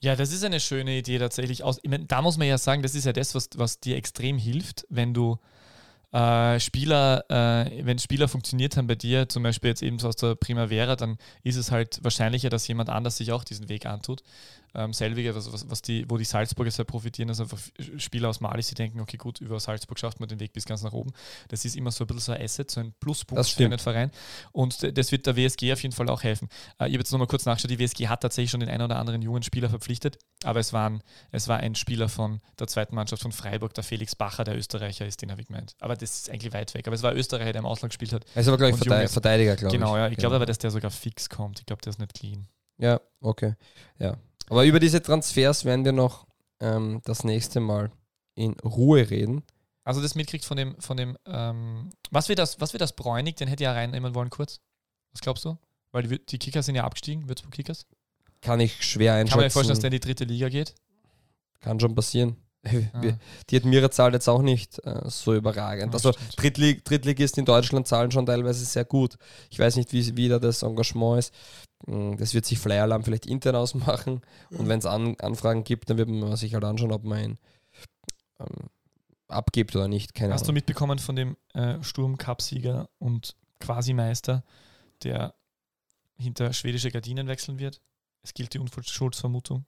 Ja, 0.00 0.16
das 0.16 0.32
ist 0.32 0.42
eine 0.42 0.60
schöne 0.60 0.96
Idee 0.96 1.18
tatsächlich. 1.18 1.62
Da 2.08 2.22
muss 2.22 2.38
man 2.38 2.48
ja 2.48 2.58
sagen, 2.58 2.82
das 2.82 2.94
ist 2.94 3.04
ja 3.04 3.12
das, 3.12 3.34
was, 3.34 3.50
was 3.56 3.78
dir 3.78 3.96
extrem 3.96 4.38
hilft, 4.38 4.86
wenn 4.88 5.12
du 5.12 5.38
äh, 6.12 6.58
Spieler, 6.58 7.24
äh, 7.28 7.84
wenn 7.84 7.98
Spieler 7.98 8.26
funktioniert 8.26 8.76
haben 8.76 8.86
bei 8.86 8.94
dir, 8.94 9.28
zum 9.28 9.42
Beispiel 9.42 9.70
jetzt 9.70 9.82
eben 9.82 9.98
so 9.98 10.08
aus 10.08 10.16
der 10.16 10.34
Primavera, 10.34 10.96
dann 10.96 11.18
ist 11.44 11.56
es 11.56 11.70
halt 11.70 12.02
wahrscheinlicher, 12.02 12.48
dass 12.48 12.66
jemand 12.66 12.88
anders 12.88 13.18
sich 13.18 13.30
auch 13.30 13.44
diesen 13.44 13.68
Weg 13.68 13.86
antut. 13.86 14.22
Ähm, 14.74 14.92
selbiger, 14.92 15.34
was, 15.34 15.52
was, 15.52 15.68
was 15.68 15.82
die, 15.82 16.04
wo 16.08 16.16
die 16.16 16.24
Salzburger 16.24 16.70
sehr 16.70 16.84
profitieren, 16.84 17.28
dass 17.28 17.40
einfach 17.40 17.58
Spieler 17.98 18.28
aus 18.28 18.40
Mali, 18.40 18.62
sie 18.62 18.74
denken, 18.74 19.00
okay, 19.00 19.16
gut, 19.16 19.40
über 19.40 19.58
Salzburg 19.58 19.98
schafft 19.98 20.20
man 20.20 20.28
den 20.28 20.40
Weg 20.40 20.52
bis 20.52 20.64
ganz 20.64 20.82
nach 20.82 20.92
oben. 20.92 21.12
Das 21.48 21.64
ist 21.64 21.76
immer 21.76 21.90
so 21.90 22.04
ein 22.04 22.06
bisschen 22.06 22.20
so 22.20 22.32
ein 22.32 22.42
Asset, 22.42 22.70
so 22.70 22.80
ein 22.80 22.92
Pluspunkt 23.00 23.46
für 23.46 23.64
einen 23.64 23.78
Verein. 23.78 24.10
Und 24.52 24.96
das 24.96 25.12
wird 25.12 25.26
der 25.26 25.36
WSG 25.36 25.72
auf 25.72 25.82
jeden 25.82 25.94
Fall 25.94 26.08
auch 26.08 26.22
helfen. 26.22 26.48
Äh, 26.78 26.86
ich 26.86 26.92
habe 26.92 26.98
jetzt 26.98 27.12
nochmal 27.12 27.26
kurz 27.26 27.46
nachgeschaut, 27.46 27.70
die 27.70 27.78
WSG 27.78 28.08
hat 28.08 28.20
tatsächlich 28.20 28.50
schon 28.50 28.60
den 28.60 28.68
einen 28.68 28.82
oder 28.82 28.98
anderen 28.98 29.22
jungen 29.22 29.42
Spieler 29.42 29.68
verpflichtet, 29.68 30.18
aber 30.44 30.60
es, 30.60 30.72
waren, 30.72 31.02
es 31.32 31.48
war 31.48 31.58
ein 31.58 31.74
Spieler 31.74 32.08
von 32.08 32.40
der 32.58 32.66
zweiten 32.66 32.94
Mannschaft 32.94 33.22
von 33.22 33.32
Freiburg, 33.32 33.74
der 33.74 33.84
Felix 33.84 34.14
Bacher, 34.14 34.44
der 34.44 34.56
Österreicher 34.56 35.06
ist, 35.06 35.22
den 35.22 35.30
habe 35.30 35.40
ich 35.40 35.48
gemeint. 35.48 35.74
Aber 35.80 35.96
das 35.96 36.20
ist 36.20 36.30
eigentlich 36.30 36.52
weit 36.52 36.74
weg. 36.74 36.86
Aber 36.86 36.94
es 36.94 37.02
war 37.02 37.14
Österreicher, 37.14 37.52
der 37.52 37.60
im 37.60 37.66
Ausland 37.66 37.90
gespielt 37.90 38.12
hat. 38.12 38.24
Er 38.34 38.42
ist 38.42 38.48
aber, 38.48 38.56
glaube 38.56 38.76
ich, 38.76 38.84
Junges. 38.84 39.12
Verteidiger, 39.12 39.56
glaube 39.56 39.76
genau, 39.76 39.96
ich. 39.96 40.00
ja. 40.00 40.08
Ich 40.08 40.16
glaube 40.16 40.36
aber, 40.36 40.46
dass 40.46 40.58
der 40.58 40.70
sogar 40.70 40.90
fix 40.90 41.28
kommt. 41.28 41.60
Ich 41.60 41.66
glaube, 41.66 41.82
der 41.82 41.90
ist 41.90 41.98
nicht 41.98 42.14
clean. 42.14 42.48
Ja, 42.78 43.00
okay. 43.20 43.54
Ja. 43.98 44.16
Aber 44.50 44.64
über 44.64 44.80
diese 44.80 45.00
Transfers 45.00 45.64
werden 45.64 45.84
wir 45.84 45.92
noch 45.92 46.26
ähm, 46.58 47.00
das 47.04 47.22
nächste 47.22 47.60
Mal 47.60 47.90
in 48.34 48.54
Ruhe 48.60 49.08
reden. 49.08 49.44
Also 49.84 50.02
das 50.02 50.14
mitkriegt 50.14 50.44
von 50.44 50.56
dem, 50.56 50.78
von 50.80 50.96
dem, 50.96 51.16
ähm, 51.24 51.90
was 52.10 52.28
wird 52.28 52.40
das, 52.40 52.60
was 52.60 52.72
wird 52.72 52.80
das 52.80 52.94
Bräunig, 52.94 53.36
den 53.36 53.48
hätte 53.48 53.62
ich 53.62 53.66
ja 53.66 53.72
reinnehmen 53.72 54.14
wollen 54.14 54.28
kurz. 54.28 54.60
Was 55.12 55.20
glaubst 55.20 55.44
du? 55.44 55.56
Weil 55.92 56.02
die, 56.02 56.24
die 56.26 56.38
Kickers 56.38 56.66
sind 56.66 56.74
ja 56.74 56.84
abgestiegen, 56.84 57.28
Würzburg 57.28 57.52
Kickers. 57.52 57.86
Kann 58.40 58.60
ich 58.60 58.84
schwer 58.84 59.12
Kann 59.12 59.20
einschätzen. 59.20 59.38
man 59.38 59.44
sich 59.44 59.52
vorstellen, 59.52 59.74
dass 59.74 59.80
der 59.80 59.88
in 59.88 59.92
die 59.92 60.00
dritte 60.00 60.24
Liga 60.24 60.48
geht? 60.48 60.74
Kann 61.60 61.78
schon 61.78 61.94
passieren. 61.94 62.36
Ah. 62.92 63.00
Die 63.48 63.56
Admira 63.56 63.90
zahlt 63.90 64.12
jetzt 64.12 64.28
auch 64.28 64.42
nicht 64.42 64.78
äh, 64.84 65.00
so 65.06 65.34
überragend. 65.34 65.92
Ja, 65.92 65.92
also. 65.92 66.12
Drittlig 66.36 66.84
Drittligisten 66.84 67.40
in 67.40 67.46
Deutschland 67.46 67.86
zahlen 67.86 68.10
schon 68.10 68.26
teilweise 68.26 68.64
sehr 68.64 68.84
gut. 68.84 69.16
Ich 69.50 69.58
weiß 69.58 69.76
nicht, 69.76 69.92
wie, 69.92 70.16
wie 70.16 70.28
da 70.28 70.38
das 70.38 70.62
Engagement 70.62 71.20
ist. 71.20 71.34
Mm, 71.86 72.16
Das 72.16 72.34
wird 72.34 72.44
sich 72.46 72.58
Flyer 72.58 72.82
Alarm 72.84 73.04
vielleicht 73.04 73.26
intern 73.26 73.56
ausmachen. 73.56 74.20
Und 74.50 74.68
wenn 74.68 74.78
es 74.78 74.86
an, 74.86 75.16
Anfragen 75.20 75.64
gibt, 75.64 75.90
dann 75.90 75.98
wird 75.98 76.08
man 76.08 76.36
sich 76.36 76.54
halt 76.54 76.64
anschauen, 76.64 76.92
ob 76.92 77.04
man 77.04 77.18
ihn 77.22 77.38
ähm, 78.40 78.68
abgibt 79.28 79.74
oder 79.76 79.88
nicht. 79.88 80.14
Keine 80.14 80.32
Hast 80.34 80.42
du 80.42 80.46
Ahnung. 80.46 80.54
mitbekommen 80.54 80.98
von 80.98 81.16
dem 81.16 81.36
äh, 81.54 81.82
Sturm-Cup-Sieger 81.82 82.88
und 82.98 83.36
Quasi-Meister, 83.60 84.42
der 85.02 85.34
hinter 86.16 86.52
schwedische 86.52 86.90
Gardinen 86.90 87.28
wechseln 87.28 87.58
wird? 87.58 87.80
Es 88.22 88.34
gilt 88.34 88.52
die 88.54 88.58
Unschuldsvermutung. 88.58 89.64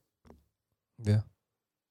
Ja. 0.98 1.24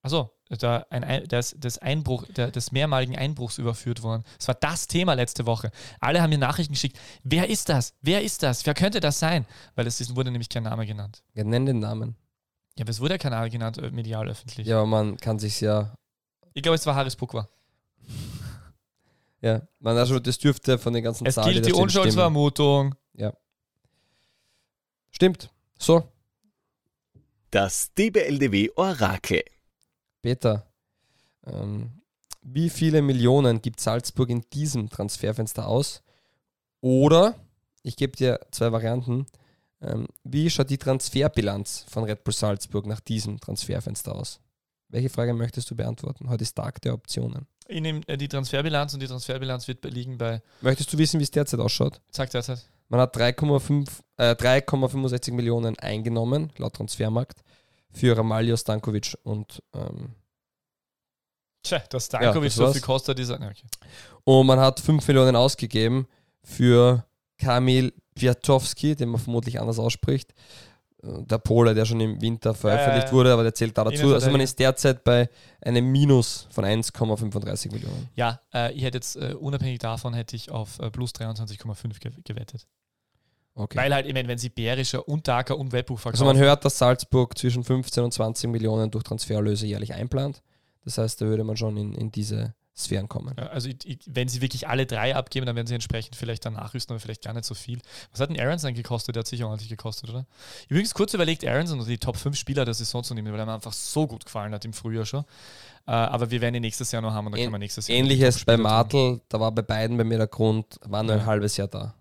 Also, 0.02 0.32
da 0.50 0.86
ein, 0.90 1.28
des, 1.28 1.52
des, 1.58 1.78
Einbruch, 1.78 2.26
der, 2.36 2.52
des 2.52 2.72
mehrmaligen 2.72 3.16
Einbruchs 3.18 3.58
überführt 3.58 4.04
worden. 4.04 4.24
Das 4.38 4.48
war 4.48 4.56
das 4.56 4.88
Thema 4.88 5.14
letzte 5.14 5.46
Woche. 5.46 5.72
Alle 6.00 6.22
haben 6.22 6.30
mir 6.32 6.38
Nachrichten 6.40 6.74
geschickt. 6.74 7.00
Wer 7.24 7.50
ist 7.50 7.70
das? 7.70 7.94
Wer 8.02 8.22
ist 8.24 8.44
das? 8.44 8.66
Wer 8.66 8.74
könnte 8.74 9.00
das 9.00 9.20
sein? 9.20 9.46
Weil 9.76 9.88
es 9.88 10.02
ist, 10.02 10.16
wurde 10.16 10.32
nämlich 10.32 10.50
kein 10.50 10.64
Name 10.64 10.86
genannt. 10.86 11.24
ja, 11.36 11.44
nenn 11.44 11.66
den 11.66 11.80
Namen. 11.80 12.16
Ja, 12.78 12.84
aber 12.84 12.92
es 12.92 13.00
wurde 13.00 13.14
ja 13.14 13.18
kein 13.18 13.32
Name 13.32 13.50
genannt, 13.50 13.78
äh, 13.78 13.92
medial 13.92 14.28
öffentlich. 14.30 14.68
Ja, 14.68 14.78
aber 14.78 14.88
man 14.88 15.18
kann 15.18 15.40
sich 15.40 15.62
ja. 15.62 15.94
Ich 16.54 16.64
glaube, 16.64 16.76
es 16.76 16.86
war 16.86 16.96
Haris 16.96 17.16
Pukwa. 17.16 17.48
Ja, 19.44 19.64
man 19.80 19.98
also 19.98 20.20
das 20.20 20.38
dürfte 20.38 20.78
von 20.78 20.94
den 20.94 21.04
ganzen 21.04 21.26
Es 21.26 21.34
Zahlen, 21.34 21.52
gilt 21.54 21.66
da 21.66 21.70
die. 21.70 21.74
Unschuldsvermutung. 21.74 22.94
Stimmt. 25.12 25.52
So, 25.78 26.04
Das 27.52 27.94
DBLDW 27.96 28.70
Orakel. 28.76 29.44
Peter, 30.22 30.68
ähm, 31.46 32.02
wie 32.42 32.70
viele 32.70 33.02
Millionen 33.02 33.62
gibt 33.62 33.80
Salzburg 33.80 34.30
in 34.30 34.44
diesem 34.54 34.90
Transferfenster 34.90 35.68
aus? 35.68 36.02
Oder, 36.82 37.36
ich 37.84 37.96
gebe 37.96 38.16
dir 38.16 38.40
zwei 38.52 38.72
Varianten, 38.72 39.26
ähm, 39.82 40.08
wie 40.24 40.50
schaut 40.50 40.70
die 40.70 40.78
Transferbilanz 40.78 41.86
von 41.90 42.04
Red 42.04 42.24
Bull 42.24 42.34
Salzburg 42.34 42.86
nach 42.86 43.00
diesem 43.00 43.40
Transferfenster 43.40 44.16
aus? 44.16 44.40
Welche 44.90 45.10
Frage 45.10 45.34
möchtest 45.34 45.70
du 45.72 45.76
beantworten? 45.76 46.30
Heute 46.30 46.44
ist 46.44 46.56
Tag 46.56 46.82
der 46.82 46.94
Optionen. 46.94 47.48
Ich 47.68 47.82
nehme 47.82 48.02
äh, 48.08 48.18
die 48.18 48.28
Transferbilanz 48.28 48.94
und 48.94 49.00
die 49.00 49.08
Transferbilanz 49.08 49.68
wird 49.68 49.86
liegen 49.86 50.18
bei, 50.18 50.42
Möchtest 50.62 50.92
du 50.92 50.98
wissen, 50.98 51.20
wie 51.20 51.24
es 51.24 51.32
derzeit 51.32 51.60
ausschaut? 51.60 52.02
sag 52.12 52.30
derzeit, 52.32 52.68
Man 52.90 53.00
hat 53.00 53.16
3,5 53.16 53.88
äh, 54.18 54.32
3,65 54.34 55.32
Millionen 55.34 55.80
eingenommen, 55.80 56.52
laut 56.58 56.74
Transfermarkt, 56.74 57.44
für 57.92 58.18
Ramaljo 58.18 58.56
Stankovic 58.58 59.18
und 59.24 59.62
ähm, 59.74 60.16
tja, 61.64 61.80
dass 61.90 62.06
Stankovic 62.06 62.50
das 62.50 62.56
so 62.56 62.64
war's. 62.64 62.74
viel 62.74 62.82
kostet, 62.82 63.20
na, 63.20 63.48
Okay. 63.48 63.68
Und 64.24 64.48
man 64.48 64.60
hat 64.60 64.80
5 64.80 65.08
Millionen 65.08 65.36
ausgegeben 65.36 66.08
für 66.44 67.06
Kamil 67.38 67.94
Kwiatkowski, 68.16 68.96
den 68.96 69.10
man 69.10 69.20
vermutlich 69.20 69.60
anders 69.60 69.80
ausspricht. 69.80 70.34
Äh, 71.04 71.24
Der 71.24 71.40
Pole, 71.40 71.74
der 71.74 71.86
schon 71.86 72.00
im 72.00 72.22
Winter 72.22 72.54
veröffentlicht 72.54 73.08
ja. 73.08 73.14
wurde, 73.14 73.34
aber 73.34 73.44
der 73.44 73.54
zählt 73.54 73.78
da 73.78 73.84
dazu. 73.84 74.14
Also 74.14 74.30
man 74.30 74.42
ist 74.42 74.60
derzeit 74.60 75.04
bei 75.04 75.30
einem 75.62 75.92
Minus 75.92 76.48
von 76.52 76.66
1,35 76.66 77.72
Millionen. 77.72 78.10
Ja, 78.16 78.42
äh, 78.54 78.72
ich 78.74 78.84
hätte 78.84 78.98
jetzt, 78.98 79.16
äh, 79.16 79.34
unabhängig 79.40 79.80
davon, 79.80 80.14
hätte 80.14 80.36
ich 80.36 80.52
auf 80.52 80.80
äh, 80.80 80.92
plus 80.92 81.12
23,5 81.12 82.00
ge 82.00 82.12
gewettet. 82.24 82.68
Okay. 83.54 83.78
Weil 83.78 83.94
halt, 83.94 84.06
ich 84.06 84.14
meine, 84.14 84.28
wenn 84.28 84.38
sie 84.38 84.50
Berischer 84.50 85.08
und 85.08 85.28
Daka 85.28 85.54
und 85.56 85.72
Webbuch 85.74 85.96
also 85.98 86.02
verkaufen. 86.04 86.26
man 86.26 86.38
hört, 86.38 86.64
dass 86.64 86.78
Salzburg 86.78 87.38
zwischen 87.38 87.64
15 87.64 88.04
und 88.04 88.14
20 88.14 88.50
Millionen 88.50 88.90
durch 88.92 89.04
Transferlöse 89.04 89.68
jährlich 89.68 89.94
einplant. 89.94 90.42
Das 90.86 90.98
heißt, 90.98 91.22
da 91.22 91.26
würde 91.26 91.44
man 91.44 91.58
schon 91.58 91.76
in, 91.78 91.94
in 91.94 92.12
diese 92.12 92.54
Sphären 92.76 93.10
kommen. 93.10 93.38
Also, 93.38 93.68
ich, 93.68 93.76
ich, 93.86 94.00
wenn 94.08 94.30
sie 94.30 94.42
wirklich 94.42 94.68
alle 94.70 94.86
drei 94.86 95.14
abgeben, 95.16 95.46
dann 95.46 95.56
werden 95.58 95.68
sie 95.68 95.74
entsprechend 95.76 96.16
vielleicht 96.16 96.46
dann 96.46 96.54
nachrüsten, 96.54 96.94
aber 96.94 97.02
vielleicht 97.02 97.24
gar 97.24 97.34
nicht 97.34 97.44
so 97.46 97.54
viel. 97.54 97.80
Was 98.12 98.22
hat 98.22 98.30
denn 98.30 98.40
Aronson 98.40 98.74
gekostet? 98.74 99.16
Der 99.16 99.20
hat 99.20 99.28
sicher 99.28 99.46
ordentlich 99.48 99.70
gekostet, 99.70 100.10
oder? 100.10 100.26
Übrigens 100.70 100.94
kurz 100.94 101.14
überlegt, 101.14 101.46
Aronson 101.46 101.78
unter 101.80 101.92
die 101.92 101.98
Top 102.00 102.16
5 102.16 102.36
Spieler 102.38 102.64
der 102.64 102.74
Saison 102.74 103.04
zu 103.04 103.14
nehmen, 103.14 103.32
weil 103.34 103.40
er 103.40 103.46
mir 103.46 103.54
einfach 103.54 103.74
so 103.74 104.08
gut 104.08 104.24
gefallen 104.26 104.54
hat 104.54 104.64
im 104.64 104.72
Frühjahr 104.74 105.06
schon. 105.06 105.26
Äh, 105.86 105.92
aber 105.92 106.32
wir 106.32 106.40
werden 106.40 106.56
ihn 106.56 106.62
nächstes 106.62 106.92
Jahr 106.94 107.02
noch 107.02 107.12
haben 107.12 107.26
und 107.28 107.34
dann 107.34 107.42
Ähn- 107.42 107.44
kann 107.48 107.52
man 107.52 107.60
nächstes 107.60 107.90
Jahr. 107.90 107.98
Ähnliches 108.00 108.46
bei. 108.46 108.56
Martel, 108.56 109.20
da 109.28 109.40
war 109.42 109.52
bei 109.52 109.62
beiden 109.62 109.98
bei 109.98 110.06
mir 110.06 110.18
der 110.18 110.28
Grund, 110.28 110.80
war 110.86 111.04
nur 111.04 111.16
Ja. 111.16 111.20
ein 111.22 111.26
halbes 111.28 111.58
Jahr 111.58 111.68
da. 111.68 111.94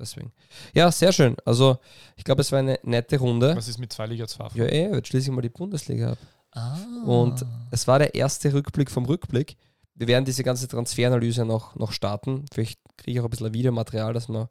Ja. 0.00 0.04
Deswegen. 0.04 0.32
Ja, 0.74 0.90
sehr 0.90 1.12
schön. 1.12 1.36
Also, 1.44 1.78
ich 2.16 2.24
glaube, 2.24 2.40
es 2.40 2.50
war 2.52 2.58
eine 2.58 2.78
nette 2.82 3.18
Runde. 3.18 3.54
Was 3.54 3.68
ist 3.68 3.78
mit 3.78 3.92
zwei 3.92 4.06
Liga 4.06 4.26
2? 4.26 4.48
Ja, 4.54 4.64
eh, 4.64 4.94
jetzt 4.94 5.08
schließe 5.08 5.30
ich 5.30 5.34
mal 5.34 5.42
die 5.42 5.50
Bundesliga 5.50 6.12
ab. 6.12 6.18
Ah. 6.52 6.76
Und 7.04 7.44
es 7.70 7.86
war 7.86 7.98
der 7.98 8.14
erste 8.14 8.52
Rückblick 8.52 8.90
vom 8.90 9.04
Rückblick. 9.04 9.56
Wir 9.94 10.08
werden 10.08 10.24
diese 10.24 10.42
ganze 10.42 10.66
Transferanalyse 10.66 11.44
noch, 11.44 11.76
noch 11.76 11.92
starten. 11.92 12.46
Vielleicht 12.52 12.80
kriege 12.96 13.12
ich 13.12 13.20
auch 13.20 13.24
ein 13.24 13.30
bisschen 13.30 13.52
Videomaterial, 13.52 14.14
dass 14.14 14.28
man 14.28 14.48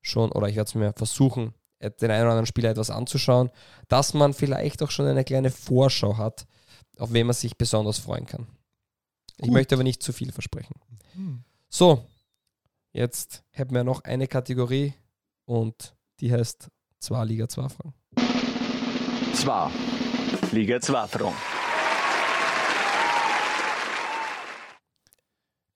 schon, 0.00 0.32
oder 0.32 0.48
ich 0.48 0.56
werde 0.56 0.68
es 0.68 0.74
mir 0.74 0.92
versuchen, 0.94 1.52
den 1.80 2.10
einen 2.10 2.22
oder 2.22 2.30
anderen 2.30 2.46
Spieler 2.46 2.70
etwas 2.70 2.90
anzuschauen, 2.90 3.50
dass 3.88 4.14
man 4.14 4.32
vielleicht 4.32 4.82
auch 4.82 4.90
schon 4.90 5.06
eine 5.06 5.24
kleine 5.24 5.50
Vorschau 5.50 6.16
hat, 6.16 6.46
auf 6.98 7.12
wen 7.12 7.26
man 7.26 7.34
sich 7.34 7.58
besonders 7.58 7.98
freuen 7.98 8.26
kann. 8.26 8.46
Ich 9.36 9.44
Gut. 9.44 9.52
möchte 9.52 9.74
aber 9.74 9.84
nicht 9.84 10.02
zu 10.02 10.14
viel 10.14 10.32
versprechen. 10.32 10.74
Hm. 11.12 11.44
So, 11.68 12.02
jetzt 12.96 13.44
hätten 13.50 13.74
wir 13.74 13.84
noch 13.84 14.02
eine 14.04 14.26
Kategorie 14.26 14.94
und 15.44 15.94
die 16.20 16.32
heißt 16.32 16.70
zwei 16.98 17.24
Liga 17.24 17.48
2 17.48 17.68
Fragen. 17.68 17.94
Zwar 19.34 19.70
Liga 20.50 20.80
2 20.80 21.06
Fragen. 21.06 21.36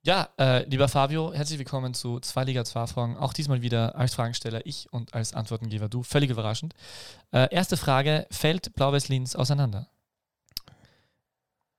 Ja, 0.02 0.30
äh, 0.38 0.64
lieber 0.64 0.88
Fabio, 0.88 1.34
herzlich 1.34 1.58
willkommen 1.58 1.92
zu 1.92 2.20
zwei 2.20 2.44
Liga 2.44 2.64
2 2.64 2.86
Fragen. 2.86 3.16
Auch 3.18 3.34
diesmal 3.34 3.60
wieder 3.60 3.96
als 3.96 4.14
Fragensteller 4.14 4.64
ich 4.64 4.90
und 4.90 5.12
als 5.12 5.34
Antwortengeber 5.34 5.90
du. 5.90 6.02
Völlig 6.02 6.30
überraschend. 6.30 6.74
Äh, 7.32 7.54
erste 7.54 7.76
Frage: 7.76 8.26
Fällt 8.30 8.72
Blau-Weiß 8.74 9.08
Linz 9.08 9.34
auseinander? 9.34 9.90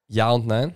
Ja 0.08 0.30
und 0.30 0.46
nein. 0.46 0.76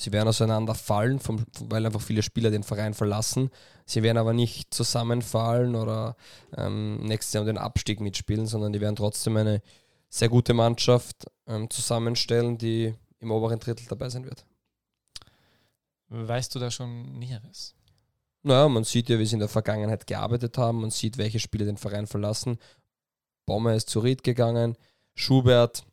Sie 0.00 0.12
werden 0.12 0.28
auseinanderfallen, 0.28 1.20
vom, 1.20 1.44
weil 1.60 1.84
einfach 1.84 2.00
viele 2.00 2.22
Spieler 2.22 2.50
den 2.50 2.62
Verein 2.62 2.94
verlassen. 2.94 3.50
Sie 3.84 4.02
werden 4.02 4.16
aber 4.16 4.32
nicht 4.32 4.72
zusammenfallen 4.72 5.74
oder 5.74 6.16
ähm, 6.56 6.96
nächstes 7.02 7.34
Jahr 7.34 7.42
um 7.42 7.46
den 7.46 7.58
Abstieg 7.58 8.00
mitspielen, 8.00 8.46
sondern 8.46 8.72
die 8.72 8.80
werden 8.80 8.96
trotzdem 8.96 9.36
eine 9.36 9.60
sehr 10.08 10.30
gute 10.30 10.54
Mannschaft 10.54 11.26
ähm, 11.46 11.68
zusammenstellen, 11.68 12.56
die 12.56 12.94
im 13.18 13.30
oberen 13.30 13.58
Drittel 13.58 13.84
dabei 13.90 14.08
sein 14.08 14.24
wird. 14.24 14.46
Weißt 16.08 16.54
du 16.54 16.58
da 16.58 16.70
schon 16.70 17.18
Näheres? 17.18 17.74
Naja, 18.42 18.70
man 18.70 18.84
sieht 18.84 19.10
ja, 19.10 19.18
wie 19.18 19.26
sie 19.26 19.34
in 19.34 19.40
der 19.40 19.50
Vergangenheit 19.50 20.06
gearbeitet 20.06 20.56
haben. 20.56 20.80
Man 20.80 20.90
sieht, 20.90 21.18
welche 21.18 21.40
Spieler 21.40 21.66
den 21.66 21.76
Verein 21.76 22.06
verlassen. 22.06 22.58
Bommer 23.44 23.74
ist 23.74 23.90
zu 23.90 24.00
Ried 24.00 24.24
gegangen. 24.24 24.78
Schubert 25.14 25.84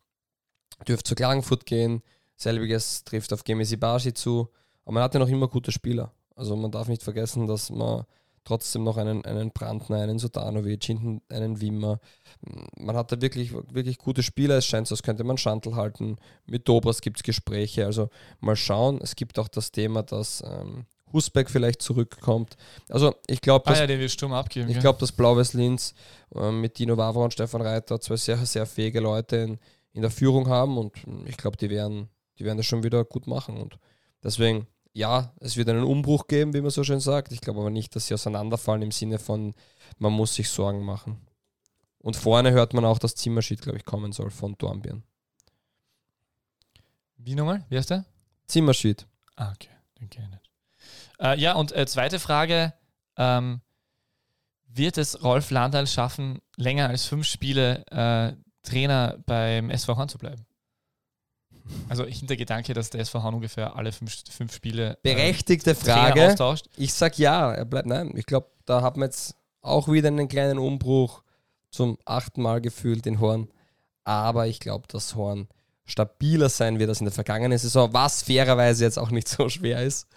dürfte 0.88 1.10
zu 1.10 1.16
Klagenfurt 1.16 1.66
gehen. 1.66 2.04
Selbiges 2.38 3.04
trifft 3.04 3.34
auf 3.34 3.44
Gemesi 3.44 3.76
Bashi 3.76 4.14
zu. 4.14 4.50
Aber 4.86 4.94
man 4.94 5.04
hat 5.04 5.14
ja 5.14 5.20
noch 5.20 5.28
immer 5.28 5.48
gute 5.48 5.72
Spieler. 5.72 6.14
Also 6.36 6.56
man 6.56 6.72
darf 6.72 6.88
nicht 6.88 7.04
vergessen, 7.04 7.48
dass 7.48 7.70
man 7.70 8.06
trotzdem 8.46 8.84
noch 8.84 8.96
einen, 8.96 9.26
einen 9.26 9.52
Brandner, 9.52 9.98
einen 9.98 10.20
Sudanovic, 10.20 10.86
hinten 10.86 11.22
einen 11.30 11.60
Wimmer. 11.60 12.00
Man 12.78 12.96
hat 12.96 13.12
da 13.12 13.20
wirklich, 13.20 13.52
wirklich 13.54 13.98
gute 13.98 14.24
Spieler. 14.24 14.58
Es 14.58 14.66
scheint 14.66 14.88
so, 14.88 14.94
als 14.94 15.04
könnte 15.04 15.26
man 15.26 15.38
Schandl 15.38 15.76
halten. 15.76 16.18
Mit 16.46 16.68
Dobras 16.70 17.02
gibt 17.02 17.18
es 17.18 17.24
Gespräche. 17.24 17.86
Also 17.86 18.10
mal 18.40 18.56
schauen. 18.56 19.00
Es 19.02 19.16
gibt 19.16 19.38
auch 19.40 19.50
das 19.50 19.72
Thema, 19.72 20.04
dass 20.04 20.42
ähm, 20.48 20.86
Husbeck 21.14 21.50
vielleicht 21.50 21.82
zurückkommt. 21.82 22.56
Also 22.90 23.16
ich 23.28 23.42
glaube, 23.42 23.66
Ah 23.68 23.72
dass 23.72 23.80
ja, 23.80 23.88
den 23.88 24.10
Sturm 24.10 24.34
abgeben. 24.34 24.70
ich 24.70 24.80
glaube, 24.80 25.00
dass 25.00 25.12
Blau-Weiß 25.12 25.54
Linz 25.54 25.94
äh, 26.36 26.52
mit 26.52 26.80
Dino 26.80 26.98
Wavra 26.98 27.26
und 27.26 27.34
Stefan 27.34 27.62
Reiter 27.62 28.00
zwei 28.00 28.18
sehr, 28.18 28.38
sehr 28.46 28.66
fähige 28.66 29.00
Leute 29.00 29.38
in, 29.38 29.60
in 29.94 30.02
der 30.02 30.12
Führung 30.12 30.48
haben 30.48 30.78
und 30.78 31.06
mm, 31.06 31.26
ich 31.28 31.38
glaube, 31.38 31.58
die 31.58 31.70
werden, 31.70 32.10
die 32.38 32.46
werden 32.46 32.58
das 32.58 32.66
schon 32.66 32.84
wieder 32.84 33.04
gut 33.04 33.28
machen. 33.28 33.58
Und 33.58 33.80
deswegen, 34.24 34.68
ja, 34.94 35.34
es 35.40 35.58
wird 35.58 35.70
einen 35.70 35.84
Umbruch 35.84 36.28
geben, 36.28 36.54
wie 36.54 36.62
man 36.62 36.70
so 36.70 36.84
schön 36.84 37.00
sagt. 37.00 37.32
Ich 37.32 37.42
glaube 37.42 37.60
aber 37.60 37.70
nicht, 37.70 37.96
dass 37.96 38.08
sie 38.08 38.14
auseinanderfallen 38.14 38.82
im 38.82 38.92
Sinne 38.92 39.20
von, 39.20 39.54
man 39.98 40.14
muss 40.14 40.36
sich 40.36 40.50
Sorgen 40.50 40.84
machen. 40.84 41.22
Und 42.00 42.16
vorne 42.16 42.52
hört 42.52 42.74
man 42.74 42.86
auch, 42.86 43.00
dass 43.00 43.16
Zimmerschied, 43.16 43.62
glaube 43.62 43.78
ich, 43.78 43.86
kommen 43.86 44.12
soll 44.12 44.30
von 44.30 44.58
Dornbirn. 44.58 45.04
Wie 47.18 47.36
nochmal? 47.36 47.66
Wie 47.70 47.78
heißt 47.78 47.90
der? 47.90 48.06
Zimmerschied. 48.48 49.06
Ah, 49.36 49.52
okay. 49.52 49.70
Den 50.00 50.10
kenne 50.10 50.28
ich 50.28 50.32
nicht. 50.32 50.52
Äh, 51.20 51.40
ja, 51.40 51.54
und 51.56 51.72
äh, 51.74 51.86
zweite 51.86 52.20
Frage. 52.20 52.74
Ähm, 53.18 53.62
wird 54.68 54.98
es 54.98 55.24
Rolf 55.24 55.52
Landal 55.52 55.88
schaffen, 55.88 56.40
länger 56.56 56.88
als 56.88 57.06
fünf 57.06 57.26
Spiele 57.26 57.86
äh, 57.88 58.34
Trainer 58.62 59.18
beim 59.26 59.70
SV 59.70 59.98
Horn 59.98 60.10
zu 60.10 60.18
bleiben? 60.18 60.47
Also 61.90 62.06
Hintergedanke, 62.06 62.74
dass 62.74 62.90
der 62.90 63.02
SV 63.02 63.24
Horn 63.24 63.36
ungefähr 63.36 63.76
alle 63.76 63.92
fünf, 63.92 64.16
fünf 64.30 64.54
Spiele 64.54 64.94
äh, 64.94 64.96
Berechtigte 65.04 65.76
Trainer 65.76 66.08
Frage. 66.08 66.28
austauscht. 66.28 66.66
Ich 66.78 66.94
sag 66.94 67.18
ja, 67.18 67.52
er 67.54 67.66
bleibt. 67.66 67.88
Nein, 67.88 68.12
ich 68.16 68.26
glaube, 68.26 68.48
da 68.66 68.82
hat 68.82 68.98
man 68.98 69.08
jetzt 69.10 69.36
auch 69.62 69.88
wieder 69.88 70.08
einen 70.08 70.28
kleinen 70.28 70.58
Umbruch 70.60 71.24
zum 71.70 71.98
achten 72.06 72.42
Mal 72.42 72.62
gefühlt 72.62 73.06
in 73.06 73.20
Horn. 73.20 73.50
Aber 74.04 74.48
ich 74.48 74.60
glaube, 74.60 74.88
dass 74.88 75.16
Horn 75.16 75.48
stabiler 75.86 76.50
sein 76.50 76.80
wird 76.80 76.90
als 76.90 77.00
in 77.00 77.06
der 77.06 77.14
vergangenen 77.14 77.58
Saison, 77.58 77.94
was 77.94 78.24
fairerweise 78.24 78.84
jetzt 78.84 78.98
auch 79.00 79.10
nicht 79.12 79.28
so 79.28 79.50
schwer 79.50 79.82
ist. 79.84 80.08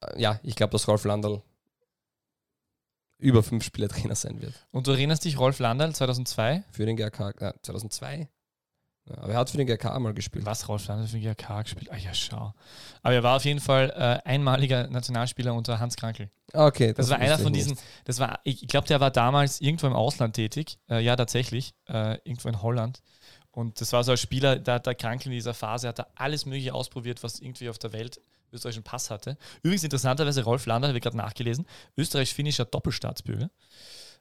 Äh, 0.00 0.20
Ja, 0.20 0.40
ich 0.42 0.54
glaube, 0.56 0.72
dass 0.72 0.88
Rolf 0.88 1.04
Landl 1.04 1.42
über 3.18 3.42
fünf 3.44 3.64
Spiele 3.64 3.86
Trainer 3.88 4.16
sein 4.16 4.40
wird. 4.40 4.54
Und 4.72 4.86
du 4.86 4.90
erinnerst 4.92 5.24
dich, 5.24 5.38
Rolf 5.38 5.60
Landal 5.60 5.94
2002? 5.94 6.64
Für 6.72 6.86
den 6.86 6.96
GRK, 6.96 7.30
äh, 7.40 7.52
2002? 7.62 8.28
Ja, 9.08 9.18
aber 9.18 9.32
er 9.32 9.38
hat 9.40 9.50
für 9.50 9.56
den 9.56 9.66
GRK 9.66 9.98
mal 9.98 10.14
gespielt. 10.14 10.46
Was 10.46 10.68
Rolf 10.68 10.86
Landal 10.86 11.08
für 11.08 11.18
den 11.18 11.22
GRK 11.22 11.62
gespielt? 11.62 11.90
Ah 11.90 11.96
ja, 11.96 12.14
schau. 12.14 12.54
Aber 13.02 13.14
er 13.14 13.22
war 13.24 13.36
auf 13.36 13.44
jeden 13.44 13.58
Fall 13.60 13.90
äh, 13.90 14.28
einmaliger 14.28 14.86
Nationalspieler 14.86 15.54
unter 15.54 15.80
Hans 15.80 15.96
Krankel. 15.96 16.30
Ah, 16.52 16.66
Okay, 16.66 16.92
Das, 16.92 17.10
war 17.10 17.18
wusste 17.18 17.24
einer 17.32 17.38
von 17.38 17.52
nicht. 17.52 17.66
diesen, 17.66 17.78
das 18.04 18.20
war, 18.20 18.38
ich 18.44 18.66
glaube, 18.68 18.86
der 18.86 19.00
war 19.00 19.10
damals 19.10 19.60
irgendwo 19.60 19.88
im 19.88 19.92
Ausland 19.92 20.36
tätig. 20.36 20.78
Äh, 20.88 21.00
ja, 21.00 21.16
tatsächlich, 21.16 21.74
äh, 21.88 22.18
irgendwo 22.24 22.48
in 22.48 22.62
Holland. 22.62 23.02
Und 23.50 23.80
das 23.80 23.92
war 23.92 24.04
so 24.04 24.12
ein 24.12 24.16
Spieler, 24.18 24.56
da 24.58 24.74
hat 24.74 24.86
der 24.86 24.94
Krankel 24.94 25.26
in 25.28 25.32
dieser 25.32 25.52
Phase, 25.52 25.88
hat 25.88 25.98
er 25.98 26.06
alles 26.14 26.46
Mögliche 26.46 26.72
ausprobiert, 26.72 27.22
was 27.22 27.40
irgendwie 27.40 27.68
auf 27.68 27.78
der 27.78 27.92
Welt 27.92 28.20
österreichischen 28.52 28.84
Pass 28.84 29.10
hatte. 29.10 29.36
Übrigens 29.62 29.82
interessanterweise, 29.84 30.44
Rolf 30.44 30.66
Lander, 30.66 30.88
habe 30.88 30.96
ich 30.98 31.02
gerade 31.02 31.16
nachgelesen, 31.16 31.66
österreichisch-finnischer 31.96 32.66
Doppelstaatsbürger. 32.66 33.50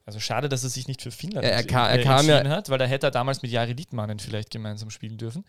Also 0.05 0.19
schade, 0.19 0.49
dass 0.49 0.63
er 0.63 0.69
sich 0.69 0.87
nicht 0.87 1.01
für 1.01 1.11
Finnland 1.11 1.45
Er- 1.45 1.53
er 1.53 1.59
entsch- 1.61 1.67
kam- 1.67 1.89
er 1.89 1.99
äh, 1.99 2.03
kam 2.03 2.25
ja- 2.27 2.37
entschieden 2.37 2.49
hat, 2.55 2.69
weil 2.69 2.77
da 2.79 2.85
hätte 2.85 3.07
er 3.07 3.11
damals 3.11 3.41
mit 3.41 3.51
Jari 3.51 3.73
Littmannen 3.73 4.19
vielleicht 4.19 4.49
gemeinsam 4.49 4.89
spielen 4.89 5.17
dürfen. 5.17 5.45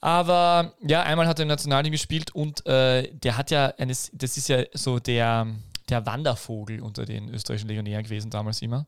Aber 0.00 0.72
ja, 0.86 1.02
einmal 1.02 1.26
hat 1.26 1.38
er 1.38 1.42
im 1.42 1.48
Nationalteam 1.48 1.92
gespielt 1.92 2.34
und 2.34 2.64
äh, 2.66 3.10
der 3.12 3.36
hat 3.36 3.50
ja 3.50 3.66
eines, 3.78 4.10
das 4.14 4.36
ist 4.36 4.48
ja 4.48 4.62
so 4.72 4.98
der, 4.98 5.46
der 5.88 6.06
Wandervogel 6.06 6.80
unter 6.80 7.04
den 7.04 7.28
österreichischen 7.28 7.68
Legionären 7.68 8.04
gewesen 8.04 8.30
damals 8.30 8.62
immer. 8.62 8.86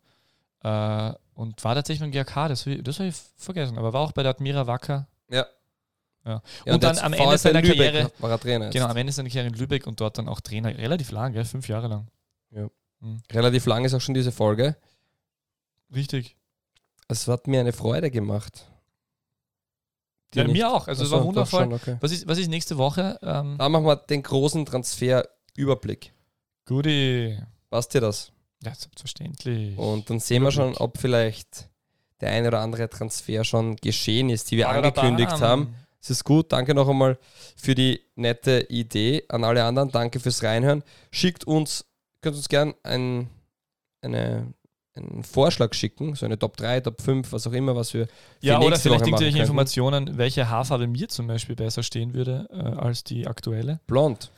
Äh, 0.63 1.13
und 1.35 1.63
war 1.65 1.75
tatsächlich 1.75 2.01
beim 2.01 2.13
GRK, 2.13 2.49
das, 2.49 2.65
das 2.83 2.99
habe 2.99 3.09
ich 3.09 3.17
vergessen, 3.37 3.77
aber 3.79 3.93
war 3.93 4.01
auch 4.01 4.13
bei 4.13 4.23
der 4.23 4.31
Admira 4.31 4.67
Wacker. 4.67 5.07
Ja. 5.29 5.45
Ja. 6.25 6.41
Ja, 6.65 6.75
Und 6.75 6.85
dann 6.85 6.97
am 6.99 7.13
Ende 7.13 7.37
seiner 7.37 7.61
Lübeck 7.61 7.77
Karriere- 7.93 8.13
war 8.21 8.31
er 8.31 8.39
Trainer. 8.39 8.71
Genau, 8.71 8.87
am 8.87 8.97
Ende 8.97 9.13
seiner 9.13 9.29
Karriere 9.29 9.49
in 9.49 9.55
Lübeck 9.55 9.87
und 9.87 10.01
dort 10.01 10.17
dann 10.19 10.29
auch 10.29 10.41
Trainer. 10.41 10.69
Relativ 10.79 11.11
lang, 11.11 11.33
gell? 11.33 11.45
fünf 11.45 11.69
Jahre 11.69 11.89
lang. 11.89 12.07
Relativ 13.33 13.67
lang 13.67 13.85
ist 13.85 13.95
auch 13.95 14.01
schon 14.01 14.15
diese 14.15 14.33
Folge. 14.33 14.77
Richtig. 15.95 16.37
Es 17.09 17.29
hat 17.29 17.47
mir 17.47 17.61
eine 17.61 17.73
Freude 17.73 18.11
gemacht. 18.11 18.67
Ja, 20.35 20.45
nicht? 20.45 20.55
mir 20.55 20.71
auch. 20.71 20.89
Also 20.89 21.05
es 21.05 21.11
war 21.11 21.25
wundervoll. 21.25 21.61
schon, 21.61 21.73
okay. 21.75 21.97
Was 22.01 22.13
ist, 22.13 22.27
was 22.27 22.39
ist 22.39 22.49
nächste 22.49 22.79
Woche? 22.79 23.19
Ähm, 23.23 23.57
Dann 23.59 23.73
machen 23.73 23.85
wir 23.85 23.97
den 23.97 24.23
großen 24.23 24.65
Transferüberblick. 24.65 26.13
Goodie. 26.65 27.39
Passt 27.69 27.93
dir 27.93 28.01
das? 28.01 28.33
Ja, 28.63 28.75
selbstverständlich. 28.75 29.77
Und 29.77 30.09
dann 30.09 30.21
sehen 30.21 30.43
wir 30.43 30.53
schon, 30.53 30.71
Überblick. 30.71 30.81
ob 30.81 30.99
vielleicht 30.99 31.69
der 32.21 32.31
ein 32.31 32.47
oder 32.47 32.61
andere 32.61 32.89
Transfer 32.89 33.45
schon 33.45 33.77
geschehen 33.77 34.31
ist, 34.31 34.51
die 34.51 34.57
wir 34.57 34.67
Bam, 34.67 34.77
angekündigt 34.77 35.41
haben. 35.41 35.75
Es 36.01 36.11
ist 36.11 36.25
gut. 36.25 36.53
Danke 36.53 36.75
noch 36.75 36.89
einmal 36.89 37.19
für 37.57 37.75
die 37.75 38.01
nette 38.15 38.67
Idee. 38.71 39.25
An 39.29 39.45
alle 39.45 39.65
anderen, 39.65 39.91
danke 39.91 40.19
fürs 40.21 40.43
Reinhören. 40.43 40.83
Schickt 41.11 41.45
uns, 41.45 41.85
könnt 42.23 42.37
uns 42.37 42.49
gern 42.49 42.73
ein, 42.83 43.29
eine, 44.01 44.53
einen 44.95 45.23
Vorschlag 45.25 45.75
schicken, 45.75 46.15
so 46.15 46.25
eine 46.27 46.39
Top 46.39 46.57
3, 46.57 46.81
Top 46.81 47.03
5, 47.03 47.33
was 47.33 47.47
auch 47.47 47.53
immer, 47.53 47.77
was 47.77 47.93
wir 47.95 48.09
Ja, 48.41 48.59
oder 48.61 48.77
vielleicht 48.79 49.01
irgendwelche 49.03 49.25
könnten. 49.33 49.41
Informationen, 49.41 50.19
welche 50.19 50.49
Haarfarbe 50.49 50.87
mir 50.87 51.09
zum 51.09 51.27
Beispiel 51.27 51.57
besser 51.57 51.83
stehen 51.83 52.15
würde 52.15 52.49
äh, 52.51 52.57
als 52.57 53.05
die 53.05 53.27
aktuelle. 53.27 53.81
Blond. 53.87 54.31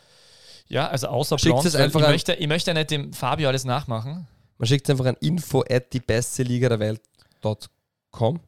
Ja, 0.67 0.89
also 0.89 1.09
außer 1.09 1.39
Schickt 1.39 1.53
blond. 1.55 1.67
es 1.67 1.77
einfach 1.77 2.01
ich, 2.01 2.07
an- 2.07 2.13
möchte, 2.13 2.33
ich 2.35 2.49
möchte 2.49 2.71
ja 2.71 2.75
nicht 2.75 2.91
dem 2.91 3.13
Fabio 3.13 3.49
alles 3.49 3.65
nachmachen. 3.65 4.27
Man 4.59 4.67
schickt 4.69 4.89
einfach 4.89 5.05
an 5.07 5.17
info 5.21 5.63
at 5.69 5.93
die 5.93 6.01
beste 6.01 6.43
Liga 6.43 6.69
der 6.69 6.79
Welt.com. 6.79 8.41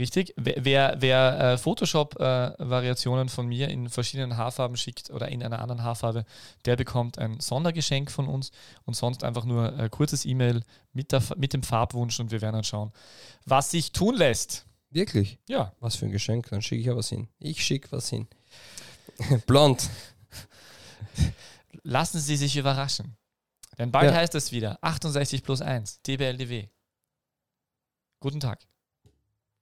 Richtig. 0.00 0.32
Wer, 0.36 0.96
wer, 0.98 1.40
äh, 1.40 1.58
Photoshop-Variationen 1.58 3.28
von 3.28 3.46
mir 3.46 3.68
in 3.68 3.90
verschiedenen 3.90 4.38
Haarfarben 4.38 4.78
schickt 4.78 5.10
oder 5.10 5.28
in 5.28 5.42
einer 5.42 5.60
anderen 5.60 5.82
Haarfarbe, 5.82 6.24
der 6.64 6.76
bekommt 6.76 7.18
ein 7.18 7.38
Sondergeschenk 7.38 8.10
von 8.10 8.26
uns 8.26 8.50
und 8.86 8.94
sonst 8.94 9.22
einfach 9.24 9.44
nur 9.44 9.74
ein 9.74 9.90
kurzes 9.90 10.24
E-Mail 10.24 10.62
mit, 10.94 11.12
der, 11.12 11.22
mit 11.36 11.52
dem 11.52 11.62
Farbwunsch 11.62 12.18
und 12.18 12.30
wir 12.30 12.40
werden 12.40 12.54
dann 12.54 12.64
schauen, 12.64 12.92
was 13.44 13.70
sich 13.70 13.92
tun 13.92 14.16
lässt. 14.16 14.64
Wirklich? 14.88 15.38
Ja. 15.48 15.74
Was 15.80 15.96
für 15.96 16.06
ein 16.06 16.12
Geschenk, 16.12 16.48
dann 16.48 16.62
schicke 16.62 16.80
ich 16.80 16.86
ja 16.86 16.96
was 16.96 17.10
hin. 17.10 17.28
Ich 17.38 17.62
schicke 17.62 17.92
was 17.92 18.08
hin. 18.08 18.26
Blond. 19.46 19.88
Lassen 21.82 22.20
Sie 22.20 22.36
sich 22.36 22.56
überraschen. 22.56 23.16
Denn 23.78 23.92
bald 23.92 24.10
Ja. 24.10 24.16
heißt 24.16 24.34
es 24.34 24.50
wieder 24.50 24.78
68 24.80 25.42
plus 25.42 25.60
1, 25.60 26.00
DBLDW. 26.02 26.68
Guten 28.18 28.40
Tag. 28.40 28.60